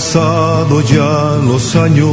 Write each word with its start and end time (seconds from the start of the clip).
pasado 0.00 0.80
ya 0.80 1.38
los 1.44 1.76
años 1.76 2.08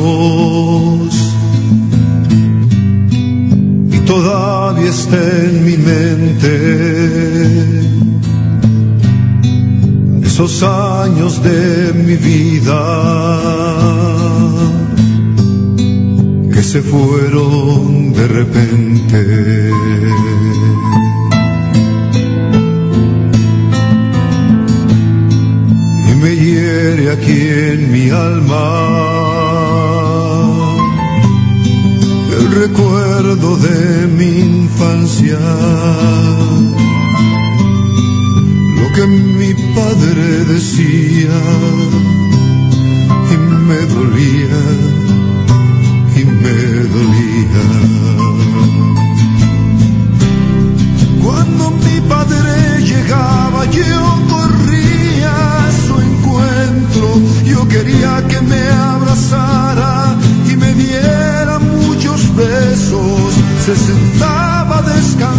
y 3.96 4.00
todavía 4.00 4.90
está 4.90 5.18
en 5.46 5.64
mi 5.64 5.78
mente 5.78 6.54
esos 10.22 10.64
años 10.64 11.42
de 11.42 11.94
mi 11.94 12.18
vida 12.18 12.82
que 16.54 16.62
se 16.62 16.82
fueron 16.82 18.12
de 18.12 18.28
repente. 18.28 19.68
Aquí 26.96 27.50
en 27.50 27.92
mi 27.92 28.10
alma 28.10 28.66
el 32.40 32.52
recuerdo 32.64 33.58
de 33.58 34.08
mi 34.08 34.40
infancia, 34.40 35.38
lo 38.80 38.88
que 38.96 39.06
mi 39.06 39.54
padre 39.76 40.46
decía 40.46 41.38
y 43.34 43.38
me 43.68 43.80
dolía 43.96 44.62
y 46.16 46.24
me 46.24 46.60
dolía. 46.96 47.66
Cuando 51.22 51.72
mi 51.72 52.00
padre 52.08 52.82
llegaba 52.82 53.66
yo 53.72 54.17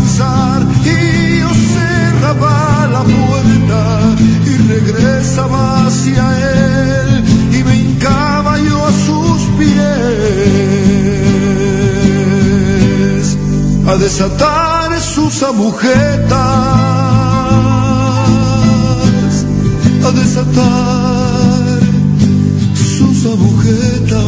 y 0.08 1.38
yo 1.40 1.48
cerraba 1.74 2.88
la 2.90 3.02
puerta 3.02 3.80
y 4.46 4.56
regresaba 4.68 5.86
hacia 5.86 6.24
él 6.38 7.08
y 7.52 7.62
me 7.62 7.76
hincaba 7.76 8.58
yo 8.58 8.86
a 8.86 8.92
sus 9.06 9.42
pies 9.58 9.76
a 13.86 13.96
desatar 13.96 14.98
sus 15.00 15.42
agujetas, 15.42 16.38
a 20.04 20.10
desatar 20.12 21.38
agujetas. 23.26 24.18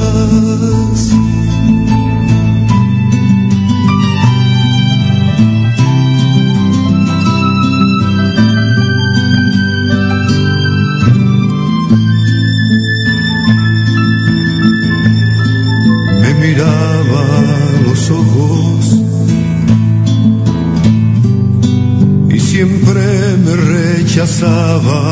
Siempre 22.80 23.36
me 23.44 23.56
rechazaba 23.56 25.02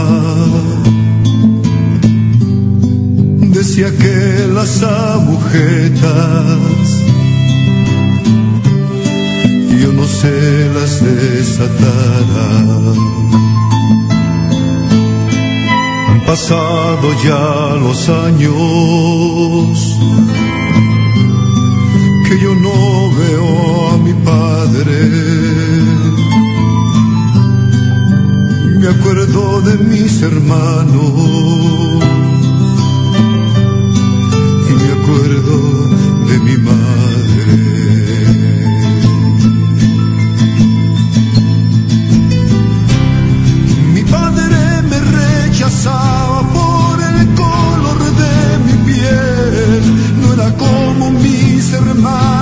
decía 3.50 3.90
que 3.90 4.46
las 4.54 4.82
agujetas 4.82 5.98
yo 9.80 9.92
no 9.92 10.06
sé 10.06 10.70
las 10.74 11.02
desatara. 11.04 12.50
Han 16.08 16.20
pasado 16.26 17.06
ya 17.24 17.76
los 17.80 18.08
años 18.08 18.52
que 22.28 22.40
yo 22.40 22.54
no 22.54 23.10
veo 23.16 23.88
a 23.88 23.98
mi 23.98 24.12
padre. 24.24 25.57
Me 28.88 28.94
acuerdo 28.94 29.60
de 29.60 29.76
mis 29.84 30.22
hermanos. 30.22 31.12
De 36.26 36.38
mi 36.40 36.56
madre. 36.56 37.44
Mi 43.92 44.02
padre 44.04 44.82
me 44.90 45.00
rechazaba 45.00 46.40
por 46.54 46.98
el 47.02 47.26
color 47.34 47.98
de 48.22 48.58
mi 48.66 48.74
piel, 48.86 49.82
no 50.20 50.32
era 50.32 50.50
como 50.56 51.10
mis 51.10 51.72
hermanos, 51.74 52.37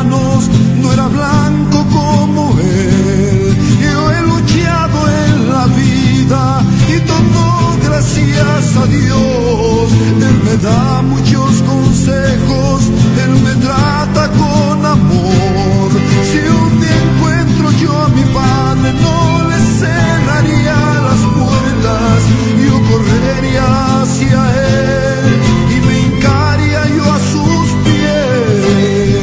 da 10.63 11.03
muchos 11.03 11.63
consejos, 11.63 12.91
Él 13.23 13.31
me 13.45 13.55
trata 13.65 14.29
con 14.31 14.85
amor. 14.85 15.91
Si 16.31 16.39
un 16.39 16.81
día 16.81 16.97
encuentro 17.09 17.71
yo 17.83 17.93
a 18.03 18.09
mi 18.09 18.25
padre, 18.25 18.93
no 19.07 19.49
le 19.49 19.59
cerraría 19.81 20.79
las 21.09 21.21
puertas, 21.39 22.19
yo 22.65 22.75
correría 22.91 23.67
hacia 24.03 24.41
Él 24.69 25.29
y 25.75 25.77
me 25.87 25.95
hincaría 26.01 26.83
yo 26.97 27.05
a 27.13 27.21
sus 27.33 27.67
pies, 27.87 29.21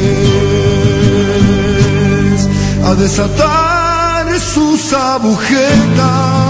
a 2.84 2.94
desatar 2.94 4.38
sus 4.38 4.92
agujetas. 4.92 6.44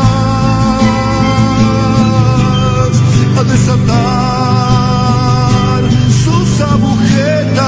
desatar 3.44 4.24
sus 6.54 6.62
agujetas, 6.62 7.59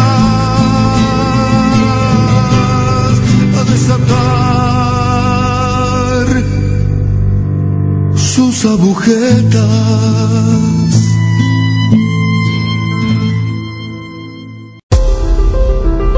a 3.56 3.64
desatar 3.64 4.06
sus 8.14 8.64
agujetas. 8.64 9.64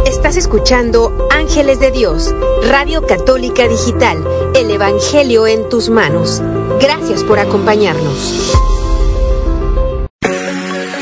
Estás 0.07 0.37
escuchando 0.37 1.27
Ángeles 1.31 1.81
de 1.81 1.91
Dios, 1.91 2.35
Radio 2.69 3.07
Católica 3.07 3.67
Digital, 3.67 4.23
el 4.55 4.71
Evangelio 4.71 5.47
en 5.47 5.67
tus 5.71 5.89
manos. 5.89 6.43
Gracias 6.81 7.25
por 7.25 7.39
acompañarnos. 7.39 8.53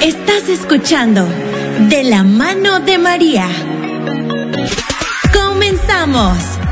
Estás 0.00 0.48
escuchando 0.48 1.26
De 1.78 2.02
la 2.04 2.24
mano 2.24 2.80
de 2.80 2.98
María. 2.98 3.48
Comenzamos. 5.32 6.65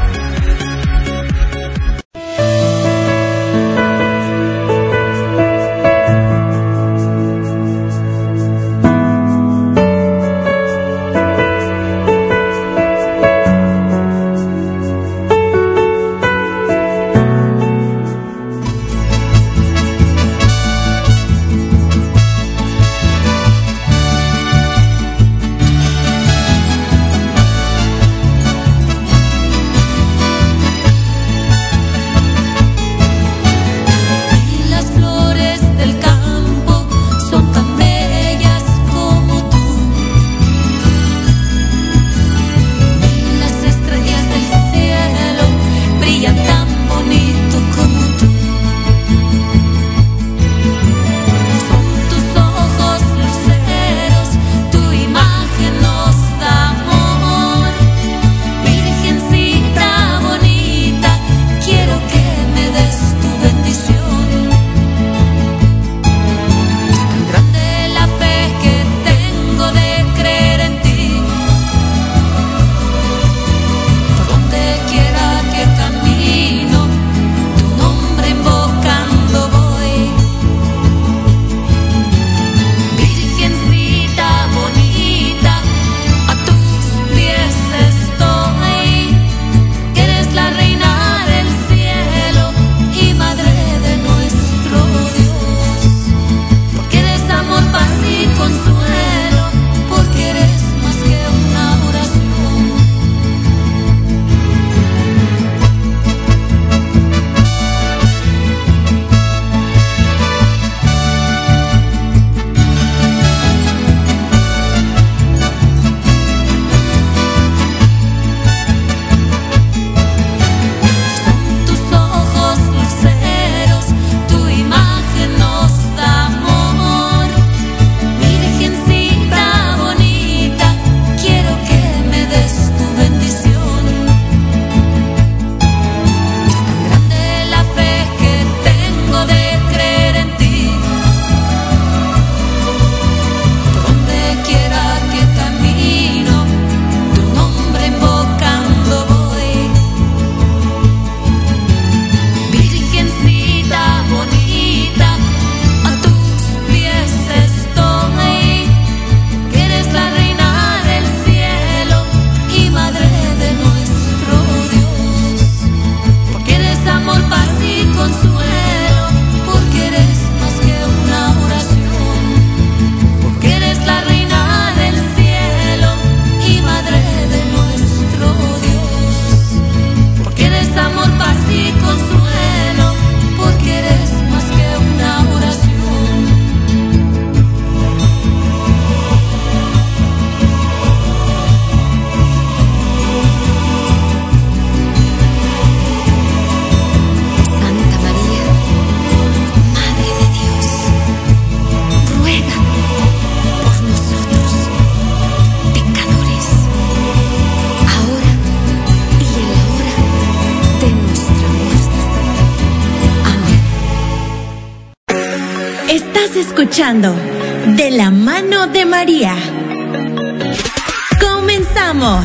Comenzamos. 221.20 222.24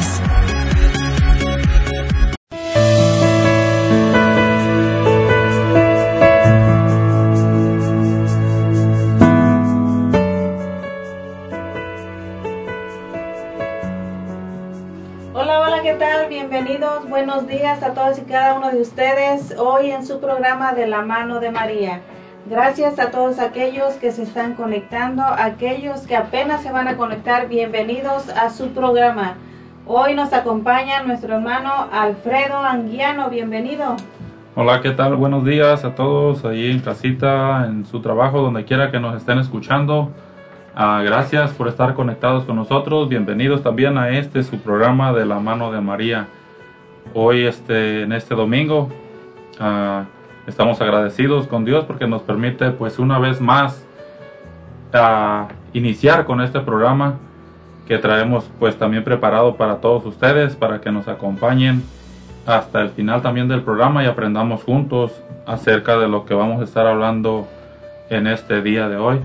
Hola, 15.33 15.59
hola, 15.59 15.81
¿qué 15.83 15.95
tal? 15.99 16.29
Bienvenidos, 16.29 17.09
buenos 17.09 17.45
días 17.45 17.83
a 17.83 17.93
todos 17.93 18.19
y 18.19 18.21
cada 18.21 18.53
uno 18.53 18.71
de 18.71 18.79
ustedes 18.79 19.53
hoy 19.57 19.91
en 19.91 20.05
su 20.05 20.21
programa 20.21 20.71
de 20.73 20.87
la 20.87 21.01
mano 21.01 21.41
de 21.41 21.51
María. 21.51 21.98
Gracias 22.49 22.97
a 22.97 23.11
todos 23.11 23.37
aquellos 23.37 23.93
que 23.95 24.11
se 24.11 24.23
están 24.23 24.55
conectando, 24.55 25.21
aquellos 25.21 26.07
que 26.07 26.15
apenas 26.15 26.63
se 26.63 26.71
van 26.71 26.87
a 26.87 26.97
conectar, 26.97 27.47
bienvenidos 27.47 28.27
a 28.29 28.49
su 28.49 28.69
programa. 28.69 29.35
Hoy 29.85 30.15
nos 30.15 30.33
acompaña 30.33 31.03
nuestro 31.03 31.35
hermano 31.35 31.71
Alfredo 31.91 32.57
Anguiano, 32.57 33.29
bienvenido. 33.29 33.95
Hola, 34.55 34.81
¿qué 34.81 34.89
tal? 34.89 35.15
Buenos 35.15 35.45
días 35.45 35.85
a 35.85 35.93
todos 35.93 36.43
ahí 36.43 36.71
en 36.71 36.79
casita, 36.79 37.67
en 37.67 37.85
su 37.85 38.01
trabajo, 38.01 38.41
donde 38.41 38.65
quiera 38.65 38.89
que 38.89 38.99
nos 38.99 39.15
estén 39.15 39.37
escuchando. 39.37 40.09
Ah, 40.73 41.03
gracias 41.05 41.51
por 41.51 41.67
estar 41.67 41.93
conectados 41.93 42.45
con 42.45 42.55
nosotros. 42.55 43.09
Bienvenidos 43.09 43.61
también 43.61 43.95
a 43.95 44.09
este 44.09 44.41
su 44.41 44.57
programa 44.57 45.13
de 45.13 45.27
la 45.27 45.39
mano 45.39 45.71
de 45.71 45.81
María. 45.81 46.25
Hoy, 47.13 47.45
este, 47.45 48.01
en 48.01 48.11
este 48.11 48.33
domingo, 48.33 48.89
ah, 49.59 50.05
estamos 50.49 50.81
agradecidos 50.81 51.47
con 51.47 51.63
Dios 51.63 51.85
porque 51.85 52.07
nos 52.07 52.23
permite, 52.23 52.71
pues, 52.71 52.99
una 52.99 53.19
vez 53.19 53.39
más 53.39 53.85
ah, 54.93 55.47
iniciar 55.73 56.25
con 56.25 56.41
este 56.41 56.59
programa 56.59 57.19
que 57.87 57.97
traemos, 57.97 58.49
pues, 58.59 58.77
también 58.77 59.03
preparado 59.03 59.55
para 59.55 59.77
todos 59.77 60.05
ustedes, 60.05 60.55
para 60.55 60.81
que 60.81 60.91
nos 60.91 61.07
acompañen 61.07 61.83
hasta 62.45 62.81
el 62.81 62.89
final 62.89 63.21
también 63.21 63.47
del 63.47 63.61
programa 63.61 64.03
y 64.03 64.07
aprendamos 64.07 64.63
juntos 64.63 65.11
acerca 65.45 65.97
de 65.97 66.07
lo 66.07 66.25
que 66.25 66.33
vamos 66.33 66.61
a 66.61 66.63
estar 66.63 66.87
hablando 66.87 67.47
en 68.09 68.27
este 68.27 68.61
día 68.61 68.89
de 68.89 68.97
hoy. 68.97 69.19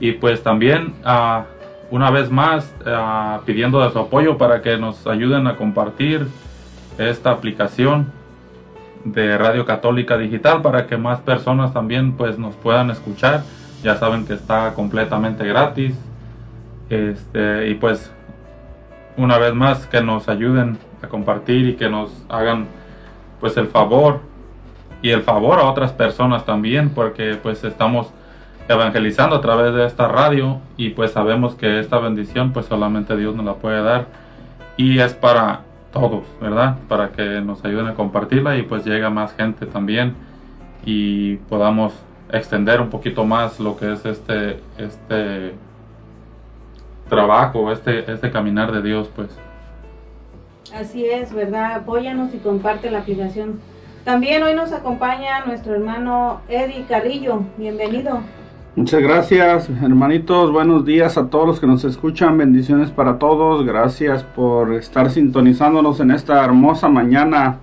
Y 0.00 0.12
pues 0.12 0.42
también 0.42 0.94
ah, 1.04 1.44
una 1.90 2.10
vez 2.10 2.30
más 2.30 2.74
ah, 2.84 3.40
pidiendo 3.46 3.80
de 3.84 3.92
su 3.92 4.00
apoyo 4.00 4.36
para 4.36 4.62
que 4.62 4.76
nos 4.78 5.06
ayuden 5.06 5.46
a 5.46 5.56
compartir 5.56 6.26
esta 6.98 7.30
aplicación 7.30 8.12
de 9.04 9.36
Radio 9.38 9.64
Católica 9.66 10.16
Digital 10.16 10.62
para 10.62 10.86
que 10.86 10.96
más 10.96 11.20
personas 11.20 11.72
también 11.72 12.12
pues 12.12 12.38
nos 12.38 12.54
puedan 12.54 12.90
escuchar. 12.90 13.42
Ya 13.82 13.96
saben 13.96 14.26
que 14.26 14.34
está 14.34 14.72
completamente 14.74 15.46
gratis. 15.46 15.94
Este, 16.88 17.68
y 17.68 17.74
pues 17.74 18.10
una 19.16 19.38
vez 19.38 19.54
más 19.54 19.86
que 19.86 20.00
nos 20.00 20.28
ayuden 20.28 20.78
a 21.02 21.08
compartir 21.08 21.68
y 21.68 21.74
que 21.74 21.88
nos 21.88 22.10
hagan 22.28 22.66
pues 23.40 23.56
el 23.56 23.68
favor 23.68 24.20
y 25.02 25.10
el 25.10 25.22
favor 25.22 25.58
a 25.58 25.64
otras 25.64 25.92
personas 25.92 26.44
también 26.44 26.90
porque 26.90 27.38
pues 27.42 27.62
estamos 27.64 28.08
evangelizando 28.68 29.36
a 29.36 29.40
través 29.40 29.74
de 29.74 29.86
esta 29.86 30.08
radio 30.08 30.60
y 30.76 30.90
pues 30.90 31.12
sabemos 31.12 31.54
que 31.54 31.78
esta 31.78 31.98
bendición 31.98 32.52
pues 32.52 32.66
solamente 32.66 33.16
Dios 33.16 33.34
nos 33.34 33.44
la 33.44 33.54
puede 33.54 33.82
dar 33.82 34.06
y 34.76 34.98
es 34.98 35.12
para 35.12 35.63
todos, 35.94 36.24
¿verdad? 36.40 36.76
Para 36.88 37.12
que 37.12 37.40
nos 37.40 37.64
ayuden 37.64 37.86
a 37.86 37.94
compartirla 37.94 38.56
y 38.56 38.62
pues 38.62 38.84
llegue 38.84 39.04
a 39.04 39.10
más 39.10 39.32
gente 39.34 39.64
también 39.64 40.14
y 40.84 41.36
podamos 41.36 41.94
extender 42.30 42.80
un 42.80 42.90
poquito 42.90 43.24
más 43.24 43.60
lo 43.60 43.76
que 43.76 43.92
es 43.92 44.04
este 44.04 44.60
este 44.76 45.54
trabajo, 47.08 47.70
este 47.72 48.10
este 48.12 48.30
caminar 48.30 48.72
de 48.72 48.82
Dios, 48.82 49.08
pues. 49.14 49.30
Así 50.74 51.06
es, 51.06 51.32
¿verdad? 51.32 51.76
Apóyanos 51.76 52.34
y 52.34 52.38
comparte 52.38 52.90
la 52.90 52.98
aplicación. 52.98 53.60
También 54.04 54.42
hoy 54.42 54.54
nos 54.54 54.72
acompaña 54.72 55.44
nuestro 55.46 55.74
hermano 55.74 56.40
Eddie 56.48 56.84
Carrillo. 56.88 57.44
Bienvenido. 57.56 58.20
Muchas 58.76 59.02
gracias, 59.02 59.70
hermanitos. 59.70 60.50
Buenos 60.50 60.84
días 60.84 61.16
a 61.16 61.30
todos 61.30 61.46
los 61.46 61.60
que 61.60 61.66
nos 61.68 61.84
escuchan. 61.84 62.36
Bendiciones 62.36 62.90
para 62.90 63.20
todos. 63.20 63.64
Gracias 63.64 64.24
por 64.24 64.74
estar 64.74 65.10
sintonizándonos 65.10 66.00
en 66.00 66.10
esta 66.10 66.44
hermosa 66.44 66.88
mañana, 66.88 67.58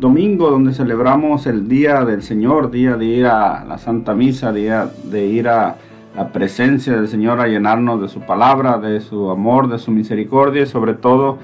domingo, 0.00 0.50
donde 0.50 0.72
celebramos 0.74 1.46
el 1.46 1.68
Día 1.68 2.04
del 2.04 2.24
Señor, 2.24 2.72
día 2.72 2.96
de 2.96 3.04
ir 3.04 3.26
a 3.26 3.64
la 3.66 3.78
Santa 3.78 4.14
Misa, 4.14 4.52
día 4.52 4.90
de 5.04 5.26
ir 5.26 5.46
a 5.48 5.76
la 6.16 6.32
presencia 6.32 6.96
del 6.96 7.06
Señor, 7.06 7.38
a 7.38 7.46
llenarnos 7.46 8.02
de 8.02 8.08
su 8.08 8.22
palabra, 8.22 8.78
de 8.78 9.00
su 9.00 9.30
amor, 9.30 9.68
de 9.68 9.78
su 9.78 9.92
misericordia 9.92 10.62
y 10.62 10.66
sobre 10.66 10.94
todo 10.94 11.38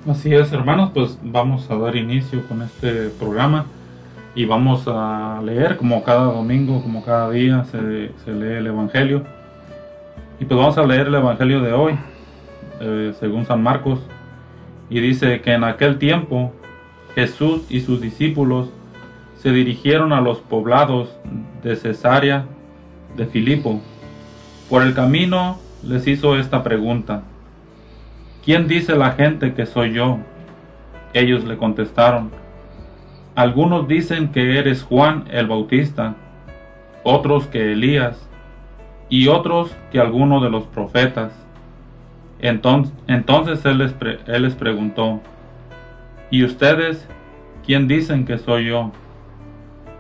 Así 0.09 0.33
es, 0.33 0.52
hermanos, 0.52 0.93
pues 0.95 1.19
vamos 1.25 1.69
a 1.73 1.76
dar 1.76 1.97
inicio 1.97 2.47
con 2.47 2.62
este 2.62 3.09
programa 3.19 3.66
y 4.37 4.45
vamos 4.45 4.85
a 4.87 5.40
leer 5.45 5.76
como 5.76 6.04
cada 6.04 6.26
domingo, 6.26 6.81
como 6.81 7.04
cada 7.04 7.31
día 7.31 7.64
se, 7.64 7.83
lee 8.31 8.59
el 8.59 8.69
Evangelio. 8.69 9.25
Y 10.38 10.45
pues 10.45 10.57
vamos 10.57 10.78
a 10.78 10.87
leer 10.87 11.09
el 11.09 11.16
Evangelio 11.16 11.61
de 11.61 11.73
hoy, 11.73 11.99
eh, 12.78 13.12
según 13.19 13.45
San 13.45 13.61
Marcos. 13.61 13.99
Y 14.88 15.00
dice 15.00 15.40
que 15.40 15.52
en 15.52 15.64
aquel 15.64 15.99
tiempo 15.99 16.52
Jesús 17.16 17.66
y 17.69 17.81
sus 17.81 18.00
discípulos 18.00 18.71
se 19.45 19.53
dirigieron 19.53 20.15
a 20.15 20.23
los 20.23 20.39
poblados 20.39 21.15
de 21.63 21.77
Cesarea 21.77 22.47
de 23.15 23.27
Filipo. 23.27 23.83
Por 24.71 24.83
el 24.83 24.95
camino 24.95 25.59
les 25.83 26.07
hizo 26.07 26.39
esta 26.39 26.63
pregunta. 26.63 27.25
¿Quién 28.43 28.69
dice 28.69 28.97
la 28.97 29.11
gente 29.11 29.53
que 29.53 29.67
soy 29.67 29.93
yo? 29.93 30.17
Ellos 31.13 31.45
le 31.45 31.59
contestaron. 31.59 32.31
Algunos 33.35 33.87
dicen 33.87 34.33
que 34.33 34.59
eres 34.59 34.83
Juan 34.83 35.27
el 35.31 35.47
Bautista, 35.47 36.15
otros 37.03 37.47
que 37.47 37.73
Elías, 37.73 38.27
y 39.11 39.29
otros 39.29 39.77
que 39.93 40.01
alguno 40.01 40.41
de 40.41 40.49
los 40.49 40.65
profetas. 40.65 41.33
Entonces, 42.39 43.63
él 43.67 44.43
les 44.43 44.55
preguntó, 44.55 45.21
¿y 46.31 46.45
ustedes 46.45 47.07
quién 47.67 47.87
dicen 47.87 48.25
que 48.25 48.39
soy 48.39 48.69
yo? 48.69 48.91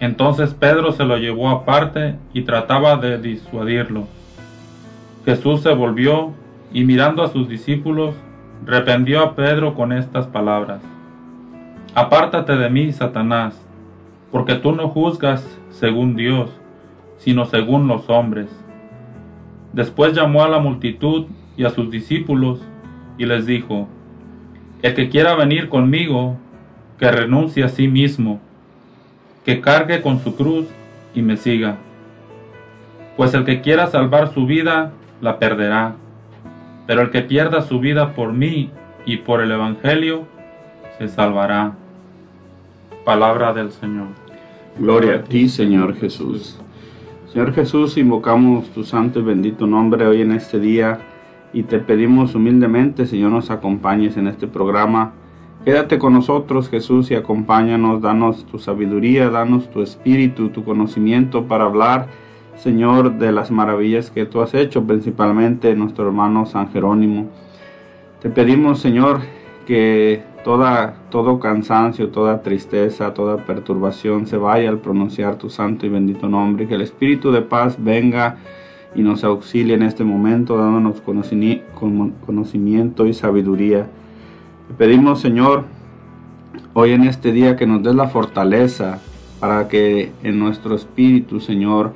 entonces 0.00 0.54
Pedro 0.54 0.92
se 0.92 1.04
lo 1.04 1.18
llevó 1.18 1.50
aparte 1.50 2.16
y 2.32 2.42
trataba 2.42 2.96
de 2.96 3.18
disuadirlo. 3.18 4.06
Jesús 5.26 5.60
se 5.60 5.74
volvió 5.74 6.32
y 6.72 6.84
mirando 6.84 7.22
a 7.22 7.28
sus 7.28 7.48
discípulos, 7.48 8.14
reprendió 8.64 9.20
a 9.20 9.34
Pedro 9.34 9.74
con 9.74 9.92
estas 9.92 10.26
palabras. 10.26 10.80
Apártate 11.94 12.56
de 12.56 12.70
mí, 12.70 12.92
Satanás, 12.92 13.60
porque 14.32 14.54
tú 14.54 14.72
no 14.72 14.88
juzgas 14.88 15.46
según 15.68 16.16
Dios, 16.16 16.50
sino 17.18 17.44
según 17.44 17.86
los 17.86 18.08
hombres. 18.08 18.48
Después 19.74 20.14
llamó 20.14 20.42
a 20.42 20.48
la 20.48 20.60
multitud 20.60 21.26
y 21.58 21.64
a 21.64 21.70
sus 21.70 21.90
discípulos 21.90 22.60
y 23.18 23.26
les 23.26 23.44
dijo, 23.44 23.86
El 24.80 24.94
que 24.94 25.10
quiera 25.10 25.34
venir 25.34 25.68
conmigo, 25.68 26.38
que 26.98 27.10
renuncie 27.10 27.64
a 27.64 27.68
sí 27.68 27.86
mismo, 27.86 28.40
que 29.44 29.60
cargue 29.60 30.02
con 30.02 30.20
su 30.20 30.36
cruz 30.36 30.66
y 31.14 31.22
me 31.22 31.36
siga. 31.36 31.76
Pues 33.16 33.34
el 33.34 33.44
que 33.44 33.60
quiera 33.60 33.86
salvar 33.88 34.32
su 34.32 34.46
vida, 34.46 34.92
la 35.20 35.38
perderá, 35.38 35.94
pero 36.86 37.02
el 37.02 37.10
que 37.10 37.22
pierda 37.22 37.62
su 37.62 37.80
vida 37.80 38.14
por 38.14 38.32
mí 38.32 38.70
y 39.04 39.18
por 39.18 39.40
el 39.40 39.52
Evangelio, 39.52 40.26
se 40.98 41.08
salvará. 41.08 41.74
Palabra 43.04 43.52
del 43.52 43.72
Señor. 43.72 44.08
Gloria 44.78 45.16
a 45.16 45.22
ti, 45.22 45.48
Señor 45.48 45.96
Jesús. 45.96 46.58
Señor 47.32 47.54
Jesús, 47.54 47.96
invocamos 47.96 48.68
tu 48.70 48.82
santo 48.82 49.20
y 49.20 49.22
bendito 49.22 49.66
nombre 49.66 50.06
hoy 50.06 50.22
en 50.22 50.32
este 50.32 50.58
día 50.58 50.98
y 51.52 51.62
te 51.64 51.78
pedimos 51.78 52.34
humildemente, 52.34 53.06
Señor, 53.06 53.30
nos 53.30 53.50
acompañes 53.50 54.16
en 54.16 54.26
este 54.26 54.46
programa. 54.46 55.12
Quédate 55.64 55.98
con 55.98 56.12
nosotros, 56.14 56.70
Jesús, 56.70 57.10
y 57.10 57.14
acompáñanos, 57.14 58.00
danos 58.00 58.46
tu 58.46 58.58
sabiduría, 58.58 59.28
danos 59.28 59.70
tu 59.70 59.82
espíritu, 59.82 60.48
tu 60.48 60.64
conocimiento 60.64 61.44
para 61.44 61.64
hablar, 61.64 62.06
Señor, 62.56 63.18
de 63.18 63.30
las 63.30 63.50
maravillas 63.50 64.10
que 64.10 64.24
tú 64.24 64.40
has 64.40 64.54
hecho, 64.54 64.84
principalmente 64.84 65.76
nuestro 65.76 66.06
hermano 66.06 66.46
San 66.46 66.72
Jerónimo. 66.72 67.28
Te 68.22 68.30
pedimos, 68.30 68.80
Señor, 68.80 69.20
que 69.66 70.22
toda, 70.44 70.94
todo 71.10 71.38
cansancio, 71.38 72.08
toda 72.08 72.40
tristeza, 72.40 73.12
toda 73.12 73.44
perturbación 73.44 74.26
se 74.26 74.38
vaya 74.38 74.70
al 74.70 74.78
pronunciar 74.78 75.36
tu 75.36 75.50
santo 75.50 75.84
y 75.84 75.90
bendito 75.90 76.26
nombre, 76.26 76.68
que 76.68 76.76
el 76.76 76.80
Espíritu 76.80 77.32
de 77.32 77.42
paz 77.42 77.76
venga 77.78 78.38
y 78.94 79.02
nos 79.02 79.24
auxilie 79.24 79.74
en 79.74 79.82
este 79.82 80.04
momento, 80.04 80.56
dándonos 80.56 81.02
conocimiento 81.02 83.06
y 83.06 83.12
sabiduría. 83.12 83.88
Te 84.70 84.76
pedimos, 84.76 85.20
Señor, 85.20 85.64
hoy 86.74 86.92
en 86.92 87.02
este 87.02 87.32
día 87.32 87.56
que 87.56 87.66
nos 87.66 87.82
des 87.82 87.92
la 87.92 88.06
fortaleza 88.06 89.00
para 89.40 89.66
que 89.66 90.12
en 90.22 90.38
nuestro 90.38 90.76
espíritu, 90.76 91.40
Señor, 91.40 91.92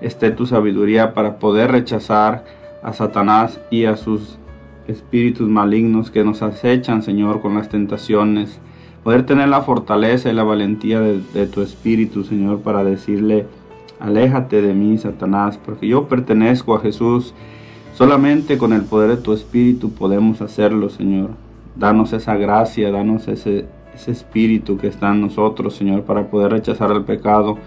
esté 0.00 0.32
tu 0.32 0.44
sabiduría 0.44 1.14
para 1.14 1.38
poder 1.38 1.70
rechazar 1.70 2.44
a 2.82 2.92
Satanás 2.94 3.60
y 3.70 3.84
a 3.84 3.96
sus 3.96 4.38
espíritus 4.88 5.48
malignos 5.48 6.10
que 6.10 6.24
nos 6.24 6.42
acechan, 6.42 7.04
Señor, 7.04 7.40
con 7.40 7.54
las 7.54 7.68
tentaciones. 7.68 8.58
Poder 9.04 9.24
tener 9.24 9.48
la 9.48 9.62
fortaleza 9.62 10.28
y 10.28 10.34
la 10.34 10.42
valentía 10.42 11.00
de, 11.00 11.46
tu 11.46 11.62
espíritu, 11.62 12.24
Señor, 12.24 12.58
para 12.58 12.82
decirle, 12.82 13.46
aléjate 14.00 14.62
de 14.62 14.74
mí, 14.74 14.98
Satanás, 14.98 15.60
porque 15.64 15.86
yo 15.86 16.08
pertenezco 16.08 16.74
a 16.74 16.80
Jesús. 16.80 17.34
Solamente 17.94 18.58
con 18.58 18.72
el 18.72 18.82
poder 18.82 19.10
de 19.10 19.22
tu 19.22 19.32
espíritu 19.32 19.92
podemos 19.92 20.42
hacerlo, 20.42 20.90
Señor. 20.90 21.45
Danos 21.76 22.12
esa 22.12 22.36
gracia, 22.36 22.90
danos 22.90 23.28
ese, 23.28 23.66
ese 23.94 24.10
espíritu 24.10 24.78
que 24.78 24.86
está 24.86 25.12
en 25.12 25.20
nosotros, 25.20 25.74
Señor, 25.74 26.02
para 26.02 26.28
poder 26.28 26.52
rechazar 26.52 26.90
el 26.92 27.04
pecado, 27.04 27.58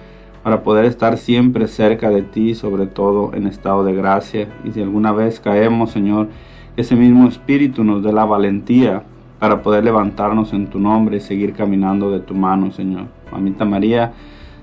para 0.44 0.64
poder 0.64 0.86
estar 0.86 1.18
siempre 1.18 1.68
cerca 1.68 2.10
de 2.10 2.24
ti, 2.24 2.56
sobre 2.56 2.88
todo 2.88 3.34
en 3.34 3.48
estado 3.48 3.84
de 3.84 3.94
gracia. 3.94 4.48
Y 4.64 4.72
si 4.72 4.82
alguna 4.82 5.12
vez 5.12 5.40
caemos, 5.40 5.92
Señor, 5.92 6.30
ese 6.78 6.96
mismo 6.96 7.28
Espíritu 7.28 7.84
nos 7.84 8.04
dé 8.04 8.14
la 8.14 8.26
valentía 8.26 9.04
para 9.40 9.62
poder 9.62 9.84
levantarnos 9.84 10.54
en 10.54 10.68
tu 10.68 10.80
nombre 10.80 11.18
y 11.18 11.20
seguir 11.22 11.54
caminando 11.54 12.12
de 12.12 12.20
tu 12.20 12.34
mano, 12.36 12.72
Señor. 12.72 13.06
Mamita 13.32 13.66
María, 13.66 14.14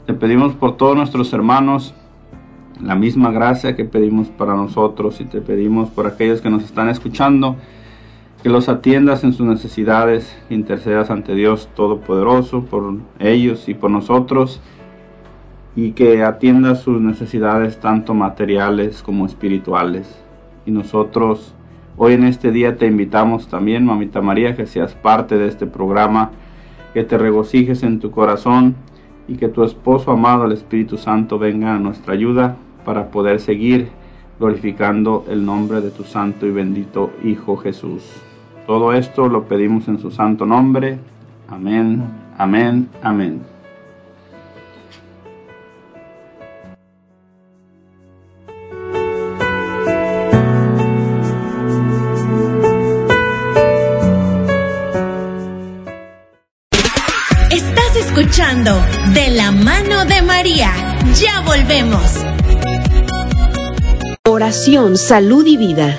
te 0.06 0.14
pedimos 0.14 0.54
por 0.54 0.76
todos 0.76 0.96
nuestros 0.96 1.32
hermanos 1.32 1.94
la 2.82 2.94
misma 2.94 3.30
gracia 3.30 3.74
que 3.74 3.84
pedimos 3.84 4.28
para 4.28 4.54
nosotros 4.54 5.20
y 5.20 5.24
te 5.24 5.40
pedimos 5.40 5.88
por 5.90 6.06
aquellos 6.06 6.40
que 6.42 6.50
nos 6.50 6.62
están 6.62 6.88
escuchando, 6.88 7.56
que 8.46 8.52
los 8.52 8.68
atiendas 8.68 9.24
en 9.24 9.32
sus 9.32 9.44
necesidades, 9.44 10.40
intercedas 10.50 11.10
ante 11.10 11.34
Dios 11.34 11.68
Todopoderoso 11.74 12.62
por 12.62 12.94
ellos 13.18 13.68
y 13.68 13.74
por 13.74 13.90
nosotros 13.90 14.60
y 15.74 15.94
que 15.94 16.22
atiendas 16.22 16.80
sus 16.80 17.00
necesidades 17.00 17.80
tanto 17.80 18.14
materiales 18.14 19.02
como 19.02 19.26
espirituales. 19.26 20.22
Y 20.64 20.70
nosotros 20.70 21.54
Hoy 21.96 22.12
en 22.12 22.22
este 22.22 22.52
día 22.52 22.76
te 22.76 22.86
invitamos 22.86 23.48
también, 23.48 23.84
mamita 23.84 24.20
María, 24.20 24.54
que 24.54 24.66
seas 24.66 24.94
parte 24.94 25.38
de 25.38 25.48
este 25.48 25.66
programa, 25.66 26.30
que 26.94 27.02
te 27.02 27.18
regocijes 27.18 27.82
en 27.82 27.98
tu 27.98 28.12
corazón 28.12 28.76
y 29.26 29.38
que 29.38 29.48
tu 29.48 29.64
esposo 29.64 30.12
amado, 30.12 30.44
el 30.44 30.52
Espíritu 30.52 30.98
Santo, 30.98 31.40
venga 31.40 31.74
a 31.74 31.80
nuestra 31.80 32.12
ayuda 32.14 32.54
para 32.84 33.10
poder 33.10 33.40
seguir 33.40 33.88
glorificando 34.38 35.24
el 35.28 35.44
nombre 35.44 35.80
de 35.80 35.90
tu 35.90 36.04
santo 36.04 36.46
y 36.46 36.52
bendito 36.52 37.10
Hijo 37.24 37.56
Jesús. 37.56 38.04
Todo 38.66 38.92
esto 38.92 39.28
lo 39.28 39.44
pedimos 39.44 39.86
en 39.88 39.98
su 39.98 40.10
santo 40.10 40.44
nombre. 40.44 40.98
Amén, 41.48 42.02
amén, 42.36 42.88
amén. 43.02 43.56
De 59.12 59.30
la 59.30 59.50
mano 59.50 60.04
de 60.04 60.20
María. 60.22 60.70
Ya 61.14 61.40
volvemos. 61.40 62.02
Oración, 64.24 64.96
salud 64.96 65.46
y 65.46 65.56
vida. 65.56 65.98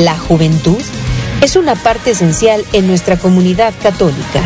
La 0.00 0.16
juventud 0.16 0.80
es 1.42 1.56
una 1.56 1.74
parte 1.74 2.12
esencial 2.12 2.64
en 2.72 2.86
nuestra 2.86 3.18
comunidad 3.18 3.74
católica. 3.82 4.40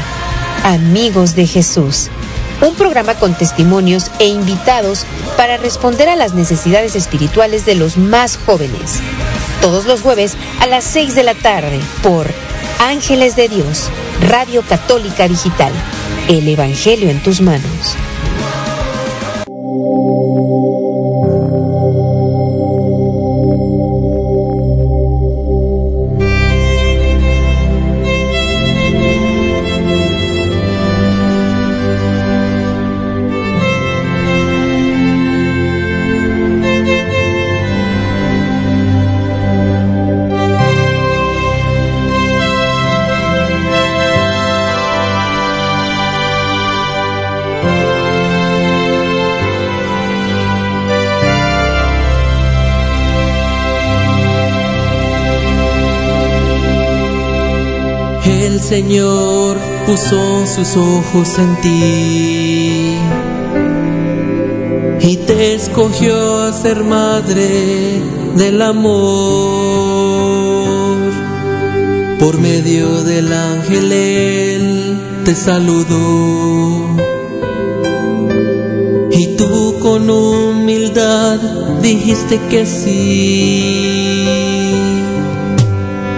Amigos 0.65 1.37
de 1.37 1.47
Jesús, 1.47 2.09
un 2.61 2.75
programa 2.75 3.15
con 3.15 3.35
testimonios 3.39 4.11
e 4.19 4.27
invitados 4.27 5.07
para 5.37 5.57
responder 5.57 6.09
a 6.09 6.17
las 6.17 6.35
necesidades 6.35 6.97
espirituales 6.97 7.65
de 7.67 7.77
los 7.77 7.97
más 7.97 8.37
jóvenes. 8.37 8.99
Todos 9.61 9.85
los 9.87 10.01
jueves 10.01 10.37
a 10.59 10.67
las 10.67 10.83
6 10.83 11.15
de 11.15 11.23
la 11.23 11.35
tarde 11.35 11.79
por 12.03 12.27
Ángeles 12.81 13.37
de 13.37 13.49
Dios, 13.49 13.91
Radio 14.23 14.63
Católica 14.63 15.29
Digital 15.29 15.73
el 16.29 16.49
Evangelio 16.49 17.11
en 17.11 17.23
tus 17.23 17.41
manos. 17.41 17.97
Señor 58.75 59.57
puso 59.87 60.47
sus 60.47 60.77
ojos 60.77 61.39
en 61.39 61.61
ti 61.61 62.99
y 65.01 65.17
te 65.29 65.55
escogió 65.55 66.43
a 66.43 66.53
ser 66.53 66.83
madre 66.83 68.03
del 68.35 68.61
amor. 68.61 68.97
Por 72.19 72.41
medio 72.41 73.05
del 73.05 73.33
ángel 73.33 73.93
él 73.93 74.99
te 75.25 75.37
saludó 75.37 76.95
con 79.85 80.09
humildad 80.11 81.39
dijiste 81.81 82.41
que 82.51 82.67
sí. 82.67 83.95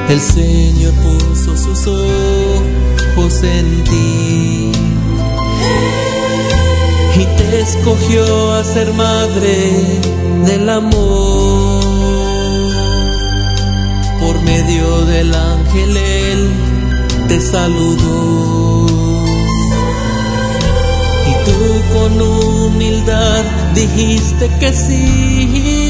El 0.08 0.20
Señor 0.20 0.94
puso 0.94 1.56
sus 1.56 1.86
ojos 1.88 2.45
en 3.18 3.82
ti 3.84 4.70
y 7.18 7.24
te 7.24 7.60
escogió 7.60 8.52
a 8.52 8.62
ser 8.62 8.92
madre 8.92 10.00
del 10.44 10.68
amor. 10.68 11.82
Por 14.20 14.42
medio 14.42 15.06
del 15.06 15.34
ángel 15.34 15.96
él 15.96 16.50
te 17.28 17.40
saludó. 17.40 18.86
Y 21.30 21.32
tú 21.46 21.58
con 21.94 22.20
humildad 22.20 23.44
dijiste 23.74 24.50
que 24.60 24.72
sí. 24.74 25.86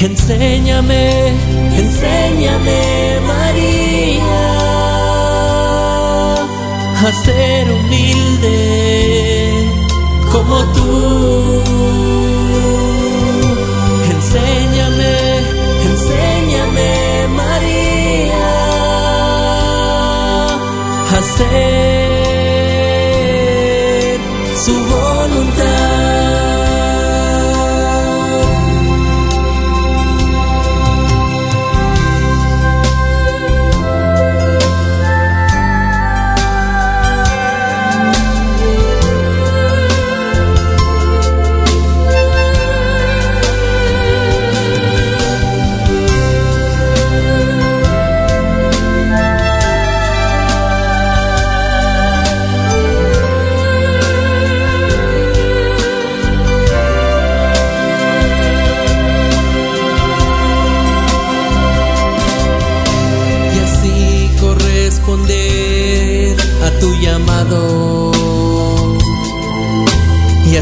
Enséñame, 0.00 1.32
enséñame 1.76 3.18
María 3.26 4.47
a 7.00 7.12
ser 7.12 7.70
humilde 7.70 8.58
como 10.32 10.64
tú. 10.72 11.62
Enséñame, 14.10 15.16
enséñame 15.90 17.28
María 17.36 18.48
a 21.12 21.18
hacer 21.18 21.48
su 24.64 24.74
voluntad. 24.74 26.27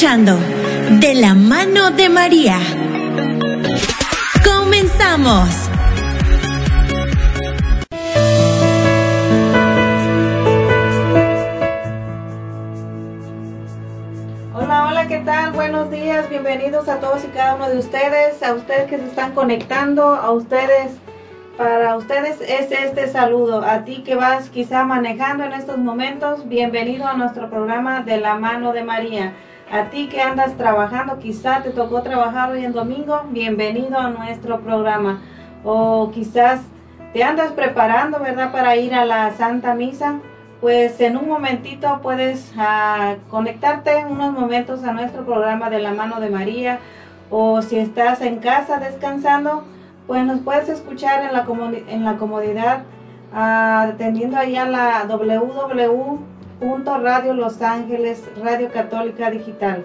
De 0.03 1.15
la 1.15 1.33
mano 1.33 1.91
de 1.91 2.09
María. 2.09 2.59
Comenzamos. 4.43 5.47
Hola, 14.53 14.87
hola, 14.89 15.07
¿qué 15.07 15.19
tal? 15.19 15.53
Buenos 15.53 15.89
días, 15.89 16.29
bienvenidos 16.29 16.89
a 16.89 16.99
todos 16.99 17.23
y 17.23 17.27
cada 17.27 17.55
uno 17.55 17.69
de 17.69 17.77
ustedes, 17.77 18.43
a 18.43 18.55
ustedes 18.55 18.89
que 18.89 18.97
se 18.97 19.05
están 19.05 19.31
conectando, 19.31 20.03
a 20.03 20.31
ustedes, 20.31 20.97
para 21.57 21.95
ustedes 21.95 22.41
es 22.41 22.73
este 22.73 23.07
saludo, 23.07 23.63
a 23.63 23.85
ti 23.85 24.03
que 24.03 24.15
vas 24.15 24.49
quizá 24.49 24.83
manejando 24.83 25.45
en 25.45 25.53
estos 25.53 25.77
momentos, 25.77 26.49
bienvenido 26.49 27.07
a 27.07 27.13
nuestro 27.13 27.49
programa 27.49 28.01
de 28.01 28.17
la 28.17 28.35
mano 28.35 28.73
de 28.73 28.83
María. 28.83 29.33
A 29.73 29.89
ti 29.89 30.07
que 30.07 30.21
andas 30.21 30.55
trabajando, 30.55 31.17
quizá 31.17 31.63
te 31.63 31.71
tocó 31.71 32.03
trabajar 32.03 32.51
hoy 32.51 32.63
en 32.63 32.73
domingo, 32.73 33.23
bienvenido 33.31 33.97
a 33.97 34.12
nuestro 34.12 34.59
programa. 34.59 35.21
O 35.63 36.12
quizás 36.12 36.62
te 37.12 37.23
andas 37.23 37.53
preparando, 37.53 38.19
¿verdad?, 38.19 38.51
para 38.51 38.75
ir 38.75 38.93
a 38.93 39.03
la 39.03 39.31
Santa 39.31 39.73
Misa 39.73 40.19
pues 40.62 41.01
en 41.01 41.17
un 41.17 41.27
momentito 41.27 42.01
puedes 42.03 42.53
ah, 42.55 43.15
conectarte 43.31 44.05
unos 44.07 44.31
momentos 44.31 44.83
a 44.83 44.93
nuestro 44.93 45.25
programa 45.25 45.71
de 45.71 45.79
la 45.79 45.91
mano 45.91 46.19
de 46.19 46.29
María 46.29 46.77
o 47.31 47.63
si 47.63 47.79
estás 47.79 48.21
en 48.21 48.38
casa 48.38 48.77
descansando, 48.77 49.63
pues 50.05 50.23
nos 50.23 50.39
puedes 50.41 50.69
escuchar 50.69 51.23
en 51.25 51.33
la, 51.33 51.47
comodi- 51.47 51.83
en 51.88 52.05
la 52.05 52.17
comodidad 52.17 52.83
ah, 53.33 53.88
atendiendo 53.89 54.38
ahí 54.38 54.55
a 54.55 54.65
la 54.65 55.03
www.radio 56.63 57.34
Los 57.34 57.62
Ángeles 57.62 58.23
Radio 58.41 58.69
Católica 58.71 59.30
Digital. 59.30 59.84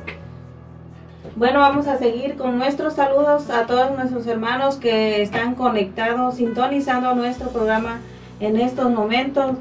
Bueno, 1.34 1.58
vamos 1.58 1.88
a 1.88 1.98
seguir 1.98 2.36
con 2.36 2.58
nuestros 2.58 2.94
saludos 2.94 3.50
a 3.50 3.66
todos 3.66 3.96
nuestros 3.96 4.26
hermanos 4.26 4.76
que 4.76 5.20
están 5.20 5.54
conectados, 5.54 6.36
sintonizando 6.36 7.14
nuestro 7.14 7.50
programa 7.50 7.98
en 8.40 8.56
estos 8.56 8.90
momentos 8.90 9.56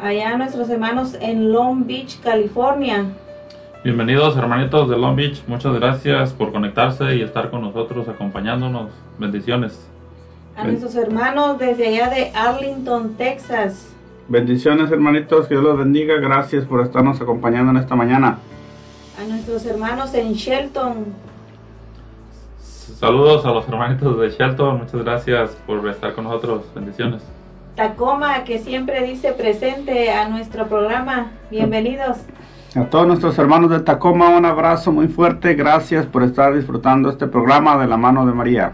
allá 0.00 0.36
nuestros 0.36 0.68
hermanos 0.68 1.16
en 1.20 1.52
Long 1.52 1.86
Beach, 1.86 2.20
California. 2.20 3.06
Bienvenidos 3.82 4.36
hermanitos 4.36 4.90
de 4.90 4.98
Long 4.98 5.16
Beach, 5.16 5.42
muchas 5.46 5.74
gracias 5.74 6.32
por 6.32 6.52
conectarse 6.52 7.16
y 7.16 7.22
estar 7.22 7.50
con 7.50 7.62
nosotros 7.62 8.08
acompañándonos. 8.08 8.90
Bendiciones. 9.18 9.88
A 10.56 10.64
nuestros 10.64 10.94
hermanos 10.96 11.58
desde 11.58 11.88
allá 11.88 12.10
de 12.10 12.30
Arlington, 12.34 13.14
Texas. 13.14 13.94
Bendiciones 14.28 14.90
hermanitos, 14.90 15.48
que 15.48 15.54
Dios 15.54 15.64
los 15.64 15.78
bendiga. 15.78 16.16
Gracias 16.16 16.66
por 16.66 16.82
estarnos 16.82 17.18
acompañando 17.20 17.70
en 17.70 17.78
esta 17.78 17.96
mañana. 17.96 18.38
A 19.18 19.26
nuestros 19.26 19.64
hermanos 19.64 20.12
en 20.12 20.34
Shelton. 20.34 21.06
Saludos 22.60 23.46
a 23.46 23.52
los 23.52 23.66
hermanitos 23.68 24.18
de 24.20 24.30
Shelton, 24.30 24.78
muchas 24.78 25.04
gracias 25.04 25.50
por 25.66 25.86
estar 25.88 26.14
con 26.14 26.24
nosotros, 26.24 26.64
bendiciones. 26.74 27.22
Tacoma, 27.76 28.44
que 28.44 28.58
siempre 28.58 29.02
dice 29.04 29.32
presente 29.32 30.10
a 30.10 30.28
nuestro 30.28 30.66
programa, 30.66 31.30
bienvenidos. 31.50 32.18
A 32.74 32.84
todos 32.86 33.06
nuestros 33.06 33.38
hermanos 33.38 33.70
de 33.70 33.80
Tacoma, 33.80 34.30
un 34.30 34.44
abrazo 34.44 34.90
muy 34.90 35.06
fuerte, 35.08 35.54
gracias 35.54 36.06
por 36.06 36.22
estar 36.22 36.54
disfrutando 36.54 37.08
este 37.08 37.28
programa 37.28 37.78
de 37.78 37.86
la 37.86 37.96
mano 37.96 38.26
de 38.26 38.32
María. 38.32 38.72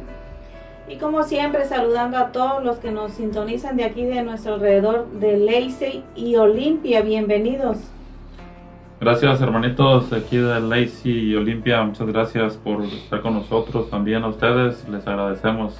Y 0.86 0.96
como 0.96 1.22
siempre, 1.22 1.64
saludando 1.64 2.18
a 2.18 2.30
todos 2.30 2.62
los 2.62 2.76
que 2.76 2.92
nos 2.92 3.12
sintonizan 3.12 3.74
de 3.76 3.84
aquí 3.84 4.04
de 4.04 4.22
nuestro 4.22 4.52
alrededor 4.54 5.10
de 5.12 5.38
Lacey 5.38 6.04
y 6.14 6.36
Olimpia, 6.36 7.00
bienvenidos. 7.00 7.78
Gracias 9.00 9.40
hermanitos 9.40 10.12
aquí 10.12 10.36
de 10.36 10.60
Lacey 10.60 11.30
y 11.30 11.34
Olimpia, 11.36 11.82
muchas 11.82 12.06
gracias 12.06 12.58
por 12.58 12.84
estar 12.84 13.22
con 13.22 13.32
nosotros, 13.34 13.88
también 13.88 14.24
a 14.24 14.28
ustedes, 14.28 14.86
les 14.88 15.06
agradecemos. 15.06 15.74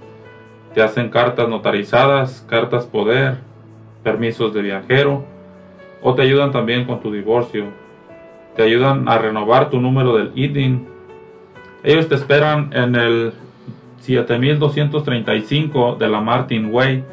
Te 0.75 0.83
hacen 0.83 1.09
cartas 1.09 1.49
notarizadas, 1.49 2.45
cartas 2.49 2.85
poder, 2.85 3.39
permisos 4.03 4.53
de 4.53 4.61
viajero 4.61 5.25
o 6.03 6.15
te 6.15 6.23
ayudan 6.23 6.53
también 6.53 6.85
con 6.85 7.01
tu 7.01 7.11
divorcio. 7.11 7.65
Te 8.57 8.63
ayudan 8.63 9.09
a 9.09 9.17
renovar 9.17 9.71
tu 9.71 9.81
número 9.81 10.17
del 10.17 10.33
IDIN. 10.35 10.87
Ellos 11.83 12.09
te 12.09 12.15
esperan 12.15 12.71
en 12.75 12.95
el 12.95 13.33
7235 14.01 15.97
de 15.99 16.09
la 16.09 16.21
Martin 16.21 16.71
Way 16.71 17.05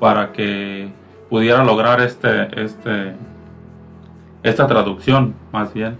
para 0.00 0.32
que 0.32 0.88
pudiera 1.30 1.64
lograr 1.64 2.00
este 2.00 2.48
este 2.62 3.14
esta 4.42 4.66
traducción 4.66 5.34
más 5.52 5.72
bien 5.72 5.96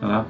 ¿verdad? 0.00 0.26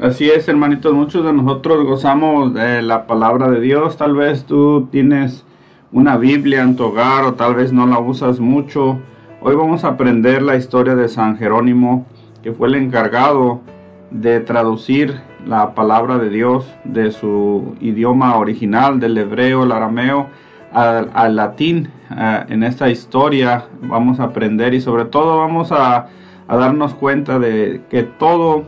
Así 0.00 0.30
es, 0.30 0.48
hermanitos, 0.48 0.94
muchos 0.94 1.24
de 1.24 1.32
nosotros 1.32 1.84
gozamos 1.84 2.54
de 2.54 2.80
la 2.80 3.06
palabra 3.06 3.50
de 3.50 3.60
Dios. 3.60 3.96
Tal 3.96 4.14
vez 4.14 4.44
tú 4.44 4.88
tienes 4.90 5.44
una 5.92 6.16
Biblia 6.16 6.62
en 6.62 6.76
tu 6.76 6.84
hogar 6.84 7.24
o 7.24 7.34
tal 7.34 7.54
vez 7.54 7.72
no 7.72 7.86
la 7.86 7.98
usas 7.98 8.40
mucho. 8.40 8.98
Hoy 9.42 9.56
vamos 9.56 9.84
a 9.84 9.88
aprender 9.88 10.42
la 10.42 10.56
historia 10.56 10.94
de 10.94 11.08
San 11.08 11.38
Jerónimo, 11.38 12.04
que 12.42 12.52
fue 12.52 12.68
el 12.68 12.74
encargado 12.74 13.62
de 14.10 14.40
traducir 14.40 15.18
la 15.46 15.74
palabra 15.74 16.18
de 16.18 16.28
Dios 16.28 16.70
de 16.84 17.10
su 17.10 17.74
idioma 17.80 18.36
original, 18.36 19.00
del 19.00 19.16
hebreo, 19.16 19.64
el 19.64 19.72
arameo, 19.72 20.26
al, 20.74 21.36
latín. 21.36 21.88
Uh, 22.10 22.52
en 22.52 22.62
esta 22.64 22.90
historia 22.90 23.64
vamos 23.80 24.20
a 24.20 24.24
aprender 24.24 24.74
y 24.74 24.80
sobre 24.82 25.06
todo 25.06 25.38
vamos 25.38 25.72
a, 25.72 26.08
darnos 26.46 26.92
cuenta 26.92 27.38
de 27.38 27.80
que 27.88 28.02
todo, 28.02 28.64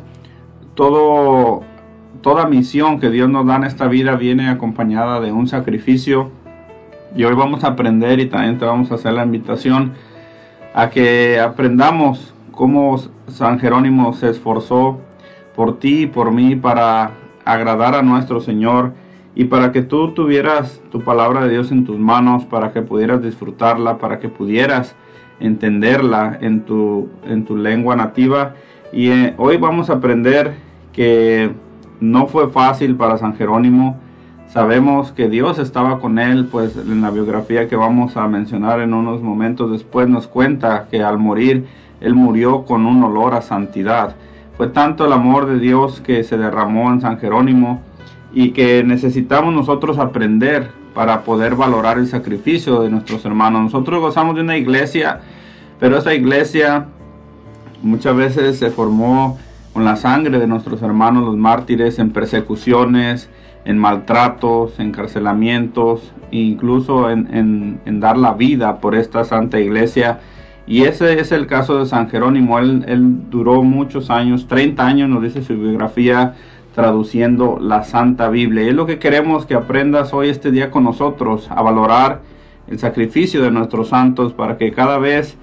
toda 0.75 2.47
misión 2.49 2.99
que 2.99 3.11
Dios 3.11 3.29
nos 3.29 3.45
da 3.47 3.57
en 3.57 3.65
esta 3.65 3.89
vida 3.89 4.17
viene 4.17 4.49
acompañada 4.49 5.21
de 5.21 5.33
un 5.33 5.49
sacrificio. 5.49 6.31
Y 7.15 7.25
hoy 7.25 7.35
vamos 7.35 7.63
a 7.63 7.69
aprender 7.69 8.21
y 8.21 8.27
también 8.31 8.57
te 8.57 8.65
vamos 8.65 8.91
a 8.91 8.95
hacer 8.95 9.13
la 9.13 9.23
invitación 9.23 9.93
a 10.75 10.91
que 10.91 11.39
aprendamos 11.39 12.35
cómo 12.51 12.97
San 13.29 13.59
Jerónimo 13.59 14.13
se 14.15 14.31
esforzó 14.31 15.01
por 15.55 15.79
ti 15.79 16.03
y 16.03 16.07
por 16.07 16.33
mí 16.33 16.57
para 16.57 17.13
agradar 17.45 17.95
a 17.95 18.03
nuestro 18.03 18.41
Señor 18.41 18.93
y 19.35 19.45
para 19.45 19.73
que 19.73 19.83
tú 19.83 20.13
tuvieras 20.13 20.81
tu 20.91 21.03
palabra 21.03 21.45
de 21.45 21.51
Dios 21.51 21.73
en 21.73 21.85
tus 21.85 21.99
manos, 21.99 22.45
para 22.45 22.73
que 22.73 22.83
pudieras 22.83 23.23
disfrutarla, 23.23 23.99
para 23.99 24.19
que 24.19 24.29
pudieras 24.29 24.95
entenderla 25.41 26.39
en 26.41 26.63
tu, 26.63 27.09
en 27.25 27.45
tu 27.45 27.57
lengua 27.57 27.97
nativa. 27.97 28.55
Y 28.93 29.09
eh, 29.09 29.35
hoy 29.39 29.57
vamos 29.57 29.89
a 29.89 29.95
aprender 29.95 30.55
que 30.93 31.51
no 32.01 32.27
fue 32.27 32.51
fácil 32.51 32.97
para 32.97 33.17
San 33.17 33.35
Jerónimo. 33.37 33.99
Sabemos 34.53 35.13
que 35.13 35.31
Dios 35.31 35.59
estaba 35.59 35.99
con 35.99 36.19
él, 36.19 36.45
pues 36.45 36.77
en 36.77 37.01
la 37.01 37.11
biografía 37.11 37.69
que 37.69 37.77
vamos 37.77 38.19
a 38.19 38.29
mencionar 38.29 38.81
en 38.81 38.93
unos 38.93 39.23
momentos 39.23 39.73
después 39.73 40.09
nos 40.09 40.27
cuenta 40.27 40.89
que 40.91 41.03
al 41.03 41.17
morir 41.17 41.65
él 42.03 42.15
murió 42.15 42.67
con 42.67 42.85
un 42.85 43.03
olor 43.03 43.33
a 43.33 43.41
santidad. 43.41 44.15
Fue 44.59 44.67
tanto 44.67 45.07
el 45.07 45.15
amor 45.15 45.47
de 45.47 45.59
Dios 45.59 46.03
que 46.03 46.23
se 46.23 46.37
derramó 46.37 46.93
en 46.93 47.01
San 47.01 47.19
Jerónimo 47.19 47.81
y 48.35 48.51
que 48.51 48.85
necesitamos 48.85 49.55
nosotros 49.55 49.97
aprender 49.97 50.71
para 50.95 51.23
poder 51.23 51.55
valorar 51.55 51.97
el 51.97 52.07
sacrificio 52.07 52.83
de 52.83 52.91
nuestros 52.91 53.25
hermanos. 53.25 53.63
Nosotros 53.63 54.03
gozamos 54.03 54.35
de 54.35 54.43
una 54.43 54.59
iglesia, 54.59 55.21
pero 55.81 55.97
esa 55.97 56.13
iglesia 56.13 56.89
muchas 57.83 58.15
veces 58.15 58.59
se 58.59 58.69
formó 58.69 59.39
con 59.73 59.87
la 59.87 59.97
sangre 59.97 60.39
de 60.39 60.47
nuestros 60.47 60.83
hermanos 60.83 61.25
los 61.25 61.39
mártires 61.39 61.99
en 61.99 62.11
persecuciones, 62.11 63.31
en 63.65 63.79
maltratos, 63.79 64.79
encarcelamientos, 64.81 66.13
incluso 66.31 67.11
en, 67.11 67.81
dar 68.01 68.17
la 68.17 68.35
vida 68.35 68.81
por 68.81 68.95
esta 68.95 69.25
santa 69.25 69.61
iglesia. 69.61 70.21
Y 70.67 70.83
ese 70.85 71.21
es 71.21 71.33
el 71.33 71.47
caso 71.47 71.79
de 71.79 71.87
San 71.87 72.09
Jerónimo. 72.09 72.59
Él, 72.59 72.85
él 72.87 73.31
duró 73.31 73.63
muchos 73.63 74.11
años, 74.11 74.47
30 74.49 74.87
años, 74.87 75.09
nos 75.09 75.23
dice 75.23 75.43
su 75.43 75.55
biografía, 75.55 76.35
traduciendo 76.75 77.59
la 77.61 77.85
Santa 77.85 78.29
Biblia. 78.29 78.65
Y 78.65 78.69
es 78.69 78.75
lo 78.75 78.87
que 78.87 78.99
queremos 78.99 79.47
que 79.47 79.55
aprendas 79.55 80.13
hoy 80.15 80.29
este 80.29 80.51
día 80.51 80.71
con 80.71 80.85
nosotros, 80.85 81.49
a 81.51 81.63
valorar 81.63 82.21
el 82.69 82.79
sacrificio 82.79 83.43
de 83.43 83.51
nuestros 83.51 83.89
santos 83.89 84.33
para 84.33 84.57
que 84.57 84.73
cada 84.73 84.99
vez 84.99 85.37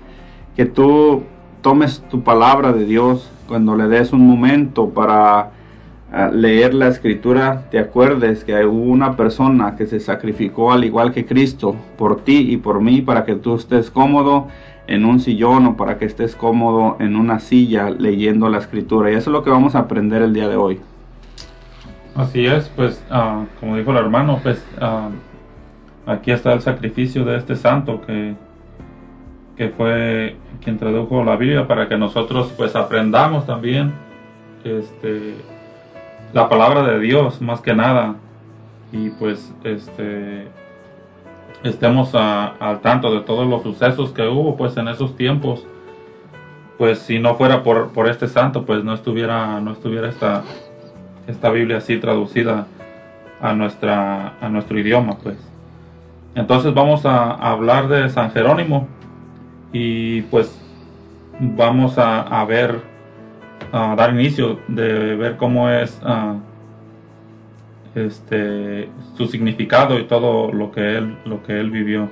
que 0.55 0.65
tú 0.65 1.23
tomes 1.62 2.03
tu 2.10 2.23
palabra 2.23 2.73
de 2.73 2.86
Dios, 2.86 3.29
cuando 3.47 3.75
le 3.75 3.88
des 3.88 4.13
un 4.13 4.25
momento 4.27 4.89
para 4.89 5.51
ah, 6.12 6.30
leer 6.34 6.74
la 6.74 6.88
escritura, 6.88 7.65
te 7.72 7.80
acuerdes 7.80 8.43
que 8.43 8.65
hubo 8.65 8.91
una 8.91 9.15
persona 9.15 9.76
que 9.76 9.86
se 9.86 10.00
sacrificó 10.00 10.72
al 10.72 10.84
igual 10.84 11.12
que 11.12 11.26
Cristo 11.26 11.76
por 11.98 12.24
ti 12.24 12.52
y 12.52 12.58
por 12.58 12.82
mí 12.82 13.02
para 13.02 13.26
que 13.26 13.36
tú 13.36 13.56
estés 13.56 13.89
cómodo 13.91 14.48
en 14.88 15.06
un 15.06 15.19
sillón 15.19 15.67
o 15.67 15.78
para 15.78 15.98
que 15.98 16.06
estés 16.06 16.36
cómodo 16.36 16.98
en 17.00 17.15
una 17.15 17.39
silla 17.39 17.91
leyendo 17.91 18.50
la 18.50 18.58
escritura. 18.58 19.12
Y 19.12 19.15
eso 19.15 19.30
es 19.30 19.34
lo 19.34 19.43
que 19.43 19.52
vamos 19.52 19.76
a 19.76 19.80
aprender 19.80 20.22
el 20.24 20.34
día 20.34 20.48
de 20.48 20.56
hoy. 20.56 20.80
Así 22.15 22.45
es, 22.45 22.69
pues 22.76 23.04
ah, 23.12 23.45
como 23.60 23.78
dijo 23.78 23.91
el 23.91 23.98
hermano, 23.98 24.39
pues 24.41 24.65
ah, 24.82 25.10
aquí 26.06 26.32
está 26.32 26.54
el 26.54 26.62
sacrificio 26.62 27.24
de 27.24 27.38
este 27.38 27.56
santo 27.56 28.02
que, 28.02 28.36
que 29.56 29.69
fue 29.69 30.36
quien 30.63 30.78
tradujo 30.78 31.24
la 31.24 31.36
Biblia 31.36 31.67
para 31.67 31.88
que 31.88 31.98
nosotros 31.98 32.52
pues 32.58 32.76
aprendamos 32.76 33.45
también 33.45 33.93
este, 34.63 35.36
la 36.34 36.50
palabra 36.50 36.84
de 36.84 37.00
Dios 37.00 37.42
más 37.42 37.62
que 37.62 37.74
nada. 37.74 38.15
Y 38.92 39.10
pues 39.12 39.54
este 39.63 40.48
estemos 41.63 42.15
al 42.15 42.80
tanto 42.82 43.13
de 43.13 43.22
todos 43.22 43.48
los 43.48 43.63
sucesos 43.63 44.12
que 44.12 44.28
hubo 44.28 44.56
pues 44.56 44.78
en 44.78 44.88
esos 44.88 45.15
tiempos. 45.15 45.65
Pues 46.78 47.00
si 47.00 47.20
no 47.20 47.36
fuera 47.36 47.62
por, 47.63 47.89
por 47.89 48.08
este 48.08 48.28
santo 48.28 48.65
pues 48.65 48.84
no 48.84 48.94
estuviera 48.94 49.60
no 49.60 49.72
estuviera 49.72 50.10
esta 50.10 50.44
esta 51.28 51.50
Biblia 51.52 51.78
así 51.78 51.98
traducida 51.98 52.65
a, 53.42 53.54
nuestra, 53.54 54.34
a 54.42 54.50
nuestro 54.50 54.80
idioma, 54.80 55.18
pues. 55.18 55.38
Entonces 56.36 56.74
vamos 56.74 57.06
a, 57.06 57.32
hablar 57.34 57.88
de 57.88 58.10
San 58.10 58.32
Jerónimo. 58.32 58.88
Y 59.72 60.22
pues 60.24 60.60
vamos 61.39 61.98
a, 61.98 62.44
ver, 62.46 62.82
a 63.71 63.95
dar 63.95 64.13
inicio 64.13 64.60
de 64.67 65.15
ver 65.15 65.38
cómo 65.38 65.69
es 65.69 65.99
ah, 66.03 66.38
este, 67.95 68.89
su 69.15 69.27
significado 69.27 69.99
y 69.99 70.03
todo 70.05 70.51
lo 70.51 70.71
que 70.71 70.97
él, 70.97 71.17
lo 71.25 71.43
que 71.43 71.60
él 71.60 71.71
vivió. 71.71 72.10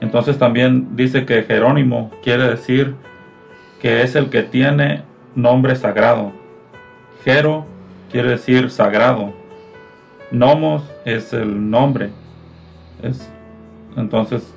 Entonces 0.00 0.38
también 0.38 0.96
dice 0.96 1.24
que 1.24 1.42
Jerónimo 1.42 2.10
quiere 2.22 2.48
decir 2.48 2.94
que 3.80 4.02
es 4.02 4.14
el 4.14 4.30
que 4.30 4.42
tiene 4.42 5.02
nombre 5.34 5.76
sagrado. 5.76 6.32
Jero 7.24 7.66
quiere 8.10 8.30
decir 8.30 8.70
sagrado. 8.70 9.32
Nomos 10.30 10.82
es 11.04 11.32
el 11.32 11.70
nombre. 11.70 12.10
Es, 13.02 13.30
entonces 13.96 14.54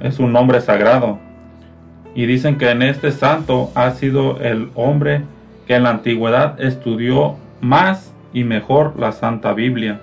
es 0.00 0.18
un 0.18 0.32
nombre 0.32 0.60
sagrado. 0.60 1.18
Y 2.14 2.26
dicen 2.26 2.56
que 2.56 2.70
en 2.70 2.82
este 2.82 3.12
santo 3.12 3.70
ha 3.74 3.90
sido 3.90 4.40
el 4.40 4.70
hombre 4.74 5.22
que 5.66 5.74
en 5.74 5.82
la 5.82 5.90
antigüedad 5.90 6.60
estudió 6.60 7.36
más 7.60 8.12
y 8.32 8.44
mejor 8.44 8.94
la 8.98 9.12
Santa 9.12 9.52
Biblia. 9.52 10.00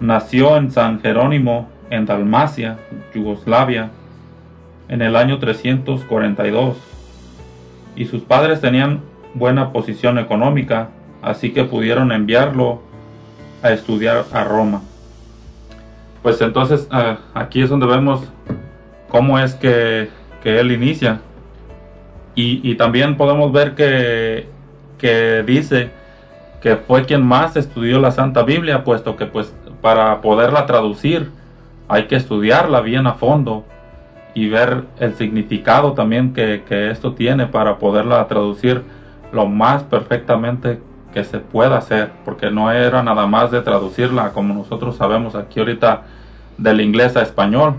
Nació 0.00 0.56
en 0.56 0.70
San 0.70 1.00
Jerónimo, 1.00 1.68
en 1.90 2.06
Dalmacia, 2.06 2.78
Yugoslavia, 3.14 3.90
en 4.88 5.02
el 5.02 5.16
año 5.16 5.38
342. 5.38 6.76
Y 7.96 8.04
sus 8.04 8.22
padres 8.22 8.60
tenían 8.60 9.00
buena 9.34 9.72
posición 9.72 10.18
económica 10.18 10.90
así 11.22 11.50
que 11.50 11.64
pudieron 11.64 12.12
enviarlo 12.12 12.80
a 13.62 13.72
estudiar 13.72 14.24
a 14.32 14.44
Roma. 14.44 14.82
Pues 16.22 16.40
entonces 16.40 16.86
ah, 16.90 17.18
aquí 17.34 17.62
es 17.62 17.70
donde 17.70 17.86
vemos 17.86 18.22
cómo 19.08 19.38
es 19.38 19.54
que, 19.54 20.10
él 20.44 20.72
inicia. 20.72 21.20
Y, 22.40 22.76
también 22.76 23.16
podemos 23.16 23.50
ver 23.50 23.74
que, 23.74 24.46
que 24.96 25.42
dice 25.44 25.90
que 26.62 26.76
fue 26.76 27.04
quien 27.04 27.26
más 27.26 27.56
estudió 27.56 27.98
la 27.98 28.12
Santa 28.12 28.44
Biblia, 28.44 28.84
puesto 28.84 29.16
que 29.16 29.26
pues 29.26 29.52
para 29.80 30.20
poderla 30.20 30.64
traducir 30.64 31.32
hay 31.88 32.04
que 32.04 32.14
estudiarla 32.14 32.80
bien 32.80 33.08
a 33.08 33.14
fondo 33.14 33.64
y 34.34 34.48
ver 34.48 34.84
el 35.00 35.14
significado 35.14 35.94
también 35.94 36.32
que, 36.32 36.62
que 36.68 36.92
esto 36.92 37.14
tiene 37.14 37.46
para 37.46 37.78
poderla 37.78 38.24
traducir 38.28 38.82
lo 39.32 39.46
más 39.46 39.82
perfectamente 39.82 40.78
que 41.12 41.24
se 41.24 41.40
pueda 41.40 41.78
hacer, 41.78 42.12
porque 42.24 42.52
no 42.52 42.70
era 42.70 43.02
nada 43.02 43.26
más 43.26 43.50
de 43.50 43.62
traducirla 43.62 44.30
como 44.30 44.54
nosotros 44.54 44.96
sabemos 44.96 45.34
aquí 45.34 45.58
ahorita 45.58 46.02
del 46.56 46.82
inglés 46.82 47.16
a 47.16 47.22
español. 47.22 47.74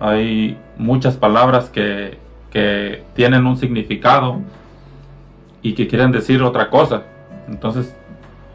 Hay 0.00 0.56
muchas 0.78 1.18
palabras 1.18 1.68
que, 1.68 2.23
que 2.54 3.02
tienen 3.14 3.46
un 3.46 3.56
significado 3.56 4.38
y 5.60 5.74
que 5.74 5.88
quieren 5.88 6.12
decir 6.12 6.40
otra 6.40 6.70
cosa. 6.70 7.02
Entonces, 7.48 7.94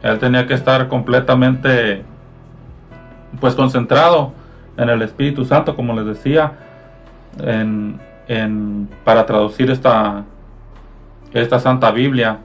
él 0.01 0.17
tenía 0.19 0.47
que 0.47 0.53
estar 0.53 0.87
completamente 0.87 2.03
pues 3.41 3.55
concentrado 3.55 4.31
en 4.77 4.87
el 4.89 5.01
Espíritu 5.01 5.43
Santo, 5.43 5.75
como 5.75 5.93
les 5.93 6.05
decía, 6.05 6.53
para 9.03 9.25
traducir 9.25 9.69
esta, 9.69 10.23
esta 11.33 11.59
Santa 11.59 11.91
Biblia 11.91 12.39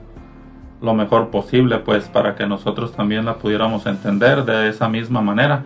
lo 0.81 0.93
mejor 0.93 1.29
posible, 1.29 1.77
pues 1.79 2.09
para 2.09 2.35
que 2.35 2.45
nosotros 2.45 2.91
también 2.91 3.23
la 3.23 3.35
pudiéramos 3.35 3.85
entender 3.85 4.43
de 4.43 4.67
esa 4.67 4.89
misma 4.89 5.21
manera. 5.21 5.63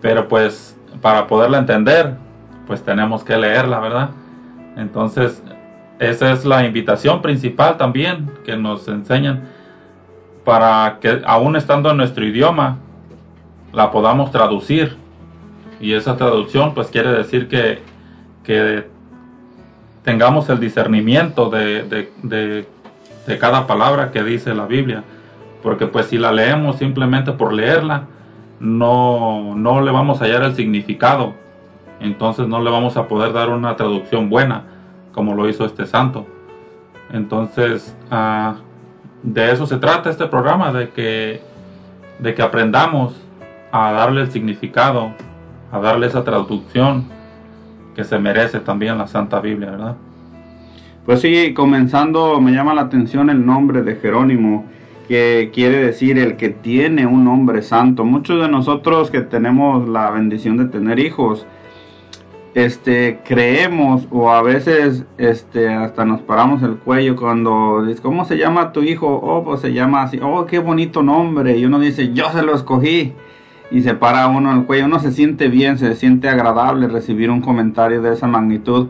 Pero 0.00 0.26
pues 0.26 0.74
para 1.02 1.26
poderla 1.26 1.58
entender, 1.58 2.14
pues 2.66 2.82
tenemos 2.82 3.22
que 3.22 3.36
leerla, 3.36 3.78
¿verdad? 3.78 4.10
Entonces, 4.76 5.42
esa 5.98 6.32
es 6.32 6.44
la 6.44 6.64
invitación 6.64 7.22
principal 7.22 7.76
también 7.76 8.30
que 8.44 8.56
nos 8.56 8.88
enseñan 8.88 9.48
para 10.44 10.98
que 11.00 11.22
aún 11.24 11.56
estando 11.56 11.90
en 11.90 11.96
nuestro 11.96 12.24
idioma, 12.24 12.78
la 13.72 13.90
podamos 13.90 14.30
traducir. 14.30 14.96
Y 15.80 15.92
esa 15.92 16.16
traducción 16.16 16.74
pues 16.74 16.88
quiere 16.88 17.12
decir 17.12 17.48
que, 17.48 17.80
que 18.44 18.86
tengamos 20.04 20.48
el 20.48 20.58
discernimiento 20.58 21.48
de, 21.50 21.82
de, 21.84 22.12
de 22.22 22.66
de 23.26 23.38
cada 23.38 23.66
palabra 23.66 24.10
que 24.10 24.22
dice 24.22 24.54
la 24.54 24.66
Biblia. 24.66 25.04
Porque 25.62 25.86
pues 25.86 26.06
si 26.06 26.18
la 26.18 26.32
leemos 26.32 26.76
simplemente 26.76 27.32
por 27.32 27.52
leerla, 27.52 28.06
no, 28.58 29.54
no 29.54 29.80
le 29.80 29.90
vamos 29.90 30.20
a 30.20 30.24
hallar 30.24 30.42
el 30.42 30.54
significado. 30.54 31.34
Entonces 32.02 32.48
no 32.48 32.60
le 32.60 32.70
vamos 32.70 32.96
a 32.96 33.06
poder 33.06 33.32
dar 33.32 33.50
una 33.50 33.76
traducción 33.76 34.28
buena, 34.28 34.64
como 35.12 35.34
lo 35.34 35.48
hizo 35.48 35.64
este 35.64 35.86
santo. 35.86 36.26
Entonces, 37.12 37.96
ah, 38.10 38.56
de 39.22 39.52
eso 39.52 39.66
se 39.66 39.76
trata 39.76 40.10
este 40.10 40.26
programa, 40.26 40.72
de 40.72 40.90
que, 40.90 41.40
de 42.18 42.34
que 42.34 42.42
aprendamos 42.42 43.14
a 43.70 43.92
darle 43.92 44.22
el 44.22 44.30
significado, 44.30 45.12
a 45.70 45.78
darle 45.78 46.06
esa 46.06 46.24
traducción 46.24 47.04
que 47.94 48.04
se 48.04 48.18
merece 48.18 48.60
también 48.60 48.98
la 48.98 49.06
Santa 49.06 49.40
Biblia, 49.40 49.70
¿verdad? 49.70 49.96
Pues 51.04 51.20
sí, 51.20 51.52
comenzando 51.54 52.40
me 52.40 52.52
llama 52.52 52.74
la 52.74 52.82
atención 52.82 53.28
el 53.28 53.44
nombre 53.44 53.82
de 53.82 53.96
Jerónimo, 53.96 54.66
que 55.08 55.50
quiere 55.52 55.78
decir 55.78 56.18
el 56.18 56.36
que 56.36 56.48
tiene 56.48 57.06
un 57.06 57.24
nombre 57.24 57.62
santo. 57.62 58.04
Muchos 58.04 58.40
de 58.40 58.48
nosotros 58.48 59.10
que 59.10 59.20
tenemos 59.20 59.88
la 59.88 60.10
bendición 60.10 60.56
de 60.56 60.66
tener 60.66 60.98
hijos, 60.98 61.46
este 62.54 63.20
creemos 63.24 64.06
o 64.10 64.30
a 64.30 64.42
veces 64.42 65.04
este 65.16 65.68
hasta 65.70 66.04
nos 66.04 66.20
paramos 66.20 66.62
el 66.62 66.76
cuello 66.76 67.16
cuando 67.16 67.82
dice 67.86 68.02
cómo 68.02 68.26
se 68.26 68.36
llama 68.36 68.72
tu 68.72 68.82
hijo 68.82 69.08
oh 69.08 69.42
pues 69.42 69.60
se 69.60 69.72
llama 69.72 70.02
así. 70.02 70.20
Oh 70.22 70.46
qué 70.46 70.58
bonito 70.58 71.02
nombre. 71.02 71.56
Y 71.56 71.64
uno 71.64 71.78
dice 71.78 72.12
yo 72.12 72.30
se 72.30 72.42
lo 72.42 72.54
escogí. 72.54 73.14
Y 73.70 73.80
se 73.80 73.94
para 73.94 74.26
uno 74.28 74.52
el 74.52 74.64
cuello. 74.64 74.84
Uno 74.86 74.98
se 74.98 75.12
siente 75.12 75.48
bien 75.48 75.78
se 75.78 75.94
siente 75.96 76.28
agradable 76.28 76.88
recibir 76.88 77.30
un 77.30 77.40
comentario 77.40 78.02
de 78.02 78.12
esa 78.12 78.26
magnitud. 78.26 78.88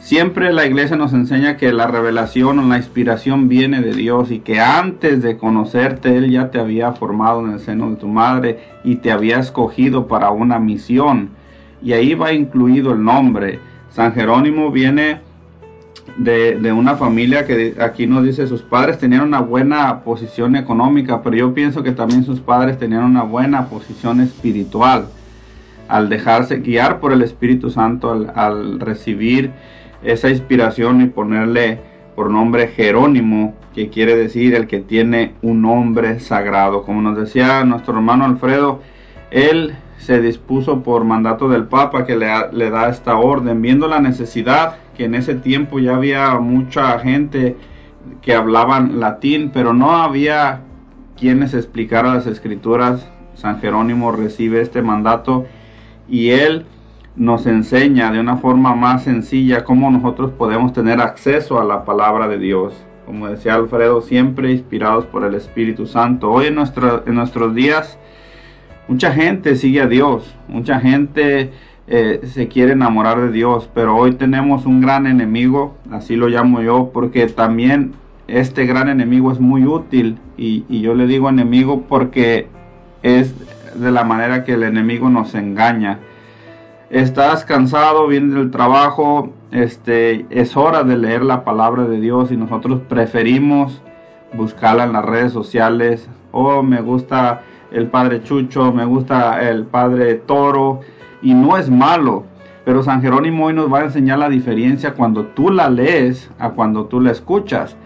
Siempre 0.00 0.52
la 0.52 0.64
iglesia 0.64 0.96
nos 0.96 1.12
enseña 1.12 1.56
que 1.56 1.72
la 1.72 1.88
revelación 1.88 2.60
o 2.60 2.68
la 2.68 2.76
inspiración 2.76 3.48
viene 3.48 3.80
de 3.80 3.92
Dios 3.92 4.30
y 4.30 4.38
que 4.38 4.60
antes 4.60 5.22
de 5.22 5.36
conocerte 5.36 6.16
Él 6.16 6.30
ya 6.30 6.50
te 6.50 6.60
había 6.60 6.92
formado 6.92 7.44
en 7.44 7.52
el 7.52 7.60
seno 7.60 7.90
de 7.90 7.96
tu 7.96 8.06
madre 8.06 8.60
y 8.84 8.96
te 8.96 9.10
había 9.10 9.38
escogido 9.38 10.06
para 10.06 10.30
una 10.30 10.60
misión. 10.60 11.30
Y 11.82 11.92
ahí 11.92 12.14
va 12.14 12.32
incluido 12.32 12.92
el 12.92 13.02
nombre. 13.02 13.60
San 13.90 14.12
Jerónimo 14.12 14.70
viene 14.70 15.20
de, 16.16 16.56
de, 16.56 16.72
una 16.72 16.96
familia 16.96 17.46
que 17.46 17.76
aquí 17.80 18.06
nos 18.06 18.24
dice 18.24 18.46
sus 18.46 18.62
padres 18.62 18.98
tenían 18.98 19.22
una 19.22 19.40
buena 19.40 20.00
posición 20.00 20.56
económica, 20.56 21.22
pero 21.22 21.36
yo 21.36 21.54
pienso 21.54 21.82
que 21.82 21.92
también 21.92 22.24
sus 22.24 22.40
padres 22.40 22.78
tenían 22.78 23.04
una 23.04 23.22
buena 23.22 23.66
posición 23.66 24.20
espiritual 24.20 25.06
al 25.88 26.08
dejarse 26.08 26.58
guiar 26.58 27.00
por 27.00 27.12
el 27.12 27.22
Espíritu 27.22 27.70
Santo, 27.70 28.10
al, 28.12 28.32
al 28.34 28.80
recibir 28.80 29.52
esa 30.02 30.28
inspiración 30.28 31.00
y 31.02 31.06
ponerle 31.06 31.78
por 32.14 32.30
nombre 32.30 32.68
Jerónimo, 32.68 33.54
que 33.74 33.90
quiere 33.90 34.16
decir 34.16 34.54
el 34.54 34.66
que 34.66 34.80
tiene 34.80 35.34
un 35.40 35.62
nombre 35.62 36.18
sagrado. 36.20 36.82
Como 36.82 37.00
nos 37.00 37.16
decía 37.16 37.64
nuestro 37.64 37.94
hermano 37.94 38.24
Alfredo, 38.24 38.80
él 39.30 39.76
se 39.98 40.20
dispuso 40.20 40.82
por 40.82 41.04
mandato 41.04 41.48
del 41.48 41.64
Papa 41.64 42.06
que 42.06 42.16
le, 42.16 42.70
da 42.70 42.88
esta 42.88 43.18
orden, 43.18 43.60
viendo 43.60 43.88
la 43.88 44.00
necesidad 44.00 44.76
que 44.96 45.04
en 45.04 45.14
ese 45.14 45.34
tiempo 45.34 45.78
ya 45.78 45.96
había 45.96 46.38
mucha 46.38 46.98
gente 47.00 47.56
que 48.22 48.34
hablaban 48.34 49.00
latín, 49.00 49.50
pero 49.52 49.74
no 49.74 49.92
había 49.92 50.60
quienes 51.16 51.52
explicaran 51.52 52.14
las 52.14 52.26
escrituras. 52.26 53.08
San 53.34 53.60
Jerónimo 53.60 54.10
recibe 54.12 54.60
este 54.60 54.82
mandato 54.82 55.46
y 56.08 56.30
él 56.30 56.64
nos 57.16 57.46
enseña 57.46 58.12
de 58.12 58.20
una 58.20 58.36
forma 58.36 58.74
más 58.74 59.02
sencilla 59.04 59.64
cómo 59.64 59.90
nosotros 59.90 60.30
podemos 60.30 60.72
tener 60.72 61.00
acceso 61.00 61.60
a 61.60 61.64
la 61.64 61.84
palabra 61.84 62.28
de 62.28 62.38
Dios. 62.38 62.72
Como 63.04 63.28
decía 63.28 63.54
Alfredo, 63.54 64.00
siempre 64.00 64.52
inspirados 64.52 65.06
por 65.06 65.24
el 65.24 65.34
Espíritu 65.34 65.86
Santo. 65.86 66.30
Hoy 66.30 66.46
en, 66.46 66.54
nuestro, 66.54 67.02
en 67.06 67.14
nuestros 67.14 67.54
días, 67.54 67.98
mucha 68.88 69.12
gente 69.12 69.54
sigue 69.56 69.80
a 69.80 69.86
Dios, 69.86 70.34
mucha 70.48 70.80
gente 70.80 71.52
eh, 71.86 72.20
se 72.24 72.48
quiere 72.48 72.72
enamorar 72.72 73.20
de 73.20 73.30
Dios, 73.30 73.70
pero 73.72 73.96
hoy 73.96 74.12
tenemos 74.12 74.66
un 74.66 74.80
gran 74.80 75.06
enemigo, 75.06 75.76
así 75.90 76.16
lo 76.16 76.28
llamo 76.28 76.60
yo, 76.62 76.90
porque 76.92 77.26
también 77.26 77.92
este 78.26 78.66
gran 78.66 78.88
enemigo 78.88 79.30
es 79.30 79.40
muy 79.40 79.64
útil 79.64 80.18
y, 80.36 80.64
yo 80.80 80.94
le 80.94 81.06
digo 81.06 81.28
enemigo 81.28 81.84
porque 81.88 82.48
es 83.02 83.34
de 83.78 83.90
la 83.90 84.04
manera 84.04 84.44
que 84.44 84.54
el 84.54 84.64
enemigo 84.64 85.08
nos 85.08 85.34
engaña 85.34 86.00
estás 86.90 87.44
cansado, 87.44 88.06
viene 88.06 88.34
del 88.34 88.50
trabajo, 88.50 89.32
este, 89.50 90.26
es 90.30 90.56
hora 90.56 90.84
de 90.84 90.96
leer 90.96 91.22
la 91.22 91.44
palabra 91.44 91.84
de 91.84 92.00
Dios 92.00 92.30
y 92.32 92.36
nosotros 92.36 92.80
preferimos 92.88 93.82
buscarla 94.32 94.84
en 94.84 94.92
las 94.92 95.04
redes 95.04 95.32
sociales. 95.32 96.08
Oh, 96.32 96.62
me 96.62 96.80
gusta 96.80 97.42
el 97.70 97.88
Padre 97.88 98.22
Chucho, 98.22 98.72
me 98.72 98.84
gusta 98.84 99.48
el 99.48 99.64
Padre 99.64 100.14
Toro 100.14 100.80
y 101.22 101.34
no 101.34 101.56
es 101.56 101.70
malo. 101.70 102.24
Pero 102.64 102.82
San 102.82 103.00
Jerónimo 103.00 103.46
hoy 103.46 103.54
nos 103.54 103.72
va 103.72 103.80
a 103.80 103.84
enseñar 103.84 104.18
la 104.18 104.28
diferencia 104.28 104.94
cuando 104.94 105.24
tú 105.26 105.50
la 105.50 105.70
lees 105.70 106.30
a 106.38 106.50
cuando 106.50 106.86
tú 106.86 107.00
la 107.00 107.10
escuchas. 107.10 107.76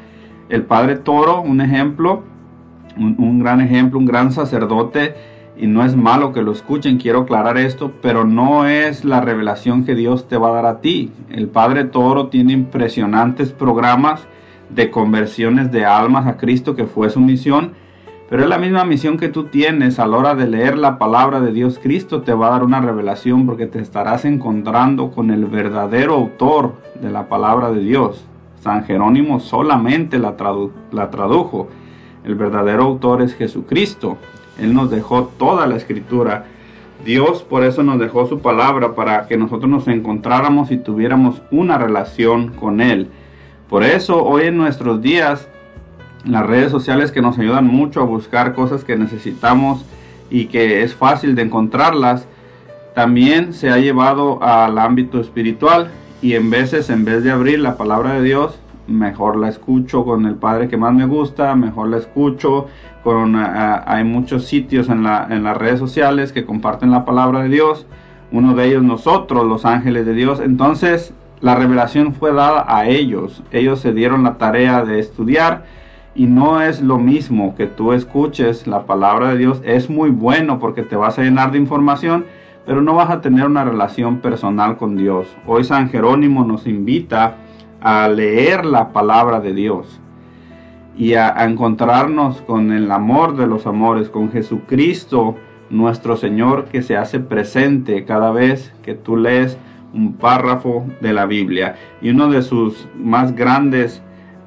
El 0.49 0.65
Padre 0.65 0.97
Toro, 0.97 1.41
un 1.41 1.61
ejemplo, 1.61 2.25
un, 2.97 3.39
gran 3.39 3.61
ejemplo, 3.61 3.99
un 3.99 4.07
gran 4.07 4.33
sacerdote, 4.33 5.15
y 5.57 5.67
no 5.67 5.85
es 5.85 5.95
malo 5.95 6.33
que 6.33 6.43
lo 6.43 6.51
escuchen, 6.51 6.99
quiero 6.99 7.21
aclarar 7.21 7.59
esto, 7.59 7.93
pero 8.03 8.25
no 8.25 8.67
es 8.67 9.05
la 9.05 9.21
revelación 9.21 9.85
que 9.85 9.95
Dios 9.95 10.27
te 10.27 10.37
va 10.37 10.49
a 10.49 10.55
dar 10.55 10.67
a 10.67 10.81
ti. 10.81 11.13
El 11.31 11.49
Padre 11.49 11.85
Toro 11.85 12.29
tiene 12.29 12.53
impresionantes 12.53 13.53
programas 13.53 14.27
de 14.71 14.91
conversiones 14.91 15.71
de 15.71 15.85
almas 15.85 16.27
a 16.27 16.37
Cristo, 16.37 16.75
que 16.75 16.87
fue 16.87 17.11
su 17.11 17.21
misión, 17.21 17.73
pero 18.33 18.45
es 18.45 18.49
la 18.49 18.57
misma 18.57 18.87
misión 18.87 19.19
que 19.19 19.29
tú 19.29 19.45
tienes 19.45 19.99
a 19.99 20.07
la 20.07 20.17
hora 20.17 20.35
de 20.35 20.49
leer 20.49 20.79
la 20.79 20.97
palabra 20.97 21.43
de 21.43 21.53
Dios. 21.53 21.79
Cristo 21.79 22.23
te 22.23 22.33
va 22.33 22.47
a 22.47 22.51
dar 22.53 22.65
una 22.65 22.81
revelación 22.81 23.45
porque 23.45 23.67
te 23.67 23.79
estarás 23.79 24.25
encontrando 24.25 25.11
con 25.11 25.31
el 25.31 25.45
verdadero 25.45 26.15
autor 26.15 26.77
de 27.03 27.11
la 27.11 27.29
palabra 27.29 27.71
de 27.71 27.81
Dios. 27.81 28.25
San 28.63 28.87
Jerónimo 28.87 29.39
solamente 29.39 30.19
la, 30.19 30.35
la 30.93 31.11
tradujo. 31.11 31.69
El 32.25 32.35
verdadero 32.35 32.85
autor 32.85 33.21
es 33.21 33.35
Jesucristo. 33.35 34.17
Él 34.59 34.73
nos 34.73 34.91
dejó 34.91 35.25
toda 35.25 35.67
la 35.67 35.77
escritura. 35.77 36.47
Dios 37.05 37.43
por 37.43 37.65
eso 37.65 37.83
nos 37.83 37.99
dejó 37.99 38.27
su 38.27 38.39
palabra 38.39 38.95
para 38.95 39.27
que 39.27 39.37
nosotros 39.37 39.71
nos 39.71 39.89
encontráramos 39.89 40.71
y 40.71 40.79
tuviéramos 40.79 41.43
una 41.51 41.77
relación 41.77 42.49
con 42.49 42.81
Él. 42.81 43.09
Por 43.69 43.85
eso 43.85 44.25
hoy 44.25 44.45
en 44.45 44.57
nuestros 44.57 45.03
días 45.03 45.51
las 46.25 46.47
redes 46.47 46.71
sociales 46.71 47.11
que 47.11 47.23
nos 47.23 47.39
ayudan 47.39 47.67
mucho 47.67 48.01
a 48.01 48.05
buscar 48.05 48.55
cosas 48.55 48.85
que 48.85 48.97
necesitamos 48.97 49.85
y 50.31 50.47
que 50.47 50.83
es 50.83 50.95
fácil 50.95 51.35
de 51.35 51.43
encontrarlas, 51.43 52.27
también 52.95 53.53
se 53.53 53.71
ha 53.71 53.79
llevado 53.79 54.43
al 54.43 54.79
ámbito 54.79 55.21
espiritual 55.21 55.91
y 56.21 56.35
en 56.35 56.51
veces 56.51 56.91
en 56.91 57.05
vez 57.05 57.25
de 57.25 57.31
abrir 57.31 57.59
la 57.59 57.77
palabra 57.77 58.15
de 58.15 58.23
Dios, 58.23 58.59
mejor 58.87 59.37
la 59.37 59.49
escucho 59.49 60.05
con 60.05 60.27
el 60.27 60.35
padre 60.35 60.69
que 60.69 60.77
más 60.77 60.93
me 60.93 61.07
gusta, 61.07 61.55
mejor 61.55 61.89
la 61.89 61.99
escucho 61.99 62.67
con, 63.03 63.35
hay 63.37 64.05
muchos 64.05 64.45
sitios 64.45 64.89
en, 64.89 65.03
la, 65.03 65.27
en 65.31 65.43
las 65.43 65.57
redes 65.57 65.79
sociales 65.79 66.33
que 66.33 66.45
comparten 66.45 66.91
la 66.91 67.05
palabra 67.05 67.43
de 67.43 67.49
Dios, 67.49 67.87
uno 68.31 68.55
de 68.55 68.67
ellos 68.67 68.83
nosotros, 68.83 69.47
los 69.47 69.65
ángeles 69.65 70.07
de 70.07 70.15
Dios, 70.15 70.41
entonces 70.41 71.13
la 71.41 71.57
revelación 71.57 72.15
fue 72.15 72.33
dada 72.33 72.65
a 72.69 72.87
ellos, 72.87 73.43
ellos 73.51 73.81
se 73.81 73.93
dieron 73.93 74.23
la 74.23 74.39
tarea 74.39 74.85
de 74.85 75.01
estudiar 75.01 75.65
y 76.15 76.27
no 76.27 76.61
es 76.61 76.83
lo 76.83 76.99
mismo 76.99 77.55
que 77.55 77.67
tú 77.67 77.93
escuches 77.93 78.67
la 78.67 78.85
palabra 78.85 79.31
de 79.31 79.39
Dios, 79.39 79.63
es 79.65 79.89
muy 79.89 80.11
bueno 80.11 80.59
porque 80.59 80.83
te 80.83 80.97
vas 80.97 81.19
a 81.19 81.23
llenar 81.23 81.53
de 81.53 81.59
información, 81.59 82.27
pero 82.67 82.83
no 82.83 82.95
vas 82.95 83.11
a 83.11 83.21
tener 83.21 83.47
una 83.47 83.65
relación 83.65 84.19
personal 84.19 84.77
con 84.77 84.97
Dios. 84.97 85.27
Hoy 85.47 85.65
San 85.65 85.89
Jerónimo 85.89 86.45
nos 86.45 86.67
invita 86.67 87.37
a 87.81 88.09
leer 88.09 88.65
la 88.65 88.93
palabra 88.93 89.41
de 89.41 89.55
Dios 89.55 90.01
y 90.97 91.15
a, 91.15 91.45
encontrarnos 91.45 92.43
con 92.43 92.73
el 92.73 92.91
amor 92.93 93.37
de 93.37 93.47
los 93.47 93.67
amores, 93.67 94.11
con 94.11 94.31
Jesucristo 94.31 95.37
nuestro 95.71 96.17
Señor 96.17 96.67
que 96.67 96.83
se 96.83 96.99
hace 96.99 97.19
presente 97.19 98.05
cada 98.05 98.31
vez 98.31 98.75
que 98.83 98.95
tú 98.95 99.17
lees 99.17 99.57
un 99.95 100.13
párrafo 100.15 100.87
de 101.01 101.15
la 101.15 101.25
Biblia. 101.25 101.77
Y 102.03 102.11
uno 102.11 102.29
de 102.29 102.43
sus 102.43 102.89
más 102.95 103.35
grandes 103.35 104.03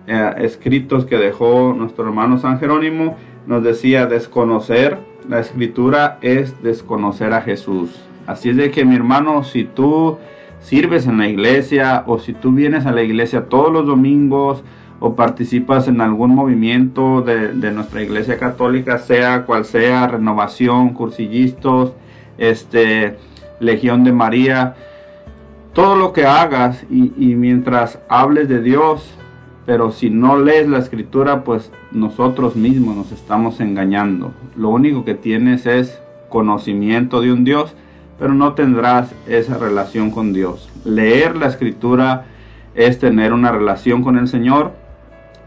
eh, 0.07 0.33
escritos 0.39 1.05
que 1.05 1.17
dejó 1.17 1.73
nuestro 1.73 2.05
hermano 2.05 2.37
San 2.37 2.59
Jerónimo 2.59 3.17
nos 3.47 3.63
decía, 3.63 4.05
desconocer 4.05 4.97
la 5.29 5.39
escritura 5.39 6.17
es 6.21 6.61
desconocer 6.63 7.33
a 7.33 7.41
Jesús. 7.41 7.91
Así 8.27 8.49
es 8.49 8.57
de 8.57 8.71
que 8.71 8.85
mi 8.85 8.95
hermano, 8.95 9.43
si 9.43 9.63
tú 9.63 10.17
sirves 10.59 11.05
en 11.07 11.17
la 11.17 11.27
iglesia 11.27 12.03
o 12.07 12.19
si 12.19 12.33
tú 12.33 12.51
vienes 12.51 12.85
a 12.85 12.91
la 12.91 13.03
iglesia 13.03 13.45
todos 13.45 13.71
los 13.71 13.85
domingos, 13.85 14.63
o 14.99 15.15
participas 15.15 15.87
en 15.87 16.01
algún 16.01 16.33
movimiento 16.33 17.21
de, 17.21 17.71
nuestra 17.71 18.01
iglesia 18.01 18.37
católica, 18.37 18.97
sea 18.97 19.45
cual 19.45 19.65
sea, 19.65 20.07
renovación, 20.07 20.93
cursillistas, 20.93 21.91
este, 22.37 23.17
Legión 23.59 24.03
de 24.03 24.13
María, 24.13 24.75
todo 25.73 25.95
lo 25.95 26.13
que 26.13 26.25
hagas 26.25 26.83
y, 26.89 27.11
y 27.17 27.35
mientras 27.35 27.99
hables 28.07 28.47
de 28.47 28.61
Dios, 28.61 29.13
pero 29.65 29.91
si 29.91 30.09
no 30.09 30.37
lees 30.37 30.67
la 30.67 30.77
escritura, 30.77 31.43
pues 31.43 31.71
nosotros 31.91 32.55
mismos 32.55 32.95
nos 32.95 33.11
estamos 33.11 33.59
engañando. 33.59 34.31
Lo 34.55 34.69
único 34.69 35.03
que 35.03 35.15
tienes 35.15 35.65
es 35.65 35.99
conocimiento 36.29 37.21
de 37.21 37.31
un 37.31 37.43
Dios, 37.43 37.75
pero 38.19 38.33
no 38.33 38.53
tendrás 38.53 39.13
esa 39.27 39.57
relación 39.57 40.11
con 40.11 40.33
Dios. 40.33 40.69
Leer 40.83 41.35
la 41.35 41.47
escritura 41.47 42.25
es 42.75 42.99
tener 42.99 43.33
una 43.33 43.51
relación 43.51 44.03
con 44.03 44.17
el 44.17 44.27
Señor 44.27 44.73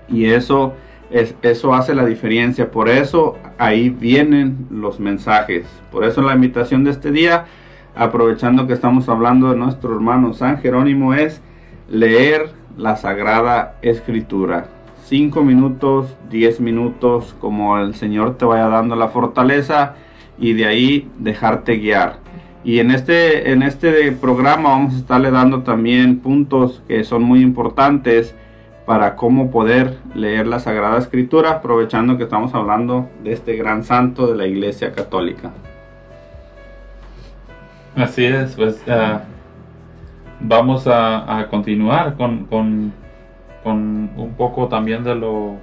y 0.09 0.27
eso, 0.27 0.75
es, 1.11 1.35
eso 1.43 1.75
hace 1.75 1.95
la 1.95 2.05
diferencia. 2.05 2.71
Por 2.73 2.89
eso 2.89 3.37
ahí 3.57 3.89
vienen 3.89 4.67
los 4.71 4.99
mensajes. 4.99 5.67
Por 5.93 6.05
eso 6.05 6.23
la 6.23 6.35
invitación 6.35 6.83
de 6.83 6.91
este 6.91 7.13
día, 7.13 7.47
aprovechando 7.95 8.67
que 8.67 8.73
estamos 8.73 9.09
hablando 9.09 9.51
de 9.51 9.57
nuestro 9.57 9.95
hermano 9.95 10.33
San 10.33 10.59
Jerónimo, 10.59 11.15
es 11.15 11.41
leer 11.89 12.51
la 12.77 12.97
Sagrada 12.97 13.77
Escritura. 13.83 14.67
Cinco 15.05 15.43
minutos, 15.43 16.17
diez 16.31 16.61
minutos, 16.61 17.35
como 17.41 17.79
el 17.79 17.95
Señor 17.95 18.37
te 18.37 18.45
vaya 18.45 18.69
dando 18.69 18.95
la 18.95 19.09
fortaleza 19.09 19.95
y 20.39 20.53
de 20.53 20.67
ahí 20.67 21.11
dejarte 21.19 21.77
guiar. 21.79 22.17
Y 22.63 22.81
en 22.81 22.91
este, 22.91 23.53
en 23.53 23.63
este 23.63 24.13
programa 24.13 24.71
vamos 24.71 24.95
a 24.95 24.99
estarle 24.99 25.31
dando 25.31 25.63
también 25.63 26.19
puntos 26.19 26.83
que 26.87 27.05
son 27.05 27.23
muy 27.23 27.41
importantes 27.41 28.35
para 28.85 29.17
cómo 29.17 29.51
poder 29.51 29.99
leer 30.15 30.47
la 30.47 30.61
Sagrada 30.61 30.99
Escritura, 30.99 31.51
aprovechando 31.51 32.17
que 32.17 32.25
estamos 32.25 32.55
hablando 32.55 33.09
de 33.23 33.33
este 33.33 33.57
gran 33.57 33.85
santo 33.85 34.27
de 34.27 34.37
la 34.37 34.47
Iglesia 34.47 34.93
Católica. 34.93 35.51
Así 37.95 38.25
es, 38.25 38.55
pues 38.55 38.83
uh, 38.87 39.19
vamos 40.41 40.87
a, 40.87 41.47
continuar 41.51 42.15
con, 42.15 42.47
con, 42.47 42.93
un 43.65 44.35
poco 44.37 44.69
también 44.69 45.05
de 45.05 45.15
lo, 45.15 45.57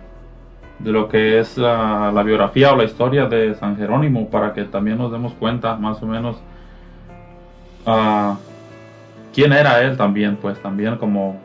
de 0.79 0.91
lo 0.91 1.07
que 1.07 1.39
es 1.39 1.57
la, 1.57 2.21
biografía 2.23 2.73
o 2.73 2.75
la 2.75 2.83
historia 2.83 3.25
de 3.25 3.55
San 3.55 3.77
Jerónimo 3.77 4.29
para 4.29 4.53
que 4.53 4.63
también 4.65 4.97
nos 4.97 5.11
demos 5.11 5.33
cuenta 5.33 5.75
más 5.75 6.01
o 6.03 6.05
menos 6.05 6.37
uh, 7.87 8.35
quién 9.33 9.53
era 9.53 9.81
él 9.81 9.97
también, 9.97 10.35
pues 10.35 10.61
también 10.61 10.97
como, 10.97 11.37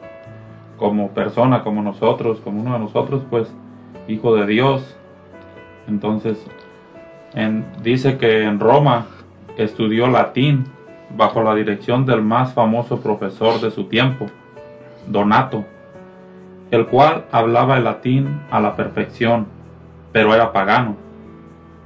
como 0.76 1.10
persona, 1.10 1.62
como 1.62 1.82
nosotros, 1.82 2.40
como 2.40 2.60
uno 2.60 2.74
de 2.74 2.80
nosotros, 2.80 3.22
pues 3.30 3.52
hijo 4.06 4.34
de 4.36 4.46
Dios. 4.46 4.96
Entonces, 5.88 6.44
en, 7.34 7.64
dice 7.82 8.18
que 8.18 8.44
en 8.44 8.60
Roma 8.60 9.06
estudió 9.56 10.08
latín 10.08 10.64
bajo 11.16 11.42
la 11.42 11.54
dirección 11.54 12.06
del 12.06 12.22
más 12.22 12.52
famoso 12.52 13.00
profesor 13.00 13.60
de 13.60 13.70
su 13.70 13.84
tiempo, 13.84 14.26
Donato, 15.06 15.64
el 16.70 16.86
cual 16.86 17.24
hablaba 17.32 17.76
el 17.76 17.84
latín 17.84 18.40
a 18.50 18.60
la 18.60 18.76
perfección, 18.76 19.46
pero 20.12 20.34
era 20.34 20.52
pagano. 20.52 20.96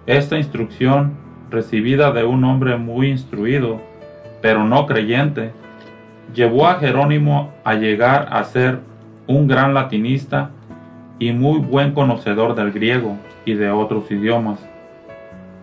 Esta 0.07 0.37
instrucción, 0.37 1.15
recibida 1.51 2.13
de 2.13 2.25
un 2.25 2.45
hombre 2.45 2.77
muy 2.77 3.09
instruido, 3.09 3.81
pero 4.43 4.65
no 4.65 4.87
creyente, 4.87 5.53
llevó 6.35 6.67
a 6.67 6.75
Jerónimo 6.75 7.53
a 7.65 7.75
llegar 7.75 8.29
a 8.31 8.45
ser 8.45 8.81
un 9.27 9.47
gran 9.49 9.73
latinista 9.73 10.51
y 11.19 11.33
muy 11.33 11.59
buen 11.59 11.93
conocedor 11.93 12.55
del 12.55 12.73
griego 12.73 13.17
y 13.45 13.55
de 13.55 13.71
otros 13.71 14.11
idiomas, 14.11 14.59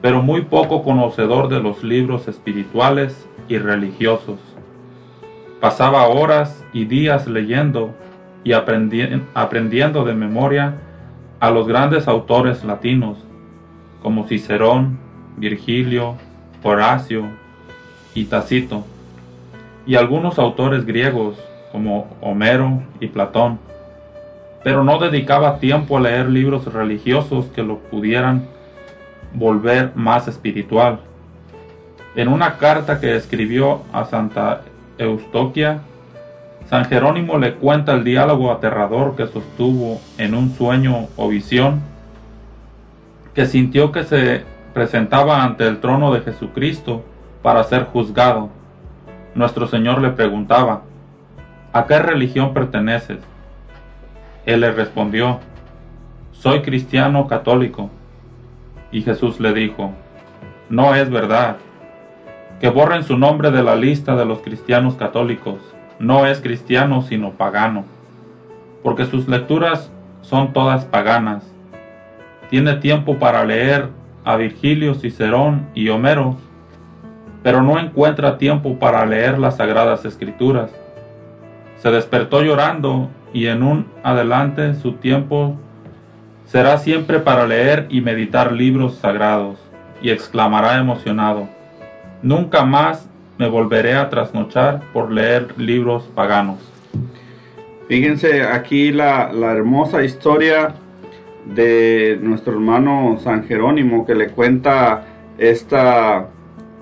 pero 0.01 0.21
muy 0.23 0.41
poco 0.41 0.83
conocedor 0.83 1.49
de 1.49 1.61
los 1.61 1.83
libros 1.83 2.27
espirituales 2.27 3.27
y 3.51 3.57
religiosos. 3.57 4.39
Pasaba 5.59 6.07
horas 6.07 6.63
y 6.71 6.85
días 6.85 7.27
leyendo 7.27 7.93
y 8.45 8.53
aprendiendo 8.53 10.05
de 10.05 10.13
memoria 10.13 10.75
a 11.41 11.51
los 11.51 11.67
grandes 11.67 12.07
autores 12.07 12.63
latinos, 12.63 13.17
como 14.01 14.25
Cicerón, 14.25 14.97
Virgilio, 15.35 16.15
Horacio 16.63 17.25
y 18.15 18.23
Tacito, 18.25 18.85
y 19.85 19.95
algunos 19.95 20.39
autores 20.39 20.85
griegos, 20.85 21.37
como 21.73 22.15
Homero 22.21 22.81
y 23.01 23.07
Platón, 23.07 23.59
pero 24.63 24.85
no 24.85 24.97
dedicaba 24.97 25.59
tiempo 25.59 25.97
a 25.97 26.01
leer 26.01 26.29
libros 26.29 26.71
religiosos 26.73 27.47
que 27.47 27.63
lo 27.63 27.79
pudieran 27.79 28.45
volver 29.33 29.91
más 29.95 30.29
espiritual. 30.29 31.01
En 32.13 32.27
una 32.27 32.57
carta 32.57 32.99
que 32.99 33.15
escribió 33.15 33.83
a 33.93 34.03
Santa 34.03 34.63
Eustoquia, 34.97 35.79
San 36.69 36.83
Jerónimo 36.85 37.37
le 37.37 37.55
cuenta 37.55 37.93
el 37.93 38.03
diálogo 38.03 38.51
aterrador 38.51 39.15
que 39.15 39.27
sostuvo 39.27 40.01
en 40.17 40.35
un 40.35 40.53
sueño 40.53 41.07
o 41.15 41.29
visión, 41.29 41.81
que 43.33 43.45
sintió 43.45 43.93
que 43.93 44.03
se 44.03 44.43
presentaba 44.73 45.43
ante 45.43 45.65
el 45.65 45.79
trono 45.79 46.13
de 46.13 46.19
Jesucristo 46.19 47.01
para 47.41 47.63
ser 47.63 47.85
juzgado. 47.85 48.49
Nuestro 49.33 49.67
Señor 49.67 50.01
le 50.01 50.09
preguntaba, 50.09 50.81
¿a 51.71 51.87
qué 51.87 51.97
religión 51.99 52.53
perteneces? 52.53 53.19
Él 54.45 54.59
le 54.59 54.71
respondió, 54.73 55.39
soy 56.33 56.61
cristiano 56.61 57.25
católico. 57.27 57.89
Y 58.91 59.01
Jesús 59.01 59.39
le 59.39 59.53
dijo, 59.53 59.91
no 60.69 60.93
es 60.93 61.09
verdad 61.09 61.55
que 62.61 62.69
borren 62.69 63.03
su 63.03 63.17
nombre 63.17 63.49
de 63.49 63.63
la 63.63 63.75
lista 63.75 64.15
de 64.15 64.23
los 64.23 64.41
cristianos 64.41 64.93
católicos. 64.93 65.57
No 65.97 66.27
es 66.27 66.41
cristiano 66.41 67.01
sino 67.01 67.31
pagano, 67.31 67.85
porque 68.83 69.05
sus 69.07 69.27
lecturas 69.27 69.91
son 70.21 70.53
todas 70.53 70.85
paganas. 70.85 71.43
Tiene 72.51 72.75
tiempo 72.75 73.17
para 73.17 73.43
leer 73.45 73.89
a 74.23 74.35
Virgilio, 74.35 74.93
Cicerón 74.93 75.69
y 75.73 75.89
Homero, 75.89 76.37
pero 77.41 77.63
no 77.63 77.79
encuentra 77.79 78.37
tiempo 78.37 78.77
para 78.77 79.07
leer 79.07 79.39
las 79.39 79.57
sagradas 79.57 80.05
escrituras. 80.05 80.69
Se 81.77 81.89
despertó 81.89 82.43
llorando 82.43 83.09
y 83.33 83.47
en 83.47 83.63
un 83.63 83.87
adelante 84.03 84.75
su 84.75 84.93
tiempo 84.93 85.55
será 86.45 86.77
siempre 86.77 87.19
para 87.19 87.47
leer 87.47 87.87
y 87.89 88.01
meditar 88.01 88.51
libros 88.51 88.97
sagrados, 88.97 89.57
y 89.99 90.11
exclamará 90.11 90.77
emocionado, 90.77 91.47
Nunca 92.23 92.65
más 92.65 93.09
me 93.39 93.49
volveré 93.49 93.95
a 93.95 94.09
trasnochar 94.09 94.81
por 94.93 95.11
leer 95.11 95.55
libros 95.57 96.03
paganos. 96.13 96.59
Fíjense 97.87 98.43
aquí 98.43 98.91
la, 98.91 99.31
hermosa 99.51 100.03
historia 100.03 100.75
de 101.45 102.19
nuestro 102.21 102.53
hermano 102.53 103.17
San 103.23 103.45
Jerónimo 103.47 104.05
que 104.05 104.13
le 104.13 104.29
cuenta 104.29 105.05
esta, 105.39 106.27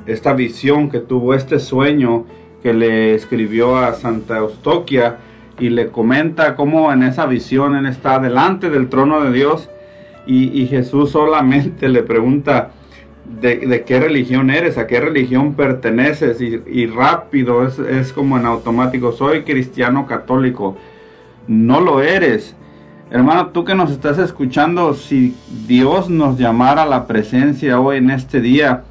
esta 0.06 0.34
visión 0.34 0.92
que 0.92 1.00
tuvo, 1.00 1.34
este 1.34 1.60
sueño 1.60 2.26
que 2.62 2.74
le 2.74 3.16
escribió 3.16 3.78
a 3.78 3.94
Santa 3.94 4.40
Eustoquia 4.40 5.18
y 5.58 5.70
le 5.70 5.88
comenta 5.88 6.56
cómo 6.56 6.92
en 6.92 7.04
esa 7.04 7.26
visión 7.26 7.76
él 7.76 7.86
está 7.86 8.20
delante 8.20 8.70
del 8.70 8.90
trono 8.90 9.22
de 9.22 9.32
Dios 9.32 9.70
y, 10.26 10.62
y 10.62 10.68
Jesús 10.68 11.12
solamente 11.12 11.88
le 11.90 12.04
pregunta, 12.04 12.72
de, 13.30 13.84
qué 13.86 14.00
religión 14.00 14.50
eres, 14.50 14.78
a 14.78 14.88
qué 14.88 15.00
religión 15.00 15.54
perteneces 15.54 16.42
y, 16.42 16.88
rápido 16.88 17.66
es, 17.66 17.80
es, 17.80 18.12
como 18.12 18.38
en 18.38 18.46
automático, 18.46 19.12
soy 19.12 19.44
cristiano 19.44 20.08
católico. 20.08 20.78
No 21.48 21.80
lo 21.80 22.02
eres. 22.02 22.56
Hermano, 23.12 23.48
tú 23.48 23.66
que 23.66 23.76
nos 23.76 23.92
estás 23.92 24.18
escuchando, 24.20 24.94
si 24.94 25.36
Dios 25.68 26.10
nos 26.10 26.38
llamara 26.38 26.84
a 26.84 26.88
la 26.88 27.08
presencia 27.08 27.80
hoy 27.80 27.98
en 27.98 28.12
este 28.12 28.42
día, 28.42 28.84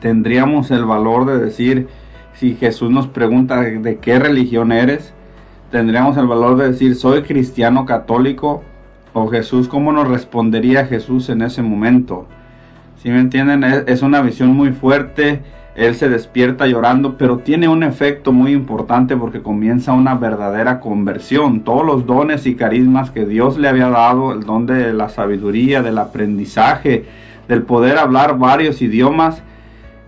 tendríamos 0.00 0.70
el 0.70 0.84
valor 0.84 1.26
de 1.26 1.38
decir, 1.38 1.88
si 2.34 2.54
Jesús 2.54 2.90
nos 2.90 3.06
pregunta 3.06 3.60
de 3.60 3.98
qué 3.98 4.18
religión 4.18 4.72
eres, 4.72 5.12
tendríamos 5.70 6.16
el 6.16 6.26
valor 6.26 6.56
de 6.56 6.72
decir, 6.72 6.96
soy 6.96 7.22
cristiano 7.22 7.86
católico, 7.86 8.62
o 9.12 9.28
Jesús, 9.28 9.68
¿cómo 9.68 9.92
nos 9.92 10.08
respondería 10.08 10.86
Jesús 10.86 11.28
en 11.30 11.42
ese 11.42 11.62
momento? 11.62 12.26
Si 13.02 13.08
me 13.08 13.18
entienden, 13.18 13.64
es, 13.64 14.02
una 14.02 14.20
visión 14.20 14.54
muy 14.54 14.72
fuerte. 14.72 15.40
Él 15.74 15.94
se 15.94 16.10
despierta 16.10 16.66
llorando, 16.66 17.16
pero 17.16 17.38
tiene 17.38 17.66
un 17.66 17.82
efecto 17.82 18.30
muy 18.30 18.52
importante 18.52 19.16
porque 19.16 19.40
comienza 19.40 19.94
una 19.94 20.16
verdadera 20.16 20.80
conversión. 20.80 21.60
Todos 21.60 21.86
los 21.86 22.04
dones 22.04 22.44
y 22.44 22.56
carismas 22.56 23.10
que 23.10 23.24
Dios 23.24 23.56
le 23.56 23.68
había 23.68 23.88
dado, 23.88 24.32
el 24.32 24.40
don 24.40 24.66
de 24.66 24.92
la 24.92 25.08
sabiduría, 25.08 25.80
del 25.80 25.96
aprendizaje, 25.96 27.06
del 27.48 27.62
poder 27.62 27.96
hablar 27.96 28.36
varios 28.36 28.82
idiomas, 28.82 29.42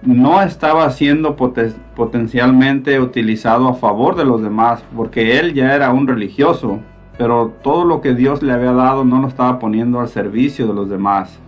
no 0.02 0.42
estaba 0.42 0.90
siendo 0.90 1.34
potencialmente 1.34 3.00
utilizado 3.00 3.68
a 3.68 3.74
favor 3.74 4.16
de 4.16 4.26
los 4.26 4.42
demás, 4.42 4.84
porque 4.94 5.38
él 5.38 5.54
ya 5.54 5.74
era 5.74 5.92
un 5.92 6.06
religioso, 6.06 6.80
pero 7.16 7.54
todo 7.62 7.86
lo 7.86 8.02
que 8.02 8.12
Dios 8.12 8.42
le 8.42 8.52
había 8.52 8.72
dado 8.72 9.06
no 9.06 9.22
lo 9.22 9.28
estaba 9.28 9.58
poniendo 9.58 9.98
al 9.98 10.08
servicio 10.08 10.66
de 10.66 10.74
los 10.74 10.90
demás 10.90 11.40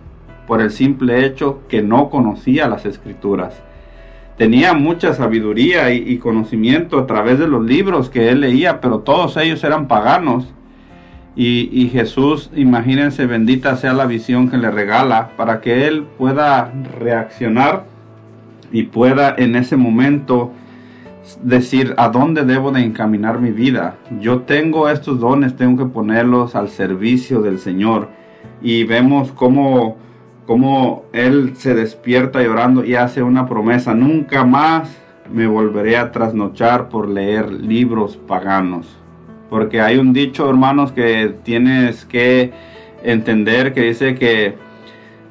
por 0.47 0.61
el 0.61 0.71
simple 0.71 1.25
hecho 1.25 1.61
que 1.67 1.81
no 1.81 2.09
conocía 2.09 2.67
las 2.67 2.85
escrituras. 2.85 3.61
Tenía 4.37 4.73
mucha 4.73 5.13
sabiduría 5.13 5.93
y, 5.93 6.17
conocimiento 6.17 6.99
a 6.99 7.07
través 7.07 7.39
de 7.39 7.47
los 7.47 7.63
libros 7.63 8.09
que 8.09 8.29
él 8.29 8.41
leía, 8.41 8.81
pero 8.81 8.99
todos 8.99 9.37
ellos 9.37 9.63
eran 9.63 9.87
paganos. 9.87 10.53
Y, 11.37 11.69
y, 11.71 11.89
Jesús, 11.89 12.49
imagínense, 12.53 13.27
bendita 13.27 13.77
sea 13.77 13.93
la 13.93 14.05
visión 14.05 14.49
que 14.49 14.57
le 14.57 14.71
regala 14.71 15.29
para 15.37 15.61
que 15.61 15.87
él 15.87 16.05
pueda 16.17 16.71
reaccionar 16.99 17.85
y 18.71 18.83
pueda 18.83 19.35
en 19.37 19.55
ese 19.55 19.77
momento 19.77 20.51
decir 21.41 21.93
a 21.97 22.09
dónde 22.09 22.43
debo 22.43 22.71
de 22.71 22.81
encaminar 22.81 23.39
mi 23.39 23.51
vida. 23.51 23.95
Yo 24.19 24.41
tengo 24.41 24.89
estos 24.89 25.19
dones, 25.19 25.55
tengo 25.55 25.85
que 25.85 25.91
ponerlos 25.91 26.55
al 26.55 26.69
servicio 26.69 27.41
del 27.41 27.59
Señor. 27.59 28.09
Y 28.61 28.83
vemos 28.83 29.31
cómo 29.31 29.97
cómo 30.45 31.05
él 31.13 31.53
se 31.55 31.73
despierta 31.73 32.41
llorando 32.41 32.83
y 32.83 32.95
hace 32.95 33.23
una 33.23 33.47
promesa, 33.47 33.93
nunca 33.93 34.43
más 34.43 34.97
me 35.31 35.47
volveré 35.47 35.97
a 35.97 36.11
trasnochar 36.11 36.89
por 36.89 37.09
leer 37.09 37.51
libros 37.51 38.17
paganos. 38.17 38.97
Porque 39.49 39.81
hay 39.81 39.97
un 39.97 40.13
dicho, 40.13 40.49
hermanos, 40.49 40.91
que 40.91 41.35
tienes 41.43 42.05
que 42.05 42.51
entender 43.03 43.73
que 43.73 43.81
dice 43.81 44.15
que 44.15 44.55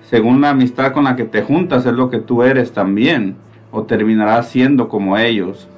según 0.02 0.40
la 0.40 0.50
amistad 0.50 0.92
con 0.92 1.04
la 1.04 1.16
que 1.16 1.24
te 1.24 1.42
juntas 1.42 1.86
es 1.86 1.92
lo 1.92 2.10
que 2.10 2.18
tú 2.18 2.42
eres 2.42 2.72
también, 2.72 3.36
o 3.70 3.82
terminarás 3.82 4.48
siendo 4.48 4.88
como 4.88 5.18
ellos. 5.18 5.68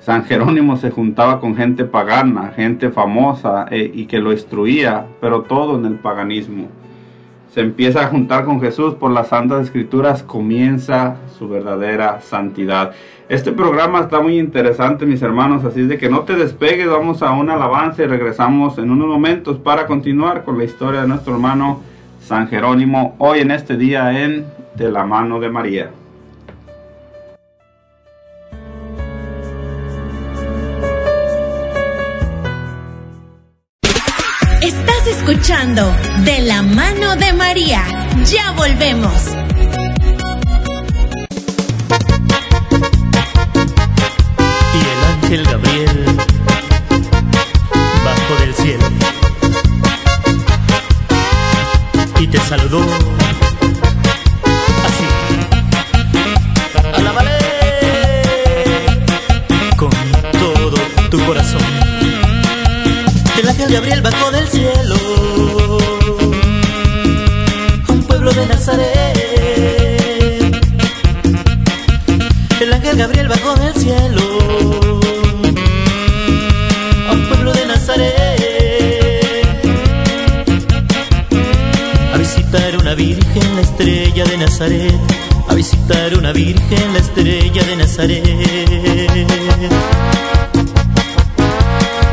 San 0.00 0.24
Jerónimo 0.24 0.76
se 0.76 0.90
juntaba 0.90 1.40
con 1.40 1.56
gente 1.56 1.84
pagana, 1.84 2.52
gente 2.56 2.90
famosa 2.90 3.66
eh, 3.70 3.90
y 3.92 4.06
que 4.06 4.18
lo 4.18 4.32
instruía, 4.32 5.06
pero 5.20 5.42
todo 5.42 5.78
en 5.78 5.84
el 5.84 5.94
paganismo. 5.96 6.68
Se 7.54 7.60
empieza 7.60 8.00
a 8.00 8.08
juntar 8.08 8.44
con 8.44 8.60
Jesús 8.60 8.94
por 8.94 9.12
las 9.12 9.28
Santas 9.28 9.66
Escrituras, 9.66 10.24
comienza 10.24 11.18
su 11.38 11.48
verdadera 11.48 12.20
santidad. 12.20 12.90
Este 13.28 13.52
programa 13.52 14.00
está 14.00 14.20
muy 14.20 14.40
interesante, 14.40 15.06
mis 15.06 15.22
hermanos, 15.22 15.64
así 15.64 15.82
es 15.82 15.88
de 15.88 15.96
que 15.96 16.08
no 16.08 16.22
te 16.22 16.34
despegues, 16.34 16.88
vamos 16.88 17.22
a 17.22 17.30
un 17.30 17.50
alabanza 17.50 18.02
y 18.02 18.06
regresamos 18.06 18.76
en 18.78 18.90
unos 18.90 19.06
momentos 19.06 19.58
para 19.58 19.86
continuar 19.86 20.42
con 20.42 20.58
la 20.58 20.64
historia 20.64 21.02
de 21.02 21.06
nuestro 21.06 21.34
hermano 21.34 21.80
San 22.20 22.48
Jerónimo, 22.48 23.14
hoy 23.18 23.38
en 23.38 23.52
este 23.52 23.76
día 23.76 24.20
en 24.20 24.46
De 24.74 24.90
la 24.90 25.04
mano 25.04 25.38
de 25.38 25.48
María. 25.48 25.90
De 35.46 36.40
la 36.40 36.62
mano 36.62 37.16
de 37.16 37.34
María. 37.34 37.84
Ya 38.24 38.52
volvemos. 38.52 39.12
Y 44.72 44.78
el 44.78 45.04
ángel 45.12 45.44
Gabriel 45.44 46.06
bajó 48.06 48.40
del 48.40 48.54
cielo 48.54 48.86
y 52.20 52.26
te 52.26 52.38
saludó 52.38 52.86
virgen 83.34 83.56
la 83.56 83.62
estrella 83.62 84.24
de 84.24 84.38
Nazaret 84.38 84.94
a 85.48 85.54
visitar 85.54 86.16
una 86.16 86.32
virgen 86.32 86.92
la 86.92 86.98
estrella 87.00 87.64
de 87.64 87.76
Nazaret 87.76 88.24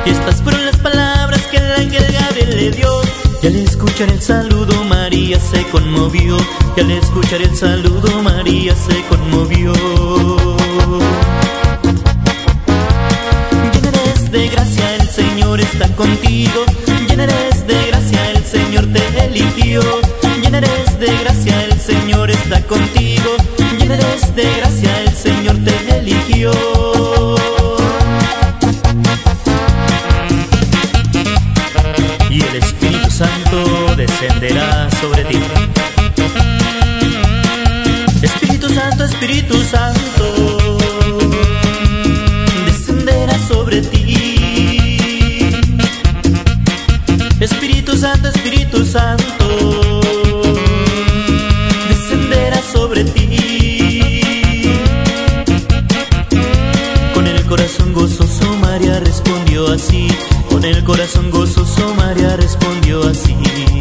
y 0.05 0.09
estas 0.09 0.41
fueron 0.41 0.65
las 0.65 0.77
palabras 0.77 1.41
que 1.51 1.57
el 1.57 1.71
ángel 1.73 2.11
Gabriel 2.11 2.57
le 2.57 2.71
dio. 2.71 3.01
Y 3.43 3.47
al 3.47 3.55
escuchar 3.55 4.09
el 4.09 4.21
saludo 4.21 4.83
María 4.85 5.39
se 5.39 5.63
conmovió. 5.65 6.37
Y 6.75 6.79
al 6.79 6.91
escuchar 6.91 7.41
el 7.41 7.55
saludo 7.55 8.23
María 8.23 8.75
se 8.75 8.99
conmovió. 9.07 9.73
Llena 13.73 13.91
de 14.31 14.49
gracia, 14.49 14.95
el 14.95 15.07
Señor 15.09 15.61
está 15.61 15.87
contigo. 15.95 16.65
Llena 17.07 17.27
descenderá 34.41 34.89
sobre 34.99 35.23
ti. 35.25 35.39
Espíritu 38.23 38.69
Santo, 38.69 39.03
Espíritu 39.03 39.63
Santo, 39.63 40.77
descenderá 42.65 43.37
sobre 43.47 43.81
ti. 43.81 45.51
Espíritu 47.39 47.95
Santo, 47.95 48.29
Espíritu 48.29 48.85
Santo, 48.85 50.01
descenderá 51.89 52.61
sobre 52.73 53.03
ti. 53.03 54.71
Con 57.13 57.27
el 57.27 57.45
corazón 57.45 57.93
gozoso 57.93 58.57
María 58.57 58.99
respondió 59.01 59.71
así. 59.71 60.07
Con 60.49 60.65
el 60.65 60.83
corazón 60.83 61.29
gozoso 61.29 61.93
María 61.95 62.35
respondió 62.37 63.07
así. 63.07 63.80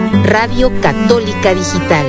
Radio 0.31 0.71
Católica 0.79 1.53
Digital. 1.53 2.05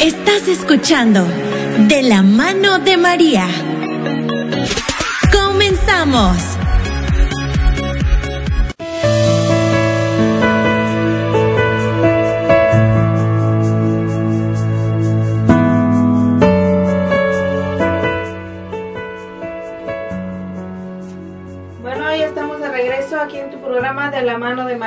Estás 0.00 0.48
escuchando 0.48 1.26
De 1.88 2.02
la 2.02 2.22
mano 2.22 2.78
de 2.78 2.96
María. 2.96 3.46
Comenzamos. 5.30 6.61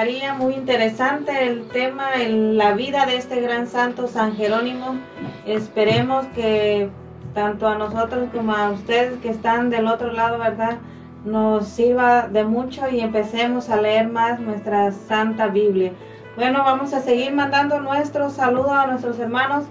María. 0.05 0.35
Muy 0.35 0.53
interesante 0.53 1.47
el 1.47 1.67
tema, 1.69 2.13
el- 2.13 2.59
la 2.59 2.73
vida 2.73 3.07
de 3.07 3.15
este 3.17 3.41
gran 3.41 3.65
santo 3.65 4.07
San 4.07 4.35
Jerónimo. 4.35 4.97
Esperemos 5.47 6.27
que 6.35 6.89
tanto 7.33 7.67
a 7.67 7.75
nosotros 7.75 8.29
como 8.31 8.53
a 8.53 8.69
ustedes 8.69 9.17
que 9.19 9.29
están 9.29 9.71
del 9.71 9.87
otro 9.87 10.11
lado, 10.13 10.37
¿verdad? 10.37 10.77
Nos 11.25 11.67
sirva 11.69 12.27
de 12.27 12.43
mucho 12.43 12.87
y 12.87 12.99
empecemos 12.99 13.71
a 13.71 13.81
leer 13.81 14.07
más 14.07 14.39
nuestra 14.39 14.91
Santa 14.91 15.47
Biblia. 15.47 15.91
Bueno, 16.35 16.59
vamos 16.63 16.93
a 16.93 16.99
seguir 16.99 17.33
mandando 17.33 17.79
nuestros 17.79 18.33
saludos 18.33 18.73
a 18.73 18.85
nuestros 18.85 19.17
hermanos 19.17 19.63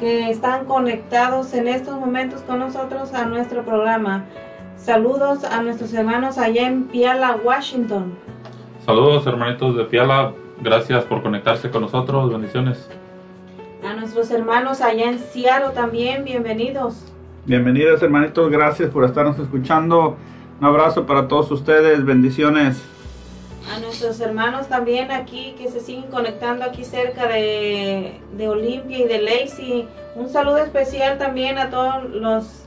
que 0.00 0.30
están 0.30 0.64
conectados 0.64 1.54
en 1.54 1.68
estos 1.68 1.94
momentos 2.00 2.40
con 2.42 2.58
nosotros 2.58 3.14
a 3.14 3.24
nuestro 3.26 3.64
programa. 3.64 4.24
Saludos 4.76 5.44
a 5.44 5.62
nuestros 5.62 5.94
hermanos 5.94 6.38
allá 6.38 6.66
en 6.66 6.88
Piala, 6.88 7.36
Washington. 7.36 8.18
Saludos 8.86 9.26
hermanitos 9.26 9.76
de 9.76 9.84
Fiala, 9.86 10.32
gracias 10.62 11.02
por 11.06 11.20
conectarse 11.20 11.70
con 11.70 11.82
nosotros, 11.82 12.30
bendiciones. 12.30 12.88
A 13.84 13.94
nuestros 13.94 14.30
hermanos 14.30 14.80
allá 14.80 15.10
en 15.10 15.18
Seattle 15.18 15.70
también, 15.74 16.22
bienvenidos. 16.22 17.12
Bienvenidos 17.46 18.00
hermanitos, 18.00 18.48
gracias 18.48 18.88
por 18.90 19.02
estarnos 19.02 19.40
escuchando. 19.40 20.16
Un 20.60 20.64
abrazo 20.64 21.04
para 21.04 21.26
todos 21.26 21.50
ustedes, 21.50 22.04
bendiciones. 22.04 22.80
A 23.74 23.80
nuestros 23.80 24.20
hermanos 24.20 24.68
también 24.68 25.10
aquí 25.10 25.56
que 25.58 25.68
se 25.68 25.80
siguen 25.80 26.08
conectando 26.08 26.64
aquí 26.64 26.84
cerca 26.84 27.26
de, 27.26 28.20
de 28.36 28.48
Olimpia 28.48 28.98
y 28.98 29.08
de 29.08 29.20
Lacey. 29.20 29.88
Un 30.14 30.28
saludo 30.28 30.58
especial 30.58 31.18
también 31.18 31.58
a 31.58 31.70
todos 31.70 32.04
los, 32.10 32.65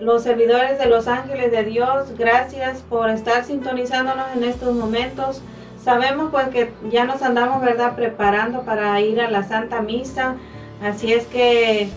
los 0.00 0.22
servidores 0.22 0.78
de 0.78 0.86
los 0.86 1.08
ángeles 1.08 1.50
de 1.50 1.64
Dios. 1.64 2.12
Gracias 2.16 2.82
por 2.88 3.10
estar 3.10 3.44
sintonizándonos 3.44 4.26
en 4.36 4.44
estos 4.44 4.74
momentos. 4.74 5.42
Sabemos 5.82 6.30
pues 6.30 6.48
que 6.48 6.72
ya 6.90 7.04
nos 7.04 7.22
andamos, 7.22 7.62
¿verdad?, 7.62 7.94
preparando 7.96 8.62
para 8.62 9.00
ir 9.00 9.20
a 9.20 9.30
la 9.30 9.42
Santa 9.42 9.80
Misa. 9.80 10.36
Así 10.82 11.12
es 11.12 11.26
que 11.26 11.88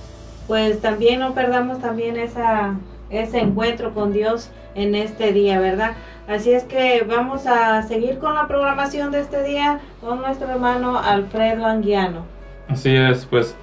pues 0.48 0.82
también 0.82 1.20
no 1.20 1.34
perdamos 1.34 1.80
también 1.80 2.18
esa, 2.18 2.76
ese 3.10 3.40
encuentro 3.40 3.94
con 3.94 4.12
Dios 4.12 4.50
en 4.76 4.96
este 4.96 5.34
día, 5.34 5.60
¿verdad? 5.60 5.94
Así 6.28 6.52
es 6.52 6.64
que 6.64 7.06
vamos 7.08 7.46
a 7.46 7.84
seguir 7.84 8.20
con 8.20 8.36
la 8.36 8.48
programación 8.48 9.12
de 9.12 9.20
este 9.20 9.44
día 9.44 9.80
con 10.00 10.22
nuestro 10.22 10.50
hermano 10.50 10.98
Alfredo 10.98 11.66
Anguiano. 11.66 12.26
Así 12.68 12.96
es, 12.96 13.26
pues 13.26 13.56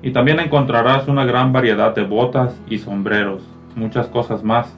y 0.00 0.12
también 0.12 0.40
encontrarás 0.40 1.06
una 1.06 1.26
gran 1.26 1.52
variedad 1.52 1.94
de 1.94 2.04
botas 2.04 2.58
y 2.70 2.78
sombreros, 2.78 3.42
muchas 3.76 4.06
cosas 4.06 4.42
más. 4.42 4.74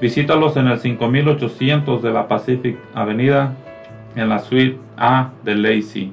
Visítalos 0.00 0.56
en 0.56 0.68
el 0.68 0.78
5800 0.78 2.00
de 2.00 2.12
la 2.12 2.28
Pacific 2.28 2.78
Avenida 2.94 3.54
en 4.14 4.28
la 4.28 4.38
suite 4.38 4.78
A 4.96 5.30
de 5.42 5.56
Lacey, 5.56 6.12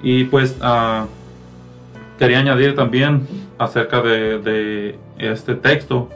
Y 0.04 0.26
pues 0.26 0.60
ah, 0.62 1.06
quería 2.20 2.40
añadir 2.40 2.76
también 2.76 3.26
acerca 3.58 4.02
de, 4.02 4.40
de 4.40 5.00
este 5.20 5.56
texto 5.56 6.10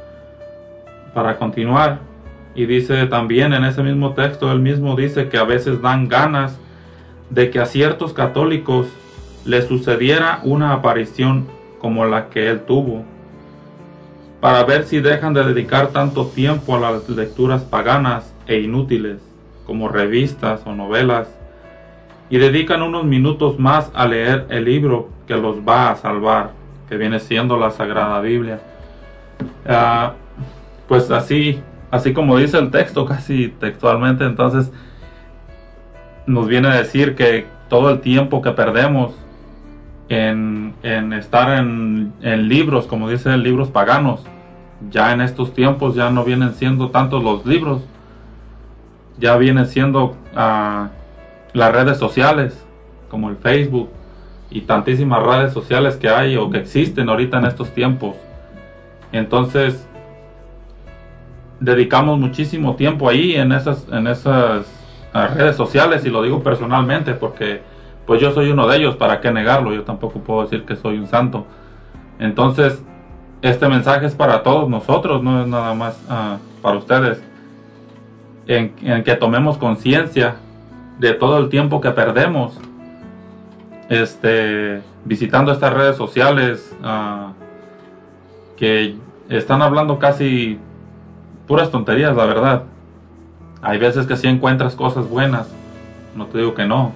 para 1.14 1.38
continuar. 1.38 1.99
Y 2.53 2.66
dice 2.66 3.05
también 3.05 3.53
en 3.53 3.64
ese 3.64 3.82
mismo 3.84 4.14
texto, 4.14 4.51
él 4.51 4.59
mismo 4.59 4.95
dice 4.95 5.30
que 5.30 5.38
a 5.38 5.43
veces 5.43 5.82
dan 5.82 6.09
ganas 6.09 6.59
de 7.30 7.49
que 7.49 7.59
a 7.59 7.66
ciertos 7.66 8.14
católicos 8.14 8.88
le 9.45 9.62
sucediera 9.62 10.41
una 10.43 10.74
aparición 10.74 11.47
como 11.80 12.05
la 12.05 12.30
que 12.30 12.49
él 12.49 12.62
tuvo, 12.62 13.03
para 14.39 14.64
ver 14.64 14.84
si 14.84 14.99
dejan 14.99 15.34
de 15.34 15.43
dedicar 15.43 15.88
tanto 15.88 16.28
tiempo 16.28 16.76
a 16.76 16.80
las 16.80 17.09
lecturas 17.09 17.64
paganas 17.64 18.34
e 18.47 18.59
inútiles 18.59 19.20
como 19.66 19.88
revistas 19.88 20.62
o 20.66 20.74
novelas 20.74 21.28
y 22.30 22.38
dedican 22.38 22.82
unos 22.82 23.03
minutos 23.03 23.59
más 23.59 23.91
a 23.93 24.07
leer 24.07 24.45
el 24.49 24.66
libro 24.66 25.09
que 25.28 25.36
los 25.36 25.57
va 25.68 25.91
a 25.91 25.95
salvar, 25.95 26.51
que 26.88 26.97
viene 26.97 27.20
siendo 27.20 27.57
la 27.57 27.72
Sagrada 27.72 28.22
Biblia. 28.22 28.59
Ah, 29.68 30.14
pues 30.91 31.09
así, 31.09 31.61
así 31.89 32.11
como 32.11 32.35
dice 32.35 32.57
el 32.57 32.69
texto, 32.69 33.05
casi 33.05 33.47
textualmente, 33.47 34.25
entonces 34.25 34.73
nos 36.25 36.49
viene 36.49 36.67
a 36.67 36.75
decir 36.75 37.15
que 37.15 37.45
todo 37.69 37.91
el 37.91 38.01
tiempo 38.01 38.41
que 38.41 38.51
perdemos 38.51 39.13
en, 40.09 40.75
estar 40.83 41.57
en, 41.57 42.11
libros, 42.21 42.87
como 42.87 43.09
dice, 43.09 43.37
libros 43.37 43.69
paganos, 43.69 44.25
ya 44.89 45.13
en 45.13 45.21
estos 45.21 45.53
tiempos 45.53 45.95
ya 45.95 46.09
no 46.09 46.25
vienen 46.25 46.55
siendo 46.55 46.89
tantos 46.89 47.23
los 47.23 47.45
libros, 47.45 47.83
ya 49.17 49.37
vienen 49.37 49.67
siendo 49.67 50.17
uh, 50.35 50.89
las 51.53 51.71
redes 51.71 51.99
sociales, 51.99 52.65
como 53.09 53.29
el 53.29 53.37
Facebook 53.37 53.89
y 54.49 54.59
tantísimas 54.59 55.23
redes 55.23 55.53
sociales 55.53 55.95
que 55.95 56.09
hay 56.09 56.35
o 56.35 56.49
que 56.49 56.57
existen 56.57 57.07
ahorita 57.07 57.37
en 57.37 57.45
estos 57.45 57.73
tiempos. 57.73 58.17
Entonces, 59.13 59.87
dedicamos 61.62 62.20
muchísimo 62.20 62.76
tiempo 62.76 63.07
ahí 63.07 63.36
en 63.36 63.53
esas, 63.53 63.88
en 63.89 64.07
esas 64.07 64.66
redes 65.14 65.55
sociales 65.55 66.03
y 66.05 66.09
lo 66.09 66.24
digo 66.24 66.41
personalmente 66.43 67.14
porque 67.14 67.62
pues 68.05 68.20
yo 68.20 68.32
soy 68.32 68.49
uno 68.51 68.68
de 68.68 68.78
ellos, 68.78 68.95
¿para 68.97 69.22
qué 69.22 69.32
negarlo? 69.32 69.74
Yo 69.74 69.84
tampoco 69.84 70.20
puedo 70.20 70.41
decir 70.41 70.66
que 70.66 70.76
soy 70.76 70.97
un 70.97 71.07
santo. 71.07 71.45
Entonces, 72.20 72.84
este 73.41 73.70
mensaje 73.70 74.05
es 74.07 74.16
para 74.16 74.43
todos 74.43 74.68
nosotros, 74.70 75.24
no 75.24 75.41
es 75.41 75.47
nada 75.47 75.74
más 75.74 76.03
ah, 76.09 76.38
para 76.62 76.78
ustedes. 76.78 77.24
En, 78.47 78.74
que 79.03 79.16
tomemos 79.16 79.57
conciencia 79.57 80.36
de 80.99 81.14
todo 81.14 81.38
el 81.38 81.49
tiempo 81.49 81.80
que 81.80 81.91
perdemos 81.91 82.59
este, 83.88 84.82
visitando 85.05 85.51
estas 85.51 85.74
redes 85.74 85.95
sociales 85.95 86.76
ah, 86.84 87.34
que 88.57 88.95
están 89.30 89.62
hablando 89.62 89.99
casi 89.99 90.59
puras 91.51 91.69
tonterías, 91.69 92.15
la 92.15 92.23
verdad. 92.23 92.63
Hay 93.61 93.77
veces 93.77 94.07
que 94.07 94.15
sí 94.15 94.25
encuentras 94.25 94.73
cosas 94.73 95.09
buenas, 95.09 95.53
no 96.15 96.27
te 96.27 96.37
digo 96.37 96.53
que 96.53 96.65
no, 96.65 96.93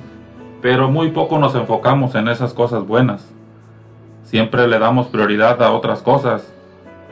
pero 0.61 0.89
muy 0.89 1.09
poco 1.09 1.37
nos 1.39 1.55
enfocamos 1.55 2.15
en 2.15 2.29
esas 2.29 2.53
cosas 2.53 2.87
buenas. 2.87 3.29
Siempre 4.23 4.65
le 4.69 4.79
damos 4.79 5.07
prioridad 5.07 5.61
a 5.61 5.73
otras 5.73 6.01
cosas, 6.01 6.53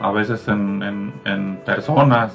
a 0.00 0.10
veces 0.10 0.48
en, 0.48 1.12
en, 1.26 1.60
personas, 1.66 2.32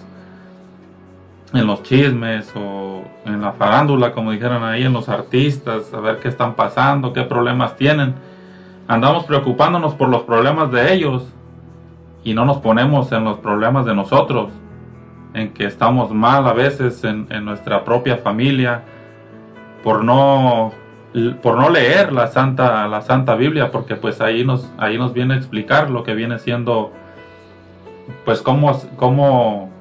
en 1.56 1.66
los 1.66 1.82
chismes 1.82 2.54
o 2.56 3.02
en 3.26 3.42
la 3.42 3.54
farándula, 3.54 4.12
como 4.12 4.30
dijeron 4.30 4.64
ahí, 4.64 4.84
en 4.84 4.94
los 4.94 5.10
artistas, 5.10 5.92
a 5.92 6.00
ver 6.02 6.20
qué 6.20 6.28
están 6.28 6.54
pasando, 6.54 7.14
qué 7.14 7.24
problemas 7.24 7.76
tienen. 7.78 8.14
Andamos 8.88 9.24
preocupándonos 9.24 9.96
por 9.96 10.08
los 10.08 10.22
problemas 10.22 10.72
de 10.72 10.94
ellos 10.94 11.26
y 12.24 12.36
no 12.36 12.46
nos 12.46 12.58
ponemos 12.58 13.12
en 13.12 13.24
los 13.24 13.40
problemas 13.40 13.88
de 13.88 13.96
nosotros, 13.96 14.52
en 15.34 15.54
que 15.54 15.66
estamos 15.66 16.12
mal 16.12 16.48
a 16.48 16.54
veces 16.54 17.04
en, 17.04 17.28
nuestra 17.46 17.84
propia 17.84 18.18
familia, 18.18 18.84
por 19.84 20.04
no 20.04 20.74
por 21.42 21.58
no 21.58 21.70
leer 21.70 22.14
la 22.14 22.28
Santa, 22.28 22.88
la 22.88 23.02
Santa 23.02 23.34
Biblia, 23.34 23.72
porque 23.72 23.96
pues 23.96 24.22
ahí 24.22 24.46
nos, 24.46 24.72
ahí 24.78 24.98
nos 24.98 25.12
viene 25.14 25.34
a 25.34 25.38
explicar 25.38 25.90
lo 25.90 26.04
que 26.04 26.14
viene 26.14 26.38
siendo, 26.38 26.92
pues 28.26 28.44
cómo, 28.44 28.80
cómo, 28.96 29.72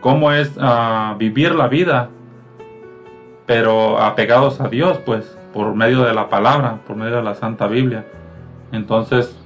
cómo 0.00 0.32
es 0.32 0.56
uh, 0.56 1.16
vivir 1.16 1.54
la 1.54 1.68
vida, 1.68 2.08
pero 3.46 3.98
apegados 3.98 4.60
a 4.60 4.68
Dios, 4.68 4.98
pues, 5.06 5.36
por 5.52 5.74
medio 5.74 6.02
de 6.02 6.14
la 6.14 6.28
palabra, 6.28 6.78
por 6.86 6.96
medio 6.96 7.16
de 7.16 7.22
la 7.22 7.34
Santa 7.34 7.66
Biblia. 7.66 8.04
Entonces, 8.72 9.36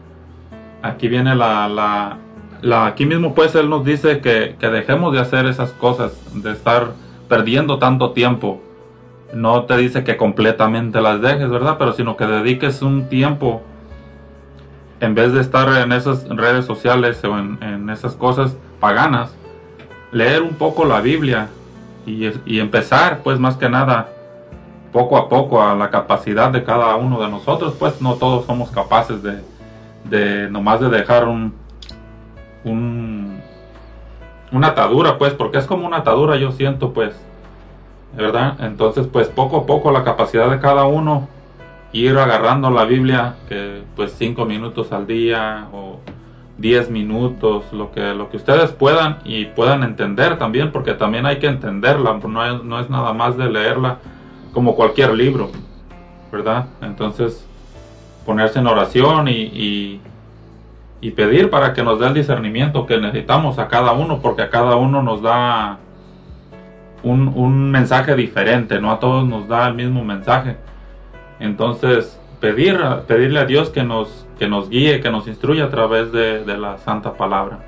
aquí 0.82 1.08
viene 1.08 1.34
la, 1.34 2.18
la 2.64 2.86
aquí 2.86 3.06
mismo 3.06 3.34
pues 3.34 3.54
Él 3.54 3.68
nos 3.68 3.84
dice 3.84 4.20
que, 4.20 4.56
que 4.58 4.68
dejemos 4.68 5.12
de 5.12 5.20
hacer 5.20 5.46
esas 5.46 5.70
cosas, 5.72 6.12
de 6.34 6.52
estar 6.52 6.92
perdiendo 7.28 7.78
tanto 7.78 8.12
tiempo 8.12 8.60
no 9.34 9.64
te 9.64 9.76
dice 9.76 10.04
que 10.04 10.16
completamente 10.16 11.00
las 11.00 11.20
dejes, 11.20 11.50
¿verdad? 11.50 11.76
Pero 11.78 11.92
sino 11.92 12.16
que 12.16 12.26
dediques 12.26 12.82
un 12.82 13.08
tiempo, 13.08 13.62
en 15.00 15.14
vez 15.14 15.32
de 15.32 15.40
estar 15.40 15.68
en 15.82 15.92
esas 15.92 16.26
redes 16.28 16.64
sociales 16.64 17.22
o 17.24 17.38
en, 17.38 17.90
esas 17.90 18.14
cosas 18.14 18.56
paganas, 18.80 19.34
leer 20.12 20.42
un 20.42 20.54
poco 20.54 20.84
la 20.84 21.00
Biblia 21.00 21.48
y, 22.06 22.58
empezar, 22.58 23.20
pues 23.22 23.38
más 23.38 23.56
que 23.56 23.68
nada, 23.68 24.08
poco 24.92 25.16
a 25.16 25.28
poco 25.28 25.62
a 25.62 25.74
la 25.74 25.90
capacidad 25.90 26.50
de 26.50 26.62
cada 26.62 26.94
uno 26.96 27.20
de 27.20 27.28
nosotros, 27.28 27.74
pues 27.78 28.00
no 28.00 28.14
todos 28.14 28.46
somos 28.46 28.70
capaces 28.70 29.22
de, 29.22 29.40
de 30.04 30.48
nomás 30.50 30.80
de 30.80 30.88
dejar 30.88 31.26
un, 31.26 31.54
un, 32.64 33.40
una 34.52 34.68
atadura, 34.68 35.18
pues, 35.18 35.34
porque 35.34 35.58
es 35.58 35.66
como 35.66 35.86
una 35.86 35.98
atadura, 35.98 36.36
yo 36.36 36.52
siento, 36.52 36.92
pues, 36.92 37.14
¿verdad? 38.16 38.56
Entonces, 38.60 39.06
pues 39.06 39.28
poco 39.28 39.58
a 39.58 39.66
poco 39.66 39.90
la 39.90 40.04
capacidad 40.04 40.50
de 40.50 40.60
cada 40.60 40.84
uno 40.84 41.28
ir 41.92 42.16
agarrando 42.18 42.70
la 42.70 42.84
Biblia, 42.84 43.36
que 43.48 43.82
pues 43.94 44.14
cinco 44.18 44.44
minutos 44.44 44.92
al 44.92 45.06
día 45.06 45.68
o 45.72 46.00
diez 46.58 46.90
minutos, 46.90 47.64
lo 47.72 47.92
que, 47.92 48.14
lo 48.14 48.30
que 48.30 48.36
ustedes 48.36 48.70
puedan 48.72 49.18
y 49.24 49.46
puedan 49.46 49.82
entender 49.82 50.38
también, 50.38 50.72
porque 50.72 50.94
también 50.94 51.26
hay 51.26 51.38
que 51.38 51.46
entenderla, 51.46 52.14
no 52.14 52.44
es, 52.44 52.64
no 52.64 52.80
es 52.80 52.90
nada 52.90 53.12
más 53.12 53.36
de 53.36 53.50
leerla 53.50 53.98
como 54.52 54.74
cualquier 54.76 55.14
libro, 55.14 55.50
¿verdad? 56.30 56.66
Entonces, 56.80 57.46
ponerse 58.24 58.58
en 58.58 58.66
oración 58.66 59.28
y, 59.28 60.00
y 61.04 61.10
pedir 61.10 61.50
para 61.50 61.74
que 61.74 61.82
nos 61.82 62.00
dé 62.00 62.06
el 62.06 62.14
discernimiento 62.14 62.86
que 62.86 62.96
necesitamos 62.96 63.58
a 63.58 63.68
cada 63.68 63.92
uno, 63.92 64.20
porque 64.22 64.40
a 64.40 64.48
cada 64.48 64.76
uno 64.76 65.02
nos 65.02 65.20
da 65.20 65.78
un, 67.02 67.70
mensaje 67.70 68.16
diferente, 68.16 68.80
no 68.80 68.90
a 68.90 68.98
todos 68.98 69.28
nos 69.28 69.46
da 69.46 69.68
el 69.68 69.74
mismo 69.74 70.02
mensaje. 70.02 70.56
Entonces, 71.40 72.18
pedir, 72.40 72.80
pedirle 73.06 73.40
a 73.40 73.44
Dios 73.44 73.68
que 73.68 73.82
nos, 73.82 74.26
que 74.38 74.48
nos 74.48 74.70
guíe, 74.70 75.02
que 75.02 75.10
nos 75.10 75.28
instruya 75.28 75.64
a 75.64 75.68
través 75.68 76.10
de, 76.10 76.42
la 76.56 76.78
santa 76.78 77.12
palabra. 77.12 77.58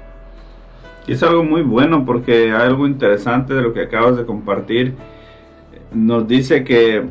Y 1.06 1.12
es 1.12 1.22
algo 1.22 1.44
muy 1.44 1.60
bueno 1.60 2.06
porque 2.06 2.54
hay 2.54 2.68
algo 2.68 2.86
interesante 2.86 3.52
de 3.52 3.60
lo 3.60 3.74
que 3.74 3.82
acabas 3.82 4.16
de 4.16 4.24
compartir. 4.24 4.94
Nos 5.92 6.26
dice 6.26 6.64
que 6.64 7.04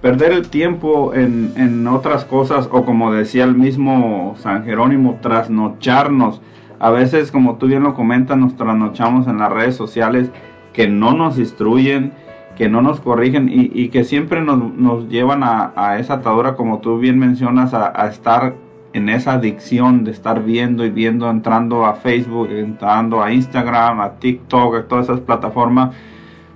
perder 0.00 0.32
el 0.32 0.48
tiempo 0.48 1.14
en, 1.14 1.52
en, 1.56 1.86
otras 1.86 2.24
cosas 2.24 2.68
o 2.70 2.84
como 2.84 3.12
decía 3.12 3.44
el 3.44 3.54
mismo 3.54 4.34
San 4.38 4.64
Jerónimo, 4.64 5.18
trasnocharnos. 5.20 6.40
A 6.78 6.90
veces, 6.90 7.32
como 7.32 7.56
tú 7.56 7.66
bien 7.66 7.82
lo 7.82 7.94
comentas, 7.94 8.36
nos 8.36 8.56
trasnochamos 8.56 9.26
en 9.26 9.38
las 9.38 9.50
redes 9.50 9.74
sociales 9.74 10.30
que 10.72 10.86
no 10.86 11.12
nos 11.12 11.38
instruyen, 11.38 12.12
que 12.58 12.68
no 12.68 12.82
nos 12.82 13.00
corrigen 13.00 13.48
y, 13.50 13.88
que 13.88 14.02
siempre 14.02 14.40
nos, 14.40 15.08
llevan 15.08 15.42
a, 15.44 15.96
esa 15.98 16.14
atadura, 16.14 16.54
como 16.54 16.78
tú 16.80 16.98
bien 16.98 17.16
mencionas, 17.16 17.72
a, 17.72 18.08
estar 18.08 18.54
en 18.92 19.08
esa 19.08 19.34
adicción 19.34 20.02
de 20.02 20.10
estar 20.10 20.42
viendo 20.42 20.84
y 20.84 20.90
viendo, 20.90 21.30
entrando 21.30 21.86
a 21.86 21.94
Facebook, 21.94 22.50
entrando 22.50 23.22
a 23.22 23.32
Instagram, 23.32 24.00
a 24.00 24.14
TikTok, 24.14 24.74
a 24.74 24.82
todas 24.88 25.04
esas 25.04 25.20
plataformas, 25.20 25.94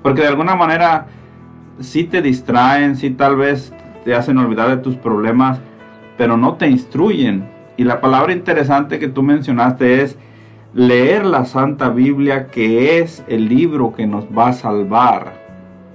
porque 0.02 0.22
de 0.22 0.28
alguna 0.28 0.56
manera 0.56 1.06
sí 1.80 2.04
te 2.04 2.22
distraen, 2.22 2.96
sí 2.96 3.10
tal 3.10 3.36
vez 3.36 3.72
te 4.04 4.14
hacen 4.14 4.38
olvidar 4.38 4.68
de 4.68 4.76
tus 4.78 4.96
problemas, 4.96 5.60
pero 6.16 6.36
no 6.36 6.54
te 6.54 6.68
instruyen. 6.68 7.48
Y 7.76 7.84
la 7.84 8.00
palabra 8.00 8.32
interesante 8.32 8.98
que 8.98 9.08
tú 9.08 9.22
mencionaste 9.22 10.02
es 10.02 10.18
leer 10.74 11.24
la 11.24 11.44
Santa 11.44 11.90
Biblia, 11.90 12.48
que 12.48 12.98
es 13.00 13.24
el 13.28 13.48
libro 13.48 13.92
que 13.94 14.06
nos 14.06 14.26
va 14.26 14.48
a 14.48 14.52
salvar. 14.52 15.40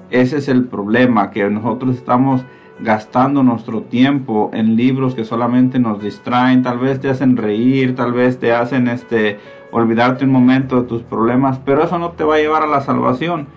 Ese 0.10 0.38
es 0.38 0.48
el 0.48 0.66
problema, 0.66 1.32
que 1.32 1.50
nosotros 1.50 1.96
estamos 1.96 2.46
gastando 2.80 3.42
nuestro 3.44 3.82
tiempo 3.82 4.52
en 4.54 4.76
libros 4.76 5.16
que 5.16 5.26
solamente 5.26 5.80
nos 5.80 6.02
distraen, 6.02 6.62
tal 6.62 6.78
vez 6.78 7.00
te 7.00 7.10
hacen 7.10 7.36
reír, 7.36 7.96
tal 7.96 8.14
vez 8.14 8.40
te 8.40 8.54
hacen 8.54 8.88
este 8.88 9.40
olvidarte 9.72 10.26
un 10.26 10.32
momento 10.32 10.82
de 10.82 10.88
tus 10.88 11.02
problemas, 11.02 11.60
pero 11.66 11.84
eso 11.84 11.98
no 12.00 12.12
te 12.12 12.24
va 12.24 12.36
a 12.36 12.40
llevar 12.40 12.64
a 12.64 12.68
la 12.68 12.82
salvación. 12.82 13.48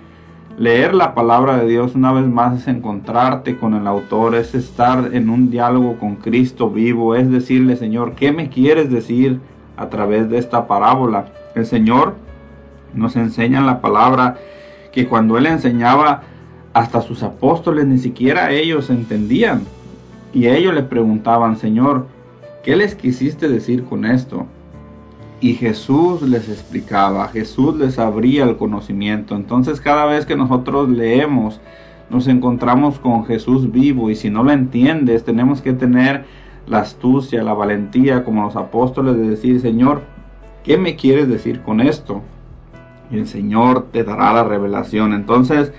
Leer 0.59 0.95
la 0.95 1.15
palabra 1.15 1.57
de 1.57 1.69
Dios 1.69 1.95
una 1.95 2.13
vez 2.13 2.27
más 2.27 2.61
es 2.61 2.69
encontrarte 2.69 3.57
con 3.57 3.75
el 3.75 3.87
autor, 3.87 4.35
es 4.35 4.55
estar 4.55 5.11
en 5.15 5.31
un 5.31 5.51
diálogo 5.51 5.99
con 5.99 6.17
Cristo 6.17 6.71
vivo, 6.71 7.15
es 7.15 7.31
decirle, 7.31 7.77
Señor, 7.77 8.15
¿qué 8.15 8.33
me 8.33 8.51
quieres 8.51 8.91
decir? 8.91 9.41
a 9.81 9.89
través 9.89 10.29
de 10.29 10.37
esta 10.37 10.67
parábola. 10.67 11.33
El 11.55 11.65
Señor 11.65 12.15
nos 12.93 13.17
enseña 13.17 13.61
en 13.61 13.67
la 13.67 13.81
palabra 13.81 14.37
que 14.93 15.09
cuando 15.09 15.39
Él 15.39 15.47
enseñaba 15.47 16.23
hasta 16.75 17.01
sus 17.01 17.23
apóstoles 17.23 17.87
ni 17.87 17.97
siquiera 17.97 18.51
ellos 18.51 18.91
entendían. 18.91 19.63
Y 20.35 20.49
ellos 20.49 20.75
le 20.75 20.83
preguntaban, 20.83 21.57
Señor, 21.57 22.07
¿qué 22.63 22.77
les 22.77 22.95
quisiste 22.95 23.49
decir 23.49 23.85
con 23.85 24.05
esto? 24.05 24.47
Y 25.41 25.55
Jesús 25.55 26.23
les 26.23 26.49
explicaba, 26.49 27.29
Jesús 27.29 27.77
les 27.77 27.99
abría 27.99 28.45
el 28.45 28.57
conocimiento. 28.57 29.35
Entonces 29.35 29.81
cada 29.81 30.05
vez 30.05 30.27
que 30.27 30.37
nosotros 30.37 30.89
leemos, 30.91 31.61
nos 32.11 32.27
encontramos 32.27 32.99
con 32.99 33.25
Jesús 33.25 33.73
vivo 33.73 34.11
y 34.11 34.17
si 34.17 34.31
no 34.31 34.43
lo 34.43 34.53
entiendes, 34.53 35.25
tenemos 35.25 35.63
que 35.63 35.73
tener 35.73 36.25
la 36.67 36.81
astucia, 36.81 37.43
la 37.43 37.55
valentía 37.55 38.23
como 38.25 38.45
los 38.45 38.57
apóstoles 38.57 39.17
de 39.17 39.31
decir, 39.31 39.61
Señor, 39.61 40.03
¿qué 40.63 40.77
me 40.77 40.97
quieres 40.97 41.29
decir 41.29 41.63
con 41.63 41.81
esto? 41.81 42.21
Y 43.11 43.19
el 43.19 43.27
Señor 43.27 43.87
te 43.91 44.05
dará 44.05 44.33
la 44.33 44.45
revelación. 44.45 45.15
Entonces, 45.15 45.73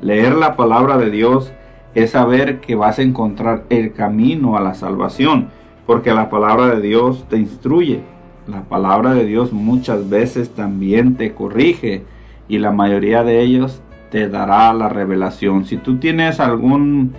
leer 0.00 0.34
la 0.34 0.56
palabra 0.56 0.96
de 0.96 1.10
Dios 1.10 1.52
es 1.94 2.10
saber 2.10 2.60
que 2.60 2.74
vas 2.74 2.98
a 2.98 3.02
encontrar 3.02 3.64
el 3.68 3.92
camino 3.92 4.56
a 4.56 4.60
la 4.60 4.74
salvación, 4.74 5.48
porque 5.86 6.12
la 6.12 6.30
palabra 6.30 6.74
de 6.74 6.80
Dios 6.80 7.26
te 7.28 7.36
instruye. 7.36 8.13
La 8.46 8.62
palabra 8.62 9.14
de 9.14 9.24
Dios 9.24 9.52
muchas 9.52 10.10
veces 10.10 10.50
también 10.50 11.16
te 11.16 11.32
corrige 11.32 12.04
y 12.48 12.58
la 12.58 12.72
mayoría 12.72 13.24
de 13.24 13.40
ellos 13.40 13.80
te 14.10 14.28
dará 14.28 14.72
la 14.74 14.88
revelación. 14.88 15.64
Si 15.64 15.76
tú 15.76 15.98
tienes 15.98 16.40
algún 16.40 17.14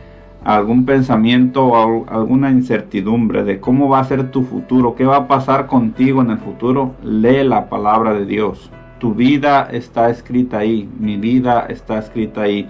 algún 0.45 0.85
pensamiento 0.85 1.65
o 1.65 2.05
alguna 2.07 2.51
incertidumbre 2.51 3.43
de 3.43 3.59
cómo 3.59 3.89
va 3.89 3.99
a 3.99 4.03
ser 4.03 4.29
tu 4.29 4.43
futuro, 4.43 4.93
qué 4.93 5.03
va 5.03 5.17
a 5.17 5.27
pasar 5.27 5.65
contigo 5.65 6.21
en 6.21 6.29
el 6.29 6.37
futuro, 6.37 6.93
lee 7.03 7.43
la 7.43 7.67
palabra 7.67 8.13
de 8.13 8.27
Dios. 8.27 8.69
Tu 8.99 9.15
vida 9.15 9.67
está 9.71 10.11
escrita 10.11 10.59
ahí, 10.59 10.87
mi 10.99 11.17
vida 11.17 11.65
está 11.67 11.97
escrita 11.97 12.43
ahí. 12.43 12.69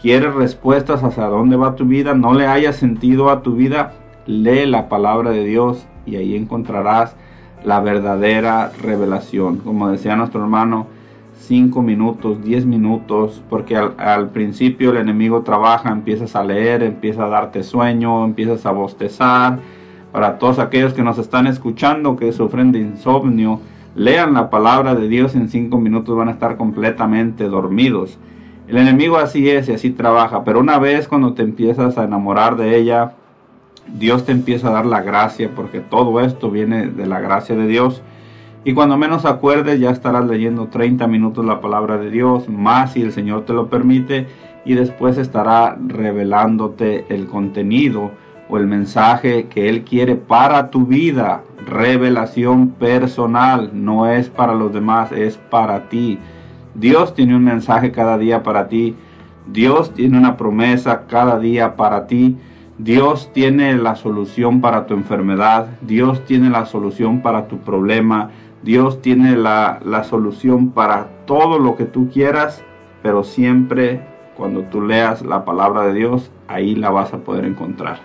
¿Quieres 0.00 0.34
respuestas 0.34 1.02
hacia 1.02 1.24
dónde 1.24 1.56
va 1.56 1.74
tu 1.74 1.86
vida? 1.86 2.12
¿No 2.12 2.34
le 2.34 2.46
haya 2.46 2.74
sentido 2.74 3.30
a 3.30 3.40
tu 3.40 3.56
vida? 3.56 3.94
Lee 4.26 4.66
la 4.66 4.90
palabra 4.90 5.30
de 5.30 5.44
Dios 5.44 5.86
y 6.04 6.16
ahí 6.16 6.36
encontrarás 6.36 7.16
la 7.64 7.80
verdadera 7.80 8.70
revelación. 8.80 9.58
Como 9.58 9.90
decía 9.90 10.16
nuestro 10.16 10.42
hermano, 10.42 10.86
5 11.40 11.82
minutos, 11.82 12.42
10 12.42 12.66
minutos, 12.66 13.42
porque 13.50 13.76
al, 13.76 14.30
principio 14.30 14.90
el 14.90 14.98
enemigo 14.98 15.42
trabaja, 15.42 15.90
empiezas 15.90 16.36
a 16.36 16.44
leer, 16.44 16.82
empieza 16.82 17.24
a 17.24 17.28
darte 17.28 17.62
sueño, 17.62 18.24
empiezas 18.24 18.64
a 18.66 18.70
bostezar. 18.70 19.58
Para 20.12 20.38
todos 20.38 20.58
aquellos 20.58 20.94
que 20.94 21.02
nos 21.02 21.18
están 21.18 21.46
escuchando 21.46 22.16
que 22.16 22.32
sufren 22.32 22.70
de 22.72 22.78
insomnio, 22.78 23.60
lean 23.94 24.34
la 24.34 24.48
palabra 24.48 24.94
de 24.94 25.08
Dios 25.08 25.34
en 25.34 25.48
5 25.48 25.78
minutos, 25.78 26.16
van 26.16 26.28
a 26.28 26.32
estar 26.32 26.56
completamente 26.56 27.48
dormidos. 27.48 28.18
El 28.68 28.78
enemigo 28.78 29.18
así 29.18 29.50
es 29.50 29.68
y 29.68 29.72
así 29.72 29.90
trabaja, 29.90 30.44
pero 30.44 30.60
una 30.60 30.78
vez 30.78 31.08
cuando 31.08 31.34
te 31.34 31.42
empiezas 31.42 31.98
a 31.98 32.04
enamorar 32.04 32.56
de 32.56 32.78
ella, 32.78 33.12
Dios 33.86 34.24
te 34.24 34.32
empieza 34.32 34.68
a 34.68 34.72
dar 34.72 34.86
la 34.86 35.02
gracia, 35.02 35.50
porque 35.54 35.80
todo 35.80 36.20
esto 36.20 36.50
viene 36.50 36.86
de 36.86 37.06
la 37.06 37.20
gracia 37.20 37.54
de 37.54 37.66
Dios 37.66 38.02
y 38.66 38.72
cuando 38.72 38.96
menos 38.96 39.26
acuerdes 39.26 39.78
ya 39.78 39.90
estarás 39.90 40.24
leyendo 40.24 40.68
30 40.68 41.06
minutos 41.06 41.44
la 41.44 41.60
palabra 41.60 41.98
de 41.98 42.10
Dios, 42.10 42.48
más 42.48 42.92
si 42.92 43.02
el 43.02 43.12
Señor 43.12 43.44
te 43.44 43.52
lo 43.52 43.68
permite, 43.68 44.26
y 44.64 44.72
después 44.72 45.18
estará 45.18 45.76
revelándote 45.86 47.04
el 47.10 47.26
contenido 47.26 48.12
o 48.48 48.56
el 48.56 48.66
mensaje 48.66 49.48
que 49.48 49.68
Él 49.68 49.84
quiere 49.84 50.16
para 50.16 50.70
tu 50.70 50.86
vida. 50.86 51.42
Revelación 51.66 52.70
personal, 52.70 53.70
no 53.74 54.06
es 54.06 54.30
para 54.30 54.54
los 54.54 54.72
demás, 54.72 55.12
es 55.12 55.36
para 55.36 55.90
ti. 55.90 56.18
Dios 56.74 57.14
tiene 57.14 57.36
un 57.36 57.44
mensaje 57.44 57.92
cada 57.92 58.16
día 58.16 58.42
para 58.42 58.68
ti. 58.68 58.94
Dios 59.46 59.92
tiene 59.92 60.16
una 60.16 60.38
promesa 60.38 61.02
cada 61.06 61.38
día 61.38 61.76
para 61.76 62.06
ti. 62.06 62.38
Dios 62.78 63.30
tiene 63.32 63.76
la 63.76 63.94
solución 63.94 64.60
para 64.60 64.86
tu 64.86 64.94
enfermedad. 64.94 65.68
Dios 65.80 66.24
tiene 66.24 66.50
la 66.50 66.66
solución 66.66 67.22
para 67.22 67.46
tu 67.46 67.58
problema. 67.58 68.30
Dios 68.62 69.00
tiene 69.00 69.36
la, 69.36 69.80
solución 70.08 70.70
para 70.70 71.08
todo 71.26 71.58
lo 71.58 71.76
que 71.76 71.84
tú 71.84 72.10
quieras, 72.10 72.64
pero 73.02 73.22
siempre 73.22 74.00
cuando 74.36 74.62
tú 74.62 74.80
leas 74.80 75.22
la 75.22 75.44
palabra 75.44 75.82
de 75.82 75.94
Dios, 75.94 76.30
ahí 76.48 76.74
la 76.74 76.90
vas 76.90 77.12
a 77.12 77.18
poder 77.18 77.44
encontrar. 77.44 77.98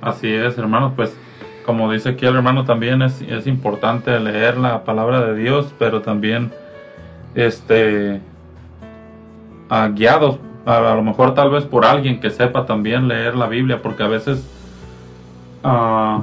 Así 0.00 0.28
es, 0.28 0.56
hermano, 0.58 0.92
pues 0.94 1.16
como 1.64 1.90
dice 1.90 2.10
aquí 2.10 2.24
el 2.24 2.36
hermano, 2.36 2.64
también 2.64 3.02
es, 3.02 3.20
es 3.22 3.46
importante 3.46 4.18
leer 4.20 4.58
la 4.58 4.84
palabra 4.84 5.26
de 5.26 5.34
Dios, 5.34 5.74
pero 5.78 6.02
también 6.02 6.52
este 7.34 8.20
guiados 9.94 10.38
a, 10.68 10.94
lo 10.94 11.02
mejor 11.02 11.34
tal 11.34 11.50
vez 11.50 11.64
por 11.64 11.84
alguien 11.84 12.20
que 12.20 12.30
sepa 12.30 12.66
también 12.66 13.08
leer 13.08 13.34
la 13.34 13.46
Biblia, 13.46 13.80
porque 13.82 14.02
a 14.02 14.08
veces 14.08 14.46
ah, 15.64 16.22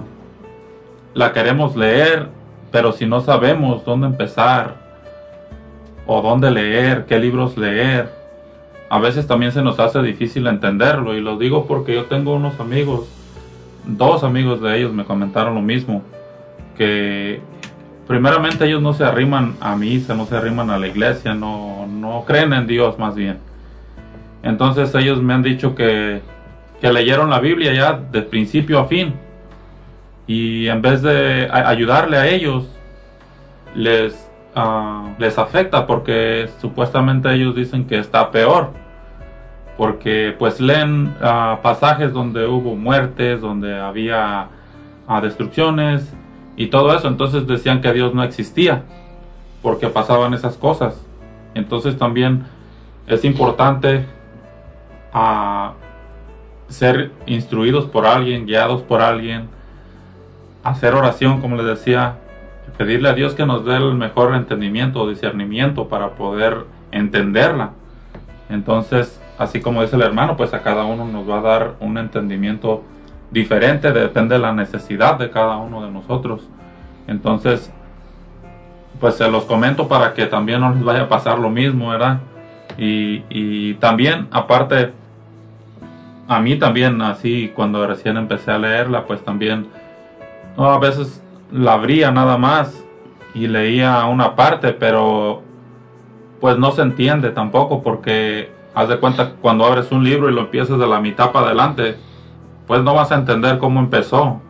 la 1.14 1.34
queremos 1.34 1.76
leer 1.76 2.30
pero 2.76 2.92
si 2.92 3.06
no 3.06 3.22
sabemos 3.22 3.86
dónde 3.86 4.08
empezar 4.08 4.76
o 6.06 6.22
dónde 6.22 6.52
leer, 6.52 7.06
qué 7.06 7.18
libros 7.18 7.58
leer, 7.58 8.12
a 8.90 9.00
veces 9.00 9.28
también 9.28 9.54
se 9.54 9.62
nos 9.62 9.80
hace 9.80 10.02
difícil 10.02 10.46
entenderlo. 10.48 11.16
Y 11.16 11.22
lo 11.22 11.38
digo 11.38 11.68
porque 11.68 11.96
yo 11.96 12.08
tengo 12.08 12.36
unos 12.36 12.60
amigos, 12.60 13.08
dos 13.86 14.26
amigos 14.26 14.60
de 14.60 14.78
ellos 14.78 14.92
me 14.92 15.06
comentaron 15.06 15.56
lo 15.56 15.62
mismo, 15.62 16.02
que 16.78 17.40
primeramente 18.10 18.66
ellos 18.66 18.82
no 18.82 18.92
se 18.92 19.06
arriman 19.06 19.56
a 19.62 19.78
misa, 19.78 20.14
no 20.14 20.26
se 20.26 20.36
arriman 20.36 20.70
a 20.70 20.78
la 20.78 20.88
iglesia, 20.88 21.34
no, 21.34 21.88
no 21.88 22.26
creen 22.28 22.52
en 22.52 22.68
Dios 22.68 23.00
más 23.00 23.16
bien. 23.16 23.38
Entonces 24.46 24.96
ellos 24.96 25.22
me 25.22 25.34
han 25.34 25.44
dicho 25.44 25.76
que, 25.76 26.22
que 26.80 26.94
leyeron 26.94 27.30
la 27.30 27.40
Biblia 27.40 27.74
ya 27.74 27.94
de 27.94 28.22
principio 28.22 28.80
a 28.80 28.86
fin 28.86 29.16
y 30.28 30.68
en 30.68 30.82
vez 30.82 31.02
de 31.02 31.48
ayudarle 31.52 32.18
a 32.18 32.28
ellos, 32.28 32.68
les, 33.76 34.30
ah, 34.56 35.14
les 35.20 35.38
afecta 35.38 35.86
porque 35.86 36.50
supuestamente 36.60 37.32
ellos 37.32 37.56
dicen 37.56 37.86
que 37.86 38.00
está 38.00 38.32
peor. 38.32 38.72
Porque 39.78 40.34
pues 40.38 40.62
leen 40.62 41.14
ah, 41.22 41.60
pasajes 41.62 42.14
donde 42.14 42.48
hubo 42.48 42.76
muertes, 42.76 43.42
donde 43.42 43.78
había 43.80 44.48
ah, 45.08 45.22
destrucciones 45.22 46.12
y 46.56 46.68
todo 46.68 46.96
eso. 46.96 47.08
Entonces 47.08 47.46
decían 47.46 47.82
que 47.82 47.94
Dios 47.94 48.14
no 48.16 48.24
existía 48.24 48.84
porque 49.62 49.90
pasaban 49.90 50.34
esas 50.34 50.58
cosas. 50.58 51.06
Entonces 51.54 51.98
también 51.98 52.46
es 53.06 53.26
importante 53.26 54.06
ser 56.68 57.12
instruidos 57.26 57.86
por 57.86 58.06
alguien, 58.06 58.46
guiados 58.46 58.82
por 58.82 59.02
alguien, 59.02 59.48
hacer 60.64 60.94
oración, 60.94 61.42
como 61.42 61.56
les 61.56 61.66
decía, 61.66 62.16
pedirle 62.78 63.10
a 63.10 63.14
Dios 63.14 63.34
que 63.34 63.46
nos 63.46 63.64
dé 63.66 63.78
el 63.78 63.94
mejor 63.94 64.36
entendimiento 64.36 65.02
o 65.02 65.10
discernimiento 65.10 65.88
para 65.88 66.12
poder 66.12 66.66
entenderla. 66.92 67.72
Entonces, 68.50 69.22
así 69.38 69.62
como 69.62 69.82
dice 69.82 69.96
el 69.96 70.02
hermano, 70.02 70.36
pues 70.36 70.54
a 70.54 70.62
cada 70.62 70.86
uno 70.86 71.06
nos 71.06 71.30
va 71.30 71.40
a 71.40 71.42
dar 71.42 71.76
un 71.80 71.98
entendimiento 71.98 72.84
diferente, 73.32 73.92
depende 73.92 74.36
de 74.36 74.42
la 74.42 74.54
necesidad 74.54 75.18
de 75.18 75.30
cada 75.30 75.58
uno 75.58 75.86
de 75.86 75.92
nosotros. 75.92 76.42
Entonces, 77.08 77.72
pues 79.00 79.16
se 79.16 79.30
los 79.30 79.44
comento 79.44 79.88
para 79.88 80.14
que 80.14 80.26
también 80.26 80.62
no 80.62 80.74
les 80.74 80.84
vaya 80.84 81.04
a 81.04 81.10
pasar 81.10 81.38
lo 81.40 81.50
mismo, 81.50 81.90
¿verdad? 81.90 82.20
Y, 82.78 83.24
y 83.30 83.76
también, 83.76 84.28
aparte, 84.32 84.94
a 86.28 86.40
mí 86.40 86.56
también, 86.58 87.02
así, 87.02 87.52
cuando 87.56 87.86
recién 87.86 88.18
empecé 88.18 88.52
a 88.52 88.58
leerla, 88.58 89.06
pues 89.06 89.24
también 89.24 89.68
no, 90.58 90.66
a 90.72 90.80
veces 90.80 91.22
la 91.52 91.74
abría 91.74 92.12
nada 92.12 92.38
más 92.38 92.84
y 93.34 93.48
leía 93.48 94.06
una 94.06 94.36
parte, 94.36 94.72
pero 94.72 95.44
pues 96.40 96.58
no 96.58 96.72
se 96.72 96.82
entiende 96.82 97.30
tampoco 97.30 97.84
porque 97.84 98.52
haz 98.74 98.90
de 98.90 98.98
cuenta 98.98 99.34
cuando 99.42 99.66
abres 99.66 99.92
un 99.92 100.04
libro 100.04 100.30
y 100.30 100.34
lo 100.34 100.42
empiezas 100.42 100.80
de 100.80 100.88
la 100.88 101.00
mitad 101.00 101.32
para 101.32 101.48
adelante, 101.48 101.98
pues 102.68 102.82
no 102.82 102.94
vas 102.94 103.12
a 103.12 103.16
entender 103.16 103.58
cómo 103.58 103.80
empezó 103.80 104.42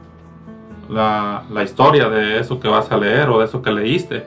la, 0.89 1.43
la 1.51 1.63
historia 1.63 2.09
de 2.09 2.39
eso 2.39 2.59
que 2.59 2.67
vas 2.67 2.91
a 2.91 2.97
leer 2.97 3.29
o 3.29 3.39
de 3.39 3.45
eso 3.45 3.61
que 3.61 3.71
leíste. 3.71 4.25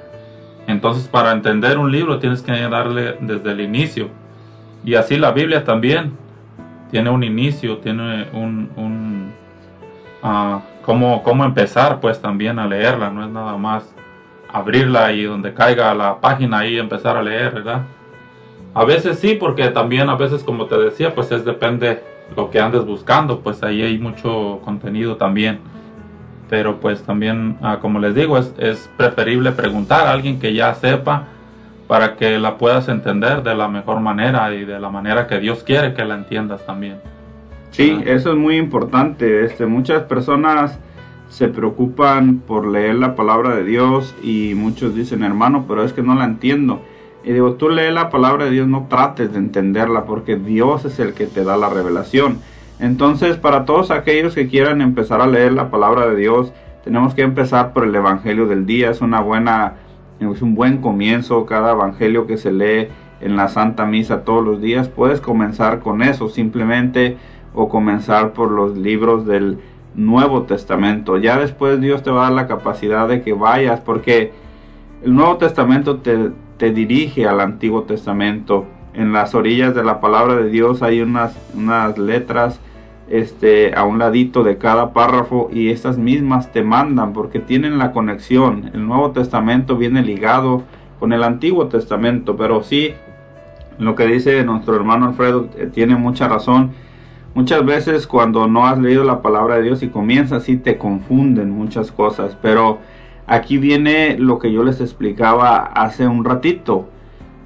Entonces 0.66 1.08
para 1.08 1.32
entender 1.32 1.78
un 1.78 1.90
libro 1.90 2.18
tienes 2.18 2.42
que 2.42 2.52
darle 2.52 3.16
desde 3.20 3.52
el 3.52 3.60
inicio. 3.60 4.08
Y 4.84 4.96
así 4.96 5.16
la 5.16 5.30
Biblia 5.32 5.64
también 5.64 6.12
tiene 6.90 7.10
un 7.10 7.22
inicio, 7.22 7.78
tiene 7.78 8.28
un, 8.32 8.70
un 8.76 9.32
uh, 10.22 10.60
cómo, 10.82 11.22
cómo 11.22 11.44
empezar 11.44 12.00
pues 12.00 12.20
también 12.20 12.58
a 12.58 12.66
leerla, 12.66 13.10
no 13.10 13.24
es 13.24 13.30
nada 13.30 13.56
más 13.56 13.94
abrirla 14.50 15.12
y 15.12 15.24
donde 15.24 15.52
caiga 15.52 15.94
la 15.94 16.20
página 16.20 16.60
ahí 16.60 16.78
empezar 16.78 17.16
a 17.16 17.22
leer, 17.22 17.52
¿verdad? 17.52 17.82
A 18.74 18.84
veces 18.84 19.18
sí, 19.18 19.34
porque 19.34 19.68
también 19.68 20.08
a 20.08 20.16
veces 20.16 20.42
como 20.42 20.66
te 20.66 20.78
decía, 20.78 21.14
pues 21.14 21.30
es 21.32 21.44
depende 21.44 22.02
lo 22.36 22.50
que 22.50 22.60
andes 22.60 22.84
buscando, 22.84 23.40
pues 23.40 23.62
ahí 23.62 23.82
hay 23.82 23.98
mucho 23.98 24.60
contenido 24.64 25.16
también. 25.16 25.60
Pero 26.48 26.80
pues 26.80 27.02
también, 27.02 27.58
ah, 27.60 27.78
como 27.80 27.98
les 27.98 28.14
digo, 28.14 28.38
es, 28.38 28.54
es 28.58 28.88
preferible 28.96 29.52
preguntar 29.52 30.06
a 30.06 30.12
alguien 30.12 30.40
que 30.40 30.54
ya 30.54 30.74
sepa 30.74 31.24
para 31.88 32.16
que 32.16 32.38
la 32.38 32.58
puedas 32.58 32.88
entender 32.88 33.42
de 33.42 33.56
la 33.56 33.66
mejor 33.66 34.00
manera 34.00 34.54
y 34.54 34.64
de 34.64 34.78
la 34.78 34.90
manera 34.90 35.26
que 35.26 35.40
Dios 35.40 35.64
quiere 35.64 35.94
que 35.94 36.04
la 36.04 36.14
entiendas 36.14 36.64
también. 36.64 36.98
Sí, 37.70 38.00
eso 38.06 38.30
es 38.32 38.36
muy 38.36 38.56
importante. 38.56 39.44
Este, 39.44 39.66
muchas 39.66 40.02
personas 40.04 40.78
se 41.28 41.48
preocupan 41.48 42.38
por 42.38 42.66
leer 42.66 42.94
la 42.94 43.14
palabra 43.16 43.54
de 43.56 43.64
Dios 43.64 44.14
y 44.22 44.52
muchos 44.54 44.94
dicen, 44.94 45.22
hermano, 45.22 45.64
pero 45.66 45.82
es 45.82 45.92
que 45.92 46.02
no 46.02 46.14
la 46.14 46.24
entiendo. 46.24 46.82
Y 47.24 47.32
digo, 47.32 47.54
tú 47.54 47.68
lee 47.68 47.90
la 47.90 48.10
palabra 48.10 48.44
de 48.44 48.52
Dios, 48.52 48.68
no 48.68 48.86
trates 48.88 49.32
de 49.32 49.38
entenderla 49.38 50.04
porque 50.04 50.36
Dios 50.36 50.84
es 50.84 50.98
el 50.98 51.14
que 51.14 51.26
te 51.26 51.44
da 51.44 51.56
la 51.56 51.68
revelación. 51.68 52.38
Entonces, 52.80 53.36
para 53.36 53.64
todos 53.64 53.90
aquellos 53.90 54.34
que 54.34 54.48
quieran 54.48 54.80
empezar 54.80 55.20
a 55.20 55.26
leer 55.26 55.52
la 55.52 55.70
palabra 55.70 56.06
de 56.06 56.16
Dios, 56.16 56.52
tenemos 56.84 57.14
que 57.14 57.22
empezar 57.22 57.72
por 57.72 57.84
el 57.84 57.94
Evangelio 57.94 58.46
del 58.46 58.66
día. 58.66 58.90
Es 58.90 59.00
una 59.00 59.20
buena, 59.20 59.74
es 60.20 60.42
un 60.42 60.54
buen 60.54 60.78
comienzo. 60.78 61.46
Cada 61.46 61.72
Evangelio 61.72 62.26
que 62.26 62.36
se 62.36 62.52
lee 62.52 62.88
en 63.20 63.36
la 63.36 63.48
Santa 63.48 63.86
Misa 63.86 64.24
todos 64.24 64.44
los 64.44 64.60
días, 64.60 64.88
puedes 64.88 65.20
comenzar 65.20 65.80
con 65.80 66.02
eso 66.02 66.28
simplemente 66.28 67.16
o 67.54 67.68
comenzar 67.68 68.32
por 68.32 68.50
los 68.50 68.76
libros 68.76 69.26
del 69.26 69.58
Nuevo 69.94 70.42
Testamento. 70.42 71.18
Ya 71.18 71.38
después 71.38 71.80
Dios 71.80 72.02
te 72.02 72.10
va 72.10 72.20
a 72.20 72.24
dar 72.24 72.32
la 72.32 72.46
capacidad 72.46 73.08
de 73.08 73.22
que 73.22 73.32
vayas 73.32 73.80
porque 73.80 74.32
el 75.02 75.14
Nuevo 75.14 75.36
Testamento 75.38 75.98
te, 75.98 76.30
te 76.56 76.72
dirige 76.72 77.26
al 77.26 77.40
Antiguo 77.40 77.82
Testamento. 77.82 78.66
En 78.94 79.12
las 79.12 79.34
orillas 79.34 79.74
de 79.74 79.84
la 79.84 80.00
palabra 80.00 80.36
de 80.36 80.48
Dios 80.48 80.82
hay 80.82 81.00
unas, 81.00 81.36
unas 81.54 81.98
letras 81.98 82.60
este, 83.10 83.74
a 83.74 83.84
un 83.84 83.98
ladito 83.98 84.42
de 84.44 84.58
cada 84.58 84.92
párrafo 84.92 85.48
y 85.52 85.70
estas 85.70 85.98
mismas 85.98 86.52
te 86.52 86.62
mandan 86.62 87.12
porque 87.12 87.38
tienen 87.38 87.78
la 87.78 87.92
conexión. 87.92 88.70
El 88.74 88.86
Nuevo 88.86 89.12
Testamento 89.12 89.76
viene 89.76 90.02
ligado 90.02 90.62
con 90.98 91.12
el 91.12 91.22
Antiguo 91.22 91.68
Testamento, 91.68 92.36
pero 92.36 92.62
sí, 92.62 92.94
lo 93.78 93.94
que 93.94 94.06
dice 94.06 94.44
nuestro 94.44 94.74
hermano 94.74 95.06
Alfredo 95.06 95.48
eh, 95.56 95.70
tiene 95.72 95.96
mucha 95.96 96.28
razón. 96.28 96.72
Muchas 97.34 97.64
veces 97.64 98.06
cuando 98.06 98.48
no 98.48 98.66
has 98.66 98.78
leído 98.78 99.04
la 99.04 99.22
palabra 99.22 99.56
de 99.56 99.62
Dios 99.62 99.82
y 99.82 99.88
comienzas 99.88 100.42
así 100.42 100.56
te 100.56 100.76
confunden 100.76 101.50
muchas 101.50 101.92
cosas, 101.92 102.36
pero 102.42 102.78
aquí 103.26 103.58
viene 103.58 104.16
lo 104.18 104.38
que 104.38 104.52
yo 104.52 104.64
les 104.64 104.80
explicaba 104.80 105.58
hace 105.58 106.06
un 106.06 106.24
ratito. 106.24 106.88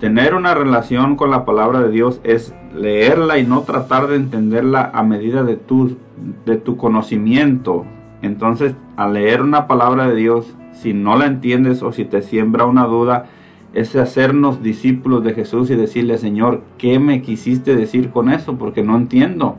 Tener 0.03 0.35
una 0.35 0.53
relación 0.53 1.15
con 1.15 1.31
la 1.31 1.45
palabra 1.45 1.81
de 1.81 1.89
Dios 1.89 2.21
es 2.25 2.53
leerla 2.75 3.39
y 3.39 3.47
no 3.47 3.61
tratar 3.61 4.09
de 4.09 4.17
entenderla 4.17 4.91
a 4.93 5.05
medida 5.05 5.45
de 5.45 5.55
tu, 5.55 5.97
de 6.45 6.57
tu 6.57 6.77
conocimiento. 6.77 7.85
Entonces, 8.21 8.75
al 8.97 9.13
leer 9.13 9.43
una 9.43 9.69
palabra 9.69 10.09
de 10.09 10.17
Dios, 10.17 10.57
si 10.73 10.93
no 10.93 11.17
la 11.17 11.27
entiendes 11.27 11.85
o 11.85 11.93
si 11.93 12.05
te 12.05 12.21
siembra 12.21 12.65
una 12.65 12.87
duda, 12.87 13.27
es 13.75 13.95
hacernos 13.95 14.61
discípulos 14.61 15.23
de 15.23 15.35
Jesús 15.35 15.71
y 15.71 15.77
decirle, 15.77 16.19
Señor, 16.19 16.63
¿qué 16.79 16.99
me 16.99 17.23
quisiste 17.23 17.77
decir 17.77 18.11
con 18.11 18.29
eso? 18.29 18.59
Porque 18.59 18.83
no 18.83 18.97
entiendo. 18.97 19.59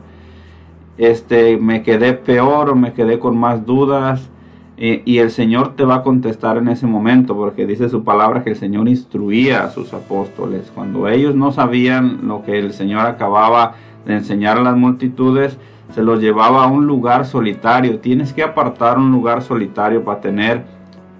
Este, 0.98 1.56
me 1.56 1.82
quedé 1.82 2.12
peor 2.12 2.68
o 2.68 2.74
me 2.74 2.92
quedé 2.92 3.18
con 3.18 3.38
más 3.38 3.64
dudas 3.64 4.28
y 4.76 5.18
el 5.18 5.30
Señor 5.30 5.76
te 5.76 5.84
va 5.84 5.96
a 5.96 6.02
contestar 6.02 6.56
en 6.56 6.68
ese 6.68 6.86
momento, 6.86 7.36
porque 7.36 7.64
dice 7.64 7.88
su 7.88 8.02
palabra 8.02 8.42
que 8.42 8.50
el 8.50 8.56
Señor 8.56 8.88
instruía 8.88 9.64
a 9.64 9.70
sus 9.70 9.94
apóstoles. 9.94 10.72
Cuando 10.74 11.08
ellos 11.08 11.36
no 11.36 11.52
sabían 11.52 12.26
lo 12.26 12.42
que 12.42 12.58
el 12.58 12.72
Señor 12.72 13.06
acababa 13.06 13.74
de 14.04 14.14
enseñar 14.14 14.58
a 14.58 14.62
las 14.62 14.76
multitudes, 14.76 15.58
se 15.94 16.02
los 16.02 16.20
llevaba 16.20 16.64
a 16.64 16.66
un 16.66 16.86
lugar 16.86 17.24
solitario. 17.24 18.00
Tienes 18.00 18.32
que 18.32 18.42
apartar 18.42 18.98
un 18.98 19.12
lugar 19.12 19.42
solitario 19.42 20.02
para 20.02 20.20
tener 20.20 20.64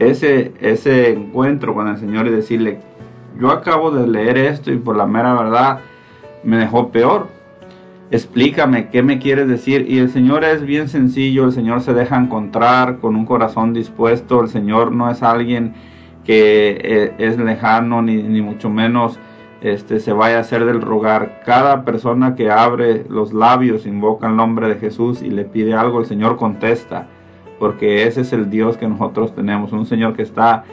ese, 0.00 0.52
ese 0.60 1.12
encuentro 1.12 1.74
con 1.74 1.86
el 1.86 1.96
Señor 1.96 2.26
y 2.26 2.30
decirle, 2.30 2.80
yo 3.38 3.50
acabo 3.50 3.92
de 3.92 4.06
leer 4.08 4.36
esto 4.36 4.72
y 4.72 4.78
por 4.78 4.96
la 4.96 5.06
mera 5.06 5.34
verdad 5.34 5.78
me 6.42 6.56
dejó 6.56 6.88
peor 6.88 7.28
explícame 8.10 8.88
qué 8.90 9.02
me 9.02 9.18
quieres 9.18 9.48
decir. 9.48 9.86
Y 9.88 9.98
el 9.98 10.10
Señor 10.10 10.44
es 10.44 10.62
bien 10.62 10.88
sencillo, 10.88 11.44
el 11.44 11.52
Señor 11.52 11.80
se 11.80 11.94
deja 11.94 12.16
encontrar 12.16 12.98
con 12.98 13.16
un 13.16 13.26
corazón 13.26 13.72
dispuesto, 13.72 14.40
el 14.40 14.48
Señor 14.48 14.92
no 14.92 15.10
es 15.10 15.22
alguien 15.22 15.74
que 16.24 16.80
eh, 16.82 17.14
es 17.18 17.38
lejano 17.38 18.00
ni, 18.02 18.22
ni, 18.22 18.40
mucho 18.40 18.70
menos 18.70 19.18
este, 19.60 20.00
se 20.00 20.12
vaya 20.12 20.38
a 20.38 20.40
hacer 20.40 20.64
del 20.64 20.80
rogar. 20.80 21.42
Cada 21.44 21.84
persona 21.84 22.34
que 22.34 22.50
abre 22.50 23.04
los 23.08 23.32
labios 23.32 23.86
invoca 23.86 24.28
el 24.28 24.36
nombre 24.36 24.68
de 24.68 24.76
Jesús 24.76 25.22
y 25.22 25.30
le 25.30 25.44
pide 25.44 25.74
algo, 25.74 26.00
el 26.00 26.06
Señor 26.06 26.36
contesta, 26.36 27.08
porque 27.58 28.06
ese 28.06 28.22
es 28.22 28.32
el 28.32 28.50
Dios 28.50 28.76
que 28.76 28.88
nosotros 28.88 29.34
tenemos, 29.34 29.72
un 29.72 29.86
Señor 29.86 30.14
que 30.14 30.22
está 30.22 30.64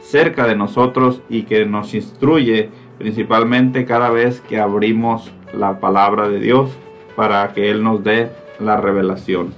cerca 0.00 0.46
de 0.46 0.56
nosotros 0.56 1.22
y 1.28 1.42
que 1.44 1.64
nos 1.64 1.94
instruye 1.94 2.70
principalmente 2.98 3.84
cada 3.84 4.10
vez 4.10 4.40
que 4.40 4.60
abrimos 4.60 5.32
la 5.52 5.78
palabra 5.78 6.28
de 6.28 6.38
Dios 6.38 6.70
para 7.16 7.52
que 7.52 7.70
Él 7.70 7.82
nos 7.82 8.02
dé 8.02 8.30
la 8.58 8.76
revelación. 8.76 9.52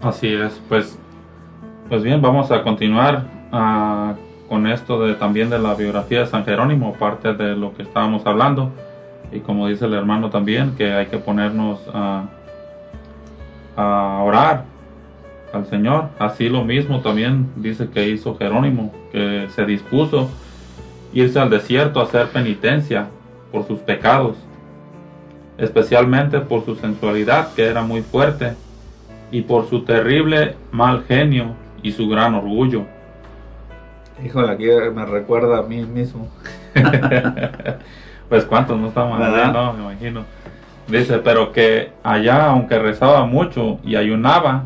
Así 0.00 0.32
es, 0.32 0.60
pues, 0.68 0.98
pues 1.88 2.02
bien, 2.02 2.22
vamos 2.22 2.50
a 2.50 2.62
continuar 2.62 3.24
uh, 3.52 4.48
con 4.48 4.66
esto 4.66 5.04
de 5.04 5.14
también 5.14 5.50
de 5.50 5.58
la 5.58 5.74
biografía 5.74 6.20
de 6.20 6.26
San 6.26 6.44
Jerónimo, 6.44 6.94
parte 6.94 7.34
de 7.34 7.56
lo 7.56 7.74
que 7.74 7.82
estábamos 7.82 8.24
hablando. 8.26 8.70
Y 9.32 9.40
como 9.40 9.66
dice 9.66 9.84
el 9.84 9.94
hermano 9.94 10.30
también, 10.30 10.74
que 10.76 10.92
hay 10.92 11.06
que 11.06 11.18
ponernos 11.18 11.80
a, 11.92 12.24
a 13.76 14.22
orar 14.24 14.64
al 15.52 15.66
Señor. 15.66 16.08
Así 16.18 16.48
lo 16.48 16.64
mismo 16.64 17.00
también 17.00 17.50
dice 17.56 17.90
que 17.90 18.08
hizo 18.08 18.36
Jerónimo, 18.36 18.92
que 19.12 19.48
se 19.50 19.66
dispuso 19.66 20.30
irse 21.12 21.38
al 21.38 21.50
desierto 21.50 22.00
a 22.00 22.04
hacer 22.04 22.28
penitencia 22.28 23.08
por 23.50 23.66
sus 23.66 23.80
pecados 23.80 24.36
especialmente 25.58 26.40
por 26.40 26.64
su 26.64 26.76
sensualidad 26.76 27.52
que 27.54 27.66
era 27.66 27.82
muy 27.82 28.02
fuerte 28.02 28.54
y 29.30 29.42
por 29.42 29.68
su 29.68 29.84
terrible 29.84 30.56
mal 30.70 31.04
genio 31.06 31.54
y 31.82 31.92
su 31.92 32.08
gran 32.08 32.34
orgullo. 32.34 32.84
Híjole, 34.24 34.52
aquí 34.52 34.66
me 34.94 35.04
recuerda 35.04 35.58
a 35.58 35.62
mí 35.62 35.82
mismo. 35.82 36.28
pues 38.28 38.44
cuántos 38.44 38.78
no 38.78 38.88
estamos 38.88 39.20
allá, 39.20 39.48
no, 39.48 39.72
me 39.74 39.82
imagino. 39.82 40.24
Dice, 40.88 41.18
pero 41.18 41.52
que 41.52 41.92
allá, 42.02 42.46
aunque 42.46 42.78
rezaba 42.78 43.26
mucho 43.26 43.78
y 43.84 43.96
ayunaba 43.96 44.64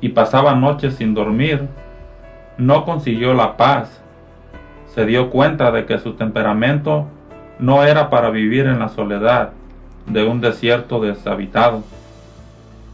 y 0.00 0.10
pasaba 0.10 0.54
noches 0.54 0.96
sin 0.96 1.14
dormir, 1.14 1.66
no 2.58 2.84
consiguió 2.84 3.32
la 3.32 3.56
paz. 3.56 4.02
Se 4.94 5.06
dio 5.06 5.30
cuenta 5.30 5.70
de 5.70 5.86
que 5.86 5.98
su 5.98 6.14
temperamento 6.14 7.06
no 7.58 7.84
era 7.84 8.10
para 8.10 8.30
vivir 8.30 8.66
en 8.66 8.78
la 8.78 8.88
soledad, 8.88 9.52
de 10.06 10.24
un 10.24 10.40
desierto 10.40 11.00
deshabitado, 11.00 11.82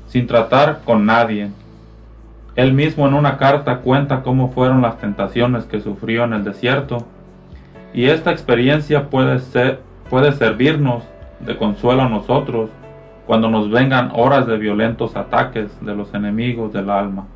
sin 0.08 0.26
tratar 0.26 0.80
con 0.84 1.06
nadie. 1.06 1.50
Él 2.56 2.72
mismo 2.72 3.06
en 3.06 3.14
una 3.14 3.38
carta 3.38 3.78
cuenta 3.78 4.22
cómo 4.22 4.50
fueron 4.50 4.82
las 4.82 4.98
tentaciones 4.98 5.64
que 5.64 5.80
sufrió 5.80 6.24
en 6.24 6.34
el 6.34 6.44
desierto, 6.44 7.06
y 7.94 8.06
esta 8.06 8.30
experiencia 8.30 9.08
puede, 9.08 9.38
ser, 9.38 9.80
puede 10.08 10.32
servirnos 10.32 11.04
de 11.40 11.56
consuelo 11.56 12.02
a 12.02 12.08
nosotros 12.08 12.70
cuando 13.26 13.48
nos 13.48 13.70
vengan 13.70 14.10
horas 14.14 14.46
de 14.46 14.56
violentos 14.56 15.16
ataques 15.16 15.70
de 15.80 15.94
los 15.94 16.12
enemigos 16.14 16.72
del 16.72 16.90
alma. 16.90 17.26